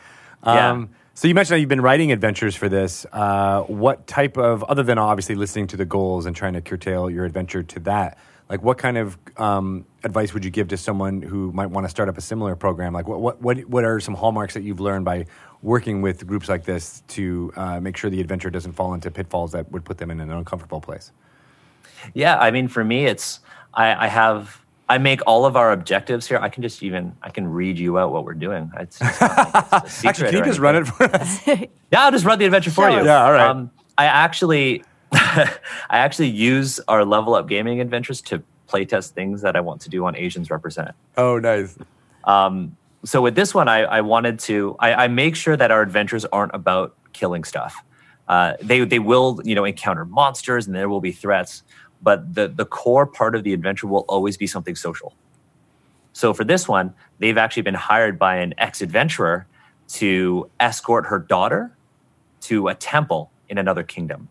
Yeah. 0.44 0.70
Um, 0.70 0.90
so 1.14 1.28
you 1.28 1.34
mentioned 1.34 1.56
that 1.56 1.60
you've 1.60 1.68
been 1.68 1.80
writing 1.80 2.12
adventures 2.12 2.54
for 2.54 2.68
this. 2.68 3.06
Uh, 3.10 3.62
what 3.62 4.06
type 4.06 4.36
of, 4.36 4.62
other 4.64 4.82
than 4.82 4.98
obviously 4.98 5.34
listening 5.34 5.66
to 5.68 5.76
the 5.76 5.86
goals 5.86 6.26
and 6.26 6.36
trying 6.36 6.52
to 6.52 6.60
curtail 6.60 7.08
your 7.08 7.24
adventure 7.24 7.62
to 7.62 7.80
that, 7.80 8.18
like 8.50 8.62
what 8.62 8.78
kind 8.78 8.98
of 8.98 9.16
um, 9.38 9.86
advice 10.04 10.34
would 10.34 10.44
you 10.44 10.50
give 10.50 10.68
to 10.68 10.76
someone 10.76 11.22
who 11.22 11.52
might 11.52 11.66
want 11.66 11.86
to 11.86 11.88
start 11.88 12.08
up 12.08 12.18
a 12.18 12.20
similar 12.20 12.54
program? 12.54 12.92
Like 12.92 13.08
what, 13.08 13.20
what, 13.20 13.40
what, 13.40 13.58
what 13.64 13.84
are 13.84 13.98
some 13.98 14.14
hallmarks 14.14 14.54
that 14.54 14.62
you've 14.62 14.78
learned 14.78 15.04
by 15.04 15.26
working 15.62 16.02
with 16.02 16.26
groups 16.26 16.48
like 16.48 16.64
this 16.64 17.02
to 17.08 17.52
uh, 17.56 17.80
make 17.80 17.96
sure 17.96 18.10
the 18.10 18.20
adventure 18.20 18.50
doesn't 18.50 18.72
fall 18.72 18.94
into 18.94 19.10
pitfalls 19.10 19.52
that 19.52 19.70
would 19.72 19.84
put 19.84 19.98
them 19.98 20.10
in 20.10 20.20
an 20.20 20.30
uncomfortable 20.30 20.80
place? 20.80 21.12
Yeah. 22.14 22.38
I 22.38 22.50
mean, 22.50 22.68
for 22.68 22.84
me, 22.84 23.06
it's, 23.06 23.40
I, 23.74 24.06
I 24.06 24.08
have, 24.08 24.60
I 24.88 24.98
make 24.98 25.20
all 25.26 25.44
of 25.44 25.56
our 25.56 25.72
objectives 25.72 26.26
here. 26.28 26.38
I 26.38 26.48
can 26.48 26.62
just 26.62 26.82
even, 26.82 27.16
I 27.22 27.30
can 27.30 27.48
read 27.48 27.78
you 27.78 27.98
out 27.98 28.12
what 28.12 28.24
we're 28.24 28.34
doing. 28.34 28.70
It's, 28.78 29.00
it's 29.00 29.20
like 29.20 29.30
it's 29.38 29.72
a 29.72 29.82
secret 29.90 30.08
Actually, 30.08 30.30
can 30.30 30.38
you 30.38 30.44
just 30.44 30.60
anything. 30.60 30.62
run 30.62 30.76
it 30.76 30.86
for 30.86 31.04
us? 31.04 31.40
Yeah, 31.92 32.04
I'll 32.04 32.10
just 32.12 32.24
run 32.24 32.38
the 32.38 32.44
adventure 32.44 32.70
for 32.70 32.90
Show 32.90 32.98
you. 32.98 33.04
Yeah, 33.04 33.24
all 33.24 33.32
right. 33.32 33.48
Um, 33.48 33.70
I 33.96 34.06
actually, 34.06 34.84
I 35.12 35.48
actually 35.90 36.28
use 36.28 36.80
our 36.88 37.04
level 37.04 37.34
up 37.34 37.48
gaming 37.48 37.80
adventures 37.80 38.20
to 38.22 38.42
playtest 38.68 39.10
things 39.10 39.40
that 39.42 39.54
I 39.56 39.60
want 39.60 39.80
to 39.82 39.88
do 39.88 40.04
on 40.04 40.16
Asians 40.16 40.50
Represent. 40.50 40.90
oh, 41.16 41.38
nice. 41.38 41.76
So 43.06 43.22
with 43.22 43.36
this 43.36 43.54
one, 43.54 43.68
I, 43.68 43.82
I 43.82 44.00
wanted 44.00 44.40
to, 44.40 44.74
I, 44.80 45.04
I 45.04 45.08
make 45.08 45.36
sure 45.36 45.56
that 45.56 45.70
our 45.70 45.80
adventures 45.80 46.24
aren't 46.24 46.52
about 46.54 46.96
killing 47.12 47.44
stuff. 47.44 47.76
Uh, 48.26 48.54
they 48.60 48.84
they 48.84 48.98
will 48.98 49.40
you 49.44 49.54
know 49.54 49.64
encounter 49.64 50.04
monsters 50.04 50.66
and 50.66 50.74
there 50.74 50.88
will 50.88 51.00
be 51.00 51.12
threats, 51.12 51.62
but 52.02 52.34
the 52.34 52.48
the 52.48 52.64
core 52.64 53.06
part 53.06 53.36
of 53.36 53.44
the 53.44 53.52
adventure 53.52 53.86
will 53.86 54.04
always 54.08 54.36
be 54.36 54.48
something 54.48 54.74
social. 54.74 55.14
So 56.12 56.34
for 56.34 56.42
this 56.42 56.66
one, 56.66 56.92
they've 57.20 57.38
actually 57.38 57.62
been 57.62 57.74
hired 57.74 58.18
by 58.18 58.38
an 58.38 58.54
ex 58.58 58.82
adventurer 58.82 59.46
to 59.90 60.50
escort 60.58 61.06
her 61.06 61.20
daughter 61.20 61.76
to 62.40 62.66
a 62.66 62.74
temple 62.74 63.30
in 63.48 63.56
another 63.58 63.84
kingdom. 63.84 64.28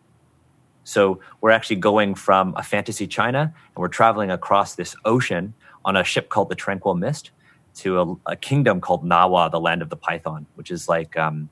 So 0.84 1.22
we're 1.40 1.52
actually 1.52 1.78
going 1.78 2.16
from 2.16 2.54
a 2.58 2.64
fantasy 2.64 3.08
China 3.08 3.54
and 3.54 3.82
we're 3.82 3.88
traveling 3.88 4.30
across 4.30 4.76
this 4.76 4.98
ocean 5.06 5.54
on 5.86 5.96
a 5.96 6.04
ship 6.04 6.28
called 6.28 6.50
the 6.50 6.56
Tranquil 6.56 6.96
Mist 6.96 7.32
to 7.76 8.02
a, 8.02 8.32
a 8.32 8.36
kingdom 8.36 8.80
called 8.82 9.04
Nawa, 9.04 9.50
the 9.52 9.60
land 9.60 9.82
of 9.82 9.90
the 9.90 9.96
python, 9.96 10.46
which 10.56 10.72
is 10.72 10.88
like 10.88 11.18
um, 11.18 11.50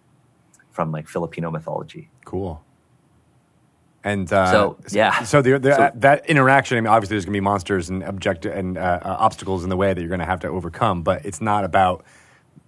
from 0.72 0.92
like 0.92 1.08
Filipino 1.08 1.52
mythology. 1.52 2.10
Cool. 2.26 2.64
And 4.06 4.32
uh, 4.34 4.52
So, 4.52 4.78
yeah. 4.92 5.24
so, 5.24 5.42
the, 5.42 5.60
the, 5.60 5.76
So- 5.76 5.92
that 5.96 6.26
interaction. 6.30 6.78
I 6.78 6.82
mean, 6.82 6.88
obviously, 6.88 7.16
there's 7.16 7.26
going 7.26 7.34
to 7.34 7.38
be 7.38 7.42
monsters 7.42 7.90
and 7.90 8.04
object 8.04 8.46
and 8.46 8.78
uh, 8.78 9.00
uh, 9.02 9.16
obstacles 9.20 9.64
in 9.64 9.70
the 9.70 9.78
way 9.78 9.94
that 9.94 10.00
you're 10.00 10.10
going 10.10 10.20
to 10.20 10.26
have 10.26 10.42
to 10.42 10.48
overcome. 10.50 11.04
But 11.04 11.26
it's 11.26 11.42
not 11.42 11.64
about 11.64 12.04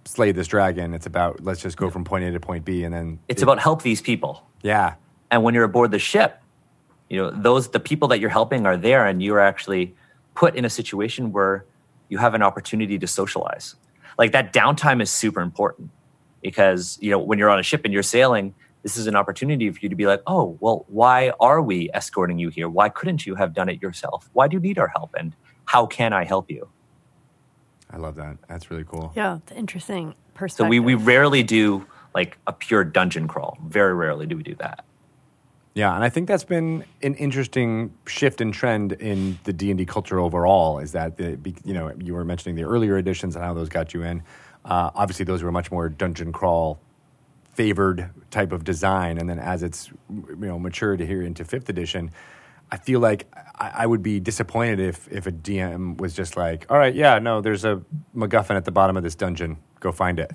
slay 0.06 0.32
this 0.32 0.46
dragon. 0.46 0.94
It's 0.94 1.06
about 1.06 1.42
let's 1.44 1.60
just 1.60 1.76
go 1.76 1.90
from 1.90 2.04
point 2.04 2.24
A 2.24 2.32
to 2.32 2.40
point 2.40 2.64
B, 2.64 2.84
and 2.84 2.94
then 2.94 3.18
It's 3.28 3.42
about 3.42 3.58
help 3.58 3.82
these 3.82 4.00
people. 4.00 4.46
yeah, 4.62 4.94
And 5.30 5.42
when 5.42 5.52
you're 5.54 5.64
aboard 5.64 5.90
the 5.90 5.98
ship, 5.98 6.40
you 7.10 7.18
know 7.18 7.30
those 7.30 7.68
the 7.68 7.80
people 7.80 8.08
that 8.08 8.18
you're 8.20 8.30
helping 8.30 8.64
are 8.66 8.76
there, 8.76 9.06
and 9.06 9.22
you're 9.22 9.40
actually 9.40 9.94
put 10.34 10.54
in 10.56 10.64
a 10.64 10.70
situation 10.70 11.32
where 11.32 11.64
you 12.08 12.18
have 12.18 12.34
an 12.34 12.42
opportunity 12.42 12.98
to 12.98 13.06
socialize. 13.06 13.76
Like 14.18 14.32
that 14.32 14.52
downtime 14.52 15.02
is 15.02 15.10
super 15.10 15.40
important 15.40 15.90
because 16.42 16.98
you 17.00 17.10
know 17.10 17.18
when 17.18 17.38
you're 17.38 17.50
on 17.50 17.58
a 17.58 17.62
ship 17.62 17.82
and 17.84 17.92
you're 17.92 18.02
sailing, 18.02 18.54
this 18.82 18.96
is 18.96 19.06
an 19.06 19.16
opportunity 19.16 19.70
for 19.70 19.80
you 19.80 19.88
to 19.88 19.96
be 19.96 20.06
like, 20.06 20.22
oh, 20.26 20.56
well, 20.60 20.84
why 20.88 21.32
are 21.40 21.60
we 21.60 21.90
escorting 21.92 22.38
you 22.38 22.50
here? 22.50 22.68
Why 22.68 22.88
couldn't 22.88 23.26
you 23.26 23.34
have 23.34 23.52
done 23.52 23.68
it 23.68 23.82
yourself? 23.82 24.30
Why 24.32 24.46
do 24.48 24.54
you 24.54 24.60
need 24.60 24.78
our 24.78 24.88
help? 24.88 25.14
And 25.18 25.34
how 25.64 25.86
can 25.86 26.12
I 26.12 26.24
help 26.24 26.50
you? 26.50 26.68
I 27.90 27.96
love 27.96 28.14
that. 28.16 28.36
That's 28.48 28.70
really 28.70 28.84
cool. 28.84 29.12
Yeah, 29.16 29.38
it's 29.38 29.52
interesting 29.52 30.14
So 30.64 30.68
we, 30.68 30.78
we 30.78 30.94
rarely 30.94 31.42
do 31.42 31.86
like 32.14 32.38
a 32.46 32.52
pure 32.52 32.84
dungeon 32.84 33.26
crawl. 33.26 33.58
Very 33.66 33.94
rarely 33.94 34.26
do 34.26 34.36
we 34.36 34.42
do 34.42 34.54
that. 34.56 34.84
Yeah, 35.76 35.94
and 35.94 36.02
I 36.02 36.08
think 36.08 36.26
that's 36.26 36.42
been 36.42 36.86
an 37.02 37.16
interesting 37.16 37.92
shift 38.06 38.40
and 38.40 38.54
trend 38.54 38.92
in 38.92 39.38
the 39.44 39.52
D 39.52 39.70
and 39.70 39.76
D 39.76 39.84
culture 39.84 40.18
overall. 40.18 40.78
Is 40.78 40.92
that 40.92 41.18
the 41.18 41.38
you 41.66 41.74
know 41.74 41.92
you 42.00 42.14
were 42.14 42.24
mentioning 42.24 42.56
the 42.56 42.64
earlier 42.64 42.96
editions 42.96 43.36
and 43.36 43.44
how 43.44 43.52
those 43.52 43.68
got 43.68 43.92
you 43.92 44.02
in. 44.02 44.22
Uh, 44.64 44.90
obviously, 44.94 45.26
those 45.26 45.42
were 45.42 45.52
much 45.52 45.70
more 45.70 45.90
dungeon 45.90 46.32
crawl 46.32 46.80
favored 47.52 48.08
type 48.30 48.52
of 48.52 48.64
design, 48.64 49.18
and 49.18 49.28
then 49.28 49.38
as 49.38 49.62
it's 49.62 49.90
you 50.08 50.36
know 50.38 50.58
matured 50.58 50.98
here 51.00 51.20
into 51.22 51.44
fifth 51.44 51.68
edition, 51.68 52.10
I 52.72 52.78
feel 52.78 53.00
like 53.00 53.26
I, 53.54 53.72
I 53.80 53.86
would 53.86 54.02
be 54.02 54.18
disappointed 54.18 54.80
if 54.80 55.06
if 55.12 55.26
a 55.26 55.32
DM 55.32 56.00
was 56.00 56.14
just 56.14 56.38
like, 56.38 56.64
all 56.70 56.78
right, 56.78 56.94
yeah, 56.94 57.18
no, 57.18 57.42
there's 57.42 57.66
a 57.66 57.82
MacGuffin 58.16 58.56
at 58.56 58.64
the 58.64 58.72
bottom 58.72 58.96
of 58.96 59.02
this 59.02 59.14
dungeon, 59.14 59.58
go 59.80 59.92
find 59.92 60.18
it. 60.20 60.32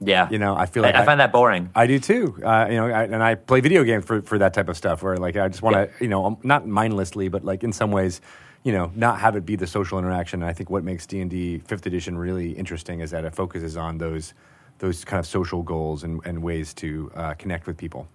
Yeah. 0.00 0.28
You 0.30 0.38
know, 0.38 0.56
I 0.56 0.66
feel 0.66 0.82
like 0.82 0.94
I, 0.94 1.02
I 1.02 1.04
find 1.04 1.20
that 1.20 1.30
boring. 1.32 1.70
I 1.74 1.86
do 1.86 1.98
too. 1.98 2.40
Uh, 2.42 2.66
you 2.70 2.76
know, 2.76 2.86
I, 2.86 3.04
and 3.04 3.22
I 3.22 3.34
play 3.34 3.60
video 3.60 3.84
games 3.84 4.04
for, 4.04 4.22
for 4.22 4.38
that 4.38 4.54
type 4.54 4.68
of 4.68 4.76
stuff 4.76 5.02
where 5.02 5.16
like 5.18 5.36
I 5.36 5.48
just 5.48 5.62
want 5.62 5.76
to, 5.76 5.90
you 6.00 6.08
know, 6.08 6.24
um, 6.24 6.38
not 6.42 6.66
mindlessly, 6.66 7.28
but 7.28 7.44
like 7.44 7.62
in 7.62 7.72
some 7.72 7.90
ways, 7.92 8.20
you 8.64 8.72
know, 8.72 8.90
not 8.94 9.20
have 9.20 9.36
it 9.36 9.44
be 9.44 9.56
the 9.56 9.66
social 9.66 9.98
interaction. 9.98 10.42
And 10.42 10.48
I 10.50 10.54
think 10.54 10.70
what 10.70 10.84
makes 10.84 11.06
D 11.06 11.20
and 11.20 11.30
D 11.30 11.58
Fifth 11.58 11.84
Edition 11.86 12.16
really 12.16 12.52
interesting 12.52 13.00
is 13.00 13.10
that 13.10 13.24
it 13.24 13.34
focuses 13.34 13.76
on 13.76 13.98
those 13.98 14.32
those 14.78 15.04
kind 15.04 15.20
of 15.20 15.26
social 15.26 15.62
goals 15.62 16.04
and, 16.04 16.20
and 16.24 16.42
ways 16.42 16.72
to 16.72 17.12
uh, 17.14 17.34
connect 17.34 17.66
with 17.66 17.76
people. 17.76 18.08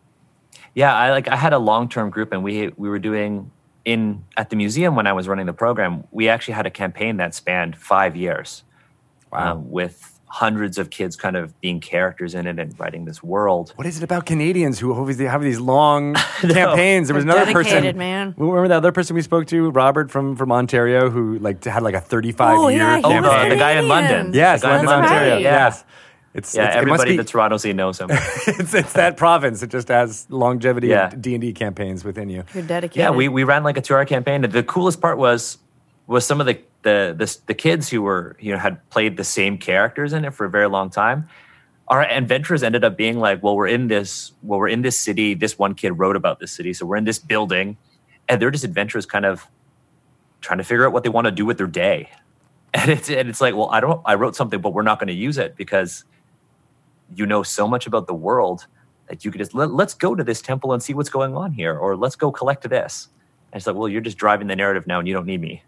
Yeah, 0.74 0.96
I 0.96 1.12
like 1.12 1.28
I 1.28 1.36
had 1.36 1.54
a 1.54 1.60
long 1.60 1.88
term 1.90 2.10
group, 2.10 2.34
and 2.34 2.44
we 2.44 2.70
we 2.78 2.90
were 2.90 3.00
doing 3.00 3.52
in 3.86 4.24
at 4.38 4.50
the 4.50 4.56
museum 4.56 4.96
when 4.96 5.06
I 5.06 5.14
was 5.14 5.28
running 5.28 5.46
the 5.46 5.54
program. 5.54 6.04
We 6.12 6.30
actually 6.30 6.56
had 6.56 6.66
a 6.66 6.72
campaign 6.72 7.18
that 7.18 7.36
spanned 7.36 7.76
five 7.78 8.16
years, 8.16 8.64
Wow. 9.32 9.54
um, 9.54 9.70
with 9.70 10.15
hundreds 10.28 10.78
of 10.78 10.90
kids 10.90 11.16
kind 11.16 11.36
of 11.38 11.60
being 11.62 11.80
characters 11.80 12.34
in 12.36 12.48
it 12.48 12.60
and 12.60 12.78
writing 12.80 13.06
this 13.06 13.24
world. 13.24 13.72
What 13.76 13.88
is 13.88 13.98
it 13.98 14.04
about 14.04 14.26
Canadians 14.26 14.80
who 14.80 14.94
always 14.94 15.20
have 15.20 15.42
these 15.42 15.60
long 15.60 16.14
campaigns? 16.42 17.08
There 17.08 17.16
was 17.16 17.24
another 17.24 17.52
person, 17.52 17.74
dedicated, 17.74 17.96
man. 17.96 18.34
Remember 18.38 18.68
that 18.68 18.78
other 18.78 18.92
person 18.92 19.16
we 19.16 19.22
spoke 19.22 19.48
to, 19.48 19.70
Robert 19.72 20.12
from 20.12 20.36
from 20.36 20.52
Ontario, 20.52 21.10
who 21.10 21.40
like 21.40 21.64
had 21.64 21.84
like 21.84 21.96
a 21.96 22.02
thirty 22.02 22.32
five 22.32 22.58
Oh, 22.58 22.68
year 22.70 22.80
yeah, 22.80 22.98
he 22.98 23.04
Oh, 23.04 23.10
campaign. 23.10 23.32
was 23.32 23.44
the, 23.44 23.50
the 23.50 23.56
guy 23.56 23.72
in 23.74 23.88
London. 23.88 24.32
Yes, 24.34 24.62
the 24.62 24.68
guy 24.68 24.80
in 24.80 24.86
London, 24.86 25.02
That's 25.04 25.12
Ontario. 25.14 25.38
Yeah. 25.38 25.52
Yes, 25.68 25.84
it's 26.34 26.56
Yeah, 26.56 26.66
it's, 26.66 26.76
it 26.76 26.78
must 26.80 26.82
everybody 26.82 27.12
be, 27.12 27.18
that's 27.18 27.32
Toronto 27.32 27.58
scene 27.58 27.76
knows 27.78 28.00
him. 28.02 28.08
it's, 28.12 28.74
it's 28.74 28.94
that 28.94 29.16
province. 29.18 29.64
It 29.64 29.70
just 29.70 29.88
has 29.88 30.26
longevity 30.30 30.88
Yeah. 30.88 31.10
D 31.10 31.36
and 31.36 31.42
D 31.42 31.54
campaigns 31.54 32.04
within 32.04 32.30
you. 32.30 32.44
You're 32.54 32.64
dedicated. 32.64 32.98
yeah, 33.00 33.12
we, 33.12 33.28
we 33.30 33.44
ran 33.44 33.64
like 33.64 33.78
a 33.78 33.82
two 33.82 33.94
hour 33.94 34.06
campaign. 34.06 34.42
The 34.42 34.64
coolest 34.64 35.00
part 35.02 35.18
was 35.18 35.60
was 36.08 36.26
some 36.26 36.40
of 36.42 36.46
the 36.46 36.60
the, 36.86 37.16
the 37.18 37.38
the 37.48 37.54
kids 37.56 37.90
who 37.90 38.04
were 38.04 38.38
you 38.40 38.52
know 38.54 38.60
had 38.60 38.88
played 38.92 39.18
the 39.18 39.24
same 39.24 39.58
characters 39.58 40.14
in 40.14 40.24
it 40.24 40.34
for 40.34 40.46
a 40.46 40.50
very 40.50 40.70
long 40.70 40.90
time. 40.92 41.28
Our 41.88 42.04
adventures 42.04 42.64
ended 42.64 42.84
up 42.84 42.96
being 42.96 43.20
like, 43.20 43.44
well, 43.44 43.56
we're 43.56 43.68
in 43.68 43.88
this 43.88 44.32
well, 44.44 44.60
we're 44.60 44.70
in 44.70 44.84
this 44.84 44.98
city. 44.98 45.34
This 45.34 45.58
one 45.58 45.74
kid 45.74 45.94
wrote 45.94 46.16
about 46.16 46.40
this 46.40 46.52
city, 46.52 46.74
so 46.74 46.86
we're 46.86 46.98
in 46.98 47.04
this 47.04 47.18
building, 47.18 47.76
and 48.30 48.40
they're 48.40 48.52
just 48.52 48.64
adventurers, 48.64 49.08
kind 49.08 49.26
of 49.26 49.48
trying 50.42 50.60
to 50.60 50.64
figure 50.64 50.86
out 50.86 50.94
what 50.94 51.02
they 51.04 51.10
want 51.10 51.26
to 51.26 51.32
do 51.32 51.46
with 51.46 51.58
their 51.58 51.68
day. 51.68 52.10
And 52.78 52.92
it's 52.92 53.10
and 53.10 53.30
it's 53.30 53.40
like, 53.40 53.56
well, 53.56 53.70
I 53.70 53.80
don't. 53.80 54.02
I 54.04 54.16
wrote 54.16 54.36
something, 54.36 54.60
but 54.60 54.74
we're 54.74 54.82
not 54.82 55.00
going 55.00 55.08
to 55.08 55.14
use 55.14 55.38
it 55.38 55.56
because 55.56 56.04
you 57.16 57.26
know 57.26 57.42
so 57.42 57.70
much 57.70 57.88
about 57.88 58.06
the 58.06 58.14
world 58.14 58.68
that 59.08 59.24
you 59.24 59.32
could 59.32 59.40
just 59.40 59.54
Let, 59.54 59.72
let's 59.72 59.94
go 59.94 60.14
to 60.14 60.26
this 60.26 60.42
temple 60.42 60.74
and 60.74 60.84
see 60.84 60.94
what's 60.94 61.10
going 61.10 61.38
on 61.38 61.54
here, 61.54 61.78
or 61.78 61.96
let's 61.96 62.18
go 62.18 62.34
collect 62.34 62.70
this. 62.70 63.08
And 63.54 63.60
it's 63.60 63.66
like, 63.66 63.78
well, 63.78 63.88
you're 63.88 64.02
just 64.02 64.18
driving 64.18 64.48
the 64.48 64.58
narrative 64.58 64.88
now, 64.88 65.00
and 65.00 65.08
you 65.08 65.14
don't 65.14 65.26
need 65.26 65.40
me. 65.40 65.64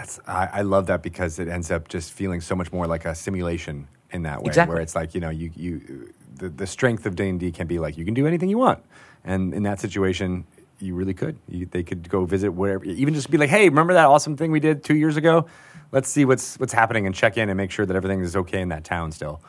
That's 0.00 0.18
I, 0.26 0.48
I 0.52 0.62
love 0.62 0.86
that 0.86 1.02
because 1.02 1.38
it 1.38 1.46
ends 1.46 1.70
up 1.70 1.88
just 1.88 2.12
feeling 2.12 2.40
so 2.40 2.54
much 2.56 2.72
more 2.72 2.86
like 2.86 3.04
a 3.04 3.14
simulation 3.14 3.86
in 4.10 4.22
that 4.22 4.42
way, 4.42 4.48
Exactly. 4.48 4.74
where 4.74 4.82
it's 4.82 4.94
like 4.94 5.14
you 5.14 5.20
know 5.20 5.28
you 5.28 5.50
you 5.54 6.14
the, 6.36 6.48
the 6.48 6.66
strength 6.66 7.04
of 7.04 7.16
D 7.16 7.28
and 7.28 7.38
D 7.38 7.52
can 7.52 7.66
be 7.66 7.78
like 7.78 7.98
you 7.98 8.06
can 8.06 8.14
do 8.14 8.26
anything 8.26 8.48
you 8.48 8.56
want, 8.56 8.82
and 9.24 9.52
in 9.52 9.62
that 9.64 9.78
situation. 9.78 10.46
You 10.82 10.94
really 10.94 11.12
could. 11.12 11.36
You, 11.46 11.66
they 11.66 11.82
could 11.82 12.08
go 12.08 12.24
visit 12.24 12.52
wherever. 12.52 12.82
Even 12.86 13.12
just 13.12 13.30
be 13.30 13.36
like, 13.36 13.50
"Hey, 13.50 13.68
remember 13.68 13.92
that 13.92 14.06
awesome 14.06 14.38
thing 14.38 14.50
we 14.50 14.60
did 14.60 14.82
two 14.82 14.96
years 14.96 15.18
ago? 15.18 15.44
Let's 15.92 16.08
see 16.08 16.24
what's 16.24 16.58
what's 16.58 16.72
happening 16.72 17.04
and 17.04 17.14
check 17.14 17.36
in 17.36 17.50
and 17.50 17.56
make 17.58 17.70
sure 17.70 17.84
that 17.84 17.94
everything 17.94 18.22
is 18.22 18.34
okay 18.34 18.62
in 18.62 18.70
that 18.70 18.82
town 18.82 19.12
still." 19.12 19.42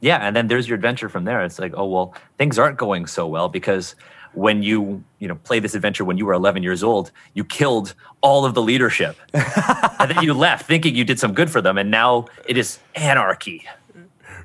Yeah, 0.00 0.18
and 0.18 0.36
then 0.36 0.46
there's 0.46 0.68
your 0.68 0.76
adventure 0.76 1.08
from 1.08 1.24
there. 1.24 1.42
It's 1.42 1.58
like, 1.58 1.72
oh 1.76 1.86
well, 1.86 2.14
things 2.38 2.56
aren't 2.56 2.78
going 2.78 3.06
so 3.06 3.26
well 3.26 3.48
because 3.48 3.96
when 4.34 4.62
you 4.62 5.02
you 5.18 5.28
know 5.28 5.34
play 5.36 5.58
this 5.60 5.74
adventure 5.74 6.04
when 6.04 6.18
you 6.18 6.26
were 6.26 6.32
11 6.32 6.62
years 6.62 6.82
old, 6.82 7.10
you 7.34 7.44
killed 7.44 7.94
all 8.20 8.44
of 8.44 8.54
the 8.54 8.62
leadership, 8.62 9.16
and 9.34 10.10
then 10.10 10.22
you 10.22 10.34
left 10.34 10.66
thinking 10.66 10.94
you 10.94 11.04
did 11.04 11.18
some 11.18 11.32
good 11.34 11.50
for 11.50 11.60
them, 11.60 11.78
and 11.78 11.90
now 11.90 12.26
it 12.46 12.56
is 12.56 12.78
anarchy. 12.94 13.64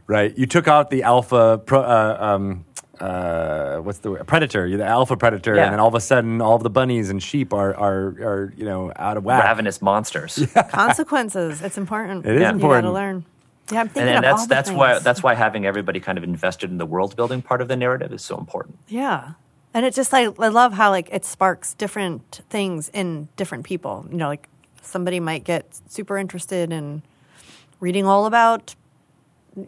Right. 0.08 0.36
You 0.38 0.46
took 0.48 0.68
out 0.68 0.90
the 0.90 1.04
alpha. 1.04 1.62
Pro, 1.66 1.82
uh, 1.82 2.18
um, 2.20 2.66
uh, 3.00 3.78
what's 3.78 4.00
the 4.00 4.12
word? 4.12 4.28
predator? 4.28 4.66
You're 4.68 4.80
the 4.80 4.86
alpha 4.86 5.16
predator, 5.16 5.56
Yeah. 5.56 5.66
and 5.66 5.74
then 5.74 5.80
all 5.80 5.88
of 5.88 5.96
a 5.96 6.02
sudden, 6.02 6.42
all 6.42 6.56
of 6.56 6.64
the 6.64 6.70
bunnies 6.70 7.10
and 7.10 7.22
sheep 7.22 7.54
are 7.54 7.74
are, 7.76 8.08
are 8.22 8.54
you 8.58 8.66
know 8.66 8.92
out 8.96 9.18
of 9.18 9.24
whack. 9.24 9.44
Ravenous 9.44 9.82
monsters. 9.82 10.46
Consequences. 10.70 11.62
It's 11.62 11.78
important. 11.78 12.26
It 12.26 12.36
is 12.36 12.42
You 12.42 12.48
important. 12.48 12.86
got 12.86 12.90
to 12.90 12.94
learn. 12.94 13.26
Yeah, 13.72 13.82
I'm 13.82 13.88
thinking 13.88 14.16
and, 14.16 14.18
and 14.18 14.26
of 14.26 14.30
that's 14.30 14.42
all 14.42 14.48
the 14.48 14.56
that's 14.56 14.72
why 14.72 15.00
that's 15.00 15.24
why 15.24 15.36
having 15.36 15.66
everybody 15.66 16.00
kind 16.00 16.18
of 16.18 16.24
invested 16.24 16.72
in 16.72 16.78
the 16.80 16.88
world 16.88 17.16
building 17.16 17.42
part 17.44 17.62
of 17.62 17.68
the 17.68 17.76
narrative 17.76 18.12
is 18.12 18.24
so 18.24 18.38
important. 18.38 18.80
Yeah. 18.88 19.34
And 19.80 19.86
it 19.86 19.94
just 19.94 20.12
like 20.12 20.38
I 20.38 20.50
love 20.50 20.74
how 20.74 20.90
like 20.90 21.08
it 21.10 21.24
sparks 21.24 21.74
different 21.74 22.42
things 22.50 22.90
in 22.94 23.30
different 23.38 23.64
people. 23.64 24.06
You 24.12 24.18
know, 24.18 24.28
like 24.28 24.50
somebody 24.82 25.22
might 25.22 25.46
get 25.46 25.80
super 25.88 26.18
interested 26.18 26.74
in 26.74 27.02
reading 27.80 28.06
all 28.06 28.26
about 28.26 28.76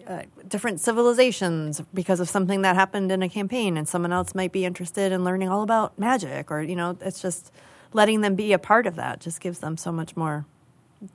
uh, 0.05 0.23
different 0.45 0.81
civilizations 0.81 1.81
because 1.93 2.19
of 2.19 2.27
something 2.27 2.61
that 2.63 2.75
happened 2.75 3.09
in 3.09 3.23
a 3.23 3.29
campaign 3.29 3.77
and 3.77 3.87
someone 3.87 4.11
else 4.11 4.35
might 4.35 4.51
be 4.51 4.65
interested 4.65 5.13
in 5.13 5.23
learning 5.23 5.47
all 5.47 5.63
about 5.63 5.97
magic 5.97 6.51
or 6.51 6.61
you 6.61 6.75
know, 6.75 6.97
it's 6.99 7.21
just 7.21 7.49
letting 7.93 8.19
them 8.19 8.35
be 8.35 8.51
a 8.51 8.59
part 8.59 8.85
of 8.87 8.97
that 8.97 9.21
just 9.21 9.39
gives 9.39 9.59
them 9.59 9.77
so 9.77 9.93
much 9.93 10.17
more 10.17 10.45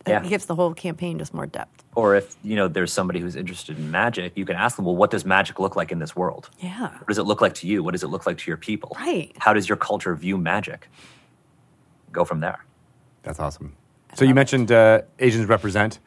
Yeah. 0.06 0.22
it 0.22 0.28
gives 0.28 0.46
the 0.46 0.54
whole 0.54 0.74
campaign 0.74 1.18
just 1.18 1.32
more 1.32 1.46
depth. 1.46 1.84
Or 1.94 2.16
if 2.16 2.36
you 2.42 2.56
know 2.56 2.68
there's 2.68 2.92
somebody 2.92 3.20
who's 3.20 3.36
interested 3.36 3.78
in 3.78 3.90
magic, 3.90 4.32
you 4.36 4.44
can 4.44 4.56
ask 4.56 4.76
them, 4.76 4.84
well, 4.84 4.96
what 4.96 5.10
does 5.10 5.24
magic 5.24 5.58
look 5.60 5.76
like 5.76 5.92
in 5.92 5.98
this 5.98 6.14
world? 6.16 6.50
Yeah. 6.58 6.90
What 6.90 7.08
does 7.08 7.18
it 7.18 7.22
look 7.24 7.40
like 7.40 7.54
to 7.54 7.66
you? 7.66 7.82
What 7.84 7.92
does 7.92 8.02
it 8.02 8.08
look 8.08 8.26
like 8.26 8.38
to 8.38 8.50
your 8.50 8.56
people? 8.56 8.96
Right. 8.98 9.32
How 9.38 9.52
does 9.52 9.68
your 9.68 9.76
culture 9.76 10.14
view 10.14 10.36
magic? 10.38 10.88
Go 12.12 12.24
from 12.24 12.40
there. 12.40 12.64
That's 13.22 13.38
awesome. 13.40 13.76
So 14.14 14.24
you 14.24 14.34
mentioned 14.34 14.72
uh, 14.72 15.02
Asians 15.18 15.46
represent. 15.46 15.98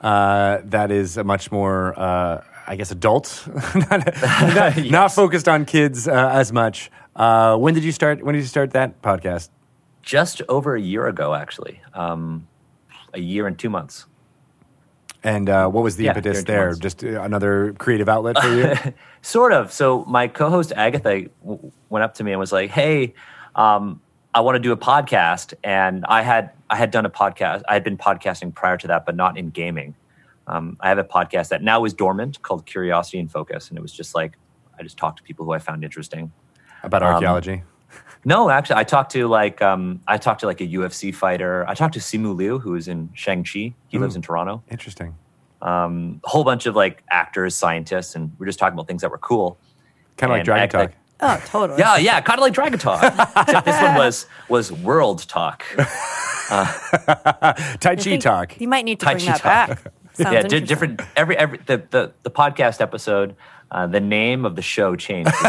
Uh, 0.00 0.58
that 0.64 0.90
is 0.90 1.16
a 1.16 1.24
much 1.24 1.50
more, 1.50 1.98
uh, 1.98 2.42
I 2.66 2.76
guess, 2.76 2.90
adult, 2.92 3.46
not, 3.74 4.14
not, 4.54 4.76
not 4.90 5.12
focused 5.12 5.48
on 5.48 5.64
kids 5.64 6.06
uh, 6.06 6.30
as 6.32 6.52
much. 6.52 6.90
Uh, 7.16 7.56
when 7.56 7.74
did 7.74 7.82
you 7.84 7.90
start? 7.92 8.22
When 8.22 8.34
did 8.34 8.42
you 8.42 8.46
start 8.46 8.70
that 8.72 9.02
podcast? 9.02 9.48
Just 10.02 10.40
over 10.48 10.76
a 10.76 10.80
year 10.80 11.06
ago, 11.08 11.34
actually, 11.34 11.80
um, 11.94 12.46
a 13.14 13.20
year 13.20 13.46
and 13.46 13.58
two 13.58 13.70
months. 13.70 14.06
And 15.24 15.48
uh, 15.50 15.68
what 15.68 15.82
was 15.82 15.96
the 15.96 16.04
Yeah, 16.04 16.10
impetus 16.10 16.32
year 16.34 16.38
and 16.38 16.46
two 16.46 16.52
there? 16.52 16.74
Just 16.74 17.04
uh, 17.04 17.22
another 17.22 17.74
creative 17.78 18.08
outlet 18.08 18.38
for 18.40 18.48
you? 18.54 18.92
Sort 19.22 19.52
of. 19.52 19.72
So 19.72 20.04
my 20.06 20.28
co-host 20.28 20.72
Agatha 20.76 21.28
w- 21.42 21.72
went 21.88 22.04
up 22.04 22.14
to 22.14 22.24
me 22.24 22.30
and 22.32 22.38
was 22.40 22.52
like, 22.52 22.70
"Hey, 22.70 23.14
um, 23.56 24.00
I 24.32 24.40
want 24.40 24.54
to 24.56 24.60
do 24.60 24.70
a 24.72 24.76
podcast." 24.76 25.54
And 25.64 26.04
I 26.08 26.22
had 26.22 26.50
I 26.70 26.76
had 26.76 26.90
done 26.92 27.04
a 27.04 27.10
podcast. 27.10 27.62
I 27.68 27.74
had 27.74 27.82
been 27.82 27.98
podcasting 27.98 28.54
prior 28.54 28.76
to 28.76 28.86
that, 28.88 29.04
but 29.06 29.16
not 29.16 29.36
in 29.36 29.50
gaming. 29.50 29.96
Um, 30.46 30.76
I 30.80 30.88
have 30.88 30.98
a 30.98 31.04
podcast 31.04 31.48
that 31.48 31.62
now 31.62 31.84
is 31.84 31.92
dormant 31.92 32.40
called 32.42 32.64
Curiosity 32.64 33.18
and 33.18 33.30
Focus, 33.30 33.68
and 33.70 33.76
it 33.78 33.82
was 33.82 33.92
just 33.92 34.14
like 34.14 34.38
I 34.78 34.82
just 34.84 34.96
talked 34.96 35.16
to 35.18 35.24
people 35.24 35.44
who 35.44 35.52
I 35.52 35.58
found 35.58 35.82
interesting. 35.82 36.30
About 36.84 37.02
Um, 37.02 37.14
archaeology. 37.14 37.64
No, 38.28 38.50
actually, 38.50 38.76
I 38.76 38.84
talked 38.84 39.12
to 39.12 39.26
like 39.26 39.62
um, 39.62 40.00
I 40.06 40.18
talked 40.18 40.40
to 40.40 40.46
like 40.46 40.60
a 40.60 40.66
UFC 40.66 41.14
fighter. 41.14 41.64
I 41.66 41.72
talked 41.74 41.94
to 41.94 42.00
Simu 42.00 42.36
Liu, 42.36 42.58
who 42.58 42.74
is 42.74 42.86
in 42.86 43.08
Shang 43.14 43.42
Chi. 43.42 43.72
He 43.88 43.98
lives 43.98 44.16
in 44.16 44.22
Toronto. 44.22 44.62
Interesting. 44.70 45.14
Um, 45.62 46.20
a 46.24 46.28
whole 46.28 46.44
bunch 46.44 46.66
of 46.66 46.76
like 46.76 47.02
actors, 47.10 47.54
scientists, 47.54 48.14
and 48.14 48.30
we're 48.38 48.44
just 48.46 48.58
talking 48.58 48.74
about 48.74 48.86
things 48.86 49.00
that 49.00 49.10
were 49.10 49.18
cool. 49.18 49.58
Kind 50.18 50.30
of 50.30 50.34
like 50.34 50.40
And 50.40 50.44
Dragon 50.44 50.62
act 50.64 50.72
Talk. 50.72 50.80
like- 50.82 50.94
Oh, 51.20 51.42
totally. 51.46 51.80
Yeah, 51.80 51.96
yeah, 51.96 52.20
kind 52.20 52.38
of 52.38 52.42
like 52.42 52.52
Dragon 52.52 52.78
Talk. 52.78 53.02
Except 53.36 53.64
this 53.66 53.80
one 53.82 53.94
was 53.96 54.26
was 54.48 54.70
World 54.70 55.26
Talk. 55.26 55.64
Tai 56.50 57.96
Chi 57.96 58.16
Talk. 58.18 58.60
You 58.60 58.68
might 58.68 58.84
need 58.84 59.00
to 59.00 59.06
Tai 59.06 59.14
bring 59.14 59.26
Chi 59.26 59.32
that 59.32 59.40
Talk. 59.40 59.82
back. 59.84 59.92
Sounds 60.12 60.34
yeah, 60.34 60.42
di- 60.42 60.60
different. 60.60 61.00
Every 61.16 61.36
every 61.36 61.58
the 61.66 61.82
the, 61.90 62.12
the 62.24 62.30
podcast 62.30 62.80
episode, 62.80 63.34
uh, 63.70 63.86
the 63.86 64.00
name 64.00 64.44
of 64.44 64.56
the 64.56 64.62
show 64.62 64.96
changed. 64.96 65.30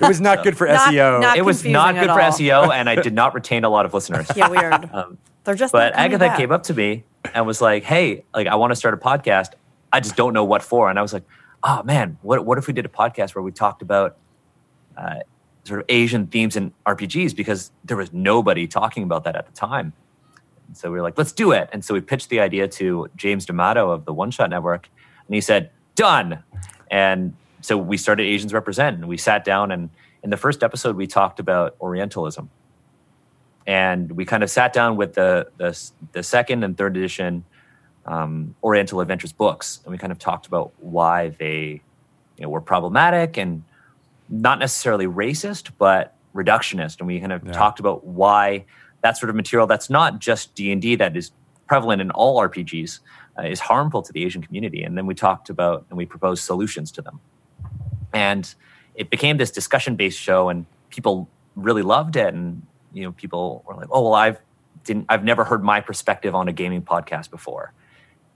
It 0.00 0.06
was 0.06 0.20
not 0.20 0.42
good 0.44 0.56
for 0.56 0.66
Not- 0.66 0.92
SEO. 0.92 1.20
not- 1.20 1.36
it 1.36 1.44
was 1.44 1.64
not 1.64 1.94
good 1.94 2.08
for. 2.10 2.18
SEO, 2.20 2.72
and 2.72 2.88
I 2.88 2.94
did 2.96 3.12
not 3.14 3.34
retain 3.34 3.64
a 3.64 3.68
lot 3.68 3.84
of 3.86 3.92
listeners. 3.94 4.26
Yeah, 4.36 4.48
weird. 4.48 4.90
They're 5.44 5.54
just. 5.54 5.74
Um, 5.74 5.80
But 5.80 5.94
Agatha 5.94 6.26
back. 6.26 6.36
came 6.36 6.52
up 6.52 6.62
to 6.64 6.74
me 6.74 7.04
and 7.34 7.46
was 7.46 7.60
like, 7.60 7.82
"Hey, 7.84 8.24
like 8.34 8.46
I 8.46 8.54
want 8.56 8.70
to 8.72 8.76
start 8.76 8.94
a 8.94 8.96
podcast. 8.96 9.52
I 9.92 10.00
just 10.00 10.16
don't 10.16 10.32
know 10.34 10.44
what 10.44 10.62
for." 10.62 10.88
And 10.90 10.98
I 10.98 11.02
was 11.02 11.12
like, 11.12 11.24
"Oh 11.62 11.82
man, 11.82 12.18
what 12.22 12.44
what 12.44 12.58
if 12.58 12.66
we 12.66 12.72
did 12.72 12.84
a 12.86 12.88
podcast 12.90 13.34
where 13.34 13.42
we 13.42 13.50
talked 13.52 13.82
about 13.82 14.16
uh, 14.96 15.16
sort 15.64 15.80
of 15.80 15.86
Asian 15.88 16.26
themes 16.26 16.56
in 16.56 16.72
RPGs 16.86 17.34
because 17.34 17.72
there 17.84 17.96
was 17.96 18.12
nobody 18.12 18.66
talking 18.66 19.02
about 19.02 19.24
that 19.24 19.34
at 19.36 19.46
the 19.46 19.52
time." 19.52 19.92
And 20.68 20.76
so 20.76 20.90
we 20.90 20.96
were 20.98 21.02
like, 21.02 21.16
"Let's 21.18 21.32
do 21.32 21.52
it." 21.52 21.68
And 21.72 21.84
so 21.84 21.94
we 21.94 22.00
pitched 22.00 22.28
the 22.28 22.40
idea 22.40 22.68
to 22.68 23.08
James 23.16 23.46
D'Amato 23.46 23.90
of 23.90 24.04
the 24.04 24.12
One 24.12 24.30
Shot 24.30 24.50
Network, 24.50 24.88
and 25.26 25.34
he 25.34 25.40
said, 25.40 25.70
"Done." 25.96 26.44
And 26.90 27.34
so 27.60 27.76
we 27.76 27.96
started 27.96 28.24
Asians 28.24 28.52
Represent, 28.52 28.96
and 28.96 29.08
we 29.08 29.16
sat 29.16 29.44
down 29.44 29.70
and 29.70 29.90
in 30.22 30.30
the 30.30 30.36
first 30.36 30.62
episode 30.62 30.96
we 30.96 31.06
talked 31.06 31.40
about 31.40 31.76
Orientalism 31.80 32.50
and 33.66 34.10
we 34.12 34.24
kind 34.24 34.42
of 34.42 34.50
sat 34.50 34.72
down 34.72 34.96
with 34.96 35.14
the 35.14 35.48
the, 35.56 35.78
the 36.12 36.22
second 36.22 36.64
and 36.64 36.76
third 36.76 36.96
edition 36.96 37.44
um, 38.06 38.54
Oriental 38.64 39.00
Adventures 39.00 39.32
books, 39.32 39.80
and 39.84 39.92
we 39.92 39.98
kind 39.98 40.10
of 40.10 40.18
talked 40.18 40.46
about 40.46 40.72
why 40.78 41.28
they 41.38 41.80
you 42.38 42.42
know, 42.42 42.48
were 42.48 42.60
problematic 42.62 43.36
and 43.36 43.62
not 44.28 44.58
necessarily 44.58 45.06
racist, 45.06 45.70
but 45.78 46.14
reductionist. 46.34 46.98
And 46.98 47.06
we 47.06 47.20
kind 47.20 47.32
of 47.32 47.44
Yeah. 47.44 47.52
talked 47.52 47.78
about 47.78 48.04
why 48.04 48.64
that 49.02 49.16
sort 49.18 49.28
of 49.30 49.36
material 49.36 49.66
that's 49.66 49.90
not 49.90 50.18
just 50.18 50.54
D 50.54 50.72
and 50.72 50.80
D 50.80 50.96
that 50.96 51.16
is 51.16 51.30
prevalent 51.68 52.00
in 52.00 52.10
all 52.10 52.40
RPGs 52.40 53.00
uh, 53.40 53.46
is 53.46 53.60
harmful 53.60 54.02
to 54.02 54.12
the 54.12 54.24
Asian 54.24 54.42
community. 54.42 54.82
And 54.82 54.96
then 54.96 55.06
we 55.06 55.14
talked 55.14 55.50
about 55.50 55.86
and 55.88 55.96
we 55.96 56.04
proposed 56.04 56.44
solutions 56.44 56.90
to 56.92 57.02
them. 57.02 57.20
And 58.12 58.52
it 58.94 59.10
became 59.10 59.36
this 59.36 59.50
discussion 59.50 59.96
based 59.96 60.18
show, 60.18 60.48
and 60.48 60.66
people 60.90 61.28
really 61.54 61.82
loved 61.82 62.16
it. 62.16 62.34
And 62.34 62.62
you 62.92 63.04
know, 63.04 63.12
people 63.12 63.62
were 63.66 63.74
like, 63.74 63.88
"Oh, 63.90 64.02
well, 64.02 64.14
I've 64.14 64.38
didn't 64.84 65.06
I've 65.08 65.24
never 65.24 65.44
heard 65.44 65.62
my 65.62 65.80
perspective 65.80 66.34
on 66.34 66.48
a 66.48 66.52
gaming 66.52 66.82
podcast 66.82 67.30
before," 67.30 67.72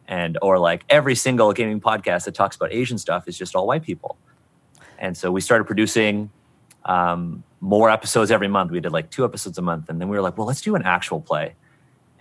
and 0.06 0.38
or 0.42 0.58
like 0.58 0.84
every 0.88 1.16
single 1.16 1.52
gaming 1.52 1.80
podcast 1.80 2.24
that 2.24 2.34
talks 2.34 2.54
about 2.56 2.72
Asian 2.72 2.98
stuff 2.98 3.26
is 3.26 3.36
just 3.36 3.56
all 3.56 3.66
white 3.66 3.82
people. 3.82 4.16
And 4.98 5.16
so 5.16 5.32
we 5.32 5.40
started 5.40 5.64
producing 5.64 6.30
um, 6.84 7.42
more 7.60 7.90
episodes 7.90 8.30
every 8.30 8.48
month. 8.48 8.70
We 8.70 8.80
did 8.80 8.92
like 8.92 9.10
two 9.10 9.24
episodes 9.24 9.58
a 9.58 9.62
month, 9.62 9.88
and 9.88 10.00
then 10.00 10.08
we 10.08 10.16
were 10.16 10.22
like, 10.22 10.38
"Well, 10.38 10.46
let's 10.46 10.60
do 10.60 10.76
an 10.76 10.82
actual 10.82 11.20
play." 11.20 11.56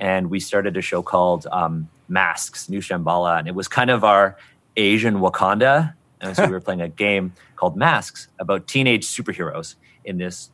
And 0.04 0.30
we 0.30 0.42
started 0.42 0.76
a 0.76 0.82
show 0.82 1.02
called 1.02 1.48
um, 1.50 1.88
Masks, 2.10 2.68
New 2.68 2.80
Shambhala, 2.82 3.40
and 3.40 3.48
it 3.48 3.56
was 3.56 3.70
kind 3.70 3.90
of 3.90 4.04
our 4.04 4.36
Asian 4.76 5.20
Wakanda. 5.20 5.94
And 6.20 6.36
so 6.36 6.46
we 6.46 6.52
were 6.52 6.60
playing 6.68 6.82
a 6.82 6.90
game 6.90 7.32
called 7.56 7.78
Masks 7.78 8.28
about 8.38 8.68
teenage 8.68 9.08
superheroes 9.08 9.76
in 10.04 10.18
this 10.18 10.52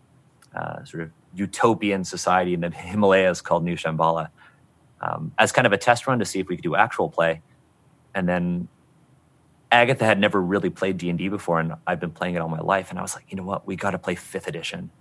uh, 0.55 0.83
sort 0.83 1.01
of 1.01 1.09
utopian 1.33 2.03
society 2.03 2.53
in 2.53 2.59
the 2.59 2.69
Himalayas 2.69 3.41
called 3.41 3.63
New 3.63 3.75
Shambhala 3.75 4.29
um, 5.01 5.31
as 5.39 5.51
kind 5.51 5.65
of 5.65 5.73
a 5.73 5.79
test 5.79 6.05
run 6.05 6.19
to 6.19 6.25
see 6.25 6.39
if 6.39 6.47
we 6.47 6.55
could 6.55 6.63
do 6.63 6.75
actual 6.75 7.09
play. 7.09 7.41
And 8.13 8.29
then 8.29 8.67
Agatha 9.71 10.05
had 10.05 10.19
never 10.19 10.39
really 10.39 10.69
played 10.69 10.99
D 10.99 11.09
and 11.09 11.17
D 11.17 11.27
before, 11.27 11.59
and 11.59 11.73
I've 11.87 11.99
been 11.99 12.11
playing 12.11 12.35
it 12.35 12.37
all 12.37 12.49
my 12.49 12.61
life. 12.61 12.91
And 12.91 12.99
I 12.99 13.01
was 13.01 13.15
like, 13.15 13.25
you 13.29 13.35
know 13.35 13.43
what, 13.45 13.65
we 13.65 13.75
got 13.75 13.91
to 13.91 13.97
play 13.97 14.13
fifth 14.13 14.47
edition. 14.47 14.91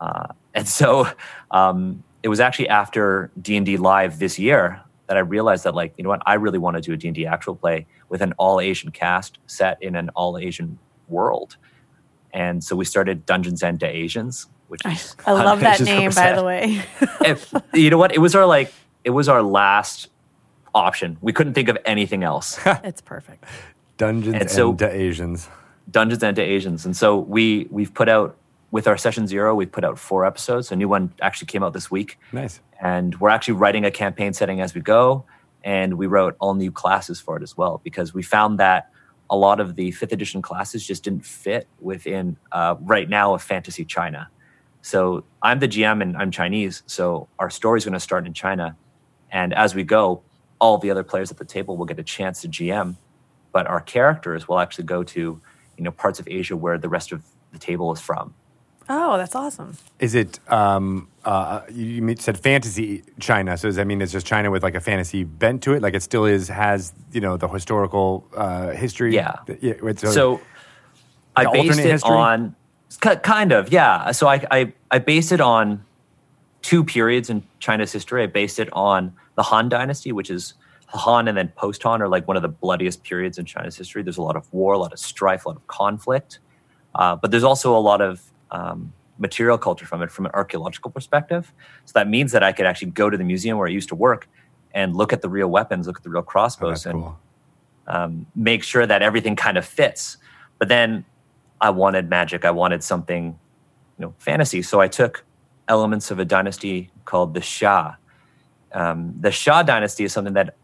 Uh, 0.00 0.28
and 0.54 0.68
so 0.68 1.08
um, 1.50 2.04
it 2.22 2.28
was 2.28 2.40
actually 2.40 2.68
after 2.68 3.30
D 3.40 3.56
and 3.56 3.66
D 3.66 3.76
live 3.76 4.18
this 4.18 4.38
year 4.38 4.80
that 5.08 5.16
I 5.16 5.20
realized 5.20 5.64
that, 5.64 5.74
like, 5.74 5.92
you 5.96 6.04
know 6.04 6.10
what, 6.10 6.22
I 6.26 6.34
really 6.34 6.58
want 6.58 6.76
to 6.76 6.80
do 6.80 6.92
a 6.92 6.96
D 6.96 7.08
and 7.08 7.14
D 7.14 7.26
actual 7.26 7.56
play 7.56 7.86
with 8.08 8.22
an 8.22 8.32
all 8.38 8.60
Asian 8.60 8.90
cast 8.90 9.38
set 9.46 9.82
in 9.82 9.96
an 9.96 10.08
all 10.10 10.38
Asian 10.38 10.78
world. 11.08 11.56
And 12.32 12.62
so 12.64 12.76
we 12.76 12.84
started 12.84 13.26
Dungeons 13.26 13.62
and 13.62 13.78
to 13.80 13.86
Asians, 13.86 14.46
which 14.68 14.80
is 14.86 15.16
I 15.26 15.32
love 15.32 15.60
that 15.68 15.80
name, 15.80 16.10
by 16.12 16.32
the 16.32 16.44
way. 16.44 16.82
if, 17.24 17.52
you 17.74 17.90
know 17.90 17.98
what? 17.98 18.14
It 18.14 18.18
was 18.18 18.34
our 18.34 18.46
like 18.46 18.72
it 19.04 19.10
was 19.10 19.28
our 19.28 19.42
last 19.42 20.08
option. 20.74 21.18
We 21.20 21.32
couldn't 21.32 21.54
think 21.54 21.68
of 21.68 21.76
anything 21.84 22.22
else. 22.22 22.58
it's 22.64 23.00
perfect. 23.00 23.44
Dungeons 23.98 24.36
And 24.36 24.50
so- 24.50 24.70
and 24.70 24.78
to 24.78 24.90
Asians. 24.90 25.48
Dungeons 25.90 26.22
and 26.22 26.36
to 26.36 26.42
Asians, 26.42 26.86
and 26.86 26.96
so 26.96 27.18
we 27.18 27.66
we've 27.70 27.92
put 27.92 28.08
out 28.08 28.36
with 28.72 28.88
our 28.88 28.96
session 28.96 29.28
zero. 29.28 29.54
We've 29.54 29.70
put 29.70 29.84
out 29.84 29.98
four 29.98 30.26
episodes. 30.26 30.72
A 30.72 30.76
new 30.76 30.88
one 30.88 31.12
actually 31.20 31.46
came 31.46 31.62
out 31.62 31.74
this 31.74 31.90
week, 31.90 32.18
Nice. 32.32 32.60
and 32.80 33.14
we're 33.20 33.28
actually 33.28 33.54
writing 33.54 33.84
a 33.84 33.92
campaign 33.92 34.32
setting 34.32 34.60
as 34.60 34.74
we 34.74 34.80
go. 34.80 35.24
And 35.62 35.94
we 35.94 36.08
wrote 36.08 36.34
all 36.40 36.54
new 36.54 36.72
classes 36.72 37.20
for 37.20 37.36
it 37.36 37.42
as 37.44 37.56
well 37.56 37.80
because 37.84 38.12
we 38.12 38.24
found 38.24 38.58
that 38.58 38.90
a 39.30 39.36
lot 39.36 39.60
of 39.60 39.76
the 39.76 39.92
fifth 39.92 40.12
edition 40.12 40.42
classes 40.42 40.84
just 40.84 41.04
didn't 41.04 41.24
fit 41.24 41.68
within 41.80 42.36
uh, 42.50 42.74
right 42.80 43.08
now 43.08 43.34
of 43.34 43.42
fantasy 43.42 43.84
China. 43.84 44.28
So 44.80 45.22
I'm 45.40 45.60
the 45.60 45.68
GM 45.68 46.02
and 46.02 46.16
I'm 46.16 46.32
Chinese. 46.32 46.82
So 46.86 47.28
our 47.38 47.48
story's 47.48 47.84
going 47.84 47.92
to 47.94 48.00
start 48.00 48.26
in 48.26 48.32
China. 48.34 48.76
And 49.30 49.54
as 49.54 49.74
we 49.76 49.84
go, 49.84 50.22
all 50.58 50.78
the 50.78 50.90
other 50.90 51.04
players 51.04 51.30
at 51.30 51.36
the 51.38 51.44
table 51.44 51.76
will 51.76 51.86
get 51.86 51.98
a 52.00 52.02
chance 52.02 52.40
to 52.42 52.48
GM, 52.48 52.96
but 53.52 53.66
our 53.68 53.80
characters 53.80 54.48
will 54.48 54.58
actually 54.58 54.84
go 54.84 55.04
to 55.04 55.40
you 55.76 55.84
know 55.84 55.92
parts 55.92 56.18
of 56.18 56.26
Asia 56.28 56.56
where 56.56 56.76
the 56.78 56.88
rest 56.88 57.12
of 57.12 57.22
the 57.52 57.58
table 57.58 57.92
is 57.92 58.00
from. 58.00 58.34
Oh, 58.88 59.16
that's 59.16 59.34
awesome. 59.34 59.76
Is 59.98 60.14
it? 60.14 60.38
Um, 60.50 61.08
uh, 61.24 61.62
you 61.70 61.84
you 62.06 62.16
said 62.16 62.38
fantasy 62.38 63.02
China, 63.20 63.56
so 63.56 63.68
does 63.68 63.76
that 63.76 63.86
mean 63.86 64.02
it's 64.02 64.12
just 64.12 64.26
China 64.26 64.50
with 64.50 64.62
like 64.62 64.74
a 64.74 64.80
fantasy 64.80 65.24
bent 65.24 65.62
to 65.62 65.74
it? 65.74 65.82
Like 65.82 65.94
it 65.94 66.02
still 66.02 66.24
is 66.24 66.48
has 66.48 66.92
you 67.12 67.20
know 67.20 67.36
the 67.36 67.48
historical 67.48 68.26
uh, 68.36 68.70
history. 68.70 69.14
Yeah. 69.14 69.36
yeah 69.60 69.74
it's 69.82 70.02
a- 70.02 70.12
So 70.12 70.40
I 71.36 71.50
based 71.50 71.78
it 71.78 71.84
history? 71.90 72.10
on 72.16 72.56
kind 73.00 73.52
of 73.52 73.72
yeah. 73.72 74.10
So 74.12 74.26
I, 74.28 74.44
I 74.50 74.72
I 74.90 74.98
based 74.98 75.32
it 75.32 75.40
on 75.40 75.84
two 76.62 76.84
periods 76.84 77.30
in 77.30 77.42
China's 77.60 77.92
history. 77.92 78.22
I 78.22 78.26
based 78.26 78.58
it 78.58 78.68
on 78.72 79.12
the 79.36 79.42
Han 79.44 79.68
Dynasty, 79.68 80.12
which 80.12 80.30
is 80.30 80.54
Han 80.88 81.28
and 81.28 81.36
then 81.38 81.48
post 81.56 81.82
Han 81.84 82.02
are 82.02 82.08
like 82.08 82.28
one 82.28 82.36
of 82.36 82.42
the 82.42 82.48
bloodiest 82.48 83.02
periods 83.02 83.38
in 83.38 83.44
China's 83.44 83.76
history. 83.76 84.02
There's 84.02 84.18
a 84.18 84.22
lot 84.22 84.36
of 84.36 84.52
war, 84.52 84.74
a 84.74 84.78
lot 84.78 84.92
of 84.92 84.98
strife, 84.98 85.44
a 85.44 85.48
lot 85.50 85.56
of 85.56 85.66
conflict, 85.68 86.40
uh, 86.94 87.16
but 87.16 87.30
there's 87.30 87.44
also 87.44 87.74
a 87.76 87.80
lot 87.80 88.00
of 88.00 88.20
um, 88.52 88.92
material 89.18 89.58
culture 89.58 89.86
from 89.86 90.02
it 90.02 90.10
from 90.10 90.26
an 90.26 90.32
archaeological 90.34 90.90
perspective. 90.90 91.52
So 91.84 91.92
that 91.94 92.08
means 92.08 92.32
that 92.32 92.42
I 92.42 92.52
could 92.52 92.66
actually 92.66 92.92
go 92.92 93.10
to 93.10 93.16
the 93.16 93.24
museum 93.24 93.58
where 93.58 93.66
I 93.66 93.70
used 93.70 93.88
to 93.88 93.94
work 93.96 94.28
and 94.72 94.94
look 94.94 95.12
at 95.12 95.22
the 95.22 95.28
real 95.28 95.48
weapons, 95.48 95.86
look 95.86 95.98
at 95.98 96.02
the 96.04 96.10
real 96.10 96.20
oh, 96.20 96.22
crossbows, 96.22 96.84
that's 96.84 96.86
and 96.86 97.02
cool. 97.02 97.18
um, 97.88 98.26
make 98.36 98.62
sure 98.62 98.86
that 98.86 99.02
everything 99.02 99.34
kind 99.34 99.58
of 99.58 99.64
fits. 99.64 100.18
But 100.58 100.68
then 100.68 101.04
I 101.60 101.70
wanted 101.70 102.08
magic. 102.08 102.44
I 102.44 102.50
wanted 102.50 102.82
something, 102.84 103.38
you 103.98 104.04
know, 104.04 104.14
fantasy. 104.18 104.62
So 104.62 104.80
I 104.80 104.88
took 104.88 105.24
elements 105.68 106.10
of 106.10 106.18
a 106.18 106.24
dynasty 106.24 106.90
called 107.04 107.34
the 107.34 107.40
Xia. 107.40 107.96
Um, 108.72 109.14
the 109.20 109.28
Xia 109.28 109.64
dynasty 109.64 110.04
is 110.04 110.12
something 110.12 110.34
that 110.34 110.56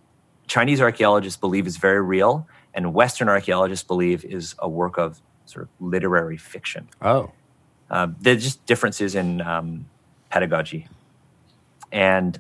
Chinese 0.46 0.80
archaeologists 0.80 1.38
believe 1.38 1.66
is 1.66 1.76
very 1.76 2.00
real, 2.00 2.46
and 2.72 2.94
Western 2.94 3.28
archaeologists 3.28 3.86
believe 3.86 4.24
is 4.24 4.54
a 4.58 4.68
work 4.68 4.96
of 4.96 5.20
sort 5.44 5.64
of 5.64 5.68
literary 5.78 6.38
fiction. 6.38 6.88
Oh, 7.02 7.32
Uh, 7.90 8.08
there's 8.20 8.42
just 8.42 8.64
differences 8.66 9.14
in 9.14 9.40
um, 9.40 9.86
pedagogy. 10.30 10.88
And 11.90 12.38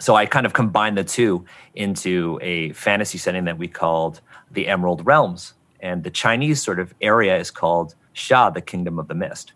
so 0.00 0.14
I 0.14 0.26
kind 0.26 0.46
of 0.46 0.52
combined 0.52 0.96
the 0.96 1.04
two 1.04 1.44
into 1.74 2.38
a 2.42 2.72
fantasy 2.72 3.18
setting 3.18 3.44
that 3.44 3.58
we 3.58 3.68
called 3.68 4.20
the 4.50 4.68
Emerald 4.68 5.04
Realms. 5.04 5.54
And 5.80 6.02
the 6.04 6.10
Chinese 6.10 6.62
sort 6.62 6.80
of 6.80 6.94
area 7.00 7.36
is 7.38 7.50
called 7.50 7.94
Sha, 8.12 8.50
the 8.50 8.60
Kingdom 8.60 8.98
of 8.98 9.08
the 9.08 9.14
Mist. 9.14 9.52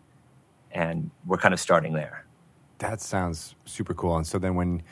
And 0.70 1.10
we're 1.26 1.38
kind 1.38 1.54
of 1.54 1.60
starting 1.60 1.94
there. 1.94 2.24
that 2.78 3.00
sounds 3.00 3.54
super 3.64 3.94
cool. 3.94 4.16
And 4.16 4.26
so 4.26 4.38
then 4.38 4.54
when 4.54 4.82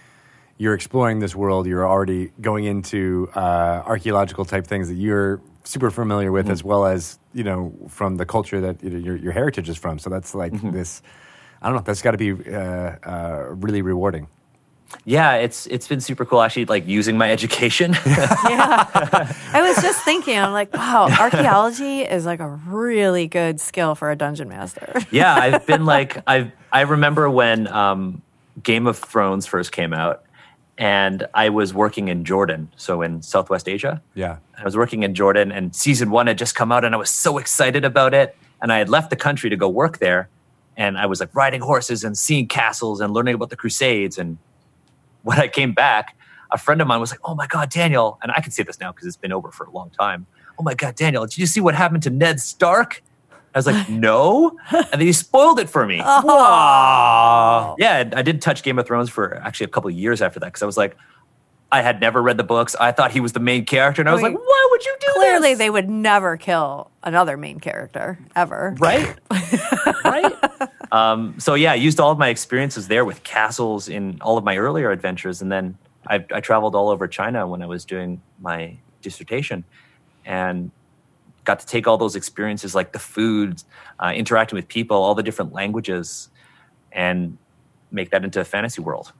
you're 0.59 0.75
exploring 0.75 1.21
this 1.21 1.35
world, 1.35 1.67
you're 1.67 1.87
already 1.89 2.33
going 2.41 2.65
into 2.65 3.31
uh, 3.35 3.83
archaeological 3.87 4.45
type 4.45 4.67
things 4.67 4.89
that 4.89 4.95
you're 4.97 5.41
super 5.65 5.91
familiar 5.91 6.33
with, 6.33 6.51
as 6.51 6.63
well 6.65 6.85
as 6.85 7.19
you 7.33 7.45
know 7.45 7.73
from 7.89 8.17
the 8.17 8.27
culture 8.27 8.61
that 8.61 8.83
you 8.83 8.91
know, 8.91 8.99
your 8.99 9.17
your 9.17 9.33
heritage 9.33 9.69
is 9.69 9.77
from. 9.77 9.99
So 9.99 10.11
that's 10.11 10.35
like 10.35 10.53
this. 10.73 11.03
I 11.63 11.67
don't 11.67 11.77
know. 11.77 11.83
That's 11.83 12.03
got 12.03 12.13
to 12.13 12.19
be 12.19 12.33
uh, 12.33 12.57
uh, 12.57 13.47
really 13.51 13.83
rewarding. 13.83 14.29
Yeah, 15.05 15.35
it's 15.35 15.67
it's 15.67 15.87
been 15.87 16.01
super 16.01 16.25
cool 16.25 16.43
actually 16.43 16.65
like 16.67 16.87
using 16.87 17.17
my 17.17 17.31
education. 17.31 17.97
Yeah. 18.51 18.87
I 19.53 19.63
was 19.63 19.81
just 19.83 20.05
thinking, 20.05 20.37
I'm 20.37 20.53
like, 20.53 20.75
wow, 20.75 21.09
archaeology 21.21 22.01
is 22.01 22.27
like 22.27 22.41
a 22.41 22.49
really 22.49 23.27
good 23.27 23.61
skill 23.61 23.95
for 23.95 24.11
a 24.11 24.17
dungeon 24.17 24.49
master. 24.49 25.01
yeah, 25.11 25.35
I've 25.35 25.67
been 25.67 25.85
like 25.85 26.23
I 26.27 26.53
I 26.73 26.83
remember 26.83 27.31
when 27.31 27.69
um, 27.69 28.23
Game 28.63 28.87
of 28.87 28.99
Thrones 28.99 29.47
first 29.47 29.73
came 29.73 29.93
out, 29.93 30.25
and 30.81 31.29
I 31.35 31.51
was 31.51 31.75
working 31.75 32.09
in 32.09 32.25
Jordan, 32.25 32.73
so 32.75 33.03
in 33.03 33.21
Southwest 33.21 33.69
Asia. 33.69 34.01
Yeah. 34.15 34.39
I 34.59 34.65
was 34.65 34.79
working 34.79 35.03
in 35.03 35.15
Jordan, 35.15 35.53
and 35.53 35.77
season 35.77 36.11
one 36.11 36.27
had 36.27 36.39
just 36.39 36.55
come 36.55 36.73
out, 36.73 36.87
and 36.87 36.95
I 36.95 36.99
was 36.99 37.11
so 37.11 37.37
excited 37.37 37.85
about 37.85 38.15
it. 38.15 38.35
And 38.63 38.73
I 38.73 38.79
had 38.79 38.89
left 38.89 39.11
the 39.11 39.17
country 39.17 39.51
to 39.51 39.57
go 39.57 39.69
work 39.69 39.99
there, 39.99 40.31
and 40.79 40.97
I 40.97 41.05
was 41.05 41.21
like 41.21 41.35
riding 41.35 41.61
horses 41.61 42.03
and 42.03 42.17
seeing 42.17 42.49
castles 42.49 43.03
and 43.03 43.13
learning 43.13 43.35
about 43.35 43.51
the 43.51 43.57
Crusades. 43.57 44.17
And 44.17 44.39
when 45.23 45.39
I 45.39 45.49
came 45.49 45.73
back, 45.73 46.17
a 46.51 46.57
friend 46.57 46.81
of 46.81 46.89
mine 46.89 46.99
was 46.99 47.11
like, 47.11 47.21
"Oh 47.25 47.35
my 47.35 47.47
God, 47.47 47.69
Daniel!" 47.69 48.19
And 48.23 48.33
I 48.35 48.41
can 48.41 48.51
say 48.51 48.63
this 48.63 48.81
now 48.81 48.91
because 48.91 49.07
it's 49.07 49.19
been 49.19 49.33
over 49.33 49.51
for 49.51 49.67
a 49.67 49.71
long 49.71 49.91
time. 49.91 50.27
Oh 50.59 50.63
my 50.63 50.75
God, 50.75 50.95
Daniel, 50.95 51.27
did 51.27 51.37
you 51.37 51.47
see 51.47 51.61
what 51.61 51.75
happened 51.75 52.03
to 52.05 52.11
Ned 52.11 52.41
Stark? 52.41 53.03
I 53.55 53.59
was 53.59 53.67
like, 53.67 53.89
"No," 53.91 54.57
and 54.71 54.87
then 54.93 55.01
he 55.01 55.13
spoiled 55.13 55.59
it 55.59 55.69
for 55.69 55.87
me. 55.87 55.99
Wow. 56.05 57.77
Yeah, 57.79 58.11
I 58.15 58.23
did 58.23 58.41
touch 58.43 58.63
Game 58.63 58.79
of 58.79 58.87
Thrones 58.87 59.11
for 59.11 59.37
actually 59.37 59.65
a 59.65 59.69
couple 59.69 59.91
of 59.91 59.97
years 59.97 60.23
after 60.23 60.39
that 60.41 60.47
because 60.47 60.63
I 60.63 60.67
was 60.67 60.77
like, 60.77 60.97
I 61.73 61.83
had 61.83 62.01
never 62.01 62.21
read 62.23 62.37
the 62.37 62.45
books. 62.45 62.75
I 62.81 62.91
thought 62.93 63.13
he 63.13 63.21
was 63.21 63.33
the 63.33 63.41
main 63.41 63.65
character, 63.65 64.03
and 64.03 64.09
I 64.09 64.13
was 64.13 64.23
Wait. 64.23 64.31
like, 64.33 64.39
why 64.41 64.69
would 64.71 64.85
you 64.85 64.97
do 65.01 65.07
Clearly, 65.15 65.51
this? 65.51 65.59
they 65.59 65.71
would 65.71 65.89
never 65.89 66.37
kill 66.37 66.91
another 67.03 67.37
main 67.37 67.61
character 67.61 68.19
ever. 68.35 68.75
right, 68.81 69.17
right. 70.05 70.33
Um, 70.93 71.39
so 71.39 71.55
yeah, 71.55 71.73
I 71.73 71.77
used 71.77 72.01
all 72.01 72.11
of 72.11 72.19
my 72.19 72.29
experiences 72.29 72.89
there 72.89 73.05
with 73.05 73.23
castles 73.23 73.89
in 73.89 74.19
all 74.21 74.37
of 74.37 74.45
my 74.45 74.57
earlier 74.57 74.91
adventures, 74.91 75.41
and 75.43 75.51
then 75.51 75.77
I, 76.09 76.25
I 76.33 76.41
traveled 76.41 76.75
all 76.75 76.89
over 76.89 77.07
China 77.07 77.47
when 77.47 77.63
I 77.63 77.67
was 77.67 77.85
doing 77.85 78.21
my 78.41 78.77
dissertation, 79.03 79.63
and 80.25 80.71
got 81.45 81.61
to 81.61 81.67
take 81.67 81.87
all 81.87 81.97
those 81.97 82.17
experiences, 82.17 82.75
like 82.75 82.93
the 82.93 82.99
food, 82.99 83.63
uh, 83.99 84.13
interacting 84.15 84.57
with 84.57 84.69
people, 84.69 84.97
all 84.97 85.15
the 85.15 85.23
different 85.23 85.53
languages, 85.53 86.29
and 86.93 87.39
make 87.91 88.11
that 88.11 88.25
into 88.25 88.41
a 88.41 88.45
fantasy 88.45 88.81
world. 88.81 89.13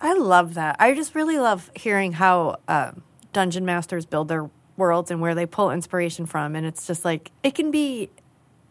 I 0.00 0.14
love 0.14 0.54
that. 0.54 0.76
I 0.78 0.94
just 0.94 1.14
really 1.14 1.38
love 1.38 1.70
hearing 1.74 2.12
how 2.12 2.56
um, 2.68 3.02
dungeon 3.32 3.64
masters 3.64 4.04
build 4.04 4.28
their 4.28 4.50
worlds 4.76 5.10
and 5.10 5.20
where 5.20 5.34
they 5.34 5.46
pull 5.46 5.70
inspiration 5.70 6.26
from. 6.26 6.56
And 6.56 6.66
it's 6.66 6.86
just 6.86 7.04
like 7.04 7.30
it 7.42 7.54
can 7.54 7.70
be 7.70 8.10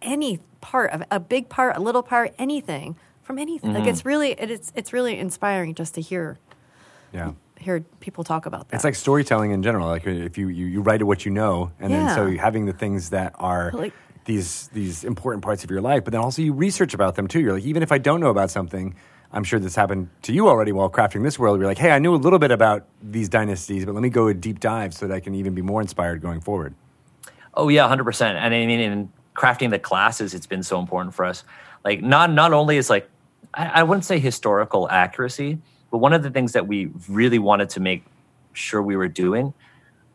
any 0.01 0.39
part 0.61 0.91
of 0.91 1.03
a 1.09 1.19
big 1.19 1.49
part, 1.49 1.75
a 1.77 1.79
little 1.79 2.03
part, 2.03 2.33
anything 2.37 2.95
from 3.21 3.39
anything. 3.39 3.73
Like 3.73 3.87
it's 3.87 4.05
really 4.05 4.31
it, 4.31 4.51
it's 4.51 4.71
it's 4.75 4.93
really 4.93 5.17
inspiring 5.17 5.75
just 5.75 5.95
to 5.95 6.01
hear 6.01 6.37
Yeah. 7.13 7.31
Hear 7.63 7.81
people 7.99 8.23
talk 8.23 8.45
about 8.45 8.69
that. 8.69 8.75
It's 8.75 8.83
like 8.83 8.95
storytelling 8.95 9.51
in 9.51 9.63
general. 9.63 9.87
Like 9.87 10.05
if 10.05 10.37
you, 10.37 10.47
you, 10.49 10.65
you 10.65 10.81
write 10.81 11.01
what 11.03 11.25
you 11.25 11.31
know, 11.31 11.71
and 11.79 11.91
then 11.93 12.13
so 12.15 12.25
Yeah. 12.27 12.41
having 12.41 12.65
the 12.65 12.73
things 12.73 13.09
that 13.11 13.33
are 13.39 13.71
Like- 13.73 13.93
these 14.25 14.69
these 14.69 15.03
important 15.03 15.43
parts 15.43 15.63
of 15.63 15.69
your 15.71 15.81
life, 15.81 16.03
but 16.05 16.11
then 16.11 16.21
also 16.21 16.41
you 16.41 16.53
research 16.53 16.93
about 16.93 17.15
them 17.15 17.27
too. 17.27 17.39
You're 17.41 17.53
like, 17.53 17.63
even 17.65 17.83
if 17.83 17.91
I 17.91 17.97
don't 17.97 18.19
know 18.21 18.29
about 18.29 18.49
something, 18.51 18.95
I'm 19.33 19.43
sure 19.43 19.59
this 19.59 19.75
happened 19.75 20.09
to 20.21 20.31
you 20.31 20.47
already 20.47 20.71
while 20.71 20.89
crafting 20.89 21.23
this 21.23 21.37
world. 21.39 21.59
You're 21.59 21.67
like, 21.67 21.77
hey, 21.79 21.91
I 21.91 21.99
knew 21.99 22.13
a 22.13 22.17
little 22.17 22.39
bit 22.39 22.51
about 22.51 22.85
these 23.01 23.27
dynasties, 23.27 23.83
but 23.85 23.93
let 23.93 24.01
me 24.03 24.09
go 24.09 24.27
a 24.27 24.33
deep 24.33 24.59
dive 24.59 24.93
so 24.93 25.07
that 25.07 25.13
I 25.13 25.19
can 25.19 25.33
even 25.35 25.53
be 25.55 25.61
more 25.61 25.81
inspired 25.81 26.21
going 26.21 26.39
forward. 26.39 26.75
Oh 27.55 27.67
yeah, 27.69 27.87
hundred 27.87 28.05
percent. 28.05 28.37
And 28.37 28.53
I 28.53 28.65
mean, 28.65 28.79
in 28.79 29.11
crafting 29.35 29.71
the 29.71 29.79
classes, 29.79 30.33
it's 30.33 30.47
been 30.47 30.63
so 30.63 30.79
important 30.79 31.13
for 31.15 31.25
us. 31.25 31.43
Like 31.83 32.01
not 32.01 32.31
not 32.31 32.53
only 32.53 32.77
is 32.77 32.89
like 32.89 33.09
I, 33.53 33.81
I 33.81 33.83
wouldn't 33.83 34.05
say 34.05 34.19
historical 34.19 34.89
accuracy, 34.89 35.59
but 35.93 35.99
one 35.99 36.11
of 36.11 36.23
the 36.23 36.31
things 36.31 36.53
that 36.53 36.65
we 36.65 36.89
really 37.07 37.37
wanted 37.37 37.69
to 37.69 37.79
make 37.79 38.03
sure 38.53 38.81
we 38.81 38.95
were 38.95 39.07
doing 39.07 39.53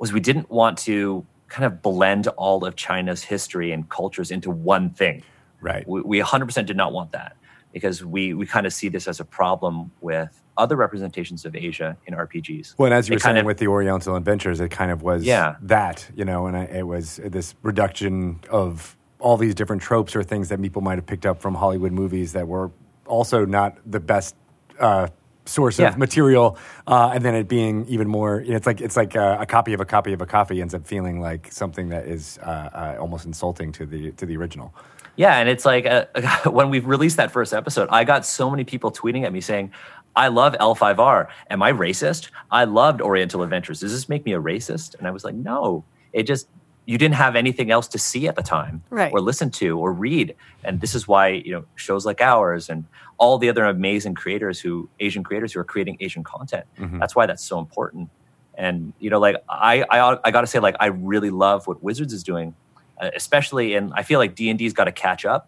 was 0.01 0.13
we 0.13 0.19
didn't 0.19 0.51
want 0.51 0.77
to 0.77 1.25
kind 1.47 1.65
of 1.65 1.81
blend 1.81 2.27
all 2.37 2.65
of 2.65 2.75
China's 2.75 3.23
history 3.23 3.71
and 3.71 3.89
cultures 3.89 4.33
into 4.33 4.51
one 4.51 4.91
thing. 4.91 5.23
Right. 5.61 5.87
We, 5.87 6.01
we 6.01 6.19
100% 6.21 6.67
did 6.67 6.77
not 6.77 6.93
want 6.93 7.13
that 7.13 7.37
because 7.73 8.05
we 8.05 8.35
we 8.35 8.45
kind 8.45 8.67
of 8.67 8.73
see 8.73 8.89
this 8.89 9.07
as 9.07 9.21
a 9.21 9.25
problem 9.25 9.93
with 10.01 10.43
other 10.57 10.75
representations 10.75 11.45
of 11.45 11.55
Asia 11.55 11.97
in 12.09 12.15
RPGs. 12.15 12.75
Well, 12.77 12.87
and 12.87 12.95
as 12.95 13.09
you 13.09 13.13
They 13.13 13.17
were 13.17 13.21
saying 13.21 13.37
of- 13.37 13.47
with 13.47 13.59
the 13.59 13.69
Oriental 13.69 14.17
Adventures, 14.17 14.59
it 14.59 14.73
kind 14.73 14.91
of 14.91 15.03
was 15.03 15.23
Yeah. 15.23 15.55
that, 15.63 16.11
you 16.17 16.25
know, 16.25 16.49
and 16.49 16.57
I, 16.57 16.65
it 16.65 16.89
was 16.89 17.21
this 17.25 17.55
reduction 17.63 18.41
of 18.51 18.97
all 19.21 19.37
these 19.37 19.55
different 19.55 19.81
tropes 19.81 20.17
or 20.17 20.25
things 20.25 20.49
that 20.49 20.61
people 20.61 20.83
might 20.83 20.97
have 20.97 21.07
picked 21.07 21.25
up 21.25 21.41
from 21.41 21.55
Hollywood 21.55 21.93
movies 21.93 22.33
that 22.33 22.49
were 22.49 22.73
also 23.07 23.45
not 23.45 23.79
the 23.87 24.01
best 24.01 24.35
uh, 24.81 25.07
source 25.49 25.79
Yeah. 25.79 25.89
of 25.89 25.99
material, 25.99 26.57
uh, 26.87 27.11
and 27.15 27.25
then 27.25 27.35
it 27.35 27.49
being 27.49 27.87
even 27.89 28.09
more. 28.09 28.41
You 28.41 28.51
know, 28.51 28.57
it's 28.57 28.67
like 28.67 28.81
it's 28.81 28.97
like 28.97 29.15
a, 29.15 29.39
a 29.41 29.47
copy 29.47 29.73
of 29.73 29.81
a 29.81 29.85
copy 29.85 30.13
of 30.13 30.21
a 30.21 30.27
copy 30.27 30.61
ends 30.61 30.75
up 30.75 30.87
feeling 30.87 31.21
like 31.21 31.51
something 31.51 31.89
that 31.89 32.07
is 32.07 32.39
uh, 32.43 32.51
uh, 32.73 32.97
almost 33.01 33.25
insulting 33.27 33.73
to 33.73 33.87
the 33.87 34.13
to 34.13 34.27
the 34.27 34.37
original. 34.37 34.75
Yeah, 35.17 35.39
and 35.39 35.49
it's 35.49 35.65
like 35.65 35.85
uh, 35.87 36.05
when 36.51 36.71
we 36.71 36.79
released 36.81 37.17
that 37.17 37.31
first 37.33 37.53
episode, 37.53 37.89
I 37.91 38.05
got 38.05 38.25
so 38.25 38.51
many 38.51 38.65
people 38.65 38.93
tweeting 38.93 39.25
at 39.25 39.33
me 39.33 39.41
saying, 39.41 39.73
"I 40.15 40.29
love 40.29 40.55
L5R. 40.61 41.27
Am 41.51 41.63
I 41.63 41.73
racist? 41.73 42.31
I 42.51 42.65
loved 42.65 43.01
Oriental 43.01 43.43
Adventures. 43.43 43.81
Does 43.81 43.93
this 43.93 44.09
make 44.09 44.25
me 44.25 44.35
a 44.35 44.41
racist?" 44.41 44.95
And 44.99 45.09
I 45.09 45.11
was 45.11 45.25
like, 45.25 45.35
"No. 45.35 45.85
It 46.15 46.23
just 46.23 46.49
you 46.91 46.97
didn't 46.97 47.17
have 47.17 47.37
anything 47.37 47.71
else 47.71 47.87
to 47.89 47.99
see 47.99 48.27
at 48.29 48.35
the 48.35 48.43
time, 48.43 48.83
Right. 48.89 49.13
or 49.13 49.21
listen 49.21 49.51
to, 49.61 49.79
or 49.79 49.93
read. 49.93 50.35
And 50.65 50.81
this 50.81 50.95
is 50.95 51.07
why 51.07 51.29
you 51.47 51.53
know 51.53 51.65
shows 51.75 52.07
like 52.07 52.21
ours 52.23 52.71
and 52.71 52.85
all 53.19 53.37
the 53.37 53.49
other 53.51 53.65
amazing 53.67 54.15
creators 54.15 54.59
who 54.61 54.89
Asian 54.99 55.23
creators 55.23 55.53
who 55.53 55.61
are 55.61 55.65
creating 55.75 55.97
Asian 56.01 56.25
content. 56.25 56.65
That's 57.01 57.15
why 57.15 57.27
that's 57.27 57.45
so 57.45 57.59
important. 57.59 58.09
And 58.55 58.95
you 58.99 59.11
know, 59.11 59.21
like 59.21 59.37
I 59.49 59.85
I, 59.97 60.19
I 60.25 60.31
got 60.31 60.41
to 60.41 60.47
say, 60.47 60.61
like 60.61 60.77
I 60.81 60.87
really 60.87 61.31
love 61.31 61.67
what 61.67 61.83
Wizards 61.83 62.13
is 62.15 62.23
doing, 62.23 62.55
uh, 63.01 63.11
especially 63.15 63.75
in 63.75 63.93
I 63.93 64.03
feel 64.03 64.19
like 64.19 64.35
D 64.35 64.49
and 64.51 64.59
D's 64.59 64.73
got 64.73 64.85
to 64.85 64.93
catch 65.07 65.27
up, 65.27 65.43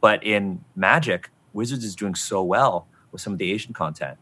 but 0.00 0.22
in 0.22 0.60
Magic, 0.76 1.28
Wizards 1.52 1.84
is 1.84 1.96
doing 1.96 2.14
so 2.14 2.40
well 2.42 2.86
with 3.10 3.20
some 3.20 3.32
of 3.32 3.38
the 3.40 3.50
Asian 3.52 3.72
content. 3.74 4.16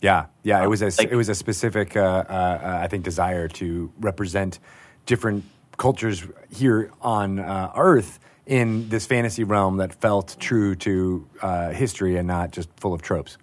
Yeah, 0.00 0.26
yeah. 0.42 0.62
It 0.62 0.68
was 0.68 0.82
a 0.82 0.86
like- 0.98 1.10
it 1.12 1.16
was 1.16 1.28
a 1.28 1.34
specific, 1.36 1.96
uh, 1.96 2.00
uh, 2.00 2.32
uh, 2.32 2.80
I 2.84 2.88
think, 2.88 3.04
desire 3.04 3.46
to 3.60 3.92
represent 4.00 4.58
different 5.06 5.44
cultures 5.78 6.24
here 6.50 6.90
on 7.00 7.38
uh, 7.38 7.72
Earth 7.76 8.18
in 8.46 8.88
this 8.90 9.06
fantasy 9.06 9.44
realm 9.44 9.76
that 9.78 9.94
felt 10.00 10.36
true 10.38 10.74
to 10.74 11.26
uh, 11.42 11.70
history 11.70 12.16
and 12.16 12.26
not 12.28 12.50
just 12.50 12.68
full 12.76 12.92
of 12.94 13.00
tropes. 13.02 13.36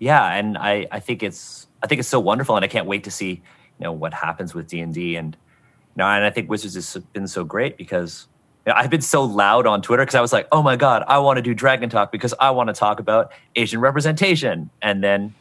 yeah 0.00 0.34
and 0.34 0.56
I, 0.58 0.86
I 0.92 1.00
think 1.00 1.22
it's 1.24 1.66
i 1.82 1.86
think 1.88 1.98
it's 1.98 2.08
so 2.08 2.20
wonderful 2.20 2.54
and 2.56 2.64
i 2.64 2.68
can't 2.68 2.86
wait 2.86 3.02
to 3.04 3.10
see 3.10 3.30
you 3.78 3.84
know 3.84 3.90
what 3.92 4.12
happens 4.14 4.54
with 4.54 4.68
d&d 4.68 5.16
and 5.16 5.34
you 5.36 5.96
know 5.96 6.06
and 6.06 6.24
i 6.24 6.30
think 6.30 6.48
wizards 6.48 6.74
has 6.74 6.96
been 7.12 7.26
so 7.26 7.42
great 7.44 7.76
because 7.76 8.28
you 8.64 8.70
know, 8.72 8.76
i've 8.78 8.90
been 8.90 9.00
so 9.02 9.24
loud 9.24 9.66
on 9.66 9.82
twitter 9.82 10.04
because 10.04 10.14
i 10.14 10.20
was 10.20 10.32
like 10.32 10.46
oh 10.52 10.62
my 10.62 10.76
god 10.76 11.02
i 11.08 11.18
want 11.18 11.36
to 11.36 11.42
do 11.42 11.52
dragon 11.54 11.88
talk 11.90 12.12
because 12.12 12.32
i 12.38 12.48
want 12.50 12.68
to 12.68 12.72
talk 12.74 13.00
about 13.00 13.32
asian 13.56 13.80
representation 13.80 14.70
and 14.82 15.02
then 15.02 15.34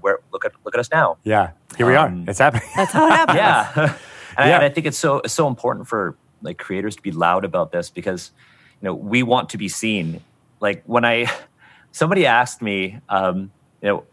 where 0.00 0.18
look 0.32 0.46
at 0.46 0.52
look 0.64 0.74
at 0.74 0.80
us 0.80 0.90
now 0.90 1.16
Yeah, 1.24 1.50
here 1.76 1.86
we 1.86 1.94
Um, 1.94 2.24
are. 2.24 2.30
It's 2.30 2.38
happening. 2.38 2.68
That's 2.74 2.92
how 2.92 3.06
it 3.06 3.10
happens. 3.12 3.36
yeah 3.44 3.96
and, 4.36 4.48
Yeah. 4.48 4.54
I, 4.54 4.56
and 4.56 4.64
I 4.64 4.68
think 4.68 4.86
it's 4.86 4.98
so 4.98 5.18
it's 5.18 5.34
so 5.34 5.48
important 5.48 5.88
for 5.88 6.16
like 6.42 6.58
creators 6.58 6.96
to 6.96 7.02
be 7.02 7.10
loud 7.10 7.44
about 7.44 7.72
this 7.72 7.90
because 7.90 8.32
you 8.80 8.86
know 8.86 8.94
we 8.94 9.22
want 9.22 9.48
to 9.50 9.58
be 9.58 9.68
seen. 9.68 10.20
Like 10.60 10.82
when 10.86 11.04
i 11.04 11.30
somebody 11.92 12.26
asked 12.26 12.60
me 12.62 12.98
um 13.08 13.50
you 13.82 13.88
know 13.88 14.04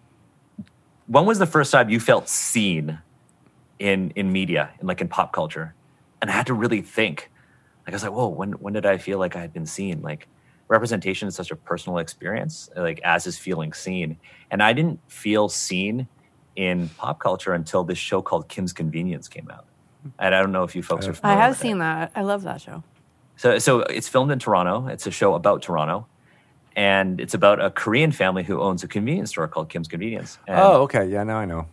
when 1.08 1.26
was 1.26 1.40
the 1.40 1.46
first 1.46 1.72
time 1.72 1.90
you 1.90 2.00
felt 2.00 2.30
seen 2.30 3.00
in 3.80 4.12
in 4.16 4.32
media 4.32 4.72
and 4.80 4.88
like 4.88 5.02
in 5.02 5.08
pop 5.08 5.34
culture? 5.34 5.74
And 6.22 6.30
i 6.30 6.34
had 6.34 6.48
to 6.48 6.54
really 6.54 6.82
think. 6.82 7.30
Like 7.86 7.94
i 7.94 7.96
was 7.96 8.04
like 8.04 8.12
whoa 8.14 8.28
when 8.28 8.54
when 8.54 8.74
did 8.74 8.86
i 8.86 8.98
feel 8.98 9.20
like 9.20 9.36
i 9.36 9.42
had 9.42 9.54
been 9.54 9.66
seen? 9.66 10.02
Like 10.02 10.28
representation 10.68 11.28
is 11.28 11.36
such 11.36 11.52
a 11.52 11.56
personal 11.56 11.98
experience 11.98 12.70
like 12.78 13.02
as 13.04 13.28
is 13.28 13.38
feeling 13.38 13.74
seen. 13.74 14.18
And 14.52 14.64
i 14.64 14.74
didn't 14.74 15.00
feel 15.08 15.50
seen 15.50 16.08
in 16.56 16.90
pop 16.90 17.20
culture 17.20 17.54
until 17.54 17.84
this 17.84 17.98
show 17.98 18.22
called 18.22 18.48
kim's 18.50 18.74
convenience 18.74 19.28
came 19.28 19.50
out 19.50 19.66
and 20.20 20.34
i 20.36 20.40
don't 20.40 20.52
know 20.52 20.64
if 20.64 20.76
you 20.76 20.84
folks 20.84 21.08
are 21.08 21.16
I 21.24 21.34
have 21.34 21.58
seen 21.58 21.80
that. 21.80 22.12
I 22.16 22.22
love 22.22 22.44
that 22.44 22.62
show. 22.62 22.84
So, 23.38 23.58
so 23.58 23.80
it's 23.80 24.08
filmed 24.08 24.32
in 24.32 24.38
Toronto. 24.38 24.88
It's 24.88 25.08
a 25.08 25.12
show 25.12 25.34
about 25.34 25.64
Toronto, 25.64 26.06
and 26.76 27.20
it's 27.20 27.34
about 27.34 27.60
a 27.60 27.72
Korean 27.72 28.12
family 28.12 28.44
who 28.44 28.62
owns 28.62 28.84
a 28.84 28.88
convenience 28.88 29.32
store 29.32 29.48
called 29.48 29.70
Kim's 29.70 29.88
Convenience. 29.88 30.38
And 30.48 30.60
oh, 30.60 30.84
okay. 30.84 31.08
Yeah, 31.08 31.24
now 31.24 31.38
I 31.38 31.46
know. 31.46 31.66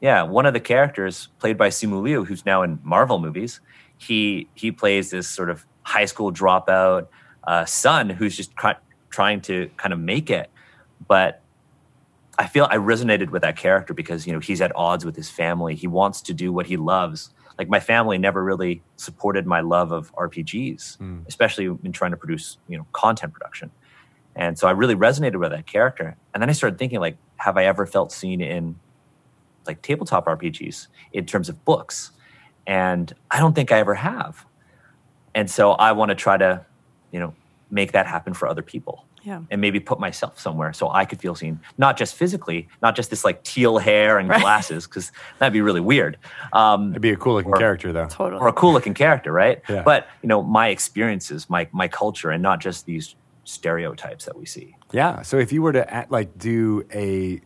yeah, 0.00 0.22
one 0.22 0.46
of 0.46 0.52
the 0.52 0.60
characters 0.60 1.28
played 1.38 1.56
by 1.56 1.68
Simu 1.68 2.02
Liu, 2.02 2.24
who's 2.24 2.44
now 2.44 2.62
in 2.62 2.80
Marvel 2.82 3.20
movies, 3.20 3.60
he 3.98 4.48
he 4.54 4.72
plays 4.72 5.10
this 5.10 5.28
sort 5.28 5.48
of 5.48 5.64
high 5.82 6.06
school 6.06 6.32
dropout 6.32 7.06
uh, 7.44 7.64
son 7.66 8.10
who's 8.10 8.36
just 8.36 8.56
try, 8.56 8.74
trying 9.10 9.40
to 9.42 9.70
kind 9.76 9.92
of 9.92 10.00
make 10.00 10.30
it, 10.30 10.50
but. 11.06 11.38
I 12.38 12.46
feel 12.46 12.66
I 12.70 12.78
resonated 12.78 13.28
with 13.28 13.42
that 13.42 13.56
character 13.56 13.92
because 13.92 14.26
you 14.26 14.32
know 14.32 14.40
he's 14.40 14.62
at 14.62 14.72
odds 14.74 15.04
with 15.04 15.14
his 15.14 15.28
family. 15.28 15.74
He 15.74 15.86
wants 15.86 16.22
to 16.22 16.32
do 16.34 16.50
what 16.50 16.66
he 16.66 16.78
loves. 16.78 17.30
Like 17.58 17.68
my 17.68 17.80
family 17.80 18.18
never 18.18 18.42
really 18.42 18.82
supported 18.96 19.46
my 19.46 19.60
love 19.60 19.92
of 19.92 20.14
RPGs, 20.14 20.98
hmm. 20.98 21.20
especially 21.26 21.66
in 21.66 21.92
trying 21.92 22.10
to 22.12 22.16
produce 22.16 22.58
you 22.68 22.78
know 22.78 22.86
content 22.92 23.32
production. 23.32 23.70
And 24.34 24.58
so 24.58 24.66
I 24.66 24.70
really 24.70 24.94
resonated 24.94 25.36
with 25.36 25.50
that 25.50 25.66
character. 25.66 26.16
And 26.32 26.42
then 26.42 26.48
I 26.48 26.52
started 26.52 26.78
thinking 26.78 27.00
like, 27.00 27.18
have 27.36 27.56
I 27.56 27.66
ever 27.66 27.86
felt 27.86 28.12
seen 28.12 28.40
in 28.40 28.76
like 29.66 29.82
tabletop 29.82 30.26
RPGs 30.26 30.86
in 31.12 31.26
terms 31.26 31.48
of 31.48 31.64
books? 31.64 32.12
And 32.66 33.12
I 33.30 33.38
don't 33.38 33.54
think 33.54 33.72
I 33.72 33.78
ever 33.78 33.94
have. 33.94 34.46
And 35.34 35.50
so 35.50 35.72
I 35.72 35.92
want 35.92 36.10
to 36.10 36.14
try 36.14 36.36
to, 36.36 36.64
you 37.10 37.20
know, 37.20 37.34
make 37.70 37.92
that 37.92 38.06
happen 38.06 38.32
for 38.32 38.48
other 38.48 38.62
people 38.62 39.04
Yeah. 39.24 39.40
and 39.50 39.60
maybe 39.60 39.78
put 39.80 40.00
myself 40.00 40.38
somewhere 40.40 40.72
so 40.72 40.90
I 40.90 41.04
could 41.04 41.20
feel 41.20 41.34
seen, 41.34 41.60
not 41.78 41.96
just 41.96 42.14
physically, 42.14 42.68
not 42.82 42.96
just 42.96 43.10
this 43.10 43.24
like 43.24 43.42
teal 43.44 43.78
hair 43.78 44.18
and 44.18 44.28
Right. 44.28 44.40
glasses, 44.40 44.86
because 44.86 45.12
that'd 45.38 45.52
be 45.52 45.60
really 45.60 45.80
weird. 45.80 46.18
Um, 46.52 46.90
It'd 46.90 47.02
be 47.02 47.10
a 47.10 47.16
cool 47.16 47.34
looking 47.34 47.52
Or- 47.52 47.56
character, 47.58 47.92
though. 47.92 48.06
Totally. 48.08 48.40
or 48.40 48.48
a 48.48 48.52
cool 48.52 48.72
looking 48.72 48.94
character, 48.94 49.32
right? 49.32 49.62
Yeah. 49.68 49.82
But 49.82 50.08
you 50.22 50.28
know, 50.28 50.42
my 50.42 50.68
experiences, 50.68 51.48
my 51.48 51.68
my 51.72 51.88
culture, 51.88 52.30
and 52.30 52.42
not 52.42 52.60
just 52.60 52.86
these 52.86 53.14
stereotypes 53.44 54.24
that 54.24 54.36
we 54.36 54.46
see. 54.46 54.76
Yeah. 54.92 55.22
So 55.22 55.36
if 55.38 55.52
you 55.52 55.62
were 55.62 55.72
to 55.72 55.92
act, 55.92 56.10
like 56.12 56.38
do 56.38 56.84
a, 56.94 57.40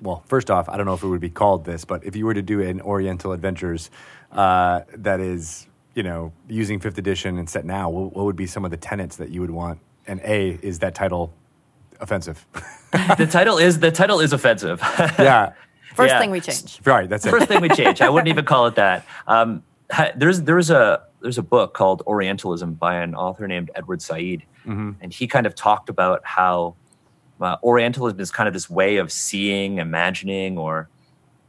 well, 0.00 0.22
first 0.26 0.50
off, 0.50 0.68
I 0.68 0.76
don't 0.76 0.86
know 0.86 0.94
if 0.94 1.02
it 1.02 1.08
would 1.08 1.20
be 1.20 1.30
called 1.30 1.64
this, 1.64 1.84
but 1.84 2.04
if 2.04 2.14
you 2.16 2.24
were 2.26 2.34
to 2.34 2.42
do 2.42 2.60
an 2.60 2.80
Oriental 2.80 3.32
Adventures 3.32 3.90
uh, 4.32 4.82
that 4.96 5.18
is, 5.20 5.66
you 5.94 6.02
know, 6.04 6.32
using 6.48 6.78
Fifth 6.78 6.98
Edition 6.98 7.36
and 7.36 7.50
set 7.50 7.64
now, 7.64 7.90
what, 7.90 8.14
what 8.14 8.24
would 8.26 8.36
be 8.36 8.46
some 8.46 8.64
of 8.64 8.70
the 8.70 8.76
tenets 8.76 9.16
that 9.16 9.30
you 9.30 9.40
would 9.40 9.50
want? 9.50 9.80
And 10.06 10.20
A, 10.24 10.58
is 10.62 10.78
that 10.80 10.94
title 10.94 11.32
offensive? 12.00 12.46
the 13.18 13.28
title 13.30 13.58
is 13.58 13.78
the 13.80 13.90
title 13.90 14.20
is 14.20 14.32
offensive. 14.32 14.80
yeah. 15.18 15.52
First 15.94 16.12
Yeah. 16.12 16.18
thing 16.20 16.30
we 16.30 16.40
change. 16.40 16.80
Right. 16.84 17.08
That's 17.08 17.26
it. 17.26 17.30
First 17.30 17.48
thing 17.48 17.60
we 17.60 17.68
change. 17.68 18.00
I 18.00 18.08
wouldn't 18.08 18.28
even 18.28 18.44
call 18.44 18.66
it 18.66 18.74
that. 18.76 19.04
Um, 19.26 19.62
there's 20.16 20.42
there's 20.42 20.70
a 20.70 21.02
there's 21.20 21.38
a 21.38 21.42
book 21.42 21.74
called 21.74 22.02
Orientalism 22.06 22.74
by 22.74 22.96
an 22.96 23.14
author 23.14 23.46
named 23.46 23.70
Edward 23.74 24.00
Said, 24.00 24.42
and 24.64 25.12
he 25.12 25.26
kind 25.26 25.46
of 25.46 25.54
talked 25.54 25.88
about 25.88 26.20
how 26.24 26.74
uh, 27.40 27.56
Orientalism 27.62 28.20
is 28.20 28.30
kind 28.30 28.46
of 28.46 28.52
this 28.54 28.70
way 28.70 28.96
of 28.96 29.10
seeing, 29.12 29.78
imagining, 29.78 30.56
or 30.58 30.88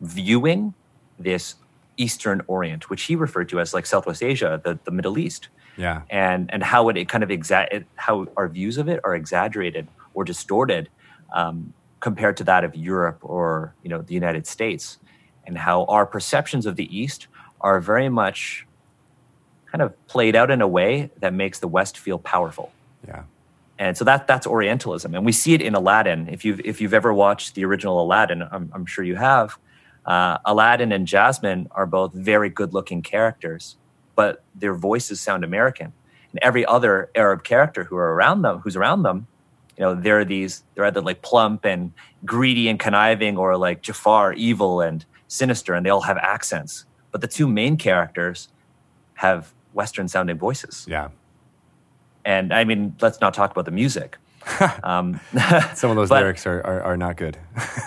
viewing 0.02 0.73
this 1.19 1.56
Eastern 1.98 2.41
Orient, 2.48 2.90
which 2.90 3.03
he 3.03 3.15
referred 3.15 3.48
to 3.49 3.60
as 3.60 3.73
like 3.73 3.86
Southwest 3.86 4.23
Asia, 4.23 4.60
the, 4.64 4.80
the 4.86 4.91
Middle 4.91 5.18
East 5.19 5.49
Yeah. 5.77 6.02
and 6.10 6.49
and 6.53 6.64
how 6.64 6.89
it, 6.89 6.98
it 6.98 7.07
kind 7.10 7.23
of 7.23 7.31
exact 7.31 7.73
how 7.95 8.27
our 8.35 8.48
views 8.48 8.77
of 8.77 8.88
it 8.88 8.99
are 9.03 9.15
exaggerated 9.15 9.88
or 10.14 10.23
distorted 10.23 10.89
um, 11.34 11.73
compared 11.99 12.38
to 12.38 12.43
that 12.43 12.64
of 12.64 12.76
Europe 12.76 13.19
or 13.22 13.73
you 13.84 13.89
know 13.89 14.02
the 14.02 14.14
United 14.14 14.45
States, 14.48 14.99
and 15.45 15.57
how 15.57 15.85
our 15.85 16.06
perceptions 16.06 16.65
of 16.65 16.76
the 16.76 16.95
East 16.95 17.27
are 17.61 17.80
very 17.80 18.10
much 18.10 18.68
kind 19.72 19.81
of 19.81 20.07
played 20.07 20.35
out 20.35 20.52
in 20.52 20.61
a 20.61 20.68
way 20.68 21.10
that 21.19 21.34
makes 21.34 21.60
the 21.60 21.68
West 21.68 21.98
feel 21.98 22.19
powerful. 22.19 22.72
Yeah. 23.07 23.23
And 23.80 23.98
so 23.98 24.06
that 24.06 24.27
that's 24.27 24.45
Orientalism, 24.45 25.15
and 25.15 25.26
we 25.26 25.31
see 25.31 25.53
it 25.53 25.61
in 25.61 25.73
Aladdin. 25.73 26.27
If 26.30 26.45
you've 26.45 26.60
if 26.60 26.81
you've 26.81 26.93
ever 26.93 27.11
watched 27.14 27.56
the 27.56 27.65
original 27.65 28.03
Aladdin, 28.03 28.43
I'm, 28.43 28.69
I'm 28.76 28.85
sure 28.85 29.03
you 29.03 29.15
have. 29.15 29.57
Uh, 30.06 30.38
Aladdin 30.45 30.91
and 30.91 31.07
Jasmine 31.07 31.68
are 31.72 31.85
both 31.85 32.14
very 32.14 32.49
good-looking 32.49 33.02
characters, 33.03 33.77
but 34.22 34.43
their 34.53 34.76
voices 34.76 35.19
sound 35.19 35.43
American. 35.43 35.91
And 36.31 36.39
every 36.43 36.64
other 36.64 37.10
Arab 37.15 37.43
character 37.43 37.84
who 37.85 37.95
are 37.95 38.14
around 38.14 38.43
them, 38.43 38.60
who's 38.60 38.76
around 38.76 39.02
them, 39.02 39.26
you 39.76 39.84
know, 39.84 39.95
they're 39.95 40.23
these 40.23 40.64
they're 40.76 40.85
either 40.85 41.02
like 41.02 41.23
plump 41.23 41.65
and 41.65 41.91
greedy 42.23 42.69
and 42.69 42.80
conniving, 42.80 43.35
or 43.35 43.57
like 43.57 43.81
Jafar, 43.81 44.34
evil 44.34 44.80
and 44.80 45.03
sinister, 45.27 45.73
and 45.73 45.84
they 45.84 45.89
all 45.89 46.02
have 46.11 46.18
accents. 46.18 46.85
But 47.11 47.22
the 47.22 47.27
two 47.27 47.48
main 47.48 47.77
characters 47.77 48.49
have 49.15 49.53
Western-sounding 49.73 50.38
voices. 50.38 50.85
Yeah. 50.88 51.07
And 52.23 52.53
I 52.53 52.64
mean, 52.64 52.95
let's 53.02 53.19
not 53.22 53.34
talk 53.34 53.49
about 53.49 53.65
the 53.65 53.72
music. 53.72 54.19
um, 54.84 55.19
Some 55.73 55.89
of 55.89 55.95
those 55.95 56.10
But- 56.14 56.22
lyrics 56.22 56.45
are, 56.45 56.61
are, 56.61 56.81
are 56.84 56.98
not 56.98 57.18
good. 57.18 57.39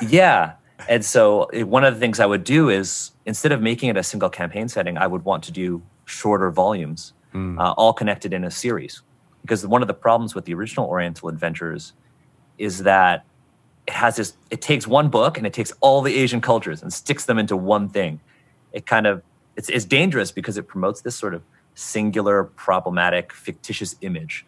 yeah. 0.03 0.55
And 0.89 1.05
so 1.05 1.49
one 1.65 1.85
of 1.85 1.95
the 1.95 2.01
things 2.01 2.19
I 2.19 2.27
would 2.27 2.43
do 2.43 2.69
is 2.69 3.13
instead 3.25 3.53
of 3.53 3.63
making 3.63 3.89
it 3.91 3.97
a 3.97 4.03
single 4.03 4.29
campaign 4.29 4.69
setting, 4.69 4.99
I 4.99 5.07
would 5.07 5.25
want 5.25 5.45
to 5.45 5.53
do 5.53 5.81
shorter 6.05 6.51
volumes, 6.51 7.13
uh, 7.59 7.73
all 7.73 7.93
connected 7.93 8.33
in 8.33 8.45
a 8.45 8.51
series. 8.51 9.03
Because 9.43 9.67
one 9.67 9.83
of 9.83 9.89
the 9.89 9.95
problems 9.95 10.35
with 10.35 10.45
the 10.45 10.55
original 10.55 10.87
Oriental 10.87 11.29
Adventures 11.29 11.93
is 12.59 12.85
that 12.85 13.25
it 13.87 13.93
has 13.93 14.17
this, 14.17 14.35
it 14.51 14.63
takes 14.63 14.87
one 14.87 15.09
book 15.11 15.37
and 15.37 15.47
it 15.47 15.53
takes 15.53 15.73
all 15.81 16.01
the 16.01 16.15
Asian 16.15 16.41
cultures 16.41 16.83
and 16.83 16.93
sticks 16.93 17.27
them 17.27 17.39
into 17.39 17.57
one 17.57 17.89
thing. 17.89 18.21
It 18.73 18.87
kind 18.87 19.07
of, 19.07 19.23
it's, 19.57 19.69
it's 19.69 19.85
dangerous 19.85 20.33
because 20.33 20.57
it 20.57 20.67
promotes 20.67 21.03
this 21.03 21.17
sort 21.17 21.35
of 21.35 21.43
singular, 21.75 22.45
problematic, 22.45 23.33
fictitious 23.33 23.97
image 24.01 24.47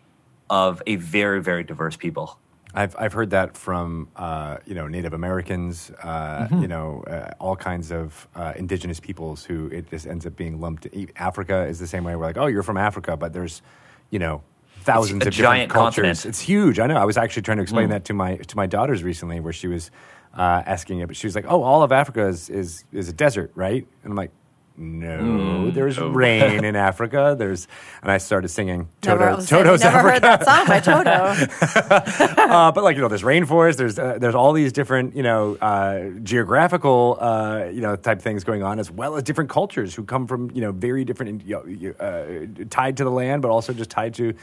of 0.49 0.83
a 0.87 0.97
very, 0.97 1.43
very 1.43 1.65
diverse 1.65 1.97
people. 1.97 2.39
I've 2.77 2.95
I've 2.99 3.15
heard 3.15 3.31
that 3.31 3.57
from 3.57 4.09
uh, 4.17 4.59
you 4.67 4.75
know 4.75 4.87
Native 4.87 5.15
Americans, 5.15 5.91
uh, 6.03 6.47
you 6.61 6.69
know 6.69 7.03
uh, 7.07 7.31
all 7.41 7.57
kinds 7.57 7.91
of 7.91 8.29
uh, 8.35 8.53
indigenous 8.55 9.01
peoples 9.01 9.45
who 9.45 9.69
it 9.69 9.89
just 9.89 10.07
ends 10.07 10.27
up 10.27 10.37
being 10.37 10.61
lumped. 10.61 10.87
Africa 11.17 11.65
is 11.65 11.79
the 11.79 11.87
same 11.87 12.05
way. 12.05 12.15
We're 12.17 12.27
like, 12.27 12.37
oh, 12.37 12.47
you're 12.47 12.63
from 12.63 12.77
Africa, 12.77 13.17
but 13.17 13.33
there's 13.33 13.63
you 14.11 14.19
know 14.19 14.43
thousands 14.81 15.25
a 15.25 15.29
of 15.29 15.35
giant 15.35 15.71
different 15.71 15.73
cultures. 15.73 16.03
continent. 16.03 16.27
It's 16.27 16.41
huge. 16.41 16.79
I 16.79 16.87
know. 16.87 16.99
I 16.99 17.07
was 17.07 17.17
actually 17.17 17.43
trying 17.43 17.57
to 17.57 17.63
explain 17.63 17.89
that 17.89 18.05
to 18.05 18.13
my 18.13 18.37
to 18.37 18.57
my 18.57 18.67
daughters 18.67 19.03
recently, 19.03 19.41
where 19.41 19.55
she 19.55 19.69
was 19.69 19.91
uh, 20.37 20.63
asking 20.67 20.99
it, 20.99 21.07
but 21.07 21.17
she 21.17 21.27
was 21.27 21.35
like, 21.35 21.47
oh, 21.49 21.63
all 21.63 21.83
of 21.83 21.93
Africa 21.93 22.27
is 22.27 22.51
is 22.51 22.85
is 22.93 23.09
a 23.09 23.15
desert, 23.15 23.51
right? 23.55 23.87
And 24.03 24.13
I'm 24.13 24.17
like. 24.17 24.33
No, 24.79 25.71
there's 25.71 25.99
rain 25.99 26.65
in 26.65 26.77
Africa. 26.91 27.35
There's, 27.39 27.67
and 28.03 28.11
I 28.11 28.19
started 28.19 28.49
singing 28.49 28.89
Toto, 29.01 29.19
Never, 29.19 29.31
I 29.31 29.35
was 29.37 29.49
Toto's 29.49 29.81
never 29.81 29.97
Africa 29.97 30.13
heard 30.13 30.23
that 30.23 30.45
song 30.45 30.67
by 30.67 30.81
Toto. 30.81 32.43
uh, 32.43 32.73
but 32.73 32.85
like 32.85 32.97
you 32.97 33.03
know, 33.03 33.09
there's 33.09 33.23
rainforest. 33.23 33.77
There's 33.77 33.99
uh, 33.99 34.19
there's 34.19 34.35
all 34.35 34.53
these 34.53 34.73
different 34.73 35.17
you 35.17 35.23
know 35.23 35.57
uh, 35.57 36.11
geographical 36.23 37.17
uh, 37.21 37.69
you 37.73 37.81
know 37.81 37.97
type 37.97 38.21
things 38.21 38.45
going 38.45 38.63
on, 38.63 38.79
as 38.79 38.91
well 38.91 39.17
as 39.17 39.23
different 39.23 39.49
cultures 39.49 39.95
who 39.95 40.05
come 40.05 40.27
from 40.27 40.51
you 40.53 40.61
know 40.61 40.73
very 40.73 41.05
different 41.05 41.47
you 41.47 41.55
know, 41.57 41.95
uh, 41.99 42.65
tied 42.69 42.99
to 42.99 43.05
the 43.05 43.11
land, 43.11 43.41
but 43.43 43.51
also 43.51 43.73
just 43.73 43.91
tied 43.91 44.13
to 44.15 44.35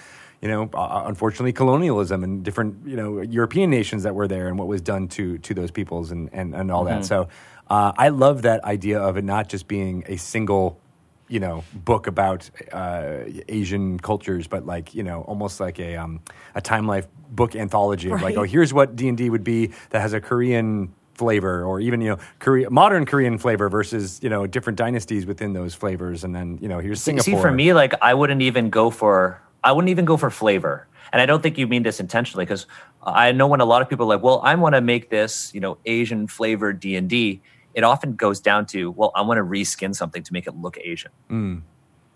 you 0.41 0.47
know 0.49 0.69
uh, 0.73 1.03
unfortunately 1.05 1.53
colonialism 1.53 2.23
and 2.23 2.43
different 2.43 2.75
you 2.87 2.95
know 2.95 3.21
European 3.21 3.69
nations 3.69 4.03
that 4.03 4.15
were 4.15 4.27
there 4.27 4.47
and 4.47 4.57
what 4.57 4.67
was 4.67 4.81
done 4.81 5.07
to 5.09 5.37
to 5.37 5.53
those 5.53 5.69
peoples 5.71 6.11
and 6.11 6.29
and, 6.33 6.55
and 6.55 6.71
all 6.71 6.83
that. 6.85 7.05
So 7.05 7.29
uh, 7.69 7.93
I 7.97 8.09
love 8.09 8.41
that 8.43 8.63
idea 8.63 8.99
of 8.99 9.17
it 9.17 9.23
not 9.23 9.49
just 9.49 9.67
being 9.67 10.03
a 10.07 10.17
single 10.17 10.79
you 11.29 11.39
know 11.39 11.63
book 11.73 12.07
about 12.07 12.49
uh, 12.71 13.19
Asian 13.47 13.99
cultures, 13.99 14.47
but 14.47 14.65
like 14.65 14.93
you 14.93 15.03
know 15.03 15.21
almost 15.21 15.59
like 15.59 15.79
a 15.79 15.95
um, 15.95 16.19
a 16.53 16.61
Time 16.61 16.85
Life 16.87 17.07
book 17.29 17.55
anthology 17.55 18.09
of 18.09 18.21
like 18.21 18.35
Right. 18.35 18.37
oh 18.37 18.43
here's 18.43 18.73
what 18.73 18.95
D 18.95 19.07
and 19.07 19.17
D 19.17 19.29
would 19.29 19.43
be 19.43 19.71
that 19.89 20.01
has 20.01 20.13
a 20.13 20.21
Korean 20.21 20.93
flavor 21.15 21.63
or 21.63 21.79
even 21.79 22.01
you 22.01 22.09
know 22.09 22.17
Korea 22.39 22.69
modern 22.69 23.05
Korean 23.05 23.37
flavor 23.37 23.69
versus 23.69 24.19
you 24.21 24.29
know 24.29 24.45
different 24.45 24.77
dynasties 24.77 25.25
within 25.25 25.53
those 25.53 25.73
flavors, 25.73 26.23
and 26.23 26.35
then 26.35 26.59
you 26.61 26.67
know 26.67 26.79
here's 26.79 27.01
Singapore. 27.01 27.23
See, 27.23 27.41
for 27.41 27.51
me, 27.51 27.73
like 27.73 27.93
I 28.01 28.13
wouldn't 28.13 28.41
even 28.41 28.69
go 28.69 28.89
for 28.89 29.41
I 29.63 29.71
wouldn't 29.71 29.89
even 29.89 30.05
go 30.05 30.17
for 30.17 30.29
flavor, 30.29 30.87
and 31.11 31.21
I 31.21 31.25
don't 31.25 31.41
think 31.41 31.57
you 31.57 31.67
mean 31.67 31.83
this 31.83 31.99
intentionally 31.99 32.45
because 32.45 32.67
I 33.01 33.31
know 33.31 33.47
when 33.47 33.61
a 33.61 33.65
lot 33.65 33.81
of 33.81 33.89
people 33.89 34.05
are 34.05 34.15
like, 34.15 34.23
well, 34.23 34.41
I 34.43 34.55
want 34.55 34.75
to 34.75 34.81
make 34.81 35.09
this, 35.09 35.51
you 35.53 35.61
know, 35.61 35.77
Asian 35.85 36.27
flavored 36.27 36.79
D 36.79 36.95
and 36.95 37.09
D. 37.09 37.41
It 37.73 37.83
often 37.83 38.15
goes 38.15 38.39
down 38.39 38.65
to, 38.67 38.91
well, 38.91 39.11
I 39.15 39.21
want 39.21 39.37
to 39.37 39.43
reskin 39.43 39.95
something 39.95 40.23
to 40.23 40.33
make 40.33 40.47
it 40.47 40.55
look 40.55 40.77
Asian, 40.77 41.11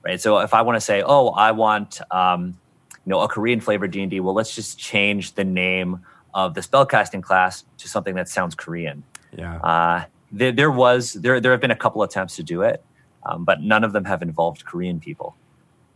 right? 0.04 0.22
So 0.22 0.40
if 0.40 0.54
I 0.54 0.62
want 0.62 0.76
to 0.76 0.82
say, 0.82 1.04
oh, 1.06 1.30
I 1.30 1.52
want, 1.52 2.00
um, 2.12 2.58
you 3.06 3.10
know, 3.12 3.22
a 3.22 3.28
Korean 3.28 3.60
flavored 3.60 3.92
D 3.92 4.02
and 4.02 4.12
D, 4.12 4.20
well, 4.20 4.34
let's 4.34 4.54
just 4.54 4.78
change 4.78 5.34
the 5.34 5.44
name 5.44 6.06
of 6.34 6.54
the 6.54 6.62
spellcasting 6.62 7.24
class 7.24 7.64
to 7.80 7.88
something 7.88 8.16
that 8.16 8.30
sounds 8.30 8.54
Korean. 8.54 9.04
yeah. 9.36 9.58
Uh, 9.58 10.06
there, 10.32 10.52
there 10.52 10.72
was 10.72 11.14
there 11.14 11.40
there 11.40 11.52
have 11.52 11.62
been 11.62 11.72
a 11.72 11.76
couple 11.76 12.04
attempts 12.04 12.36
to 12.36 12.44
do 12.44 12.62
it, 12.62 12.84
um, 13.26 13.46
but 13.46 13.62
none 13.62 13.84
of 13.84 13.94
them 13.94 14.06
have 14.06 14.22
involved 14.22 14.66
Korean 14.66 15.00
people. 15.00 15.36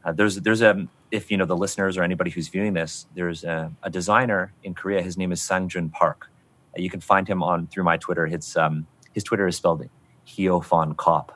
Uh, 0.04 0.12
there's 0.14 0.38
there's 0.38 0.62
a 0.62 0.88
if 1.12 1.30
you 1.30 1.38
know 1.38 1.46
the 1.46 1.58
listeners 1.58 1.98
or 1.98 2.04
anybody 2.04 2.32
who's 2.32 2.48
viewing 2.48 2.74
this, 2.74 3.08
there's 3.14 3.44
a, 3.44 3.72
a 3.84 3.90
designer 3.90 4.54
in 4.64 4.74
Korea. 4.74 5.02
His 5.02 5.18
name 5.18 5.32
is 5.32 5.42
Sangjun 5.42 5.92
Park. 5.92 6.30
Uh, 6.76 6.82
you 6.82 6.90
can 6.90 7.02
find 7.02 7.28
him 7.28 7.44
on 7.44 7.68
through 7.68 7.84
my 7.84 7.98
Twitter. 7.98 8.26
His 8.26 8.56
um, 8.56 8.88
his 9.14 9.24
Twitter 9.24 9.48
is 9.48 9.56
spelled 9.56 9.88
Hyofon 10.28 10.96
Kop, 10.96 11.30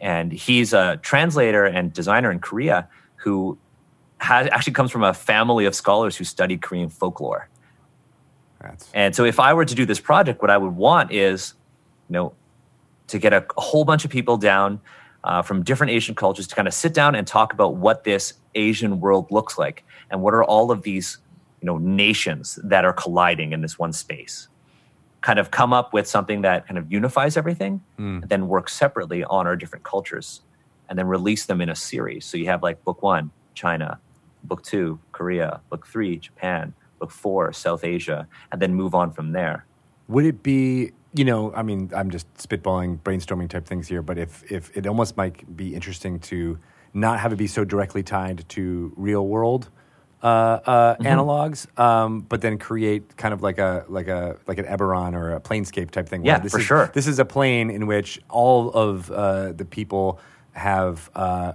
and 0.00 0.32
he's 0.32 0.72
a 0.72 0.98
translator 1.02 1.64
and 1.64 1.92
designer 1.92 2.30
in 2.30 2.38
Korea 2.38 2.88
who 3.16 3.58
has 4.18 4.48
actually 4.52 4.72
comes 4.72 4.90
from 4.90 5.02
a 5.02 5.12
family 5.12 5.64
of 5.64 5.74
scholars 5.74 6.16
who 6.16 6.24
studied 6.24 6.62
Korean 6.62 6.88
folklore. 6.88 7.48
That's 8.60 8.88
And 8.94 9.16
so 9.16 9.24
if 9.24 9.40
I 9.40 9.52
were 9.54 9.64
to 9.64 9.74
do 9.74 9.84
this 9.84 10.00
project, 10.00 10.40
what 10.40 10.50
I 10.50 10.56
would 10.56 10.76
want 10.76 11.10
is, 11.10 11.54
you 12.08 12.14
know, 12.14 12.34
to 13.08 13.18
get 13.18 13.32
a, 13.32 13.44
a 13.56 13.60
whole 13.60 13.84
bunch 13.84 14.04
of 14.04 14.10
people 14.10 14.36
down 14.36 14.80
uh, 15.24 15.42
from 15.42 15.62
different 15.62 15.90
Asian 15.90 16.14
cultures 16.14 16.46
to 16.46 16.54
kind 16.54 16.68
of 16.68 16.74
sit 16.74 16.94
down 16.94 17.14
and 17.14 17.26
talk 17.26 17.52
about 17.52 17.76
what 17.76 18.04
this 18.04 18.34
Asian 18.54 19.00
world 19.00 19.30
looks 19.30 19.58
like 19.58 19.84
and 20.10 20.22
what 20.22 20.34
are 20.34 20.44
all 20.44 20.70
of 20.70 20.82
these, 20.82 21.18
you 21.60 21.66
know, 21.66 21.78
nations 21.78 22.58
that 22.64 22.84
are 22.84 22.92
colliding 22.92 23.52
in 23.52 23.60
this 23.60 23.78
one 23.78 23.92
space. 23.92 24.48
Kind 25.22 25.38
of 25.38 25.50
come 25.50 25.72
up 25.72 25.92
with 25.92 26.06
something 26.06 26.42
that 26.42 26.66
kind 26.66 26.78
of 26.78 26.92
unifies 26.92 27.36
everything, 27.36 27.82
hmm. 27.96 28.20
and 28.22 28.28
then 28.28 28.48
work 28.48 28.68
separately 28.68 29.24
on 29.24 29.46
our 29.46 29.56
different 29.56 29.84
cultures, 29.84 30.42
and 30.88 30.98
then 30.98 31.06
release 31.06 31.46
them 31.46 31.60
in 31.60 31.68
a 31.68 31.76
series. 31.76 32.26
So 32.26 32.36
you 32.36 32.46
have 32.46 32.62
like 32.62 32.84
book 32.84 33.02
one, 33.02 33.30
China, 33.54 33.98
book 34.44 34.62
two, 34.62 34.98
Korea, 35.12 35.60
book 35.70 35.86
three, 35.86 36.18
Japan, 36.18 36.74
book 36.98 37.10
four, 37.10 37.52
South 37.52 37.84
Asia, 37.84 38.26
and 38.50 38.60
then 38.60 38.74
move 38.74 38.94
on 38.94 39.10
from 39.10 39.32
there. 39.32 39.64
Would 40.08 40.24
it 40.24 40.42
be, 40.42 40.92
you 41.14 41.24
know, 41.24 41.52
I 41.54 41.62
mean, 41.62 41.90
I'm 41.96 42.10
just 42.10 42.32
spitballing, 42.34 42.98
brainstorming 43.00 43.48
type 43.48 43.66
things 43.66 43.88
here, 43.88 44.02
but 44.02 44.18
if, 44.18 44.50
if 44.50 44.76
it 44.76 44.86
almost 44.86 45.16
might 45.16 45.56
be 45.56 45.74
interesting 45.74 46.18
to 46.20 46.58
not 46.94 47.20
have 47.20 47.32
it 47.32 47.36
be 47.36 47.46
so 47.46 47.64
directly 47.64 48.02
tied 48.02 48.48
to 48.50 48.92
real 48.96 49.26
world 49.26 49.70
uh, 50.22 50.26
uh, 50.26 50.96
analogs, 50.96 51.66
um, 51.78 52.20
but 52.20 52.40
then 52.40 52.58
create 52.58 53.16
kind 53.16 53.34
of 53.34 53.42
like 53.42 53.58
a 53.58 53.84
like 53.88 54.08
a 54.08 54.36
like 54.46 54.58
an 54.58 54.66
Eberron 54.66 55.14
or 55.14 55.34
a 55.34 55.40
Planescape 55.40 55.90
type 55.90 56.08
thing. 56.08 56.24
Yeah, 56.24 56.38
this 56.38 56.52
for 56.52 56.58
is, 56.58 56.64
sure. 56.64 56.90
This 56.94 57.06
is 57.06 57.18
a 57.18 57.24
plane 57.24 57.70
in 57.70 57.86
which 57.86 58.20
all 58.28 58.70
of 58.70 59.10
uh, 59.10 59.52
the 59.52 59.64
people 59.64 60.20
have. 60.52 61.10
Uh, 61.14 61.54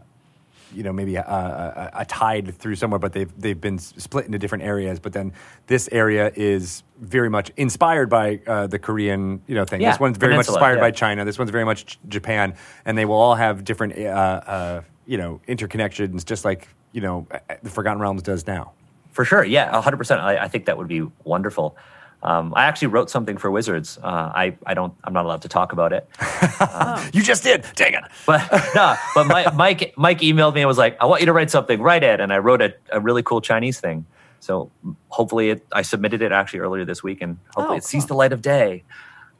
you 0.73 0.83
know, 0.83 0.91
maybe 0.91 1.15
a, 1.15 1.21
a, 1.21 2.01
a 2.01 2.05
tide 2.05 2.53
through 2.57 2.75
somewhere, 2.75 2.99
but 2.99 3.13
they've 3.13 3.31
they've 3.39 3.59
been 3.59 3.79
split 3.79 4.25
into 4.25 4.37
different 4.37 4.65
areas. 4.65 4.99
But 4.99 5.13
then 5.13 5.31
this 5.67 5.87
area 5.93 6.31
is 6.35 6.83
very 6.99 7.29
much 7.29 7.51
inspired 7.55 8.09
by 8.09 8.41
uh, 8.45 8.67
the 8.67 8.77
Korean, 8.77 9.41
you 9.47 9.55
know, 9.55 9.63
thing. 9.63 9.81
Yeah, 9.81 9.91
this 9.91 9.99
one's 9.99 10.17
very 10.17 10.35
much 10.35 10.47
inspired 10.47 10.75
yeah. 10.75 10.81
by 10.81 10.91
China. 10.91 11.23
This 11.23 11.39
one's 11.39 11.51
very 11.51 11.63
much 11.63 11.97
Japan, 12.09 12.53
and 12.85 12.97
they 12.97 13.05
will 13.05 13.15
all 13.15 13.35
have 13.35 13.63
different, 13.63 13.97
uh, 13.97 14.01
uh, 14.01 14.81
you 15.05 15.17
know, 15.17 15.39
interconnections, 15.47 16.25
just 16.25 16.43
like 16.43 16.67
you 16.91 17.01
know, 17.01 17.27
uh, 17.31 17.37
the 17.63 17.69
Forgotten 17.69 17.99
Realms 18.01 18.21
does 18.23 18.45
now. 18.47 18.71
For 19.11 19.25
sure, 19.25 19.43
yeah, 19.43 19.81
hundred 19.81 19.97
percent. 19.97 20.21
I, 20.21 20.37
I 20.43 20.47
think 20.47 20.65
that 20.65 20.77
would 20.77 20.87
be 20.87 21.01
wonderful. 21.23 21.75
Um, 22.23 22.53
I 22.55 22.65
actually 22.65 22.87
wrote 22.89 23.09
something 23.11 23.37
for 23.37 23.49
Wizards. 23.51 23.97
Uh, 24.01 24.07
I 24.33 24.55
I 24.65 24.73
don't 24.73 24.93
I'm 25.03 25.13
not 25.13 25.25
allowed 25.25 25.41
to 25.43 25.47
talk 25.49 25.71
about 25.71 25.93
it, 25.93 26.07
You 27.13 27.21
just 27.23 27.43
did, 27.43 27.65
dang 27.75 27.93
it! 27.93 28.03
but 28.25 28.41
no. 28.75 28.95
But 29.15 29.27
Mike, 29.27 29.53
Mike 29.55 29.93
Mike 29.97 30.19
emailed 30.19 30.53
me 30.55 30.61
and 30.61 30.67
was 30.67 30.77
like, 30.77 30.97
"I 31.01 31.05
want 31.05 31.21
you 31.21 31.25
to 31.27 31.33
write 31.33 31.51
something. 31.51 31.81
Write 31.81 32.03
it." 32.03 32.19
And 32.19 32.31
I 32.33 32.37
wrote 32.39 32.61
a, 32.61 32.73
a 32.91 32.99
really 32.99 33.21
cool 33.23 33.41
Chinese 33.41 33.79
thing. 33.79 34.05
So 34.39 34.71
hopefully, 35.09 35.49
it, 35.51 35.65
I 35.71 35.81
submitted 35.83 36.21
it 36.21 36.31
actually 36.31 36.59
earlier 36.59 36.85
this 36.85 37.01
week, 37.03 37.21
and 37.21 37.37
hopefully, 37.55 37.75
Oh, 37.75 37.77
it 37.77 37.83
sees 37.83 38.03
cool. 38.03 38.07
the 38.09 38.13
light 38.15 38.33
of 38.33 38.41
day. 38.41 38.83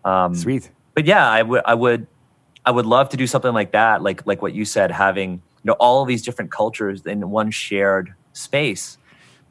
Um, 0.06 0.34
Sweet. 0.36 0.70
but 0.94 1.06
yeah, 1.06 1.28
I 1.30 1.42
would 1.44 1.62
I 1.66 1.74
would 1.74 2.08
I 2.66 2.72
would 2.72 2.86
love 2.86 3.10
to 3.10 3.18
do 3.18 3.26
something 3.28 3.54
like 3.54 3.72
that, 3.74 4.02
like 4.02 4.26
like 4.26 4.42
what 4.42 4.54
you 4.54 4.66
said, 4.66 4.92
having 4.92 5.34
you 5.34 5.42
know 5.68 5.76
all 5.80 6.02
of 6.02 6.08
these 6.08 6.24
different 6.24 6.52
cultures 6.52 7.06
in 7.06 7.30
one 7.30 7.52
shared 7.52 8.14
space, 8.34 8.98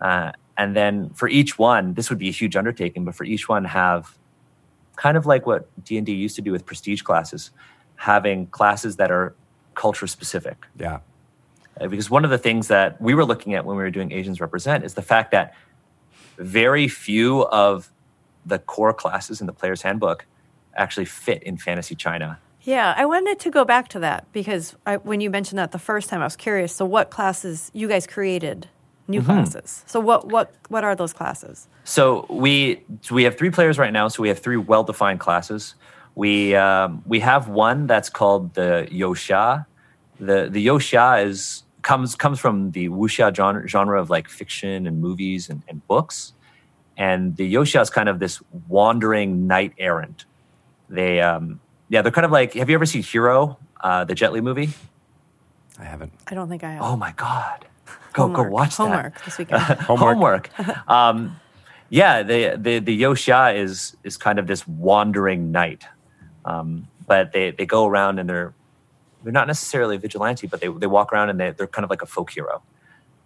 uh, 0.01 0.33
and 0.57 0.75
then 0.75 1.11
for 1.11 1.29
each 1.29 1.59
one, 1.59 1.95
this 1.95 2.11
would 2.11 2.19
be 2.19 2.29
a 2.29 2.33
huge 2.33 2.57
undertaking, 2.57 3.05
but 3.05 3.15
for 3.15 3.25
each 3.25 3.49
one 3.49 3.65
have 3.65 4.17
kind 4.97 5.17
of 5.17 5.27
like 5.27 5.47
what 5.47 5.69
D 5.85 5.97
and 5.99 6.07
D 6.07 6.13
used 6.13 6.37
to 6.37 6.43
do 6.43 6.53
with 6.53 6.65
prestige 6.65 7.03
classes, 7.03 7.51
having 7.97 8.47
classes 8.47 8.97
that 8.97 9.11
are 9.11 9.35
culture 9.75 10.07
specific. 10.07 10.67
Yeah, 10.79 11.01
Uh, 11.81 11.89
Because 11.89 12.09
one 12.11 12.25
of 12.25 12.31
the 12.31 12.39
things 12.39 12.69
that 12.69 13.01
we 13.01 13.13
were 13.15 13.25
looking 13.25 13.55
at 13.55 13.65
when 13.67 13.77
we 13.77 13.83
were 13.83 13.91
doing 13.91 14.11
Asians 14.13 14.41
Represent 14.41 14.85
is 14.85 14.95
the 14.95 15.03
fact 15.03 15.31
that 15.33 15.55
very 16.39 16.89
few 16.89 17.45
of 17.49 17.91
the 18.47 18.59
core 18.59 18.95
classes 18.95 19.41
in 19.41 19.47
the 19.47 19.53
player's 19.53 19.83
handbook 19.83 20.27
actually 20.75 21.05
fit 21.05 21.43
in 21.43 21.57
fantasy 21.59 21.95
China. 21.95 22.39
Yeah, 22.67 22.95
I 22.97 23.07
wanted 23.07 23.39
to 23.41 23.51
go 23.51 23.65
back 23.65 23.89
to 23.91 24.01
that 24.01 24.27
because 24.33 24.75
I, 24.85 24.97
when 24.97 25.21
you 25.21 25.31
mentioned 25.31 25.59
that 25.61 25.71
the 25.73 25.79
first 25.79 26.11
time, 26.11 26.21
I 26.21 26.25
was 26.25 26.35
curious. 26.37 26.75
So, 26.75 26.85
what 26.85 27.11
classes 27.11 27.71
you 27.73 27.89
guys 27.89 28.07
created? 28.07 28.69
New 29.09 29.21
Mm-hmm. 29.23 29.33
classes. 29.33 29.85
So, 29.87 30.01
what 30.01 30.27
what 30.29 30.53
what 30.69 30.83
are 30.83 30.97
those 30.97 31.13
classes? 31.13 31.69
So 31.85 32.27
we 32.29 32.83
we 33.13 33.23
have 33.23 33.39
three 33.39 33.51
players 33.51 33.79
right 33.79 33.93
now. 33.93 34.09
So 34.09 34.21
we 34.21 34.29
have 34.29 34.41
three 34.41 34.57
well 34.57 34.83
defined 34.83 35.21
classes. 35.21 35.77
We 36.17 36.57
um, 36.57 37.03
we 37.07 37.21
have 37.21 37.47
one 37.49 37.87
that's 37.87 38.11
called 38.11 38.55
the 38.55 38.89
Youxia. 38.91 39.67
The 40.19 40.49
the 40.51 40.67
Youxia 40.67 41.25
is 41.25 41.63
comes 41.83 42.17
comes 42.17 42.41
from 42.41 42.73
the 42.73 42.89
wuxia 42.89 43.33
genre, 43.33 43.69
genre 43.69 44.01
of 44.01 44.11
like 44.11 44.29
fiction 44.29 44.89
and 44.89 45.01
movies 45.01 45.49
and, 45.49 45.63
and 45.69 45.87
books. 45.87 46.33
And 46.97 47.37
the 47.37 47.55
Youxia 47.55 47.83
is 47.83 47.91
kind 47.91 48.09
of 48.09 48.19
this 48.19 48.43
wandering 48.69 49.47
knight 49.47 49.73
errant. 49.79 50.25
They 50.89 51.21
um, 51.21 51.61
yeah, 51.89 52.03
they're 52.03 52.13
kind 52.13 52.25
of 52.25 52.33
like. 52.33 52.55
Have 52.55 52.69
you 52.69 52.75
ever 52.75 52.87
seen 52.87 53.03
Hero, 53.03 53.59
uh, 53.81 54.05
the 54.05 54.15
Jet 54.15 54.33
Li 54.33 54.41
movie? 54.41 54.71
I 55.79 55.85
haven't. 55.85 56.13
I 56.27 56.35
don't 56.35 56.49
think 56.49 56.65
I 56.65 56.73
have. 56.73 56.83
Oh 56.83 56.97
my 56.97 57.13
god, 57.13 57.67
go 58.13 58.29
go 58.29 58.43
watch 58.43 58.77
that. 58.77 58.89
Homework 58.89 59.25
this 59.25 59.39
weekend. 59.39 59.63
Homework. 59.81 60.49
homework. 60.57 60.89
um, 60.91 61.41
yeah, 61.89 62.23
the 62.23 62.57
the 62.57 62.79
the 62.81 63.03
Youxia 63.03 63.57
is 63.57 63.97
is 64.03 64.17
kind 64.17 64.39
of 64.39 64.47
this 64.47 64.67
wandering 64.67 65.53
knight, 65.53 65.85
um, 66.45 66.89
but 67.07 67.33
they 67.33 67.53
they 67.53 67.67
go 67.67 67.87
around 67.87 68.19
and 68.19 68.29
they're 68.29 68.55
they're 69.23 69.33
not 69.33 69.47
necessarily 69.47 69.97
vigilante, 69.97 70.47
but 70.47 70.61
they 70.61 70.69
they 70.69 70.87
walk 70.87 71.13
around 71.13 71.31
and 71.31 71.39
they 71.39 71.53
they're 71.53 71.67
kind 71.67 71.85
of 71.85 71.91
like 71.91 72.03
a 72.03 72.07
folk 72.07 72.31
hero. 72.31 72.63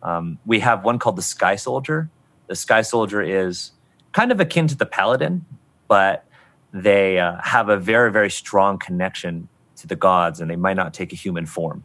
Um, 0.03 0.39
we 0.47 0.61
have 0.61 0.85
one 0.85 0.99
called 0.99 1.16
the 1.16 1.23
Sky 1.23 1.57
Soldier. 1.57 2.11
The 2.47 2.57
Sky 2.57 2.82
Soldier 2.82 3.23
is 3.23 3.73
kind 4.12 4.32
of 4.32 4.41
akin 4.41 4.66
to 4.69 4.74
the 4.74 4.87
Paladin, 4.87 5.45
but 5.89 6.24
they 6.73 7.19
uh, 7.19 7.41
have 7.43 7.69
a 7.69 7.77
very 7.77 8.13
very 8.13 8.31
strong 8.31 8.79
connection 8.79 9.49
to 9.77 9.87
the 9.87 9.97
gods, 9.97 10.41
and 10.41 10.51
they 10.51 10.57
might 10.57 10.77
not 10.77 10.95
take 10.95 11.13
a 11.13 11.17
human 11.17 11.47
form. 11.47 11.85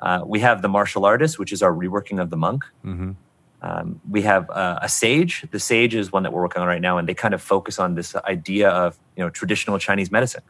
Uh, 0.00 0.22
we 0.24 0.40
have 0.40 0.62
the 0.62 0.68
martial 0.68 1.04
artist, 1.04 1.38
which 1.38 1.52
is 1.52 1.62
our 1.62 1.72
reworking 1.72 2.20
of 2.20 2.30
the 2.30 2.36
monk. 2.36 2.64
Um, 3.62 4.00
we 4.08 4.22
have 4.22 4.48
uh, 4.50 4.78
a 4.82 4.88
sage. 4.88 5.46
The 5.50 5.58
sage 5.58 5.94
is 5.94 6.12
one 6.12 6.22
that 6.24 6.32
we're 6.32 6.42
working 6.42 6.62
on 6.62 6.68
right 6.68 6.80
now, 6.80 6.98
and 6.98 7.08
they 7.08 7.14
kind 7.14 7.34
of 7.34 7.42
focus 7.42 7.78
on 7.78 7.94
this 7.94 8.14
idea 8.16 8.68
of 8.68 8.98
you 9.16 9.24
know 9.24 9.30
traditional 9.30 9.78
Chinese 9.78 10.10
medicine, 10.10 10.42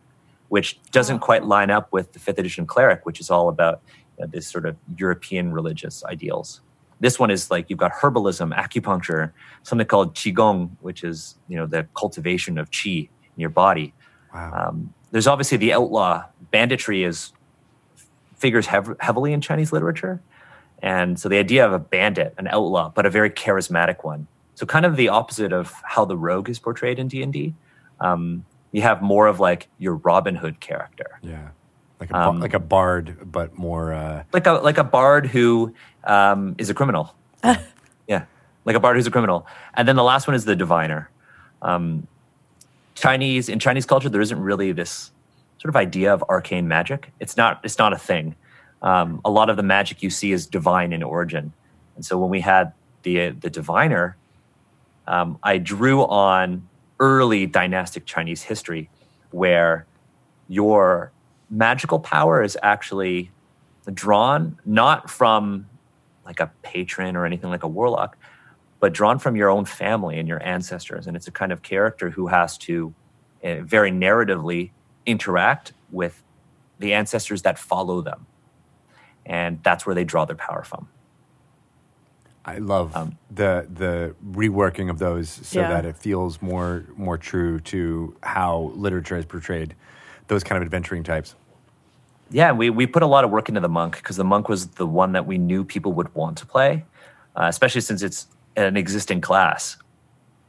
which 0.48 0.80
doesn't 0.90 1.20
quite 1.20 1.44
line 1.44 1.70
up 1.70 1.92
with 1.92 2.12
the 2.12 2.18
fifth 2.18 2.38
edition 2.38 2.66
cleric, 2.66 3.06
which 3.06 3.20
is 3.20 3.30
all 3.30 3.48
about 3.48 3.80
you 4.18 4.24
know, 4.24 4.30
this 4.30 4.46
sort 4.46 4.66
of 4.66 4.76
European 4.96 5.52
religious 5.52 6.04
ideals. 6.04 6.60
This 6.98 7.18
one 7.18 7.30
is 7.30 7.50
like 7.50 7.68
you've 7.68 7.78
got 7.78 7.92
herbalism, 7.92 8.54
acupuncture, 8.54 9.32
something 9.62 9.86
called 9.86 10.14
qigong, 10.14 10.70
which 10.80 11.04
is 11.04 11.36
you 11.48 11.56
know 11.56 11.66
the 11.66 11.86
cultivation 11.94 12.58
of 12.58 12.70
qi 12.70 13.08
your 13.36 13.50
body. 13.50 13.92
Wow. 14.34 14.68
Um, 14.68 14.92
there's 15.10 15.26
obviously 15.26 15.58
the 15.58 15.72
outlaw. 15.72 16.24
Banditry 16.50 17.04
is 17.04 17.32
figures 18.36 18.66
hev- 18.66 18.96
heavily 19.00 19.32
in 19.32 19.40
Chinese 19.40 19.72
literature, 19.72 20.20
and 20.82 21.18
so 21.18 21.28
the 21.28 21.38
idea 21.38 21.64
of 21.66 21.72
a 21.72 21.78
bandit, 21.78 22.34
an 22.38 22.46
outlaw, 22.48 22.90
but 22.94 23.06
a 23.06 23.10
very 23.10 23.30
charismatic 23.30 24.04
one. 24.04 24.26
So 24.54 24.66
kind 24.66 24.84
of 24.86 24.96
the 24.96 25.08
opposite 25.08 25.52
of 25.52 25.72
how 25.84 26.04
the 26.04 26.16
rogue 26.16 26.48
is 26.48 26.58
portrayed 26.58 26.98
in 26.98 27.08
D 27.08 27.22
and 27.22 27.32
D. 27.32 27.54
Um, 28.00 28.44
You 28.72 28.82
have 28.82 29.00
more 29.02 29.26
of 29.26 29.40
like 29.40 29.68
your 29.78 29.94
Robin 29.96 30.34
Hood 30.36 30.60
character. 30.60 31.18
yeah. 31.22 31.48
like 32.00 32.10
a 32.10 32.12
ba- 32.12 32.38
like 32.38 32.54
a 32.54 32.58
bard, 32.58 33.16
but 33.32 33.56
more. 33.56 33.92
Uh, 33.94 34.24
like 34.32 34.46
a 34.46 34.52
like 34.52 34.76
a 34.78 34.84
bard 34.84 35.26
who 35.26 35.74
um, 36.04 36.54
is 36.58 36.68
a 36.68 36.74
criminal. 36.74 37.14
yeah, 38.06 38.24
like 38.64 38.76
a 38.76 38.80
bard 38.80 38.96
who's 38.96 39.06
a 39.06 39.10
criminal. 39.10 39.46
And 39.74 39.86
then 39.88 39.96
the 39.96 40.04
last 40.04 40.26
one 40.26 40.34
is 40.34 40.44
the 40.44 40.56
diviner. 40.56 41.08
Um, 41.62 42.06
Chinese 42.96 43.48
in 43.48 43.58
Chinese 43.58 43.86
culture, 43.86 44.08
there 44.08 44.20
isn't 44.20 44.40
really 44.40 44.72
this 44.72 45.12
sort 45.58 45.68
of 45.68 45.76
idea 45.76 46.12
of 46.12 46.24
arcane 46.28 46.66
magic. 46.66 47.12
It's 47.20 47.36
not 47.36 47.60
it's 47.62 47.78
not 47.78 47.92
a 47.92 47.98
thing. 47.98 48.34
Um, 48.82 49.20
a 49.24 49.30
lot 49.30 49.48
of 49.48 49.56
the 49.56 49.62
magic 49.62 50.02
you 50.02 50.10
see 50.10 50.32
is 50.32 50.46
divine 50.46 50.92
in 50.92 51.02
origin, 51.02 51.52
and 51.94 52.04
so 52.04 52.18
when 52.18 52.30
we 52.30 52.40
had 52.40 52.72
the 53.02 53.30
the 53.30 53.50
diviner, 53.50 54.16
um, 55.06 55.38
I 55.42 55.58
drew 55.58 56.04
on 56.04 56.68
early 56.98 57.46
dynastic 57.46 58.06
Chinese 58.06 58.42
history, 58.42 58.88
where 59.30 59.86
your 60.48 61.12
magical 61.50 62.00
power 62.00 62.42
is 62.42 62.58
actually 62.62 63.30
drawn 63.92 64.58
not 64.64 65.08
from 65.08 65.66
like 66.24 66.40
a 66.40 66.50
patron 66.62 67.14
or 67.14 67.24
anything 67.24 67.50
like 67.50 67.62
a 67.62 67.68
warlock, 67.68 68.16
but 68.80 68.92
drawn 68.92 69.18
from 69.18 69.36
your 69.36 69.48
own 69.48 69.64
family 69.64 70.18
and 70.18 70.28
your 70.28 70.42
ancestors. 70.42 71.06
And 71.06 71.16
it's 71.16 71.26
a 71.26 71.32
kind 71.32 71.52
of 71.52 71.62
character 71.62 72.10
who 72.10 72.26
has 72.26 72.58
to 72.58 72.94
uh, 73.42 73.56
very 73.62 73.90
narratively 73.90 74.70
interact 75.06 75.72
with 75.90 76.22
the 76.78 76.92
ancestors 76.92 77.42
that 77.42 77.58
follow 77.58 78.00
them. 78.00 78.26
And 79.24 79.62
that's 79.62 79.86
where 79.86 79.94
they 79.94 80.04
draw 80.04 80.24
their 80.24 80.36
power 80.36 80.62
from. 80.62 80.88
I 82.44 82.58
love 82.58 82.94
um, 82.94 83.18
the 83.28 83.66
the 83.68 84.14
reworking 84.24 84.88
of 84.88 85.00
those 85.00 85.28
so 85.28 85.60
yeah. 85.60 85.68
that 85.68 85.84
it 85.84 85.96
feels 85.96 86.40
more 86.40 86.84
more 86.96 87.18
true 87.18 87.58
to 87.60 88.16
how 88.22 88.70
literature 88.76 89.16
has 89.16 89.24
portrayed 89.24 89.74
those 90.28 90.44
kind 90.44 90.56
of 90.56 90.62
adventuring 90.62 91.02
types. 91.02 91.34
Yeah, 92.30 92.52
we, 92.52 92.70
we 92.70 92.86
put 92.86 93.02
a 93.02 93.06
lot 93.06 93.24
of 93.24 93.30
work 93.30 93.48
into 93.48 93.60
the 93.60 93.68
monk 93.68 93.96
because 93.96 94.16
the 94.16 94.24
monk 94.24 94.48
was 94.48 94.68
the 94.68 94.86
one 94.86 95.12
that 95.12 95.26
we 95.26 95.38
knew 95.38 95.64
people 95.64 95.92
would 95.92 96.12
want 96.14 96.38
to 96.38 96.46
play, 96.46 96.84
uh, 97.36 97.46
especially 97.48 97.80
since 97.80 98.02
it's 98.02 98.26
an 98.56 98.76
existing 98.76 99.20
class. 99.20 99.76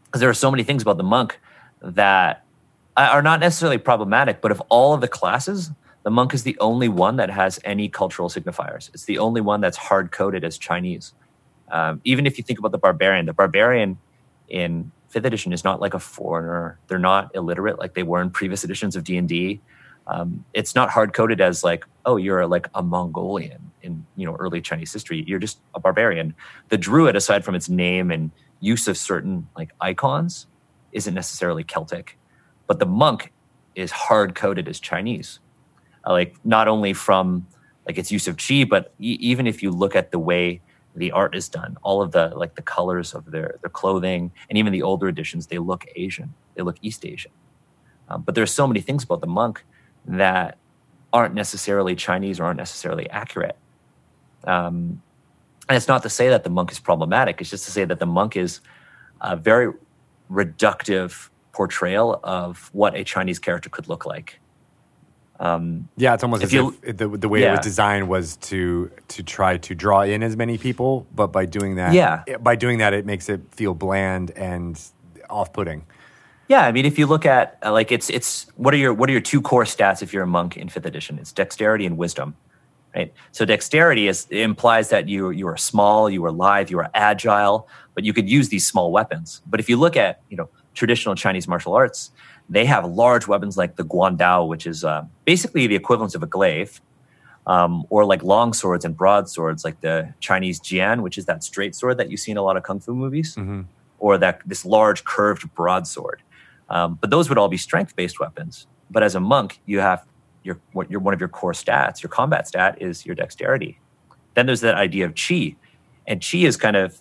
Because 0.06 0.22
there 0.22 0.30
are 0.30 0.36
so 0.36 0.50
many 0.50 0.64
things 0.64 0.82
about 0.82 0.98
the 0.98 1.04
monk 1.04 1.40
that 1.82 2.46
are 2.96 3.22
not 3.22 3.40
necessarily 3.40 3.78
problematic, 3.78 4.42
but 4.42 4.52
of 4.52 4.62
all 4.70 4.94
of 4.94 5.02
the 5.02 5.08
classes, 5.08 5.72
the 6.04 6.10
monk 6.10 6.34
is 6.34 6.44
the 6.44 6.58
only 6.60 6.88
one 6.88 7.18
that 7.18 7.30
has 7.30 7.60
any 7.64 7.90
cultural 7.90 8.30
signifiers. 8.30 8.90
It's 8.94 9.06
the 9.06 9.20
only 9.20 9.42
one 9.42 9.62
that's 9.62 9.78
hard 9.78 10.12
coded 10.12 10.44
as 10.44 10.58
Chinese. 10.58 11.14
Um, 11.70 12.02
even 12.06 12.26
if 12.26 12.38
you 12.38 12.44
think 12.44 12.60
about 12.60 12.72
the 12.72 12.78
barbarian, 12.78 13.26
the 13.26 13.34
barbarian 13.34 13.98
in 14.48 14.92
fifth 15.10 15.26
edition 15.26 15.52
is 15.52 15.64
not 15.64 15.82
like 15.82 15.94
a 15.94 16.00
foreigner. 16.00 16.80
They're 16.88 16.98
not 16.98 17.36
illiterate 17.36 17.78
like 17.78 17.94
they 17.94 18.04
were 18.04 18.22
in 18.22 18.30
previous 18.30 18.64
editions 18.64 18.96
of 18.96 19.04
D 19.04 19.18
and 19.18 19.28
D. 19.28 19.60
Um, 20.08 20.46
it's 20.54 20.74
not 20.74 20.90
hard 20.90 21.14
coded 21.14 21.42
as 21.42 21.64
like, 21.64 21.86
oh, 22.06 22.16
you're 22.16 22.48
like 22.48 22.68
a 22.74 22.82
Mongolian 22.82 23.72
in 23.88 24.06
you 24.16 24.26
know 24.26 24.36
early 24.36 24.62
Chinese 24.62 24.94
history. 24.94 25.24
You're 25.26 25.40
just 25.40 25.60
a 25.74 25.80
barbarian. 25.80 26.36
The 26.70 26.78
druid, 26.78 27.16
aside 27.16 27.44
from 27.44 27.56
its 27.56 27.70
name 27.70 28.12
and 28.12 28.32
use 28.60 28.88
of 28.88 28.98
certain 28.98 29.48
like 29.58 29.72
icons, 29.82 30.48
isn't 30.92 31.14
necessarily 31.14 31.64
Celtic, 31.64 32.18
but 32.68 32.80
the 32.80 32.86
monk 32.86 33.34
is 33.76 33.92
hard 33.92 34.36
coded 34.36 34.68
as 34.68 34.80
Chinese. 34.80 35.40
Uh, 36.06 36.12
like 36.12 36.36
not 36.44 36.68
only 36.68 36.94
from 36.94 37.48
like 37.88 37.98
its 37.98 38.12
use 38.12 38.28
of 38.28 38.38
chi, 38.38 38.64
but 38.64 38.94
e- 39.00 39.18
even 39.20 39.48
if 39.48 39.64
you 39.64 39.72
look 39.72 39.96
at 39.96 40.12
the 40.12 40.20
way 40.20 40.62
the 40.96 41.12
art 41.12 41.36
is 41.36 41.50
done, 41.50 41.78
all 41.84 42.02
of 42.02 42.12
the 42.12 42.30
like 42.36 42.56
the 42.56 42.62
colors 42.62 43.14
of 43.14 43.32
their 43.32 43.58
their 43.62 43.70
clothing, 43.70 44.32
and 44.50 44.58
even 44.58 44.74
the 44.74 44.84
older 44.84 45.08
editions, 45.08 45.48
they 45.48 45.60
look 45.60 45.86
Asian. 45.96 46.34
They 46.56 46.64
look 46.64 46.78
East 46.82 47.06
Asian. 47.06 47.32
Um, 48.10 48.22
but 48.24 48.36
there's 48.36 48.54
so 48.54 48.68
many 48.68 48.82
things 48.82 49.04
about 49.04 49.22
the 49.22 49.28
monk 49.28 49.64
that 50.06 50.58
aren't 51.14 51.34
necessarily 51.34 51.96
Chinese 51.96 52.40
or 52.40 52.46
aren't 52.46 52.58
necessarily 52.58 53.10
accurate. 53.10 53.58
Um, 54.44 55.02
and 55.68 55.76
it's 55.76 55.88
not 55.88 56.04
to 56.04 56.10
say 56.10 56.30
that 56.30 56.44
the 56.44 56.50
monk 56.50 56.72
is 56.72 56.80
problematic. 56.80 57.42
It's 57.42 57.50
just 57.50 57.66
to 57.66 57.72
say 57.72 57.86
that 57.86 58.00
the 58.00 58.06
monk 58.06 58.38
is 58.38 58.62
a 59.22 59.36
very 59.36 59.74
reductive 60.32 61.30
portrayal 61.52 62.20
of 62.24 62.70
what 62.74 62.96
a 62.96 63.04
Chinese 63.04 63.40
character 63.40 63.70
could 63.70 63.90
look 63.90 64.06
like. 64.06 64.40
Um, 65.40 65.90
yeah, 65.98 66.14
it's 66.14 66.24
almost 66.24 66.44
as 66.44 66.54
you, 66.54 66.76
if 66.82 66.98
the, 66.98 67.08
the 67.10 67.30
way 67.30 67.42
yeah. 67.42 67.50
it 67.50 67.58
was 67.58 67.66
designed 67.66 68.10
was 68.10 68.38
to 68.38 68.90
to 69.10 69.22
try 69.22 69.58
to 69.58 69.76
draw 69.76 70.02
in 70.02 70.24
as 70.24 70.36
many 70.36 70.58
people, 70.58 71.06
but 71.14 71.28
by 71.28 71.46
doing 71.46 71.76
that, 71.76 71.94
yeah. 71.94 72.24
by 72.40 72.56
doing 72.56 72.80
that, 72.80 72.94
it 72.94 73.06
makes 73.06 73.30
it 73.30 73.42
feel 73.52 73.76
bland 73.76 74.32
and 74.32 74.82
off-putting. 75.30 75.86
Yeah, 76.48 76.62
I 76.62 76.72
mean, 76.72 76.86
if 76.86 76.98
you 76.98 77.06
look 77.06 77.26
at 77.26 77.60
uh, 77.64 77.72
like 77.72 77.92
it's 77.92 78.10
it's 78.10 78.48
what 78.56 78.74
are 78.74 78.78
your 78.78 78.94
what 78.94 79.10
are 79.10 79.12
your 79.12 79.22
two 79.22 79.42
core 79.42 79.66
stats 79.66 80.02
if 80.02 80.12
you're 80.12 80.24
a 80.24 80.28
monk 80.28 80.58
in 80.58 80.70
fifth 80.70 80.86
edition? 80.86 81.20
It's 81.20 81.32
dexterity 81.32 81.86
and 81.86 81.98
wisdom, 81.98 82.36
right? 82.98 83.14
So 83.32 83.46
dexterity 83.46 84.08
is 84.08 84.28
implies 84.30 84.90
that 84.90 85.08
you 85.08 85.30
you 85.30 85.48
are 85.48 85.58
small, 85.58 86.10
you 86.10 86.26
are 86.26 86.32
lithe, 86.32 86.70
you 86.70 86.80
are 86.80 86.90
agile, 86.94 87.68
but 87.94 88.04
you 88.04 88.14
could 88.14 88.30
use 88.30 88.50
these 88.50 88.66
small 88.66 88.92
weapons. 88.92 89.42
But 89.46 89.60
if 89.60 89.70
you 89.70 89.78
look 89.78 89.96
at 89.96 90.22
you 90.30 90.38
know 90.38 90.50
traditional 90.74 91.16
Chinese 91.16 91.48
martial 91.48 91.74
arts, 91.74 92.12
they 92.50 92.66
have 92.66 92.86
large 92.86 93.28
weapons 93.28 93.58
like 93.58 93.76
the 93.76 93.84
guandao, 93.84 94.48
which 94.48 94.66
is 94.66 94.84
uh, 94.84 95.04
basically 95.26 95.68
the 95.68 95.76
equivalent 95.76 96.16
of 96.16 96.24
a 96.24 96.28
glaive, 96.28 96.82
um, 97.46 97.86
or 97.90 98.06
like 98.06 98.24
long 98.24 98.54
swords 98.54 98.84
and 98.86 98.96
broadswords, 98.98 99.64
like 99.64 99.80
the 99.82 100.14
Chinese 100.20 100.60
jian, 100.60 101.02
which 101.02 101.18
is 101.18 101.26
that 101.26 101.44
straight 101.44 101.76
sword 101.76 101.98
that 101.98 102.10
you 102.12 102.18
see 102.18 102.32
in 102.32 102.38
a 102.38 102.42
lot 102.42 102.58
of 102.58 102.64
kung 102.64 102.80
fu 102.80 102.94
movies, 102.94 103.36
mm-hmm. 103.36 103.62
or 104.00 104.18
that 104.18 104.42
this 104.46 104.66
large 104.66 105.04
curved 105.04 105.44
broadsword. 105.56 106.22
Um, 106.70 106.98
but 107.00 107.10
those 107.10 107.30
would 107.30 107.38
all 107.38 107.48
be 107.48 107.58
strength 107.58 107.96
based 107.96 108.20
weapons. 108.20 108.68
But 108.90 109.04
as 109.04 109.16
a 109.16 109.20
monk, 109.20 109.60
you 109.66 109.80
have 109.80 110.06
your, 110.48 110.60
what 110.72 110.90
your 110.90 111.02
one 111.02 111.14
of 111.14 111.20
your 111.20 111.30
core 111.30 111.52
stats, 111.52 112.02
your 112.02 112.10
combat 112.10 112.48
stat 112.48 112.82
is 112.82 113.06
your 113.06 113.14
dexterity. 113.14 113.80
Then 114.34 114.46
there's 114.46 114.62
that 114.62 114.76
idea 114.76 115.06
of 115.06 115.14
chi, 115.14 115.56
and 116.08 116.26
chi 116.26 116.40
is 116.40 116.56
kind 116.58 116.76
of 116.76 116.98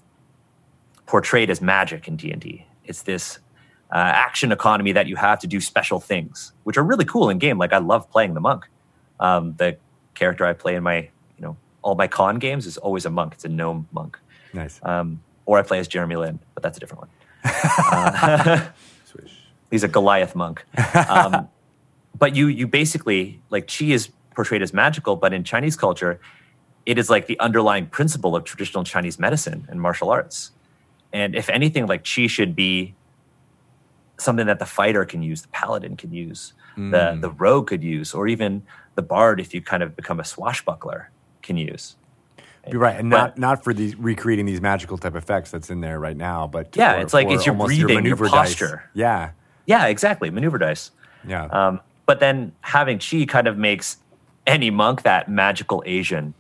portrayed 1.07 1.49
as 1.49 1.61
magic 1.63 2.09
in 2.09 2.17
D 2.17 2.33
and 2.33 2.43
D. 2.43 2.67
It's 2.85 3.03
this 3.03 3.39
uh, 3.93 3.99
action 3.99 4.51
economy 4.51 4.93
that 4.93 5.07
you 5.07 5.15
have 5.17 5.39
to 5.41 5.47
do 5.47 5.61
special 5.61 6.01
things, 6.01 6.53
which 6.65 6.77
are 6.77 6.83
really 6.83 7.05
cool 7.05 7.31
in 7.31 7.39
game. 7.39 7.57
Like 7.57 7.73
I 7.73 7.79
love 7.79 8.11
playing 8.11 8.35
the 8.35 8.41
monk. 8.41 8.67
Um, 9.21 9.55
the 9.57 9.79
character 10.15 10.45
I 10.45 10.53
play 10.53 10.75
in 10.75 10.83
my 10.83 10.97
you 10.97 11.41
know 11.41 11.57
all 11.83 11.95
my 11.95 12.09
con 12.09 12.39
games 12.39 12.67
is 12.67 12.77
always 12.77 13.07
a 13.07 13.11
monk. 13.11 13.35
It's 13.35 13.45
a 13.45 13.49
gnome 13.49 13.89
monk. 13.93 14.19
Nice. 14.53 14.81
Um, 14.83 15.23
or 15.47 15.59
I 15.59 15.63
play 15.63 15.79
as 15.79 15.87
Jeremy 15.87 16.17
Lin, 16.17 16.41
but 16.55 16.65
that's 16.65 16.77
a 16.77 16.81
different 16.81 17.03
one. 17.03 17.11
uh, 17.93 18.67
he's 19.71 19.85
a 19.85 19.89
Goliath 19.89 20.35
monk. 20.35 20.65
Um, 21.09 21.49
but 22.17 22.37
you 22.37 22.47
you 22.49 22.67
basically 22.67 23.41
like 23.51 23.67
chi 23.67 23.87
is 23.87 24.11
portrayed 24.35 24.63
as 24.63 24.73
magical, 24.73 25.17
but 25.17 25.33
in 25.33 25.45
Chinese 25.45 25.77
culture, 25.77 26.21
it 26.85 26.99
is 26.99 27.11
like 27.11 27.27
the 27.27 27.39
underlying 27.41 27.87
principle 27.87 28.37
of 28.37 28.45
traditional 28.45 28.85
Chinese 28.85 29.19
medicine 29.19 29.67
and 29.69 29.81
martial 29.81 30.11
arts. 30.11 30.53
And 31.13 31.35
if 31.35 31.49
anything, 31.49 31.87
like 31.87 32.05
chi 32.05 32.27
should 32.27 32.55
be 32.55 32.95
something 34.19 34.47
that 34.47 34.59
the 34.59 34.67
fighter 34.67 35.05
can 35.05 35.23
use, 35.23 35.43
the 35.43 35.49
paladin 35.49 35.97
can 35.97 36.13
use, 36.13 36.53
mm. 36.77 36.91
the 36.91 37.19
the 37.21 37.31
rogue 37.31 37.67
could 37.69 37.83
use, 37.83 38.15
or 38.15 38.29
even 38.29 38.63
the 38.95 39.03
bard, 39.03 39.41
if 39.41 39.55
you 39.55 39.61
kind 39.61 39.83
of 39.83 39.97
become 39.97 40.21
a 40.21 40.25
swashbuckler, 40.25 41.11
can 41.43 41.57
use. 41.57 41.97
You're 42.69 42.81
right, 42.81 42.99
and 42.99 43.11
but, 43.11 43.17
not 43.17 43.39
not 43.39 43.65
for 43.65 43.73
these 43.73 43.95
recreating 43.97 44.45
these 44.45 44.61
magical 44.61 44.99
type 44.99 45.15
effects 45.15 45.51
that's 45.53 45.71
in 45.71 45.81
there 45.81 46.01
right 46.01 46.17
now, 46.17 46.49
but 46.49 46.75
yeah, 46.77 46.95
for, 46.95 47.01
it's 47.01 47.15
like 47.15 47.29
it's 47.31 47.47
your 47.47 47.55
breathing, 47.55 48.05
your, 48.05 48.17
your 48.17 48.29
posture. 48.29 48.67
Dice. 48.67 48.91
Yeah, 48.95 49.31
yeah, 49.67 49.87
exactly. 49.87 50.31
Maneuver 50.31 50.59
dice. 50.59 50.91
Yeah. 51.27 51.45
Um, 51.45 51.81
but 52.07 52.21
then 52.21 52.53
having 52.61 52.99
chi 52.99 53.25
kind 53.27 53.47
of 53.47 53.59
makes 53.59 53.99
any 54.47 54.71
monk 54.71 55.03
that 55.03 55.29
magical 55.29 55.83
Asian, 55.87 56.35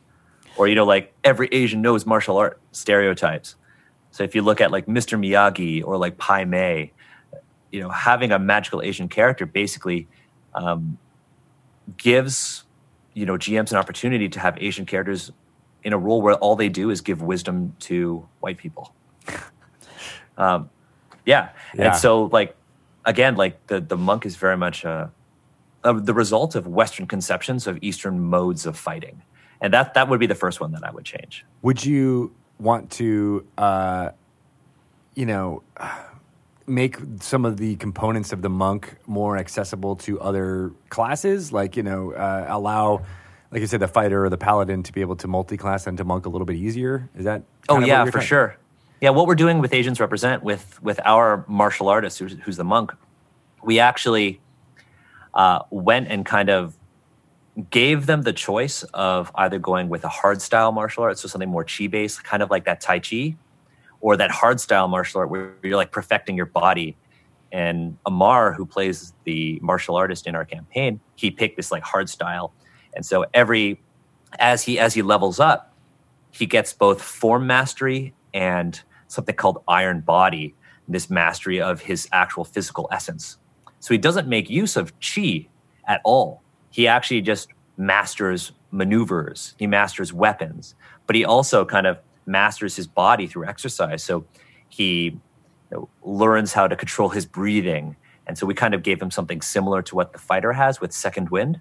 or 0.57 0.69
you 0.69 0.75
know, 0.75 0.85
like 0.85 1.13
every 1.25 1.49
Asian 1.53 1.83
knows 1.83 2.07
martial 2.07 2.39
art 2.39 2.59
stereotypes. 2.73 3.57
So 4.13 4.23
if 4.23 4.35
you 4.35 4.43
look 4.43 4.61
at 4.61 4.71
like 4.71 4.87
Mr. 4.87 5.19
Miyagi 5.19 5.85
or 5.85 5.99
like 5.99 6.17
Pai 6.17 6.45
Mei, 6.45 6.93
you 7.71 7.81
know, 7.81 7.91
having 7.91 8.33
a 8.33 8.39
magical 8.39 8.81
Asian 8.81 9.09
character 9.09 9.45
basically 9.45 10.07
um, 10.55 10.97
gives 11.97 12.65
you 13.13 13.27
know 13.27 13.35
GMs 13.35 13.73
an 13.73 13.77
opportunity 13.77 14.29
to 14.29 14.41
have 14.41 14.57
Asian 14.59 14.87
characters 14.87 15.33
in 15.83 15.93
a 15.93 15.99
role 15.99 16.23
where 16.23 16.35
all 16.35 16.57
they 16.57 16.69
do 16.69 16.91
is 16.91 17.01
give 17.01 17.23
wisdom 17.23 17.75
to 17.81 18.27
white 18.41 18.57
people. 18.57 18.95
um, 20.39 20.71
yeah. 21.25 21.51
yeah. 21.75 21.87
and 21.87 21.97
so 21.97 22.25
like 22.27 22.57
again, 23.05 23.37
like 23.37 23.67
the 23.67 23.81
the 23.81 23.97
monk 23.97 24.27
is 24.27 24.37
very 24.37 24.57
much 24.57 24.85
uh, 25.87 25.93
the 25.93 26.15
result 26.15 26.55
of 26.55 26.67
Western 26.67 27.07
conceptions 27.07 27.67
of 27.67 27.79
Eastern 27.83 28.21
modes 28.21 28.67
of 28.67 28.77
fighting, 28.77 29.23
and 29.61 29.73
that 29.73 29.95
that 29.95 30.09
would 30.09 30.21
be 30.21 30.27
the 30.27 30.35
first 30.35 30.61
one 30.61 30.73
that 30.73 30.85
I 30.85 30.91
would 30.91 31.05
change. 31.05 31.45
Would 31.63 31.85
you 31.85 32.35
want 32.59 32.91
to, 32.93 33.47
uh, 33.59 34.11
you 35.15 35.27
know? 35.27 35.63
make 36.69 36.99
some 37.21 37.45
of 37.45 37.59
the 37.59 37.77
components 37.77 38.33
of 38.33 38.43
the 38.43 38.49
monk 38.49 38.97
more 39.07 39.39
accessible 39.39 39.95
to 39.95 40.21
other 40.21 40.73
classes 40.89 41.53
like 41.53 41.77
you 41.77 41.83
know 41.85 42.11
uh, 42.11 42.45
allow 42.49 43.01
like 43.53 43.61
you 43.61 43.69
said 43.69 43.79
the 43.79 43.87
fighter 43.87 44.25
or 44.25 44.29
the 44.29 44.37
paladin 44.37 44.83
to 44.83 44.93
be 44.93 45.01
able 45.01 45.15
to 45.15 45.29
multi-class 45.29 45.87
and 45.87 45.97
to 45.97 46.03
monk 46.03 46.27
a 46.27 46.29
little 46.29 46.45
bit 46.45 46.57
easier 46.57 47.09
is 47.17 47.25
that 47.25 47.45
oh 47.69 47.79
yeah 47.79 48.05
for 48.05 48.11
trying? 48.11 48.27
sure 48.27 48.59
yeah, 49.01 49.11
what 49.11 49.27
we're 49.27 49.35
doing 49.35 49.59
with 49.59 49.75
Asians 49.75 50.01
Represent 50.01 50.43
with 50.43 50.83
with 50.83 51.01
our 51.05 51.45
martial 51.49 51.89
artist, 51.89 52.19
who's, 52.19 52.33
who's 52.45 52.57
the 52.57 52.65
monk, 52.65 52.93
we 53.63 53.79
actually 53.79 54.41
uh, 55.37 55.61
went 55.71 56.09
and 56.09 56.27
kind 56.27 56.51
of 56.51 56.77
gave 57.71 58.07
them 58.07 58.23
the 58.23 58.33
choice 58.33 58.83
of 58.95 59.31
either 59.37 59.59
going 59.59 59.89
with 59.89 60.03
a 60.05 60.09
hard 60.09 60.43
style 60.43 60.73
martial 60.73 61.05
art, 61.05 61.19
so 61.19 61.29
something 61.29 61.49
more 61.49 61.65
chi 61.65 61.87
based, 61.87 62.25
kind 62.25 62.43
of 62.43 62.51
like 62.51 62.65
that 62.65 62.81
Tai 62.81 62.99
Chi, 62.99 63.37
or 64.01 64.17
that 64.17 64.31
hard 64.31 64.61
style 64.61 64.89
martial 64.89 65.21
art 65.21 65.31
where 65.31 65.55
you're 65.63 65.77
like 65.77 65.93
perfecting 65.93 66.37
your 66.37 66.47
body. 66.47 66.97
And 67.53 67.97
Amar, 68.05 68.53
who 68.53 68.67
plays 68.67 69.15
the 69.25 69.59
martial 69.63 69.95
artist 69.95 70.27
in 70.27 70.35
our 70.35 70.45
campaign, 70.45 71.01
he 71.15 71.31
picked 71.31 71.57
this 71.57 71.71
like 71.71 71.83
hard 71.83 72.09
style. 72.09 72.53
And 72.95 73.07
so 73.07 73.25
every 73.33 73.81
as 74.39 74.65
he 74.65 74.79
as 74.79 74.95
he 74.95 75.03
levels 75.03 75.39
up, 75.39 75.73
he 76.31 76.47
gets 76.47 76.73
both 76.73 77.01
form 77.01 77.47
mastery 77.47 78.15
and 78.35 78.81
something 79.09 79.35
called 79.35 79.63
iron 79.69 80.01
body, 80.01 80.55
this 80.89 81.09
mastery 81.09 81.61
of 81.61 81.81
his 81.81 82.09
actual 82.13 82.45
physical 82.45 82.89
essence. 82.91 83.39
So 83.87 83.95
he 83.95 83.99
doesn't 83.99 84.27
make 84.27 84.51
use 84.51 84.77
of 84.77 84.93
chi 84.99 85.47
at 85.87 86.01
all. 86.03 86.43
He 86.71 86.89
actually 86.89 87.21
just 87.21 87.51
masters 87.77 88.51
maneuvers, 88.73 89.55
he 89.61 89.69
masters 89.69 90.13
weapons, 90.13 90.75
but 91.07 91.15
he 91.15 91.25
also 91.25 91.65
kind 91.65 91.87
of 91.87 91.99
masters 92.27 92.75
his 92.75 92.89
body 92.89 93.29
through 93.29 93.47
exercise. 93.47 94.03
So 94.03 94.27
he 94.69 95.05
you 95.05 95.21
know, 95.71 95.89
learns 96.03 96.53
how 96.53 96.67
to 96.67 96.75
control 96.75 97.11
his 97.11 97.27
breathing. 97.27 97.95
And 98.27 98.37
so 98.37 98.45
we 98.45 98.55
kind 98.55 98.75
of 98.75 98.83
gave 98.83 99.01
him 99.01 99.13
something 99.13 99.41
similar 99.41 99.83
to 99.83 99.95
what 99.95 100.13
the 100.13 100.19
fighter 100.19 100.53
has 100.53 100.81
with 100.81 100.93
second 100.93 101.29
wind. 101.29 101.61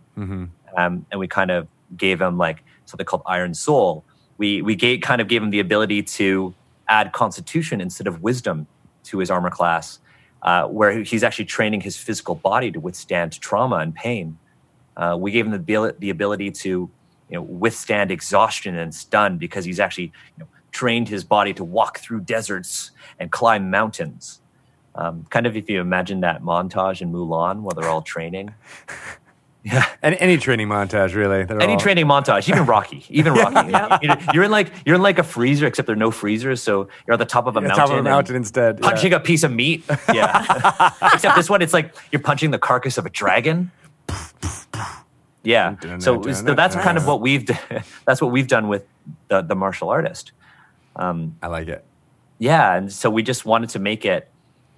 Um, 0.75 1.05
and 1.11 1.19
we 1.19 1.27
kind 1.27 1.51
of 1.51 1.67
gave 1.95 2.19
him 2.19 2.39
like 2.39 2.63
something 2.85 3.05
called 3.05 3.21
Iron 3.27 3.53
Soul. 3.53 4.03
We, 4.39 4.63
we 4.63 4.75
gave, 4.75 5.01
kind 5.01 5.21
of 5.21 5.27
gave 5.27 5.43
him 5.43 5.51
the 5.51 5.59
ability 5.59 6.01
to 6.01 6.55
add 6.87 7.13
constitution 7.13 7.81
instead 7.81 8.07
of 8.07 8.23
wisdom 8.23 8.65
to 9.03 9.19
his 9.19 9.29
armor 9.29 9.51
class, 9.51 9.99
uh, 10.45 10.67
where 10.67 11.01
he's 11.01 11.23
actually 11.23 11.45
training 11.45 11.81
his 11.81 11.97
physical 11.97 12.35
body 12.35 12.71
to 12.71 12.79
withstand 12.79 13.39
trauma 13.41 13.77
and 13.77 13.95
pain. 13.95 14.37
Uh, 14.95 15.17
we 15.19 15.31
gave 15.31 15.45
him 15.45 15.51
the, 15.51 15.57
abil- 15.57 15.93
the 15.99 16.11
ability 16.11 16.51
to 16.51 16.69
you 17.29 17.35
know, 17.35 17.41
withstand 17.41 18.11
exhaustion 18.11 18.77
and 18.77 18.93
stun 18.93 19.37
because 19.39 19.65
he's 19.65 19.79
actually 19.79 20.13
you 20.37 20.39
know, 20.39 20.47
trained 20.71 21.09
his 21.09 21.23
body 21.23 21.51
to 21.51 21.63
walk 21.63 21.99
through 21.99 22.21
deserts 22.21 22.91
and 23.19 23.31
climb 23.31 23.71
mountains. 23.71 24.39
Um, 24.93 25.25
kind 25.31 25.47
of 25.47 25.57
if 25.57 25.67
you 25.67 25.81
imagine 25.81 26.21
that 26.21 26.43
montage 26.43 27.01
in 27.01 27.11
Mulan 27.11 27.61
where 27.61 27.73
they're 27.73 27.89
all 27.89 28.03
training. 28.03 28.53
Yeah. 29.65 29.83
Any, 30.03 30.17
any 30.19 30.37
training 30.37 30.67
montage, 30.67 31.15
really. 31.15 31.43
They're 31.43 31.59
Any 31.59 31.73
all- 31.73 31.79
training 31.79 32.05
montage, 32.05 32.47
even 32.47 32.65
Rocky, 32.67 33.03
even 33.09 33.33
Rocky. 33.33 33.71
You're- 34.05 34.17
You're 34.33 34.43
in 34.43 34.51
like 34.51 34.71
you're 34.85 34.95
in 34.95 35.01
like 35.01 35.17
a 35.17 35.23
freezer, 35.23 35.65
except 35.65 35.87
there 35.87 35.95
are 35.95 35.99
no 36.07 36.11
freezers, 36.11 36.61
so 36.61 36.87
you're 37.07 37.13
at 37.15 37.19
the 37.19 37.25
top 37.25 37.47
of 37.47 37.57
a 37.57 37.61
Yeah, 37.61 37.67
mountain. 37.69 37.85
top 37.87 37.91
of 37.91 37.97
a 37.97 38.03
mountain 38.03 38.35
instead. 38.35 38.79
yeah. 38.79 38.89
punching 38.89 39.13
a 39.13 39.19
piece 39.19 39.43
of 39.43 39.51
meat. 39.51 39.83
Yeah. 40.13 40.91
except 41.13 41.35
this 41.35 41.49
one, 41.49 41.61
it's 41.63 41.73
like 41.73 41.95
you're 42.11 42.21
punching 42.21 42.51
the 42.51 42.59
carcass 42.59 42.97
of 42.99 43.05
a 43.07 43.09
dragon. 43.09 43.71
Yeah. 45.43 45.75
So, 45.99 46.21
so 46.31 46.53
that's 46.55 46.75
kind 46.75 46.97
of 46.97 47.05
what 47.07 47.21
we've 47.21 47.45
that's 48.05 48.21
what 48.21 48.31
we've 48.31 48.47
done 48.47 48.67
with 48.67 48.85
the 49.27 49.41
the 49.41 49.55
martial 49.55 49.89
artist. 49.89 50.31
Um, 50.95 51.37
I 51.41 51.47
like 51.47 51.67
it. 51.67 51.83
Yeah, 52.39 52.75
and 52.75 52.91
so 52.91 53.09
we 53.09 53.23
just 53.23 53.45
wanted 53.45 53.69
to 53.71 53.79
make 53.79 54.05
it 54.05 54.29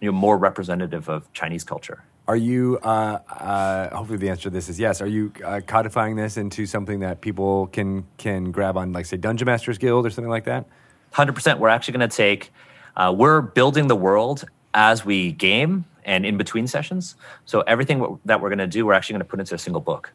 you 0.02 0.12
know 0.12 0.18
more 0.18 0.38
representative 0.38 1.10
of 1.10 1.32
Chinese 1.34 1.64
culture. 1.64 2.04
Are 2.28 2.36
you, 2.36 2.78
uh, 2.84 3.20
uh, 3.30 3.96
hopefully 3.96 4.18
the 4.18 4.30
answer 4.30 4.44
to 4.44 4.50
this 4.50 4.68
is 4.68 4.80
yes, 4.80 5.02
are 5.02 5.08
you 5.08 5.32
uh, 5.46 5.62
codifying 5.66 6.18
this 6.18 6.36
into 6.36 6.66
something 6.66 7.00
that 7.00 7.22
people 7.22 7.68
can, 7.68 8.06
can 8.18 8.52
grab 8.52 8.76
on, 8.76 8.92
like, 8.92 9.06
say, 9.06 9.16
Dungeon 9.16 9.46
Masters 9.46 9.78
Guild 9.78 10.06
or 10.06 10.10
something 10.10 10.30
like 10.30 10.44
that? 10.44 10.66
Hundred 11.14 11.34
percent. 11.34 11.60
We're 11.60 11.70
actually 11.70 11.98
going 11.98 12.10
to 12.10 12.16
take. 12.16 12.52
Uh, 12.98 13.14
we're 13.16 13.42
building 13.42 13.88
the 13.88 13.96
world 13.96 14.44
as 14.74 15.06
we 15.06 15.32
game 15.32 15.86
and 16.04 16.26
in 16.26 16.36
between 16.38 16.68
sessions. 16.68 17.16
So 17.46 17.62
everything 17.62 18.00
w- 18.00 18.20
that 18.26 18.42
we're 18.42 18.50
going 18.50 18.60
to 18.60 18.68
do, 18.68 18.86
we're 18.86 18.94
actually 18.94 19.14
going 19.14 19.22
to 19.22 19.26
put 19.30 19.40
into 19.40 19.56
a 19.56 19.58
single 19.58 19.82
book. 19.82 20.12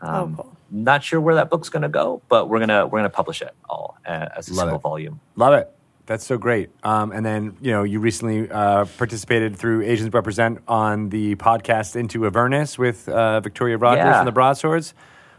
Um, 0.00 0.36
oh, 0.38 0.42
cool. 0.42 0.56
Not 0.72 1.04
sure 1.04 1.20
where 1.20 1.36
that 1.36 1.48
book's 1.48 1.68
going 1.68 1.82
to 1.82 1.88
go, 1.88 2.22
but 2.28 2.48
we're 2.48 2.58
gonna 2.58 2.86
we're 2.86 2.98
gonna 2.98 3.10
publish 3.10 3.40
it 3.40 3.54
all 3.68 3.98
uh, 4.04 4.28
as 4.36 4.48
a 4.48 4.52
Love 4.52 4.60
single 4.60 4.78
it. 4.78 4.82
volume. 4.82 5.20
Love 5.36 5.54
it. 5.54 5.70
That's 6.06 6.26
so 6.26 6.36
great. 6.36 6.70
Um, 6.82 7.12
and 7.12 7.24
then, 7.24 7.56
you 7.60 7.70
know, 7.70 7.84
you 7.84 8.00
recently 8.00 8.50
uh, 8.50 8.84
participated 8.98 9.56
through 9.56 9.82
Asians 9.82 10.12
Represent 10.12 10.58
on 10.66 11.10
the 11.10 11.36
podcast 11.36 11.94
Into 11.96 12.26
Avernus 12.26 12.76
with 12.76 13.08
uh, 13.08 13.40
Victoria 13.40 13.78
Rogers 13.78 14.04
Yeah. 14.04 14.16
from 14.18 14.26
the 14.26 14.32
Broadswords. 14.32 14.94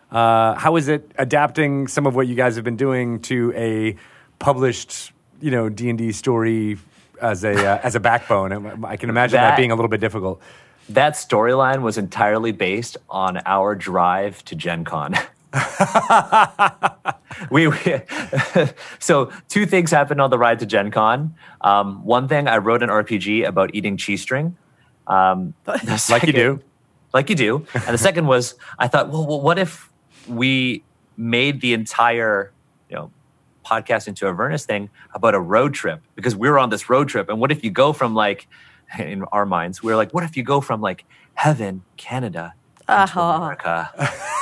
Uh, 0.10 0.53
how 0.56 0.76
is 0.77 0.88
it 0.88 1.11
adapting 1.18 1.88
some 1.88 2.06
of 2.06 2.15
what 2.15 2.27
you 2.27 2.35
guys 2.35 2.56
have 2.56 2.64
been 2.64 2.77
doing 2.77 3.19
to 3.23 3.52
a 3.56 3.95
published, 4.40 5.11
you 5.41 5.52
know, 5.52 5.68
D 5.69 5.90
and 5.90 5.98
D 5.98 6.11
story 6.11 6.77
as 7.22 7.44
a 7.44 7.53
uh, 7.53 7.80
as 7.84 7.95
a 7.95 7.99
backbone? 7.99 8.85
I 8.85 8.95
can 8.95 9.10
imagine 9.10 9.38
that, 9.38 9.49
That- 9.52 9.57
being 9.57 9.72
a 9.72 9.76
little 9.76 9.90
bit 9.90 9.99
difficult. 10.02 10.41
That 10.90 11.14
storyline 11.14 11.81
was 11.81 11.98
entirely 11.98 12.52
based 12.52 12.98
on 13.10 13.40
our 13.45 13.73
drive 13.76 14.44
to 14.45 14.56
Gen 14.56 14.84
Con. 14.85 15.15
we, 17.51 17.67
we 17.67 17.77
so 18.99 19.31
two 19.49 19.65
things 19.65 19.91
happened 19.91 20.21
on 20.21 20.30
the 20.30 20.38
ride 20.38 20.59
to 20.59 20.65
Gen 20.65 20.91
Con. 20.91 21.35
Um, 21.61 22.03
one 22.03 22.27
thing, 22.27 22.47
I 22.47 22.57
wrote 22.57 22.84
an 22.84 22.89
RPG 22.89 23.47
about 23.47 23.71
eating 23.73 23.97
cheese 23.97 24.21
string. 24.21 24.55
Um, 25.07 25.53
the 25.65 26.05
Like 26.09 26.23
you 26.23 26.34
do. 26.34 26.61
like 27.13 27.30
you 27.30 27.35
do. 27.35 27.65
And 27.73 27.93
the 27.93 27.97
second 27.97 28.27
was, 28.27 28.55
I 28.80 28.88
thought, 28.88 29.09
well, 29.09 29.25
well, 29.27 29.41
what 29.41 29.59
if 29.59 29.89
we 30.27 30.84
made 31.17 31.61
the 31.61 31.73
entire, 31.73 32.51
you 32.89 32.95
know, 32.95 33.11
podcast 33.65 34.07
into 34.07 34.27
Avernus 34.27 34.65
thing 34.65 34.89
about 35.13 35.35
a 35.35 35.39
road 35.39 35.73
trip? 35.73 36.01
Because 36.15 36.35
we 36.35 36.49
were 36.49 36.59
on 36.59 36.69
this 36.69 36.89
road 36.89 37.07
trip, 37.09 37.30
and 37.30 37.39
what 37.39 37.51
if 37.51 37.63
you 37.63 37.71
go 37.71 37.93
from 37.93 38.13
like, 38.15 38.47
in 38.99 39.23
our 39.31 39.45
minds, 39.45 39.81
we 39.84 39.91
are 39.91 39.95
like, 39.95 40.13
what 40.13 40.23
if 40.23 40.35
you 40.38 40.43
go 40.43 40.61
from 40.61 40.81
like 40.81 41.05
heaven, 41.35 41.84
Canada, 41.97 42.53
Uh-huh. 42.88 43.22
America? 43.22 43.89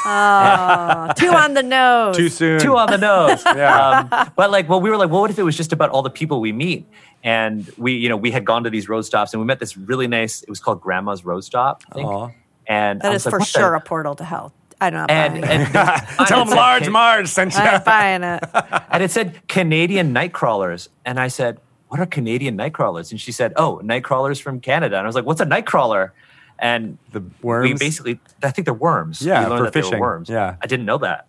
Oh, 0.05 1.13
too 1.15 1.29
on 1.29 1.53
the 1.53 1.63
nose. 1.63 2.17
Too 2.17 2.29
soon. 2.29 2.59
Too 2.59 2.75
on 2.77 2.89
the 2.89 2.97
nose. 2.97 3.43
Yeah. 3.55 4.07
Um, 4.11 4.31
but 4.35 4.49
like, 4.49 4.67
well, 4.69 4.81
we 4.81 4.89
were 4.89 4.97
like, 4.97 5.09
well, 5.09 5.21
what 5.21 5.29
if 5.29 5.37
it 5.37 5.43
was 5.43 5.55
just 5.57 5.73
about 5.73 5.89
all 5.89 6.01
the 6.01 6.09
people 6.09 6.39
we 6.41 6.51
meet? 6.51 6.87
And 7.23 7.69
we, 7.77 7.93
you 7.93 8.09
know, 8.09 8.17
we 8.17 8.31
had 8.31 8.45
gone 8.45 8.63
to 8.63 8.69
these 8.69 8.89
road 8.89 9.01
stops, 9.03 9.33
and 9.33 9.41
we 9.41 9.45
met 9.45 9.59
this 9.59 9.77
really 9.77 10.07
nice. 10.07 10.41
It 10.41 10.49
was 10.49 10.59
called 10.59 10.81
Grandma's 10.81 11.23
Road 11.23 11.43
Stop. 11.43 11.83
I 11.91 11.95
think. 11.95 12.07
Aw. 12.07 12.29
And 12.67 13.01
I 13.03 13.07
That 13.07 13.13
was 13.13 13.21
is 13.21 13.25
like, 13.27 13.31
for 13.31 13.39
what 13.39 13.47
the- 13.47 13.59
sure 13.59 13.75
a 13.75 13.81
portal 13.81 14.15
to 14.15 14.23
hell. 14.23 14.53
I'm 14.79 14.93
not 14.93 15.11
and, 15.11 15.33
buying 15.41 15.61
it. 15.61 15.75
and 15.75 16.27
Tell 16.27 16.43
them 16.45 16.55
Large 16.55 16.83
Can- 16.89 16.91
Marge 16.93 17.27
sent 17.27 17.53
you. 17.53 17.59
I'm 17.59 17.83
buying 17.83 18.23
it. 18.23 18.43
and 18.89 19.03
it 19.03 19.11
said 19.11 19.47
Canadian 19.47 20.13
night 20.13 20.33
crawlers, 20.33 20.89
and 21.05 21.19
I 21.19 21.27
said, 21.27 21.59
"What 21.89 21.99
are 21.99 22.07
Canadian 22.07 22.55
night 22.55 22.73
crawlers?" 22.73 23.11
And 23.11 23.21
she 23.21 23.31
said, 23.31 23.53
"Oh, 23.57 23.79
night 23.83 24.03
crawlers 24.03 24.39
from 24.39 24.59
Canada." 24.59 24.97
And 24.97 25.03
I 25.05 25.07
was 25.07 25.13
like, 25.15 25.25
"What's 25.25 25.41
a 25.41 25.45
night 25.45 25.67
crawler?" 25.67 26.13
And 26.61 26.99
The 27.11 27.21
we 27.21 27.27
worms? 27.41 27.79
basically, 27.79 28.19
I 28.43 28.51
think 28.51 28.65
they're 28.65 28.73
worms. 28.75 29.21
Yeah, 29.21 29.43
we 29.43 29.49
learned 29.49 29.57
for 29.59 29.63
that 29.65 29.73
they 29.73 29.79
were 29.79 29.83
fishing. 29.83 29.99
worms. 29.99 30.29
Yeah. 30.29 30.55
I 30.61 30.67
didn't 30.67 30.85
know 30.85 30.99
that. 30.99 31.25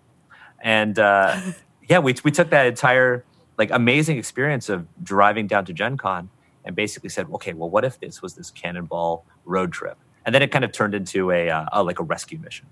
And 0.61 0.99
uh, 0.99 1.41
yeah, 1.89 1.99
we 2.01 2.15
we 2.23 2.31
took 2.31 2.51
that 2.51 2.67
entire 2.67 3.25
like 3.57 3.71
amazing 3.71 4.19
experience 4.19 4.69
of 4.69 4.87
driving 5.03 5.47
down 5.47 5.65
to 5.65 5.73
Gen 5.73 5.97
Con 5.97 6.29
and 6.67 6.77
basically 6.77 7.09
said, 7.09 7.27
"Okay, 7.33 7.55
well, 7.55 7.71
what 7.71 7.85
if 7.85 7.99
this 7.99 8.21
was 8.21 8.35
this 8.35 8.51
cannonball 8.51 9.25
road 9.47 9.73
trip?" 9.73 9.97
And 10.27 10.35
then 10.35 10.43
it 10.43 10.51
kind 10.53 10.65
of 10.65 10.71
turned 10.73 10.95
into 10.95 11.31
a, 11.33 11.49
uh, 11.51 11.67
a 11.73 11.83
like 11.83 11.99
a 11.99 12.03
rescue 12.05 12.39
mission. 12.39 12.67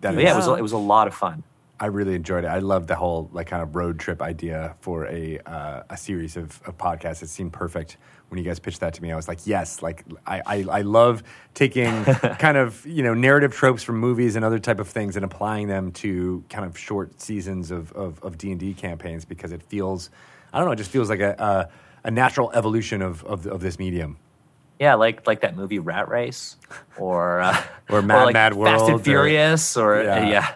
That 0.00 0.14
But 0.14 0.18
is- 0.18 0.24
yeah, 0.24 0.32
it 0.32 0.36
was 0.36 0.48
Wow. 0.48 0.54
it 0.54 0.62
was 0.62 0.72
a 0.72 0.78
lot 0.78 1.06
of 1.08 1.14
fun. 1.14 1.42
I 1.80 1.86
really 1.86 2.14
enjoyed 2.14 2.44
it. 2.44 2.48
I 2.48 2.58
love 2.58 2.86
the 2.88 2.96
whole 2.96 3.30
like 3.32 3.46
kind 3.46 3.62
of 3.62 3.76
road 3.76 3.98
trip 4.00 4.20
idea 4.20 4.74
for 4.80 5.06
a 5.06 5.38
uh, 5.46 5.82
a 5.90 5.96
series 5.96 6.36
of, 6.36 6.60
of 6.66 6.76
podcasts. 6.76 7.22
It 7.22 7.28
seemed 7.28 7.52
perfect 7.52 7.96
when 8.28 8.38
you 8.38 8.44
guys 8.44 8.58
pitched 8.58 8.80
that 8.80 8.94
to 8.94 9.02
me. 9.02 9.12
I 9.12 9.16
was 9.16 9.28
like, 9.28 9.46
yes, 9.46 9.80
like 9.80 10.04
I, 10.26 10.42
I, 10.44 10.66
I 10.70 10.80
love 10.82 11.22
taking 11.54 12.04
kind 12.38 12.56
of 12.56 12.84
you 12.84 13.02
know 13.02 13.14
narrative 13.14 13.52
tropes 13.54 13.82
from 13.82 13.96
movies 13.98 14.34
and 14.36 14.44
other 14.44 14.58
type 14.58 14.80
of 14.80 14.88
things 14.88 15.16
and 15.16 15.24
applying 15.24 15.68
them 15.68 15.92
to 15.92 16.42
kind 16.50 16.64
of 16.64 16.76
short 16.76 17.20
seasons 17.20 17.70
of 17.70 17.92
of, 17.92 18.36
D 18.38 18.50
and 18.50 18.58
D 18.60 18.74
campaigns 18.74 19.24
because 19.24 19.52
it 19.52 19.62
feels 19.62 20.10
I 20.52 20.58
don't 20.58 20.66
know, 20.66 20.72
it 20.72 20.76
just 20.76 20.90
feels 20.90 21.08
like 21.08 21.20
a 21.20 21.68
a, 22.04 22.08
a 22.08 22.10
natural 22.10 22.50
evolution 22.52 23.02
of, 23.02 23.24
of 23.24 23.46
of 23.46 23.60
this 23.60 23.78
medium. 23.78 24.18
Yeah, 24.80 24.94
like 24.94 25.26
like 25.26 25.40
that 25.40 25.56
movie 25.56 25.78
Rat 25.80 26.08
Race, 26.08 26.56
or 26.96 27.40
uh, 27.40 27.60
Or 27.88 28.00
Mad 28.10 28.24
like 28.24 28.32
Mad 28.34 28.52
Fast 28.52 28.58
World, 28.58 28.82
or- 28.90 28.92
and 28.94 29.04
Furious, 29.04 29.76
or, 29.76 30.02
Yeah. 30.02 30.28
yeah, 30.28 30.54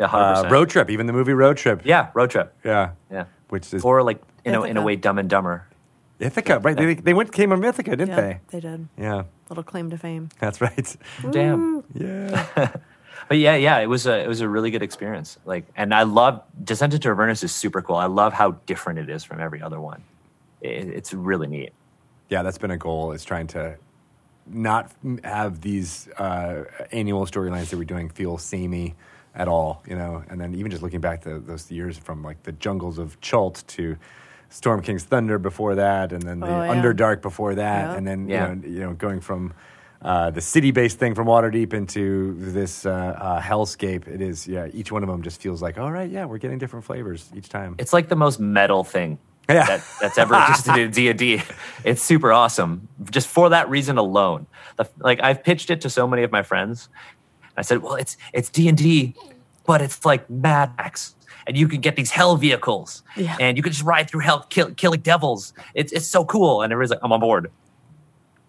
yeah, 0.00 0.06
Uh, 0.06 0.44
100%. 0.44 0.50
road 0.50 0.68
trip, 0.70 0.90
even 0.90 1.06
the 1.06 1.12
movie 1.12 1.32
Road 1.32 1.56
Trip. 1.56 1.82
yeah, 1.84 2.08
road 2.14 2.30
trip, 2.30 2.54
yeah, 2.64 2.90
yeah, 3.10 3.24
which 3.48 3.72
is 3.74 3.82
or 3.84 4.02
like 4.02 4.20
you 4.44 4.52
know 4.52 4.64
in 4.64 4.76
a 4.76 4.82
way 4.82 4.96
Dumb 4.96 5.18
and 5.18 5.28
Dumber. 5.30 5.66
Ithaca, 6.20 6.60
right? 6.60 6.76
They, 6.76 6.94
they 6.94 7.12
went 7.12 7.32
came 7.32 7.50
from 7.50 7.64
Ithaca, 7.64 7.90
didn't 7.96 8.08
Yeah, 8.10 8.20
they? 8.20 8.40
they 8.50 8.60
did. 8.60 8.88
Yeah, 8.96 9.24
Little 9.48 9.64
claim 9.64 9.90
to 9.90 9.98
fame. 9.98 10.28
that's 10.38 10.60
right. 10.60 10.96
Damn, 11.30 11.82
Yeah. 11.94 12.46
but 13.28 13.38
yeah, 13.38 13.56
yeah, 13.56 13.78
it 13.80 13.86
was 13.88 14.06
a 14.06 14.22
it 14.22 14.28
was 14.28 14.40
a 14.40 14.48
really 14.48 14.70
good 14.70 14.82
experience. 14.82 15.38
Like, 15.44 15.64
and 15.76 15.92
I 15.92 16.04
love 16.04 16.42
Descent 16.62 16.94
into 16.94 17.08
Avernus 17.10 17.42
is 17.42 17.52
super 17.52 17.82
cool. 17.82 17.96
I 17.96 18.06
love 18.06 18.32
how 18.32 18.52
different 18.66 19.00
it 19.00 19.10
is 19.10 19.24
from 19.24 19.40
every 19.40 19.60
other 19.60 19.80
one. 19.80 20.02
It, 20.60 20.88
it's 20.88 21.12
really 21.12 21.46
neat. 21.48 21.72
yeah, 22.30 22.42
that's 22.42 22.58
been 22.58 22.70
a 22.70 22.78
goal 22.78 23.12
is 23.12 23.24
trying 23.24 23.48
to 23.48 23.76
not 24.46 24.90
have 25.24 25.60
these 25.62 26.08
uh, 26.18 26.64
annual 26.92 27.26
storylines 27.26 27.70
that 27.70 27.76
we're 27.78 27.84
doing 27.84 28.08
feel 28.08 28.38
samey 28.38 28.94
at 29.34 29.48
all, 29.48 29.82
you 29.86 29.96
know. 29.96 30.22
And 30.28 30.40
then 30.40 30.54
even 30.54 30.70
just 30.70 30.82
looking 30.82 31.00
back 31.00 31.22
to 31.22 31.38
those 31.38 31.70
years 31.70 31.98
from 31.98 32.22
like 32.22 32.42
the 32.44 32.52
jungles 32.52 32.98
of 32.98 33.20
Chult 33.20 33.64
to 33.68 33.96
Storm 34.48 34.82
King's 34.82 35.04
Thunder 35.04 35.38
before 35.38 35.74
that, 35.74 36.12
and 36.12 36.22
then 36.22 36.40
the 36.40 36.46
Oh, 36.46 36.62
yeah. 36.62 36.74
Underdark 36.74 37.22
before 37.22 37.54
that, 37.56 37.90
Yeah. 37.90 37.94
and 37.96 38.06
then 38.06 38.28
Yeah. 38.28 38.48
you 38.50 38.54
know, 38.54 38.68
you 38.68 38.80
know, 38.80 38.92
going 38.92 39.20
from 39.20 39.52
uh, 40.02 40.30
the 40.30 40.40
city-based 40.42 40.98
thing 40.98 41.14
from 41.14 41.26
Waterdeep 41.26 41.72
into 41.72 42.34
this 42.38 42.84
uh, 42.84 42.90
uh, 42.90 43.40
hellscape. 43.40 44.06
It 44.06 44.20
is, 44.20 44.46
yeah. 44.46 44.66
Each 44.74 44.92
one 44.92 45.02
of 45.02 45.08
them 45.08 45.22
just 45.22 45.40
feels 45.40 45.62
like, 45.62 45.78
all 45.78 45.90
right, 45.90 46.10
yeah, 46.10 46.26
we're 46.26 46.36
getting 46.36 46.58
different 46.58 46.84
flavors 46.84 47.30
each 47.34 47.48
time. 47.48 47.74
It's 47.78 47.94
like 47.94 48.08
the 48.10 48.16
most 48.16 48.38
metal 48.38 48.84
thing 48.84 49.18
Yeah. 49.48 49.64
that, 49.64 49.82
that's 50.02 50.18
ever 50.18 50.34
existed 50.34 50.76
in 50.76 50.90
D 50.90 51.08
and 51.08 51.18
D. 51.18 51.42
It's 51.84 52.02
super 52.02 52.32
awesome, 52.34 52.86
just 53.10 53.28
for 53.28 53.48
that 53.48 53.70
reason 53.70 53.96
alone. 53.96 54.46
The, 54.76 54.86
like 54.98 55.20
I've 55.22 55.42
pitched 55.42 55.70
it 55.70 55.80
to 55.82 55.90
so 55.90 56.06
many 56.06 56.22
of 56.22 56.30
my 56.30 56.42
friends. 56.42 56.90
I 57.56 57.62
said, 57.62 57.82
"Well, 57.82 57.94
it's 57.94 58.16
it's 58.32 58.48
D 58.50 58.68
and 58.68 58.76
D, 58.78 59.14
but 59.66 59.80
it's 59.80 60.04
like 60.04 60.28
Mad 60.30 60.72
Max, 60.76 61.14
and 61.46 61.56
you 61.56 61.68
can 61.68 61.80
get 61.80 61.96
these 61.96 62.10
hell 62.10 62.36
vehicles, 62.36 63.02
Yeah. 63.16 63.36
and 63.40 63.56
you 63.56 63.62
can 63.62 63.72
just 63.72 63.84
ride 63.84 64.08
through 64.10 64.20
hell, 64.20 64.46
kill, 64.48 64.70
killing 64.74 65.00
devils. 65.00 65.52
It's 65.74 65.92
it's 65.92 66.06
so 66.06 66.24
cool." 66.24 66.62
And 66.62 66.72
everybody's 66.72 66.90
like, 66.90 67.00
"I'm 67.02 67.12
on 67.12 67.20
board." 67.20 67.50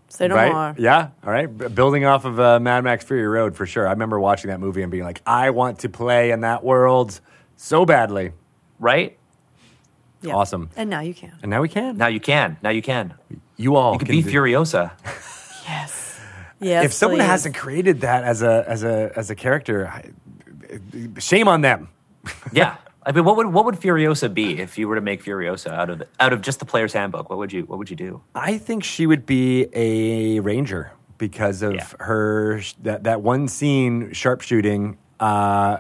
Say 0.08 0.28
no 0.30 0.36
right? 0.36 0.52
more. 0.54 0.76
Yeah. 0.78 1.10
All 1.26 1.32
right. 1.32 1.46
B- 1.58 1.68
building 1.68 2.06
off 2.06 2.24
of 2.24 2.40
uh, 2.40 2.60
Mad 2.60 2.84
Max 2.86 3.04
Fury 3.04 3.28
Road 3.28 3.56
for 3.56 3.66
sure. 3.66 3.86
I 3.88 3.92
remember 3.92 4.18
watching 4.20 4.50
that 4.50 4.62
movie 4.62 4.82
and 4.82 4.90
being 4.90 5.04
like, 5.04 5.22
I 5.26 5.50
want 5.50 5.80
to 5.80 5.90
play 5.90 6.32
in 6.32 6.40
that 6.42 6.64
world 6.64 7.20
so 7.58 7.86
badly. 7.86 8.32
Right 8.80 9.18
Yeah. 10.22 10.36
Awesome. 10.36 10.70
And 10.78 10.90
now 10.90 11.02
you 11.02 11.14
can. 11.14 11.34
And 11.42 11.50
now 11.50 11.62
we 11.62 11.68
can. 11.68 11.98
now, 11.98 12.08
you 12.08 12.22
can. 12.22 12.56
Now 12.62 12.70
you 12.70 12.82
can. 12.82 13.16
you 13.58 13.76
all 13.76 13.94
You 13.94 14.00
can 14.00 14.06
can 14.08 14.16
be 14.16 14.22
do- 14.22 14.32
Furiosa. 14.32 14.92
Yes. 15.68 16.05
Yes. 16.66 16.86
if 16.86 16.94
someone 16.94 17.20
please. 17.20 17.26
hasn't 17.28 17.56
created 17.56 18.02
that 18.02 18.24
as 18.24 18.42
a 18.42 18.66
as 18.68 18.84
a 18.84 19.12
as 19.16 19.30
a 19.30 19.36
character, 19.36 19.88
I, 19.88 20.12
shame 21.20 21.48
on 21.48 21.62
them. 21.62 21.90
yeah. 22.52 22.78
I 23.08 23.12
mean, 23.12 23.24
what 23.24 23.36
would 23.38 23.48
what 23.48 23.66
would 23.66 23.76
Furiosa 23.76 24.34
be 24.34 24.60
if 24.60 24.78
you 24.80 24.88
were 24.88 24.96
to 24.96 25.02
make 25.02 25.24
Furiosa 25.24 25.72
out 25.72 25.90
of 25.92 26.02
out 26.20 26.34
of 26.34 26.42
just 26.42 26.60
the 26.60 26.66
player's 26.66 26.92
handbook? 26.94 27.30
What 27.30 27.38
would 27.38 27.54
you 27.54 27.64
what 27.64 27.78
would 27.78 27.90
you 27.90 27.96
do? 27.96 28.22
I 28.34 28.58
think 28.58 28.84
she 28.84 29.06
would 29.06 29.26
be 29.26 29.68
a 29.74 30.40
ranger 30.40 30.92
because 31.20 31.62
of 31.62 31.76
Yeah. 31.76 31.88
her 32.00 32.62
that 32.82 33.04
that 33.04 33.22
one 33.22 33.48
scene 33.48 34.12
sharpshooting 34.12 34.98
uh, 35.20 35.78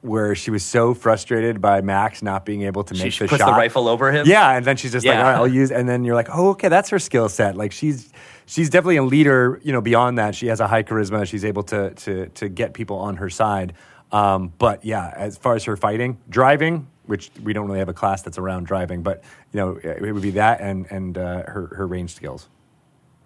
where 0.00 0.34
she 0.34 0.50
was 0.50 0.64
so 0.64 0.92
frustrated 0.94 1.60
by 1.60 1.80
Max 1.80 2.22
not 2.22 2.44
being 2.44 2.62
able 2.62 2.82
to 2.84 2.94
She, 2.94 3.04
make 3.04 3.12
she 3.12 3.24
the 3.24 3.28
puts 3.28 3.40
shot. 3.40 3.52
the 3.52 3.56
rifle 3.56 3.86
over 3.88 4.10
him. 4.12 4.26
Yeah, 4.26 4.50
and 4.56 4.64
then 4.66 4.76
she's 4.76 4.92
just 4.92 5.06
like, 5.06 5.16
all 5.16 5.22
right, 5.22 5.36
I'll 5.36 5.48
use. 5.48 5.70
And 5.70 5.88
then 5.88 6.04
you're 6.04 6.14
like, 6.16 6.28
oh, 6.30 6.50
okay, 6.50 6.68
that's 6.68 6.90
her 6.90 6.98
skill 6.98 7.28
set. 7.30 7.56
Like 7.56 7.70
she's 7.72 8.12
she's 8.46 8.70
definitely 8.70 8.96
a 8.96 9.04
leader. 9.04 9.60
You 9.62 9.72
know, 9.72 9.80
beyond 9.80 10.18
that, 10.18 10.34
she 10.34 10.46
has 10.48 10.60
a 10.60 10.68
high 10.68 10.82
charisma. 10.82 11.26
She's 11.26 11.44
able 11.44 11.62
to 11.64 11.90
to 11.90 12.26
to 12.26 12.48
get 12.48 12.74
people 12.74 12.98
on 12.98 13.16
her 13.16 13.30
side. 13.30 13.74
Um, 14.12 14.52
but 14.58 14.84
yeah, 14.84 15.12
as 15.16 15.36
far 15.36 15.54
as 15.54 15.64
her 15.64 15.76
fighting, 15.76 16.18
driving, 16.28 16.86
which 17.06 17.30
we 17.42 17.52
don't 17.52 17.66
really 17.66 17.80
have 17.80 17.88
a 17.88 17.94
class 17.94 18.22
that's 18.22 18.38
around 18.38 18.66
driving, 18.66 19.02
but 19.02 19.24
you 19.52 19.60
know, 19.60 19.76
it 19.76 20.12
would 20.12 20.22
be 20.22 20.32
that 20.32 20.60
and 20.60 20.86
and 20.90 21.18
uh, 21.18 21.42
her 21.46 21.72
her 21.76 21.86
range 21.86 22.14
skills. 22.14 22.48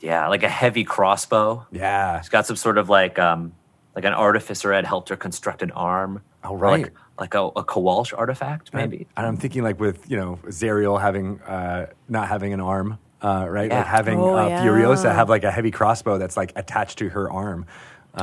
Yeah, 0.00 0.28
like 0.28 0.44
a 0.44 0.48
heavy 0.48 0.84
crossbow. 0.84 1.66
Yeah, 1.72 2.20
She's 2.20 2.28
got 2.28 2.46
some 2.46 2.56
sort 2.56 2.78
of 2.78 2.88
like 2.88 3.18
um 3.18 3.52
like 3.94 4.04
an 4.04 4.14
artificer 4.14 4.72
had 4.72 4.86
helped 4.86 5.08
her 5.08 5.16
construct 5.16 5.62
an 5.62 5.72
arm. 5.72 6.22
Oh, 6.44 6.54
right. 6.54 6.84
Like, 6.84 6.94
like 7.18 7.34
a, 7.34 7.46
a 7.46 7.64
Kowalsh 7.64 8.16
artifact, 8.16 8.72
maybe. 8.72 9.08
And 9.16 9.26
I'm 9.26 9.36
thinking 9.36 9.64
like 9.64 9.80
with 9.80 10.08
you 10.08 10.16
know 10.16 10.38
Zariel 10.46 11.00
having 11.00 11.40
uh, 11.40 11.86
not 12.08 12.28
having 12.28 12.52
an 12.52 12.60
arm, 12.60 12.98
uh, 13.22 13.46
right? 13.48 13.68
Yeah. 13.70 13.78
Like 13.78 13.86
having 13.86 14.18
Oh, 14.20 14.36
uh, 14.36 14.48
yeah. 14.48 14.64
Furiosa 14.64 15.14
have 15.14 15.28
like 15.28 15.44
a 15.44 15.50
heavy 15.50 15.70
crossbow 15.70 16.18
that's 16.18 16.36
like 16.36 16.52
attached 16.56 16.98
to 16.98 17.08
her 17.10 17.30
arm. 17.30 17.66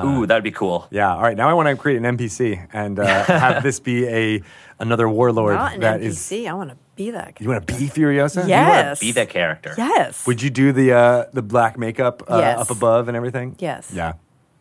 Ooh, 0.03 0.25
that'd 0.25 0.43
be 0.43 0.51
cool. 0.51 0.87
Yeah. 0.91 1.15
All 1.15 1.21
right. 1.21 1.37
Now 1.37 1.49
I 1.49 1.53
want 1.53 1.69
to 1.69 1.75
create 1.77 2.03
an 2.03 2.17
NPC 2.17 2.67
and 2.73 2.99
uh, 2.99 3.23
have 3.25 3.63
this 3.63 3.79
be 3.79 4.05
a 4.07 4.41
another 4.77 5.07
warlord 5.07 5.55
Not 5.55 5.75
an 5.75 5.79
that 5.81 6.01
NPC. 6.01 6.41
is. 6.41 6.47
I 6.47 6.53
want 6.53 6.71
to 6.71 6.77
be 6.97 7.11
that. 7.11 7.21
Character. 7.35 7.43
You 7.45 7.49
want 7.51 7.65
to 7.67 7.75
be 7.77 7.87
Furiosa? 7.87 8.45
Yeah. 8.47 8.61
You 8.63 8.67
wanna 8.71 8.81
Yes. 8.89 8.99
be 8.99 9.11
that 9.13 9.29
character. 9.29 9.73
Yes. 9.77 10.27
Would 10.27 10.41
you 10.41 10.49
do 10.49 10.73
the 10.73 10.91
uh, 10.91 11.25
the 11.31 11.41
black 11.41 11.77
makeup 11.77 12.23
uh, 12.27 12.39
Yes. 12.39 12.59
up 12.59 12.71
above 12.71 13.07
and 13.07 13.15
everything? 13.15 13.55
Yes. 13.59 13.89
Yeah. 13.93 14.13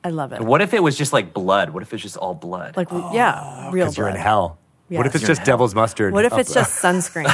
I 0.04 0.10
love 0.10 0.32
it. 0.34 0.40
What 0.42 0.60
if 0.60 0.72
it 0.74 0.82
was 0.82 0.96
just 0.96 1.12
like 1.12 1.32
blood? 1.34 1.70
What 1.70 1.82
if 1.82 1.92
it's 1.92 2.02
just 2.02 2.16
all 2.18 2.34
blood? 2.34 2.76
Like, 2.76 2.88
yeah, 2.92 3.70
real 3.72 3.86
Because 3.86 3.96
you're 3.96 4.06
in 4.08 4.14
blood. 4.14 4.22
Hell. 4.90 4.98
What 4.98 5.06
if 5.06 5.14
it's 5.14 5.26
just 5.26 5.44
devil's 5.44 5.74
mustard? 5.74 6.12
What 6.12 6.24
if 6.24 6.32
up- 6.32 6.38
it's 6.40 6.52
just 6.54 6.82
sunscreen? 6.82 7.24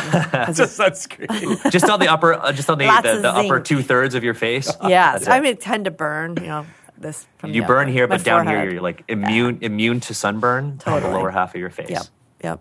'Cause 0.47 0.57
just 0.57 0.79
sunscreen? 0.79 1.71
just 1.73 1.89
on 1.89 2.01
the 2.01 2.09
upper, 2.09 2.35
uh, 2.35 2.53
just 2.53 2.71
on 2.71 2.79
the 2.79 2.87
Lots 2.87 3.03
the, 3.11 3.19
the 3.21 3.31
upper 3.33 3.61
two 3.61 3.83
thirds 3.83 4.15
of 4.15 4.23
your 4.25 4.35
face. 4.35 4.71
yeah, 4.87 5.13
That's 5.13 5.29
I 5.29 5.41
mean, 5.41 5.57
tend 5.57 5.85
to 5.87 5.91
burn. 5.91 6.37
You 6.37 6.47
know, 6.49 6.67
this. 6.99 7.27
From 7.39 7.53
you 7.53 7.63
the 7.63 7.67
burn 7.67 7.83
upper- 7.85 7.93
here, 7.93 8.07
my 8.07 8.17
but 8.17 8.25
down 8.25 8.45
forehead. 8.45 8.63
here 8.65 8.73
you're 8.75 8.83
like 8.83 9.05
immune 9.09 9.59
immune 9.63 10.01
to 10.01 10.15
sunburn 10.15 10.81
on 10.87 11.03
the 11.03 11.09
lower 11.09 11.31
half 11.31 11.55
of 11.55 11.61
your 11.61 11.71
face. 11.71 11.91
Yep. 11.91 12.03
Yep. 12.43 12.61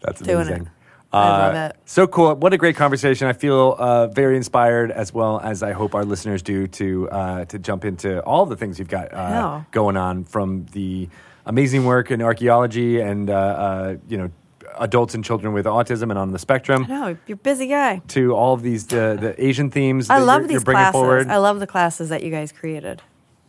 That's 0.00 0.20
Doing 0.20 0.46
amazing. 0.48 0.62
it. 0.66 0.68
I 1.12 1.28
love 1.28 1.54
Uh, 1.54 1.58
it. 1.70 1.76
So 1.86 2.06
cool. 2.06 2.34
What 2.36 2.52
a 2.52 2.56
great 2.56 2.76
conversation. 2.76 3.26
I 3.26 3.32
feel 3.32 3.74
uh, 3.78 4.06
very 4.06 4.36
inspired 4.36 4.92
as 4.92 5.12
well 5.12 5.40
as 5.40 5.60
I 5.62 5.72
hope 5.72 5.96
our 5.96 6.04
listeners 6.04 6.40
do 6.40 6.68
to 6.68 7.08
uh, 7.10 7.44
to 7.46 7.58
jump 7.58 7.84
into 7.84 8.20
all 8.22 8.46
the 8.46 8.56
things 8.56 8.78
you've 8.78 8.86
got 8.88 9.12
uh, 9.12 9.62
going 9.72 9.96
on 9.96 10.22
from 10.24 10.66
the 10.72 11.08
amazing 11.46 11.84
work 11.84 12.10
in 12.10 12.22
archaeology 12.22 13.00
and 13.00 13.30
uh, 13.30 13.34
uh, 13.34 13.96
you 14.08 14.18
know 14.18 14.30
adults 14.78 15.14
and 15.14 15.24
children 15.24 15.52
with 15.52 15.66
autism 15.66 16.10
and 16.10 16.18
on 16.18 16.30
the 16.32 16.38
spectrum 16.38 16.86
No, 16.88 17.16
you're 17.26 17.34
a 17.34 17.36
busy 17.36 17.66
guy. 17.66 18.00
to 18.08 18.34
all 18.34 18.54
of 18.54 18.62
these 18.62 18.90
uh, 18.92 19.14
the 19.14 19.34
Asian 19.44 19.70
themes 19.70 20.08
I 20.08 20.18
that 20.20 20.24
love 20.26 20.40
you're, 20.42 20.48
these 20.48 20.54
you're 20.54 20.60
bringing 20.62 20.82
classes. 20.84 20.92
forward. 20.98 21.28
I 21.28 21.36
love 21.38 21.60
the 21.60 21.66
classes 21.66 22.08
that 22.10 22.22
you 22.22 22.30
guys 22.30 22.52
created. 22.52 23.02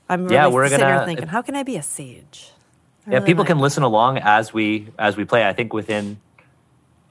I'm 0.09 0.23
really 0.23 0.35
Yeah, 0.35 0.47
we're 0.47 0.68
sitting 0.68 0.85
here 0.85 0.95
gonna- 0.95 1.05
thinking, 1.05 1.27
how 1.27 1.41
can 1.41 1.55
I 1.55 1.63
be 1.63 1.77
a 1.77 1.84
sage? 1.84 2.51
I 3.07 3.11
Yeah, 3.11 3.15
really 3.18 3.26
people 3.27 3.43
like 3.43 3.47
can 3.49 3.57
it. 3.59 3.61
listen 3.61 3.84
along 3.84 4.18
as 4.19 4.53
we 4.53 4.88
as 4.99 5.15
we 5.15 5.26
play. 5.26 5.47
I 5.47 5.53
think 5.53 5.73
within, 5.73 6.19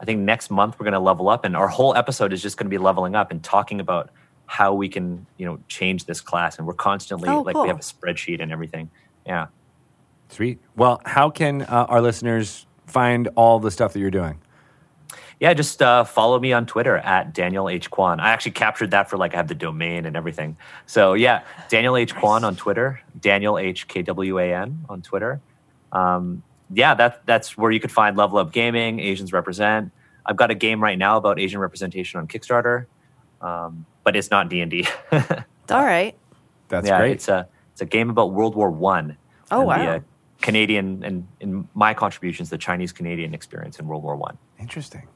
I 0.00 0.04
think 0.04 0.20
next 0.20 0.50
month 0.50 0.78
we're 0.78 0.84
going 0.84 0.92
to 0.94 1.00
level 1.00 1.28
up, 1.28 1.44
and 1.44 1.56
our 1.56 1.68
whole 1.68 1.94
episode 1.96 2.32
is 2.32 2.40
just 2.42 2.56
going 2.56 2.66
to 2.66 2.70
be 2.70 2.78
leveling 2.78 3.14
up 3.16 3.30
and 3.30 3.42
talking 3.42 3.80
about 3.80 4.10
how 4.46 4.74
we 4.74 4.88
can 4.88 5.26
you 5.36 5.46
know 5.46 5.58
change 5.68 6.04
this 6.04 6.20
class. 6.20 6.58
And 6.58 6.66
we're 6.66 6.74
constantly 6.74 7.28
Oh, 7.28 7.40
like 7.42 7.54
cool. 7.54 7.62
we 7.62 7.68
have 7.68 7.78
a 7.78 7.82
spreadsheet 7.82 8.40
and 8.40 8.52
everything. 8.52 8.90
Yeah. 9.26 9.46
Sweet. 10.30 10.58
Well, 10.76 11.00
how 11.04 11.28
can 11.30 11.62
uh, 11.62 11.86
our 11.88 12.00
listeners 12.00 12.66
find 12.86 13.28
all 13.34 13.58
the 13.60 13.70
stuff 13.70 13.92
that 13.92 14.00
you're 14.00 14.10
doing? 14.10 14.40
Yeah, 15.40 15.54
just 15.54 15.80
uh, 15.80 16.04
follow 16.04 16.38
me 16.38 16.52
on 16.52 16.66
Twitter 16.66 16.98
at 16.98 17.32
Daniel 17.32 17.68
H. 17.68 17.90
Kwan. 17.90 18.20
I 18.20 18.30
actually 18.30 18.52
captured 18.52 18.90
that 18.90 19.08
for 19.08 19.16
like 19.16 19.32
I 19.32 19.38
have 19.38 19.48
the 19.48 19.54
domain 19.54 20.04
and 20.04 20.14
everything. 20.16 20.56
So 20.86 21.14
yeah, 21.14 21.42
Daniel 21.68 21.96
H. 21.96 22.14
Kwan 22.14 22.44
on 22.44 22.56
Twitter, 22.56 23.00
Daniel 23.18 23.58
H. 23.58 23.88
K 23.88 24.02
W 24.02 24.38
A 24.38 24.54
N 24.54 24.84
on 24.88 25.00
Twitter. 25.02 25.40
Um, 25.92 26.42
yeah, 26.72 26.94
that, 26.94 27.24
that's 27.26 27.56
where 27.58 27.70
you 27.72 27.80
could 27.80 27.90
find 27.90 28.16
Level 28.16 28.38
Up 28.38 28.52
Gaming, 28.52 29.00
Asians 29.00 29.32
Represent. 29.32 29.90
I've 30.26 30.36
got 30.36 30.50
a 30.50 30.54
game 30.54 30.80
right 30.82 30.98
now 30.98 31.16
about 31.16 31.40
Asian 31.40 31.58
representation 31.58 32.20
on 32.20 32.28
Kickstarter, 32.28 32.86
um, 33.40 33.86
but 34.04 34.14
it's 34.14 34.30
not 34.30 34.48
D 34.50 34.60
and 34.60 34.70
D. 34.70 34.86
It's 35.10 35.72
all 35.76 35.84
right. 35.84 36.16
That's 36.68 36.86
Yeah, 36.88 36.98
great. 36.98 37.12
it's 37.12 37.28
a 37.28 37.48
it's 37.72 37.80
a 37.80 37.86
game 37.86 38.10
about 38.10 38.32
World 38.32 38.54
War 38.56 38.70
One. 38.70 39.16
Oh, 39.52 39.60
and 39.60 39.66
wow. 39.68 39.76
The, 39.78 39.90
uh, 39.92 40.00
Canadian 40.40 41.02
and 41.04 41.26
in 41.40 41.68
my 41.74 41.94
contributions, 41.94 42.50
the 42.50 42.58
Chinese 42.58 42.92
Canadian 42.92 43.34
experience 43.34 43.78
in 43.78 43.86
World 43.86 44.02
War 44.02 44.16
One. 44.16 44.38
Interesting. 44.58 45.06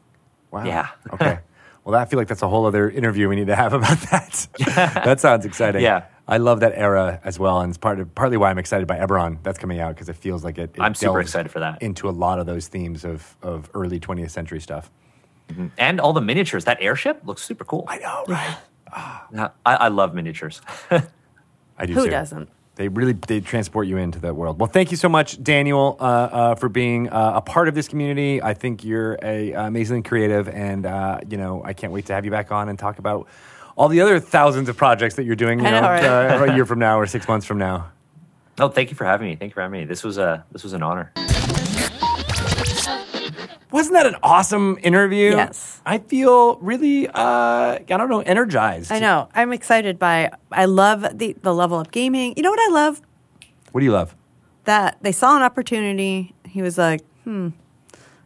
Wow. 0.51 0.65
Yeah. 0.65 0.89
okay. 1.13 1.39
Well, 1.85 1.99
I 2.01 2.07
feel 2.07 2.19
like 2.19 2.29
that's 2.29 2.43
a 2.43 2.49
whole 2.49 2.65
other 2.65 2.89
interview 2.89 3.29
we 3.29 3.37
need 3.37 3.49
to 3.49 3.57
have 3.57 3.73
about 3.81 3.99
that. 4.11 4.47
that 5.05 5.21
sounds 5.21 5.45
exciting. 5.45 5.83
Yeah. 5.83 6.05
I 6.27 6.39
love 6.39 6.61
that 6.61 6.73
era 6.75 7.21
as 7.23 7.39
well, 7.39 7.61
and 7.61 7.69
it's 7.69 7.77
part 7.77 8.01
of, 8.01 8.15
partly 8.15 8.39
why 8.39 8.49
I'm 8.49 8.57
excited 8.59 8.87
by 8.87 8.97
Eberron 8.97 9.43
that's 9.43 9.59
coming 9.59 9.79
out 9.79 9.95
because 9.95 10.09
it 10.09 10.17
feels 10.17 10.43
like 10.43 10.57
it. 10.57 10.71
it 10.75 10.81
I'm 10.81 10.95
super 10.95 11.21
excited 11.21 11.53
for 11.53 11.61
that. 11.61 11.83
Into 11.83 12.09
a 12.09 12.13
lot 12.13 12.39
of 12.39 12.47
those 12.47 12.69
themes 12.69 13.05
of 13.05 13.37
of 13.43 13.71
early 13.75 14.01
20th 14.01 14.31
century 14.31 14.61
stuff. 14.61 14.91
Mm-hmm. 15.51 15.67
and 15.77 16.01
all 16.01 16.15
the 16.15 16.23
miniatures. 16.23 16.65
That 16.65 16.79
airship 16.81 17.21
looks 17.27 17.43
super 17.43 17.65
cool. 17.65 17.85
I 17.87 17.99
know, 17.99 18.25
right? 18.29 18.57
Ah. 18.91 19.53
I, 19.67 19.75
I 19.75 19.89
love 19.89 20.15
miniatures. 20.15 20.63
I 21.77 21.85
do. 21.85 21.93
Who 21.93 22.05
too. 22.05 22.11
doesn't? 22.11 22.49
They 22.77 22.89
really 22.89 23.13
they 23.13 23.41
transport 23.41 23.87
you 23.87 23.99
into 23.99 24.19
that 24.21 24.35
world. 24.35 24.59
Well, 24.59 24.69
thank 24.69 24.91
you 24.91 24.97
so 24.97 25.09
much, 25.09 25.41
Daniel, 25.43 25.97
uh, 26.01 26.03
uh, 26.03 26.55
for 26.57 26.69
being 26.69 27.09
uh, 27.09 27.35
a 27.37 27.41
part 27.41 27.69
of 27.69 27.75
this 27.75 27.87
community. 27.87 28.43
I 28.43 28.55
think 28.55 28.85
you're 28.85 29.17
a 29.23 29.53
amazingly 29.53 30.03
creative, 30.03 30.49
and 30.49 30.85
uh, 30.85 31.21
you 31.29 31.37
know 31.37 31.63
I 31.65 31.73
can't 31.73 31.93
wait 31.93 32.07
to 32.07 32.15
have 32.15 32.25
you 32.25 32.33
back 32.33 32.51
on 32.51 32.69
and 32.69 32.77
talk 32.77 32.99
about 32.99 33.29
all 33.77 33.89
the 33.89 34.01
other 34.01 34.19
thousands 34.19 34.69
of 34.69 34.77
projects 34.77 35.15
that 35.17 35.25
you're 35.25 35.37
doing. 35.37 35.61
You 35.61 35.67
I 35.67 35.71
know, 35.71 35.81
right? 35.81 36.05
uh, 36.05 36.53
a 36.53 36.55
year 36.55 36.67
from 36.71 36.81
now 36.81 36.99
or 36.99 37.07
six 37.07 37.29
months 37.29 37.47
from 37.47 37.59
now. 37.59 37.93
oh, 38.59 38.69
thank 38.69 38.91
you 38.91 38.97
for 38.97 39.05
having 39.05 39.29
me. 39.29 39.37
Thank 39.37 39.51
you 39.51 39.55
for 39.55 39.63
having 39.63 39.81
me. 39.81 39.87
This 39.87 40.03
was 40.03 40.19
a 40.19 40.45
this 40.51 40.65
was 40.65 40.73
an 40.73 40.83
honor. 40.83 41.13
Wasn't 43.75 43.95
that 43.95 44.07
an 44.07 44.17
awesome 44.23 44.79
interview? 44.83 45.31
Yes. 45.31 45.81
I 45.85 45.99
feel 45.99 46.57
really, 46.59 47.09
uh, 47.09 47.13
I 47.15 47.85
don't 47.89 48.09
know, 48.09 48.21
energized. 48.21 48.93
I 48.93 49.01
know. 49.01 49.29
I'm 49.35 49.53
excited 49.53 49.99
by. 49.99 50.31
I 50.53 50.65
love 50.67 51.01
the 51.19 51.35
the 51.43 51.53
level 51.53 51.79
up 51.79 51.91
gaming. 51.91 52.35
You 52.37 52.43
know 52.45 52.51
what 52.51 52.61
I 52.61 52.73
love? 52.73 53.03
What 53.73 53.81
do 53.81 53.85
you 53.85 53.93
love? 53.93 54.15
That 54.65 54.97
they 55.03 55.13
saw 55.13 55.37
an 55.37 55.43
opportunity. 55.43 56.35
He 56.47 56.63
was 56.63 56.79
like, 56.79 57.03
hmm. 57.25 57.49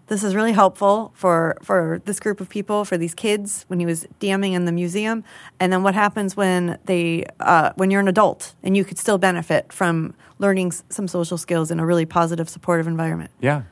This 0.09 0.25
is 0.25 0.35
really 0.35 0.53
helpful 0.53 1.13
for, 1.15 1.59
for 1.63 2.01
this 2.07 2.19
group 2.19 2.41
of 2.41 2.49
people, 2.49 2.87
for 2.87 2.97
these 2.97 3.15
kids, 3.15 3.67
when 3.69 3.79
he 3.79 3.85
was 3.85 4.07
DMing 4.21 4.53
in 4.55 4.65
the 4.65 4.73
museum. 4.73 5.23
And 5.61 5.71
then 5.71 5.83
what 5.83 5.95
happens 5.95 6.35
when 6.35 6.79
they, 6.87 7.27
uh, 7.41 7.73
when 7.77 7.91
you're 7.91 8.01
an 8.01 8.09
adult 8.09 8.55
and 8.63 8.75
you 8.75 8.87
could 8.87 8.97
still 8.99 9.19
benefit 9.19 9.71
from 9.71 10.15
learning 10.39 10.69
s- 10.69 10.83
some 10.89 11.09
social 11.09 11.37
skills 11.37 11.71
in 11.71 11.79
a 11.79 11.85
really 11.85 12.07
positive, 12.07 12.49
supportive 12.49 12.87
environment. 12.87 13.31
Yeah. 13.41 13.63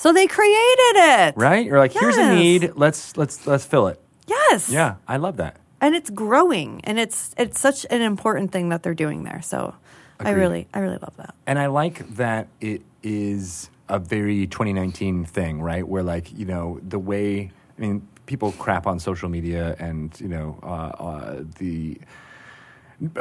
So 0.00 0.14
they 0.14 0.26
created 0.26 0.94
it, 0.96 1.36
Right? 1.36 1.66
You're 1.66 1.78
like, 1.78 1.92
here's 1.92 2.16
a 2.16 2.20
Yes. 2.20 2.34
need. 2.34 2.72
Let's 2.74 3.18
let's 3.18 3.46
let's 3.46 3.66
fill 3.66 3.86
it. 3.88 4.00
Yes. 4.26 4.70
Yeah, 4.70 4.94
I 5.06 5.18
love 5.18 5.36
that. 5.36 5.56
and 5.82 5.94
it's 5.94 6.08
growing 6.08 6.80
and 6.84 6.98
it's 6.98 7.34
it's 7.36 7.60
such 7.60 7.84
an 7.90 8.00
important 8.00 8.50
thing 8.50 8.70
that 8.70 8.82
they're 8.82 8.94
doing 9.06 9.24
there 9.24 9.42
so 9.42 9.74
I 10.18 10.30
Agreed. 10.30 10.40
really, 10.40 10.68
I 10.74 10.78
really 10.80 10.98
love 11.06 11.16
that. 11.18 11.34
And 11.46 11.58
I 11.58 11.66
like 11.66 12.16
that 12.16 12.48
it 12.60 12.80
is 13.02 13.68
a 13.88 13.98
very 13.98 14.46
2019 14.46 15.24
thing, 15.26 15.60
right? 15.60 15.86
Where 15.86 16.02
like 16.02 16.32
you 16.32 16.46
know 16.46 16.80
the 16.88 16.98
way 16.98 17.50
I 17.76 17.80
mean 17.80 18.08
people 18.24 18.52
crap 18.52 18.86
on 18.86 18.98
social 19.00 19.28
media 19.28 19.76
and 19.78 20.18
you 20.18 20.28
know 20.28 20.58
uh, 20.62 20.92
uh, 21.08 21.42
the 21.58 21.98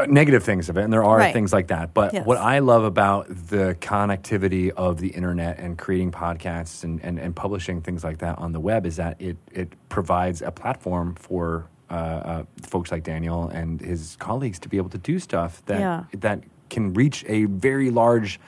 negative 0.07 0.43
things 0.43 0.69
of 0.69 0.77
it, 0.77 0.83
and 0.83 0.91
there 0.91 1.03
are 1.03 1.17
Right. 1.19 1.33
things 1.33 1.53
like 1.53 1.67
that. 1.67 1.93
But 1.93 2.13
Yes. 2.13 2.25
what 2.25 2.37
I 2.37 2.59
love 2.59 2.83
about 2.83 3.27
the 3.29 3.75
connectivity 3.79 4.71
of 4.71 4.99
the 4.99 5.07
internet 5.09 5.57
and 5.59 5.77
creating 5.77 6.11
podcasts 6.11 6.83
and, 6.83 6.99
and, 7.03 7.17
and 7.17 7.35
publishing 7.35 7.81
things 7.81 8.03
like 8.03 8.17
that 8.19 8.37
on 8.39 8.51
the 8.51 8.59
web 8.59 8.85
is 8.85 8.97
that 8.97 9.15
it 9.21 9.37
it 9.51 9.73
provides 9.89 10.41
a 10.41 10.51
platform 10.51 11.15
for. 11.15 11.65
Uh, 11.91 11.93
uh, 11.95 12.43
folks 12.61 12.91
like 12.91 13.01
Daniel 13.01 13.47
and 13.49 13.81
his 13.81 14.15
colleagues 14.19 14.59
to 14.59 14.69
be 14.69 14.77
able 14.77 14.89
to 14.91 14.99
do 14.99 15.17
stuff 15.17 15.65
that 15.65 15.79
Yeah. 15.79 16.03
that 16.19 16.43
can 16.69 16.93
reach 16.93 17.25
a 17.27 17.45
very 17.45 17.89
large 17.89 18.39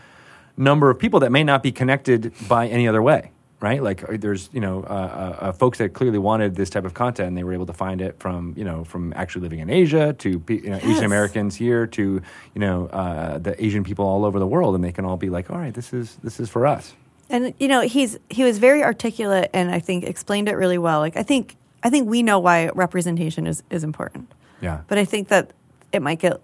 number 0.55 0.91
of 0.91 0.99
people 0.99 1.19
that 1.21 1.31
may 1.31 1.43
not 1.43 1.63
be 1.63 1.71
connected 1.71 2.31
by 2.47 2.67
any 2.67 2.87
other 2.87 3.01
way 3.01 3.31
right 3.61 3.81
like 3.83 4.03
uh, 4.09 4.17
there's 4.19 4.49
you 4.51 4.59
know 4.59 4.83
uh, 4.83 4.87
uh, 4.93 5.45
uh, 5.45 5.51
folks 5.51 5.77
that 5.77 5.93
clearly 5.93 6.17
wanted 6.17 6.55
this 6.55 6.69
type 6.69 6.83
of 6.83 6.93
content 6.93 7.27
and 7.27 7.37
they 7.37 7.43
were 7.43 7.53
able 7.53 7.67
to 7.67 7.73
find 7.73 8.01
it 8.01 8.19
from 8.19 8.53
you 8.57 8.63
know 8.63 8.83
from 8.83 9.13
actually 9.15 9.41
living 9.41 9.59
in 9.59 9.69
asia 9.69 10.13
to 10.13 10.43
you 10.49 10.69
know, 10.69 10.79
asian 10.81 11.05
americans 11.05 11.55
here 11.55 11.87
to 11.87 12.21
you 12.53 12.59
know 12.59 12.87
uh, 12.87 13.37
the 13.37 13.53
asian 13.63 13.83
people 13.83 14.05
all 14.05 14.25
over 14.25 14.39
the 14.39 14.47
world 14.47 14.75
and 14.75 14.83
they 14.83 14.91
can 14.91 15.05
all 15.05 15.17
be 15.17 15.29
like 15.29 15.49
all 15.49 15.57
right 15.57 15.73
this 15.75 15.93
is 15.93 16.17
this 16.23 16.39
is 16.39 16.49
for 16.49 16.65
us 16.65 16.93
And 17.31 17.53
you 17.59 17.69
know, 17.69 17.79
he's 17.79 18.19
he 18.29 18.43
was 18.43 18.59
very 18.59 18.83
articulate 18.83 19.49
and 19.53 19.71
I 19.71 19.79
think 19.79 20.03
explained 20.03 20.49
it 20.49 20.57
really 20.57 20.77
well. 20.77 20.99
Like 20.99 21.15
I 21.15 21.23
think 21.23 21.55
I 21.81 21.89
think 21.89 22.09
we 22.09 22.23
know 22.23 22.39
why 22.43 22.69
representation 22.75 23.47
is 23.47 23.63
is 23.69 23.83
important. 23.83 24.27
yeah 24.59 24.81
But 24.89 24.97
I 24.97 25.05
think 25.05 25.29
that 25.29 25.53
it 25.95 26.01
might 26.01 26.19
get 26.19 26.41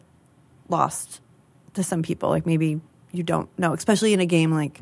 lost 0.69 1.19
to 1.73 1.83
some 1.83 2.03
people. 2.03 2.29
Like 2.29 2.45
maybe 2.45 2.79
you 3.11 3.23
don't 3.23 3.49
know, 3.57 3.73
especially 3.73 4.13
in 4.13 4.21
a 4.21 4.25
game 4.25 4.55
like 4.55 4.79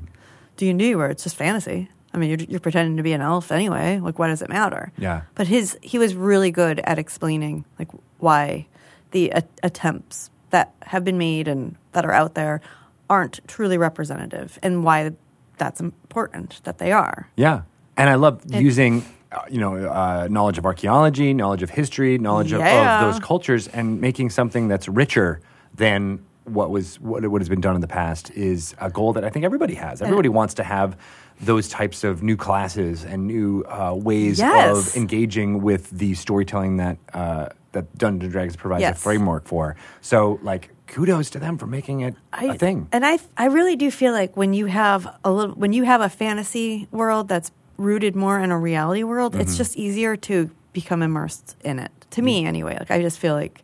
D 0.58 0.70
and 0.70 0.78
D 0.78 0.94
where 0.96 1.10
it's 1.10 1.24
just 1.24 1.36
fantasy. 1.36 1.90
I 2.16 2.18
mean, 2.18 2.30
you're, 2.30 2.48
you're 2.50 2.60
pretending 2.62 2.96
to 2.98 3.04
be 3.04 3.12
an 3.12 3.20
elf 3.22 3.52
anyway. 3.52 4.00
Like, 4.00 4.18
why 4.18 4.28
does 4.30 4.42
it 4.42 4.48
matter? 4.50 4.92
Yeah. 4.98 5.24
But 5.36 5.48
his 5.48 5.78
he 5.82 5.98
was 6.00 6.16
really 6.16 6.50
good 6.50 6.80
at 6.80 6.98
explaining 6.98 7.66
like 7.78 7.90
why 8.20 8.68
the 9.12 9.32
a- 9.32 9.44
attempts 9.64 10.30
that 10.52 10.74
have 10.84 11.04
been 11.04 11.18
made 11.18 11.48
and 11.50 11.76
that 11.92 12.06
are 12.06 12.14
out 12.14 12.36
there 12.36 12.62
aren't 13.10 13.40
truly 13.48 13.78
representative, 13.78 14.58
and 14.64 14.84
why 14.86 15.12
that's 15.58 15.82
important 15.82 16.62
that 16.64 16.78
they 16.78 16.92
are. 16.94 17.28
Yeah, 17.36 17.64
and 17.98 18.10
I 18.10 18.16
love 18.16 18.42
It- 18.46 18.62
using 18.62 19.04
uh, 19.34 19.42
you 19.50 19.60
know 19.60 19.76
uh, 19.76 20.28
knowledge 20.32 20.58
of 20.58 20.66
archaeology, 20.66 21.34
knowledge 21.34 21.64
of 21.64 21.70
history, 21.72 22.18
knowledge 22.18 22.54
of, 22.54 22.60
Yeah. 22.62 23.06
of 23.06 23.12
those 23.14 23.20
cultures, 23.22 23.68
and 23.68 24.00
making 24.00 24.30
something 24.30 24.70
that's 24.70 24.88
richer 24.88 25.42
than 25.76 26.24
what 26.46 26.70
was 26.70 27.00
what, 27.02 27.28
what 27.28 27.42
has 27.42 27.50
been 27.50 27.60
done 27.62 27.76
in 27.76 27.82
the 27.82 27.88
past 27.88 28.32
is 28.32 28.74
a 28.80 28.90
goal 28.90 29.14
that 29.14 29.26
I 29.26 29.30
think 29.30 29.44
everybody 29.46 29.74
has. 29.76 30.02
Everybody 30.02 30.30
wants 30.30 30.54
to 30.56 30.64
have 30.64 30.96
those 31.42 31.68
types 31.68 32.04
of 32.04 32.24
new 32.24 32.38
classes 32.38 33.04
and 33.06 33.28
new 33.28 33.64
uh, 33.64 33.94
ways 33.94 34.40
Yes. 34.40 34.96
of 34.96 34.96
engaging 34.98 35.62
with 35.62 35.90
the 35.92 36.14
storytelling 36.14 36.78
that 36.78 36.98
uh, 37.14 37.50
that 37.74 37.98
Dungeons 37.98 38.24
and 38.24 38.32
Dragons 38.32 38.56
provides 38.56 38.84
a 38.84 38.94
framework 38.94 39.46
for. 39.46 39.76
So, 40.00 40.40
like, 40.44 40.70
kudos 40.88 41.30
to 41.32 41.40
them 41.40 41.58
for 41.58 41.68
making 41.68 42.02
it 42.02 42.16
a 42.34 42.54
thing. 42.58 42.88
And 42.94 43.06
I 43.06 43.20
I 43.38 43.48
really 43.48 43.76
do 43.76 43.92
feel 43.92 44.14
like 44.14 44.38
when 44.38 44.54
you 44.54 44.68
have 44.68 45.08
a 45.26 45.32
little 45.32 45.56
when 45.56 45.74
you 45.74 45.84
have 45.84 46.00
a 46.02 46.10
fantasy 46.10 46.88
world 46.92 47.28
that's 47.28 47.52
rooted 47.78 48.16
more 48.16 48.40
in 48.40 48.52
a 48.52 48.58
reality 48.58 49.04
world, 49.04 49.34
Mm-hmm. 49.34 49.42
it's 49.42 49.58
just 49.58 49.76
easier 49.76 50.16
to 50.16 50.50
become 50.72 51.02
immersed 51.02 51.58
in 51.66 51.80
it. 51.80 51.92
To 52.12 52.22
me 52.22 52.46
anyway. 52.46 52.78
Like 52.80 52.92
I 52.92 53.02
just 53.02 53.20
feel 53.20 53.34
like 53.34 53.62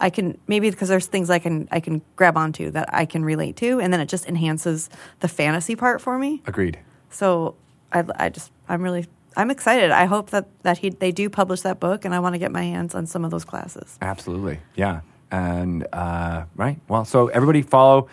I 0.00 0.08
can 0.08 0.38
maybe 0.46 0.70
because 0.70 0.88
there's 0.88 1.06
things 1.06 1.28
I 1.28 1.38
can 1.38 1.68
I 1.70 1.80
can 1.80 2.00
grab 2.16 2.38
onto 2.38 2.70
that 2.70 2.88
I 2.92 3.04
can 3.04 3.22
relate 3.22 3.56
to 3.56 3.80
and 3.80 3.92
then 3.92 4.00
it 4.00 4.06
just 4.08 4.26
enhances 4.26 4.88
the 5.20 5.28
fantasy 5.28 5.76
part 5.76 6.00
for 6.00 6.18
me. 6.18 6.40
Agreed. 6.46 6.78
So 7.12 7.54
I, 7.92 8.04
I 8.16 8.28
just 8.28 8.50
I'm 8.68 8.82
really 8.82 9.06
I'm 9.36 9.50
excited. 9.50 9.90
I 9.90 10.06
hope 10.06 10.30
that 10.30 10.46
that 10.62 10.78
he 10.78 10.90
they 10.90 11.12
do 11.12 11.30
publish 11.30 11.60
that 11.62 11.80
book 11.80 12.04
and 12.04 12.14
I 12.14 12.20
want 12.20 12.34
to 12.34 12.38
get 12.38 12.50
my 12.50 12.62
hands 12.62 12.94
on 12.94 13.06
some 13.06 13.24
of 13.24 13.30
those 13.30 13.44
classes. 13.44 13.98
Absolutely. 14.02 14.58
Yeah. 14.74 15.00
And, 15.32 15.86
uh, 15.94 16.44
right. 16.54 16.78
Well, 16.88 17.06
so 17.06 17.28
everybody 17.28 17.62
follow 17.62 18.08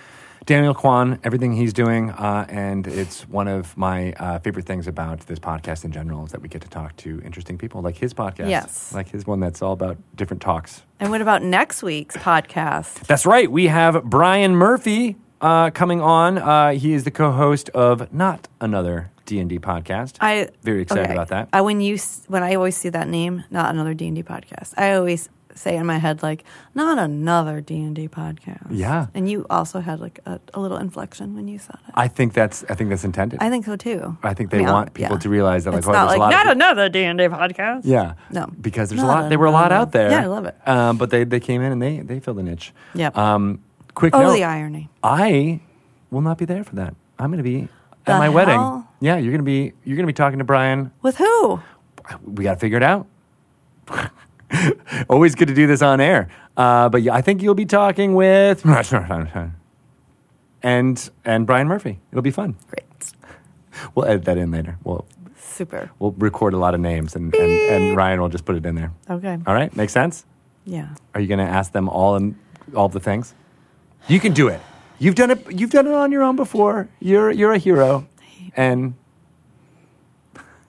Daniel 0.46 0.74
Kwan, 0.74 1.20
everything 1.24 1.54
he's 1.54 1.74
doing. 1.74 2.12
Uh, 2.12 2.46
and 2.48 2.88
it's 2.88 3.28
one 3.28 3.50
of 3.50 3.76
my 3.78 4.14
uh, 4.14 4.40
favorite 4.40 4.66
things 4.66 4.88
about 4.88 5.20
this 5.28 5.38
podcast 5.38 5.84
in 5.84 5.92
general 5.92 6.26
is 6.26 6.32
that 6.32 6.42
we 6.42 6.48
get 6.48 6.62
to 6.62 6.70
talk 6.70 6.96
to 6.98 7.22
interesting 7.26 7.58
people 7.58 7.82
like 7.82 7.98
his 7.98 8.14
podcast. 8.14 8.50
Yes. 8.50 8.94
Like 8.94 9.10
his 9.10 9.28
one 9.28 9.42
that's 9.42 9.62
all 9.62 9.74
about 9.74 9.98
different 10.16 10.42
talks. 10.42 10.82
And 11.00 11.12
what 11.12 11.22
about 11.22 11.44
next 11.44 11.84
week's 11.84 12.16
podcast? 12.16 13.06
That's 13.06 13.26
right. 13.26 13.52
We 13.52 13.68
have 13.68 14.04
Brian 14.06 14.56
Murphy 14.56 15.18
uh, 15.42 15.70
coming 15.72 16.02
on. 16.02 16.38
Uh, 16.38 16.72
he 16.72 16.94
is 16.94 17.04
the 17.04 17.12
co-host 17.12 17.70
of 17.70 18.12
Not 18.14 18.48
Another 18.60 19.12
D&D 19.26 19.60
podcast. 19.60 20.18
I 20.20 20.50
Very 20.64 20.82
excited 20.82 21.04
okay. 21.06 21.14
about 21.14 21.28
that. 21.30 21.50
I, 21.54 21.62
when 21.62 21.82
you 21.82 21.98
when 22.28 22.42
I 22.44 22.56
always 22.56 22.76
see 22.76 22.90
that 22.90 23.08
name, 23.08 23.44
not 23.52 23.70
another 23.70 23.94
D 23.94 24.08
and 24.08 24.16
D 24.16 24.24
podcast. 24.24 24.74
I 24.76 24.94
always 24.94 25.30
say 25.54 25.76
in 25.76 25.86
my 25.86 25.98
head 25.98 26.24
like, 26.24 26.44
not 26.74 26.98
another 26.98 27.62
D 27.62 27.76
and 27.76 27.96
D 27.96 28.08
podcast. 28.08 28.68
Yeah. 28.72 29.08
and 29.14 29.30
you 29.30 29.46
also 29.50 29.82
had 29.82 30.00
like 30.00 30.20
a, 30.26 30.40
a 30.56 30.60
little 30.60 30.78
inflection 30.78 31.36
when 31.36 31.48
you 31.48 31.60
said 31.60 31.78
it. 31.88 31.94
I 31.94 32.08
think 32.08 32.34
that's 32.34 32.64
I 32.70 32.76
think 32.76 32.90
that's 32.90 33.04
intended. 33.04 33.40
I 33.40 33.50
think 33.52 33.66
so 33.66 33.76
too. 33.76 34.18
I 34.24 34.34
think 34.34 34.50
they 34.50 34.66
I'll- 34.66 34.74
want 34.74 34.94
people 34.96 35.18
yeah. 35.18 35.20
to 35.20 35.30
realize 35.30 35.66
that 35.66 35.72
like, 35.72 35.80
it's 35.80 35.88
oh, 35.88 35.92
not 35.92 36.08
there's 36.08 36.20
like 36.20 36.34
a 36.34 36.36
lot 36.38 36.46
not 36.46 36.56
another 36.56 36.90
D 36.90 37.04
and 37.04 37.20
D 37.20 37.26
podcast. 37.26 37.82
Yeah. 37.84 38.14
No. 38.32 38.48
Because 38.60 38.90
there's 38.90 39.02
a 39.02 39.06
Not 39.06 39.24
lot. 39.24 39.30
There 39.30 39.38
were 39.40 39.46
a 39.46 39.52
lot 39.52 39.72
out 39.72 39.92
there. 39.92 40.10
Yeah, 40.10 40.24
I 40.24 40.26
love 40.26 40.46
it. 40.46 40.56
Um, 40.68 40.98
but 40.98 41.12
they, 41.12 41.24
they 41.24 41.40
came 41.40 41.62
in 41.62 41.72
and 41.72 41.82
they 41.82 42.00
they 42.00 42.20
filled 42.20 42.38
the 42.38 42.44
niche. 42.44 42.74
Yep. 42.96 43.16
Um, 43.16 43.62
quick 44.00 44.16
Oh, 44.16 44.22
note. 44.22 44.34
the 44.34 44.44
irony. 44.46 44.90
I 45.04 45.60
will 46.10 46.22
not 46.22 46.38
be 46.38 46.46
there 46.46 46.64
for 46.64 46.76
that. 46.76 46.96
I'm 47.20 47.30
going 47.32 47.38
to 47.38 47.44
be 47.44 47.68
The 48.06 48.14
at 48.14 48.18
my 48.18 48.30
wedding. 48.30 48.86
Yeah, 49.02 49.18
you're 49.18 49.32
going 49.32 49.40
to 49.40 49.44
be 49.44 49.74
you're 49.84 49.98
going 49.98 50.08
to 50.08 50.14
be 50.14 50.14
talking 50.14 50.40
to 50.40 50.46
Brian. 50.46 50.92
With 51.02 51.18
who? 51.18 51.60
We 52.26 52.44
got 52.46 52.54
to 52.54 52.60
figure 52.60 52.78
it 52.78 52.84
out. 52.84 53.06
Always 55.10 55.36
good 55.36 55.50
to 55.50 55.54
do 55.54 55.68
this 55.68 55.82
on 55.82 56.00
air. 56.00 56.30
Uh, 56.58 56.88
but 56.90 57.02
yeah, 57.02 57.14
I 57.14 57.22
think 57.22 57.42
you'll 57.44 57.54
be 57.56 57.66
talking 57.66 58.16
with 58.16 58.66
and 60.64 61.10
and 61.26 61.46
Brian 61.48 61.68
Murphy. 61.68 62.00
It'll 62.12 62.22
be 62.22 62.32
fun. 62.32 62.56
Great. 62.70 63.14
We'll 63.96 64.06
edit 64.06 64.26
that 64.26 64.38
in 64.38 64.52
later. 64.52 64.78
We'll 64.84 65.06
Super. 65.38 65.92
we'll 66.00 66.12
record 66.14 66.54
a 66.54 66.58
lot 66.58 66.74
of 66.74 66.80
names 66.80 67.16
and, 67.16 67.34
and, 67.36 67.52
and 67.52 67.98
Ryan 67.98 68.22
will 68.22 68.30
just 68.30 68.46
put 68.46 68.56
it 68.56 68.66
in 68.66 68.76
there. 68.76 68.92
Okay. 69.10 69.38
All 69.46 69.54
right, 69.54 69.76
makes 69.76 69.92
sense. 69.94 70.26
Yeah. 70.66 70.96
Are 71.14 71.22
you 71.22 71.28
going 71.28 71.40
to 71.40 71.52
ask 71.52 71.72
them 71.74 71.88
all 71.90 72.16
and 72.16 72.36
all 72.76 72.88
the 72.90 73.00
things? 73.00 73.34
You 74.10 74.20
can 74.20 74.34
do 74.34 74.48
it. 74.50 74.60
You've 74.98 75.16
done 75.16 75.32
it. 75.32 75.46
You've 75.52 75.70
done 75.72 75.88
it 75.88 75.94
on 75.94 76.12
your 76.12 76.24
own 76.24 76.36
before. 76.36 76.90
You're 77.00 77.32
you're 77.32 77.54
a 77.54 77.58
hero, 77.58 78.06
and 78.58 78.96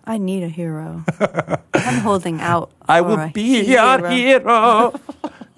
I 0.05 0.19
need 0.19 0.43
a 0.45 0.49
hero. 0.49 1.05
I'm 1.75 1.99
holding 2.01 2.41
out. 2.41 2.71
I 2.89 3.01
will 3.01 3.29
be 3.31 3.65
hero. 3.65 3.97
your 3.99 4.11
hero. 4.11 5.01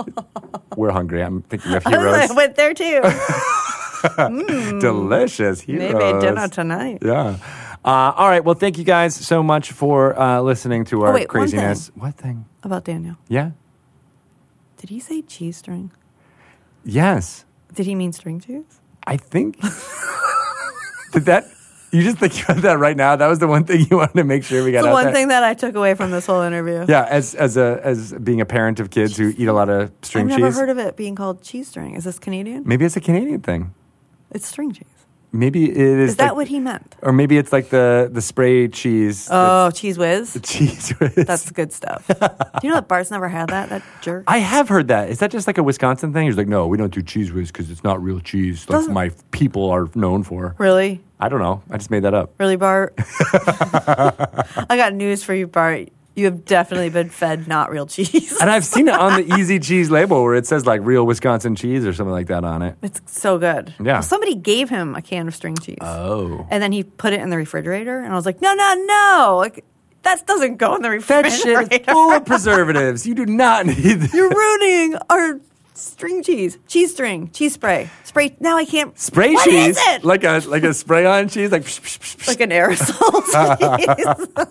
We're 0.77 0.91
hungry. 0.93 1.23
I'm 1.23 1.43
thinking 1.43 1.75
of 1.75 1.85
heroes. 1.93 2.31
I 2.31 2.35
went 2.35 2.57
there 2.57 2.73
too. 2.73 3.03
Delicious 4.81 5.61
heroes. 5.61 5.93
Maybe 5.93 6.21
dinner 6.21 6.49
tonight. 6.49 6.99
Yeah. 7.03 7.37
Uh, 7.85 8.13
all 8.17 8.29
right. 8.29 8.45
Well, 8.45 8.55
thank 8.55 8.79
you 8.79 8.85
guys 8.85 9.15
so 9.15 9.43
much 9.43 9.73
for 9.73 10.19
uh, 10.19 10.41
listening 10.41 10.85
to 10.87 11.03
our 11.03 11.11
Oh, 11.11 11.15
wait, 11.15 11.29
craziness. 11.29 11.91
What 11.95 12.15
thing? 12.15 12.47
About 12.63 12.85
Daniel. 12.85 13.17
Yeah. 13.29 13.51
Did 14.79 14.91
he 14.91 14.99
say 15.01 15.21
cheese 15.23 15.57
string? 15.59 15.91
Yes. 16.85 17.45
Did 17.75 17.87
he 17.87 17.95
mean 17.95 18.13
string 18.13 18.41
cheese? 18.41 18.81
I 19.07 19.17
think. 19.17 19.61
Did 21.13 21.25
that? 21.27 21.45
You 21.93 22.03
just 22.03 22.17
think 22.17 22.43
about 22.45 22.63
that 22.63 22.79
right 22.79 22.97
now? 22.97 23.17
That 23.17 23.27
was 23.27 23.39
the 23.39 23.47
one 23.47 23.65
thing 23.65 23.87
you 23.91 23.99
wanted 23.99 24.15
to 24.15 24.25
make 24.25 24.45
sure 24.45 24.65
we 24.65 24.73
got 24.73 24.83
the 24.83 24.91
one 24.91 25.05
there? 25.05 25.13
thing 25.13 25.29
that 25.29 25.45
I 25.45 25.53
took 25.53 25.75
away 25.75 25.95
from 25.95 26.11
this 26.11 26.25
whole 26.25 26.41
interview. 26.41 26.87
Yeah, 26.89 27.05
as 27.05 27.35
as 27.35 27.59
a 27.59 27.81
as 27.85 28.15
being 28.15 28.41
a 28.41 28.47
parent 28.47 28.81
of 28.81 28.89
kids 28.91 29.17
who 29.19 29.35
eat 29.37 29.47
a 29.47 29.53
lot 29.53 29.69
of 29.69 29.93
string 30.01 30.29
cheese. 30.29 30.37
I've 30.37 30.41
never 30.41 30.57
heard 30.59 30.71
of 30.71 30.79
it 30.79 30.97
being 30.97 31.15
called 31.15 31.43
cheese 31.43 31.69
string. 31.69 31.95
Is 31.95 32.05
this 32.05 32.19
Canadian? 32.19 32.63
maybe 32.65 32.87
it's 32.87 32.97
a 32.97 33.01
Canadian 33.01 33.41
thing. 33.43 33.75
It's 34.31 34.47
string 34.47 34.73
cheese. 34.73 34.87
Maybe 35.35 35.71
it 35.71 35.77
is. 35.77 36.11
Is 36.11 36.17
that 36.17 36.29
like- 36.29 36.35
what 36.37 36.49
he 36.49 36.61
meant? 36.61 36.95
Or 37.03 37.11
maybe 37.13 37.39
it's 37.39 37.53
like 37.53 37.71
the 37.71 38.11
the 38.13 38.21
spray 38.21 38.69
cheese. 38.69 39.29
Oh, 39.31 39.71
Cheez 39.73 39.97
Whiz. 39.97 40.39
cheese. 40.45 40.91
whiz. 41.01 41.15
That's 41.15 41.51
good 41.51 41.73
stuff. 41.73 42.07
Do 42.07 42.15
you 42.63 42.69
know 42.69 42.77
that 42.77 42.87
Bart's 42.89 43.11
never 43.11 43.29
had 43.29 43.49
that? 43.49 43.71
That 43.71 43.83
jerk. 44.03 44.25
I 44.27 44.39
have 44.39 44.69
heard 44.69 44.89
that. 44.89 45.09
Is 45.09 45.21
that 45.21 45.31
just 45.31 45.47
like 45.47 45.57
a 45.59 45.63
Wisconsin 45.63 46.13
thing? 46.13 46.27
He's 46.27 46.37
like, 46.37 46.49
no, 46.49 46.67
we 46.67 46.77
don't 46.77 46.93
do 46.93 47.01
Cheez 47.03 47.31
Whiz 47.33 47.51
because 47.51 47.71
it's 47.71 47.83
not 47.83 48.03
real 48.03 48.21
cheese 48.21 48.69
like 48.69 48.79
Doesn't- 48.79 48.93
my 48.93 49.11
people 49.31 49.71
are 49.71 49.89
known 49.95 50.23
for. 50.23 50.55
really, 50.59 51.01
I 51.19 51.29
don't 51.31 51.41
know. 51.41 51.63
I 51.71 51.79
just 51.79 51.91
made 51.91 52.05
that 52.05 52.13
up. 52.15 52.35
really, 52.39 52.57
Bart. 52.57 52.93
I 52.99 54.77
got 54.77 54.93
news 54.95 55.23
for 55.23 55.35
you, 55.35 55.47
Bart. 55.47 55.89
You 56.15 56.27
have 56.27 56.45
definitely 56.45 56.91
been 56.91 57.09
fed 57.09 57.49
not 57.49 57.71
real 57.71 57.87
cheese. 57.87 58.39
And 58.41 58.51
I've 58.51 58.65
seen 58.67 58.87
it 58.89 58.95
on 58.95 59.23
the 59.23 59.35
Easy 59.39 59.59
Cheese 59.59 59.91
label 59.91 60.23
where 60.23 60.35
it 60.35 60.47
says 60.47 60.67
like 60.67 60.81
real 60.85 61.07
Wisconsin 61.07 61.57
cheese 61.57 61.87
or 61.87 61.93
something 61.95 62.13
like 62.13 62.27
that 62.27 62.45
on 62.45 62.61
it. 62.63 62.77
It's 62.83 63.01
so 63.07 63.39
good. 63.39 63.73
Yeah. 63.79 63.95
Well, 63.95 64.03
somebody 64.03 64.35
gave 64.35 64.69
him 64.69 64.95
a 64.95 65.01
can 65.03 65.27
of 65.29 65.35
string 65.35 65.57
cheese. 65.57 65.79
Oh. 65.81 66.47
And 66.51 66.63
then 66.63 66.71
he 66.73 66.83
put 66.85 67.13
it 67.15 67.21
in 67.21 67.31
the 67.31 67.37
refrigerator, 67.39 67.99
and 67.99 68.13
I 68.13 68.17
was 68.17 68.27
like, 68.27 68.43
no, 68.43 68.53
no, 68.53 68.75
no. 68.87 69.37
Like, 69.39 69.65
that 70.03 70.27
doesn't 70.27 70.57
go 70.57 70.75
in 70.75 70.83
the 70.83 70.89
That 70.89 71.25
refrigerator. 71.25 71.69
shit 71.71 71.81
is 71.83 71.87
full 71.87 72.11
of 72.13 72.25
preservatives. 72.27 73.07
You 73.07 73.15
do 73.15 73.25
not 73.25 73.65
need 73.67 73.75
this. 74.01 74.13
You're 74.13 74.29
ruining 74.29 74.97
our 75.09 75.41
string 75.83 76.23
cheese, 76.23 76.59
cheese 76.67 76.93
string, 76.93 77.31
cheese 77.33 77.55
spray, 77.55 77.91
spray. 78.05 78.37
Now 78.41 78.57
I 78.57 78.65
can't 78.65 78.99
Spray 78.99 79.35
What 79.35 79.45
cheese, 79.49 79.77
is 79.77 79.83
it? 79.89 80.05
like 80.05 80.25
a 80.25 80.43
like 80.47 80.63
a 80.63 80.73
spray 80.75 81.05
on 81.07 81.29
cheese, 81.29 81.51
like 81.53 81.63
psh, 81.63 81.81
psh, 81.81 81.99
psh, 81.99 82.29
like 82.29 82.41
an 82.41 82.51
aerosol. 82.51 83.23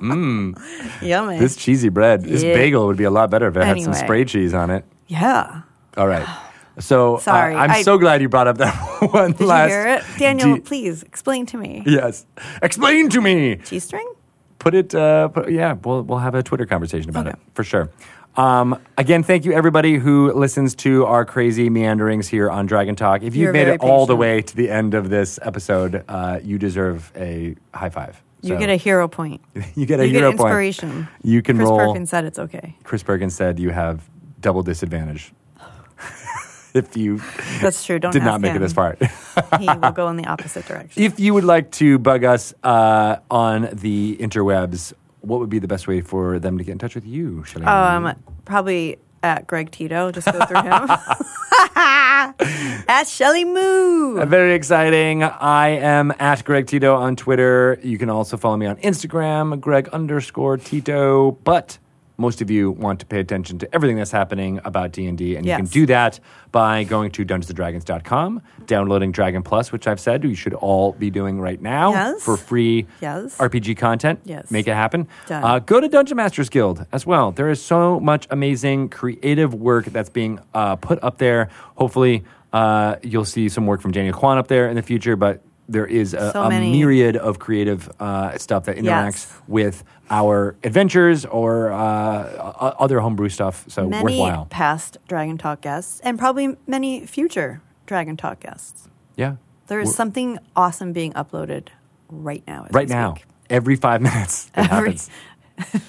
mm. 0.00 1.02
Yummy. 1.02 1.38
this 1.38 1.56
cheesy 1.56 1.88
bread. 1.88 2.22
This 2.22 2.42
Yeah. 2.42 2.54
bagel 2.54 2.86
would 2.86 2.96
be 2.96 3.04
a 3.04 3.10
lot 3.10 3.30
better 3.30 3.48
if 3.48 3.56
it 3.56 3.64
had 3.64 3.80
some 3.80 3.94
spray 3.94 4.24
cheese 4.24 4.54
on 4.54 4.70
it. 4.70 4.84
yeah. 5.06 5.62
All 5.96 6.08
right. 6.08 6.26
So 6.80 7.16
uh, 7.16 7.20
Sorry, 7.20 7.54
I'm 7.54 7.70
I- 7.70 7.82
so 7.82 7.98
glad 7.98 8.20
you 8.20 8.28
brought 8.28 8.48
up 8.48 8.58
that 8.58 8.74
one 9.12 9.32
Did 9.32 9.46
last. 9.46 9.68
you 9.70 9.76
hear 9.76 9.86
it, 9.86 10.02
Daniel? 10.18 10.54
de- 10.56 10.60
please 10.60 11.02
explain 11.04 11.46
to 11.46 11.56
me. 11.56 11.82
yes. 11.86 12.26
Explain 12.62 13.08
to 13.10 13.20
me. 13.20 13.56
Cheese 13.56 13.84
string. 13.84 14.10
put 14.58 14.74
it 14.74 14.92
uh, 14.94 15.28
put, 15.28 15.50
yeah 15.52 15.74
we'll, 15.84 16.02
we'll 16.02 16.18
have 16.18 16.34
a 16.34 16.42
twitter 16.42 16.64
conversation 16.66 17.10
about 17.10 17.26
Okay. 17.28 17.36
it 17.38 17.54
for 17.54 17.62
sure 17.64 17.90
um, 18.36 18.80
again 18.98 19.22
thank 19.22 19.44
you 19.44 19.52
everybody 19.52 19.96
who 19.96 20.32
listens 20.32 20.74
to 20.74 21.04
our 21.06 21.24
crazy 21.24 21.70
meanderings 21.70 22.28
here 22.28 22.50
on 22.50 22.66
dragon 22.66 22.96
talk 22.96 23.22
if 23.22 23.34
you've 23.36 23.44
You're 23.44 23.52
made 23.52 23.68
it 23.68 23.80
all 23.80 24.06
the 24.06 24.16
way 24.16 24.42
to 24.42 24.56
the 24.56 24.70
end 24.70 24.94
of 24.94 25.10
this 25.10 25.38
episode 25.42 26.04
uh, 26.08 26.40
you 26.42 26.58
deserve 26.58 27.12
a 27.16 27.54
high 27.74 27.90
five 27.90 28.22
You 28.42 28.58
get 28.58 28.68
a 28.70 28.76
hero 28.76 29.08
point. 29.08 29.40
you 29.74 29.86
get 29.86 30.00
a 30.00 30.06
you 30.06 30.12
hero 30.18 30.30
get 30.32 30.38
point 30.38 30.50
inspiration. 30.50 31.08
you 31.22 31.42
can 31.42 31.56
Chris 31.56 31.68
roll 31.68 31.78
Perkins 31.78 32.10
said 32.10 32.24
it's 32.24 32.38
okay. 32.38 32.74
chris 32.82 33.02
Perkins 33.02 33.34
said 33.34 33.58
you 33.58 33.70
have 33.70 34.02
double 34.40 34.62
disadvantage 34.62 35.32
if 36.74 36.96
you 36.96 37.20
That's 37.62 37.84
true. 37.84 37.98
Don't 37.98 38.12
did 38.12 38.24
not 38.24 38.40
make 38.40 38.50
it 38.50 38.56
him. 38.56 38.62
this 38.62 38.72
far 38.72 38.96
He 39.58 39.66
will 39.66 39.92
go 39.92 40.08
in 40.08 40.16
the 40.16 40.26
opposite 40.26 40.66
direction. 40.66 41.02
If 41.02 41.18
you 41.18 41.34
would 41.34 41.44
like 41.44 41.70
to 41.72 41.98
bug 41.98 42.24
us 42.24 42.52
uh, 42.62 43.16
on 43.30 43.68
the 43.72 44.16
interwebs, 44.20 44.92
what 45.26 45.40
would 45.40 45.50
be 45.50 45.58
the 45.58 45.68
best 45.68 45.86
way 45.86 46.00
for 46.00 46.38
them 46.38 46.58
to 46.58 46.64
get 46.64 46.72
in 46.72 46.78
touch 46.78 46.94
with 46.94 47.06
you? 47.06 47.44
Shall 47.44 47.66
I? 47.66 47.94
Um, 47.96 48.14
probably 48.44 48.98
at 49.22 49.46
Greg 49.46 49.70
Tito. 49.70 50.12
Just 50.12 50.26
go 50.30 50.44
through 50.44 50.62
him. 50.62 50.90
at 52.88 53.04
Shelly 53.04 53.44
Moo. 53.44 54.24
Very 54.26 54.54
exciting. 54.54 55.22
I 55.22 55.68
am 55.68 56.12
at 56.18 56.44
Greg 56.44 56.66
Tito 56.66 56.94
on 56.94 57.16
Twitter. 57.16 57.78
You 57.82 57.98
can 57.98 58.10
also 58.10 58.36
follow 58.36 58.56
me 58.56 58.66
on 58.66 58.76
Instagram, 58.76 59.60
Greg 59.60 59.88
underscore 59.88 60.58
Tito. 60.58 61.32
But 61.32 61.78
most 62.16 62.40
of 62.40 62.50
you 62.50 62.70
want 62.70 63.00
to 63.00 63.06
pay 63.06 63.18
attention 63.20 63.58
to 63.58 63.74
everything 63.74 63.96
that's 63.96 64.10
happening 64.12 64.60
about 64.64 64.92
D&D, 64.92 65.36
and 65.36 65.44
you 65.44 65.56
can 65.56 65.64
do 65.66 65.86
that 65.86 66.20
by 66.52 66.84
going 66.84 67.10
to 67.12 67.24
dungeonsanddragons.com, 67.24 68.40
downloading 68.66 69.12
Dragon 69.12 69.42
Plus, 69.42 69.72
which 69.72 69.86
I've 69.86 69.98
said 70.00 70.22
you 70.24 70.34
should 70.34 70.54
all 70.54 70.92
be 70.92 71.10
doing 71.10 71.40
right 71.40 71.60
now 71.60 71.92
Yes. 71.92 72.22
for 72.22 72.36
free 72.36 72.86
Yes. 73.00 73.36
RPG 73.38 73.74
content. 73.76 74.20
Yes. 74.24 74.50
Make 74.50 74.68
it 74.68 74.74
happen. 74.74 75.08
Uh, 75.28 75.58
go 75.58 75.80
to 75.80 75.88
Dungeon 75.88 76.16
Masters 76.16 76.48
Guild 76.48 76.86
as 76.92 77.04
well. 77.06 77.32
There 77.32 77.50
is 77.50 77.62
so 77.62 77.98
much 78.00 78.26
amazing 78.30 78.88
creative 78.90 79.54
work 79.54 79.86
that's 79.86 80.10
being 80.10 80.38
uh, 80.54 80.76
put 80.76 81.02
up 81.02 81.18
there. 81.18 81.48
Hopefully, 81.76 82.24
uh, 82.52 82.96
you'll 83.02 83.24
see 83.24 83.48
some 83.48 83.66
work 83.66 83.80
from 83.80 83.90
Daniel 83.90 84.14
Kwan 84.14 84.38
up 84.38 84.46
there 84.48 84.68
in 84.68 84.76
the 84.76 84.82
future, 84.82 85.16
but 85.16 85.42
there 85.68 85.86
is 85.86 86.12
a, 86.14 86.30
So 86.32 86.42
a 86.44 86.50
myriad 86.50 87.16
of 87.16 87.38
creative 87.38 87.90
uh, 87.98 88.36
stuff 88.38 88.64
that 88.64 88.76
interacts 88.76 88.84
Yes. 88.84 89.40
with 89.48 89.84
our 90.10 90.56
adventures 90.62 91.24
or 91.24 91.72
uh, 91.72 91.76
other 92.78 93.00
homebrew 93.00 93.28
stuff. 93.30 93.64
So 93.68 93.88
many 93.88 94.02
worthwhile. 94.20 94.46
past 94.50 94.98
Dragon 95.08 95.38
Talk 95.38 95.60
guests, 95.62 96.00
and 96.00 96.18
probably 96.18 96.56
many 96.66 97.06
future 97.06 97.62
Dragon 97.86 98.16
Talk 98.16 98.40
guests. 98.40 98.88
Yeah. 99.16 99.36
There 99.68 99.80
is 99.80 99.86
We're- 99.88 99.96
something 99.96 100.38
awesome 100.54 100.92
being 100.92 101.12
uploaded 101.14 101.68
right 102.10 102.42
now. 102.46 102.66
right 102.70 102.88
now. 102.88 103.14
speak. 103.14 103.26
Every 103.50 103.76
five 103.76 104.00
minutes, 104.02 104.50
it 104.56 104.70
Every- 104.70 104.92
happens. 104.92 105.10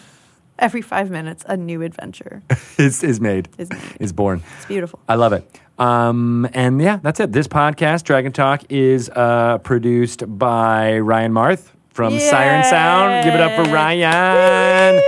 Every 0.58 0.82
five 0.82 1.10
minutes, 1.12 1.44
a 1.50 1.58
new 1.58 1.82
adventure. 1.82 2.42
is, 2.78 3.04
is 3.04 3.20
made, 3.20 3.50
Is 3.58 3.70
made. 3.70 3.98
is 4.00 4.14
born. 4.14 4.42
It's 4.58 4.66
beautiful. 4.66 5.00
I 5.10 5.16
love 5.16 5.34
it. 5.34 5.60
Um, 5.78 6.48
and 6.54 6.82
yeah, 6.82 7.00
that's 7.02 7.20
it. 7.20 7.32
This 7.32 7.48
podcast, 7.48 8.04
Dragon 8.04 8.32
Talk, 8.32 8.64
is 8.70 9.10
uh, 9.10 9.58
produced 9.60 10.24
by 10.38 11.00
Ryan 11.00 11.34
Marth 11.34 11.72
from 11.90 12.18
Siren 12.20 12.64
Sound. 12.64 13.26
Give 13.26 13.34
it 13.34 13.42
up 13.42 13.56
for 13.56 13.72
Ryan. 13.72 15.02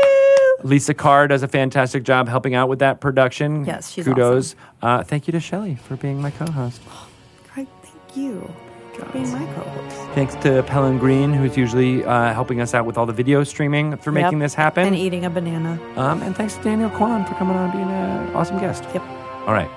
Lisa 0.64 0.94
Carr 0.94 1.28
does 1.28 1.44
a 1.44 1.48
fantastic 1.48 2.04
job 2.04 2.28
helping 2.28 2.56
out 2.56 2.68
with 2.68 2.80
that 2.80 3.00
production. 3.00 3.66
Yes, 3.66 3.92
she's 3.92 4.06
Kudos. 4.06 4.56
Uh, 4.82 5.04
thank 5.04 5.28
you 5.28 5.32
to 5.32 5.40
Shelly 5.40 5.76
for 5.76 5.96
being 5.96 6.22
my 6.22 6.32
co-host. 6.32 6.82
Craig, 7.48 7.68
thank 7.84 8.18
you 8.18 8.52
for 8.94 9.06
being 9.12 9.32
my 9.32 9.46
co-host. 9.54 9.96
Thanks 10.16 10.36
to 10.36 10.64
Pellen 10.64 10.98
Green, 10.98 11.32
who's 11.32 11.56
usually 11.56 12.04
uh, 12.04 12.34
helping 12.34 12.60
us 12.60 12.74
out 12.74 12.86
with 12.86 12.98
all 12.98 13.06
the 13.06 13.14
video 13.14 13.44
streaming 13.44 13.96
for 13.98 14.12
making 14.12 14.40
this 14.40 14.56
happen. 14.56 14.88
And 14.88 14.96
eating 14.96 15.26
a 15.26 15.30
banana. 15.30 15.80
Um, 15.96 16.24
and 16.24 16.36
thanks 16.36 16.56
to 16.56 16.64
Daniel 16.64 16.90
Kwan 16.90 17.24
for 17.26 17.36
coming 17.36 17.56
on 17.56 17.66
and 17.70 17.74
being 17.74 17.90
an 17.90 18.36
awesome 18.36 18.60
guest. 18.60 18.84
Yep. 18.94 19.04
All 19.46 19.54
right. 19.54 19.70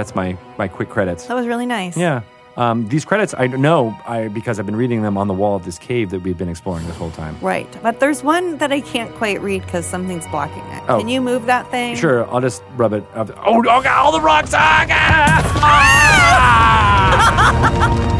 That's 0.00 0.14
my, 0.14 0.34
my 0.56 0.66
quick 0.66 0.88
credits. 0.88 1.26
That 1.26 1.34
was 1.34 1.46
really 1.46 1.66
nice. 1.66 1.94
Yeah. 1.94 2.22
Um, 2.56 2.88
these 2.88 3.04
credits, 3.04 3.34
I 3.36 3.48
know 3.48 3.94
I 4.06 4.28
because 4.28 4.58
I've 4.58 4.64
been 4.64 4.74
reading 4.74 5.02
them 5.02 5.18
on 5.18 5.28
the 5.28 5.34
wall 5.34 5.56
of 5.56 5.66
this 5.66 5.78
cave 5.78 6.08
that 6.08 6.20
we've 6.20 6.38
been 6.38 6.48
exploring 6.48 6.86
this 6.86 6.96
whole 6.96 7.10
time. 7.10 7.36
Right. 7.42 7.68
But 7.82 8.00
there's 8.00 8.22
one 8.22 8.56
that 8.56 8.72
I 8.72 8.80
can't 8.80 9.14
quite 9.16 9.42
read 9.42 9.60
because 9.62 9.84
something's 9.84 10.26
blocking 10.28 10.64
it. 10.64 10.82
Oh. 10.88 11.00
Can 11.00 11.08
you 11.10 11.20
move 11.20 11.44
that 11.44 11.70
thing? 11.70 11.96
Sure, 11.96 12.26
I'll 12.32 12.40
just 12.40 12.62
rub 12.76 12.94
it. 12.94 13.04
Up. 13.12 13.28
Oh, 13.44 13.58
oh, 13.58 13.62
God, 13.62 13.86
all 13.86 14.12
the 14.12 14.22
rocks! 14.22 14.52
Ah! 14.54 14.86
Ah! 17.76 18.16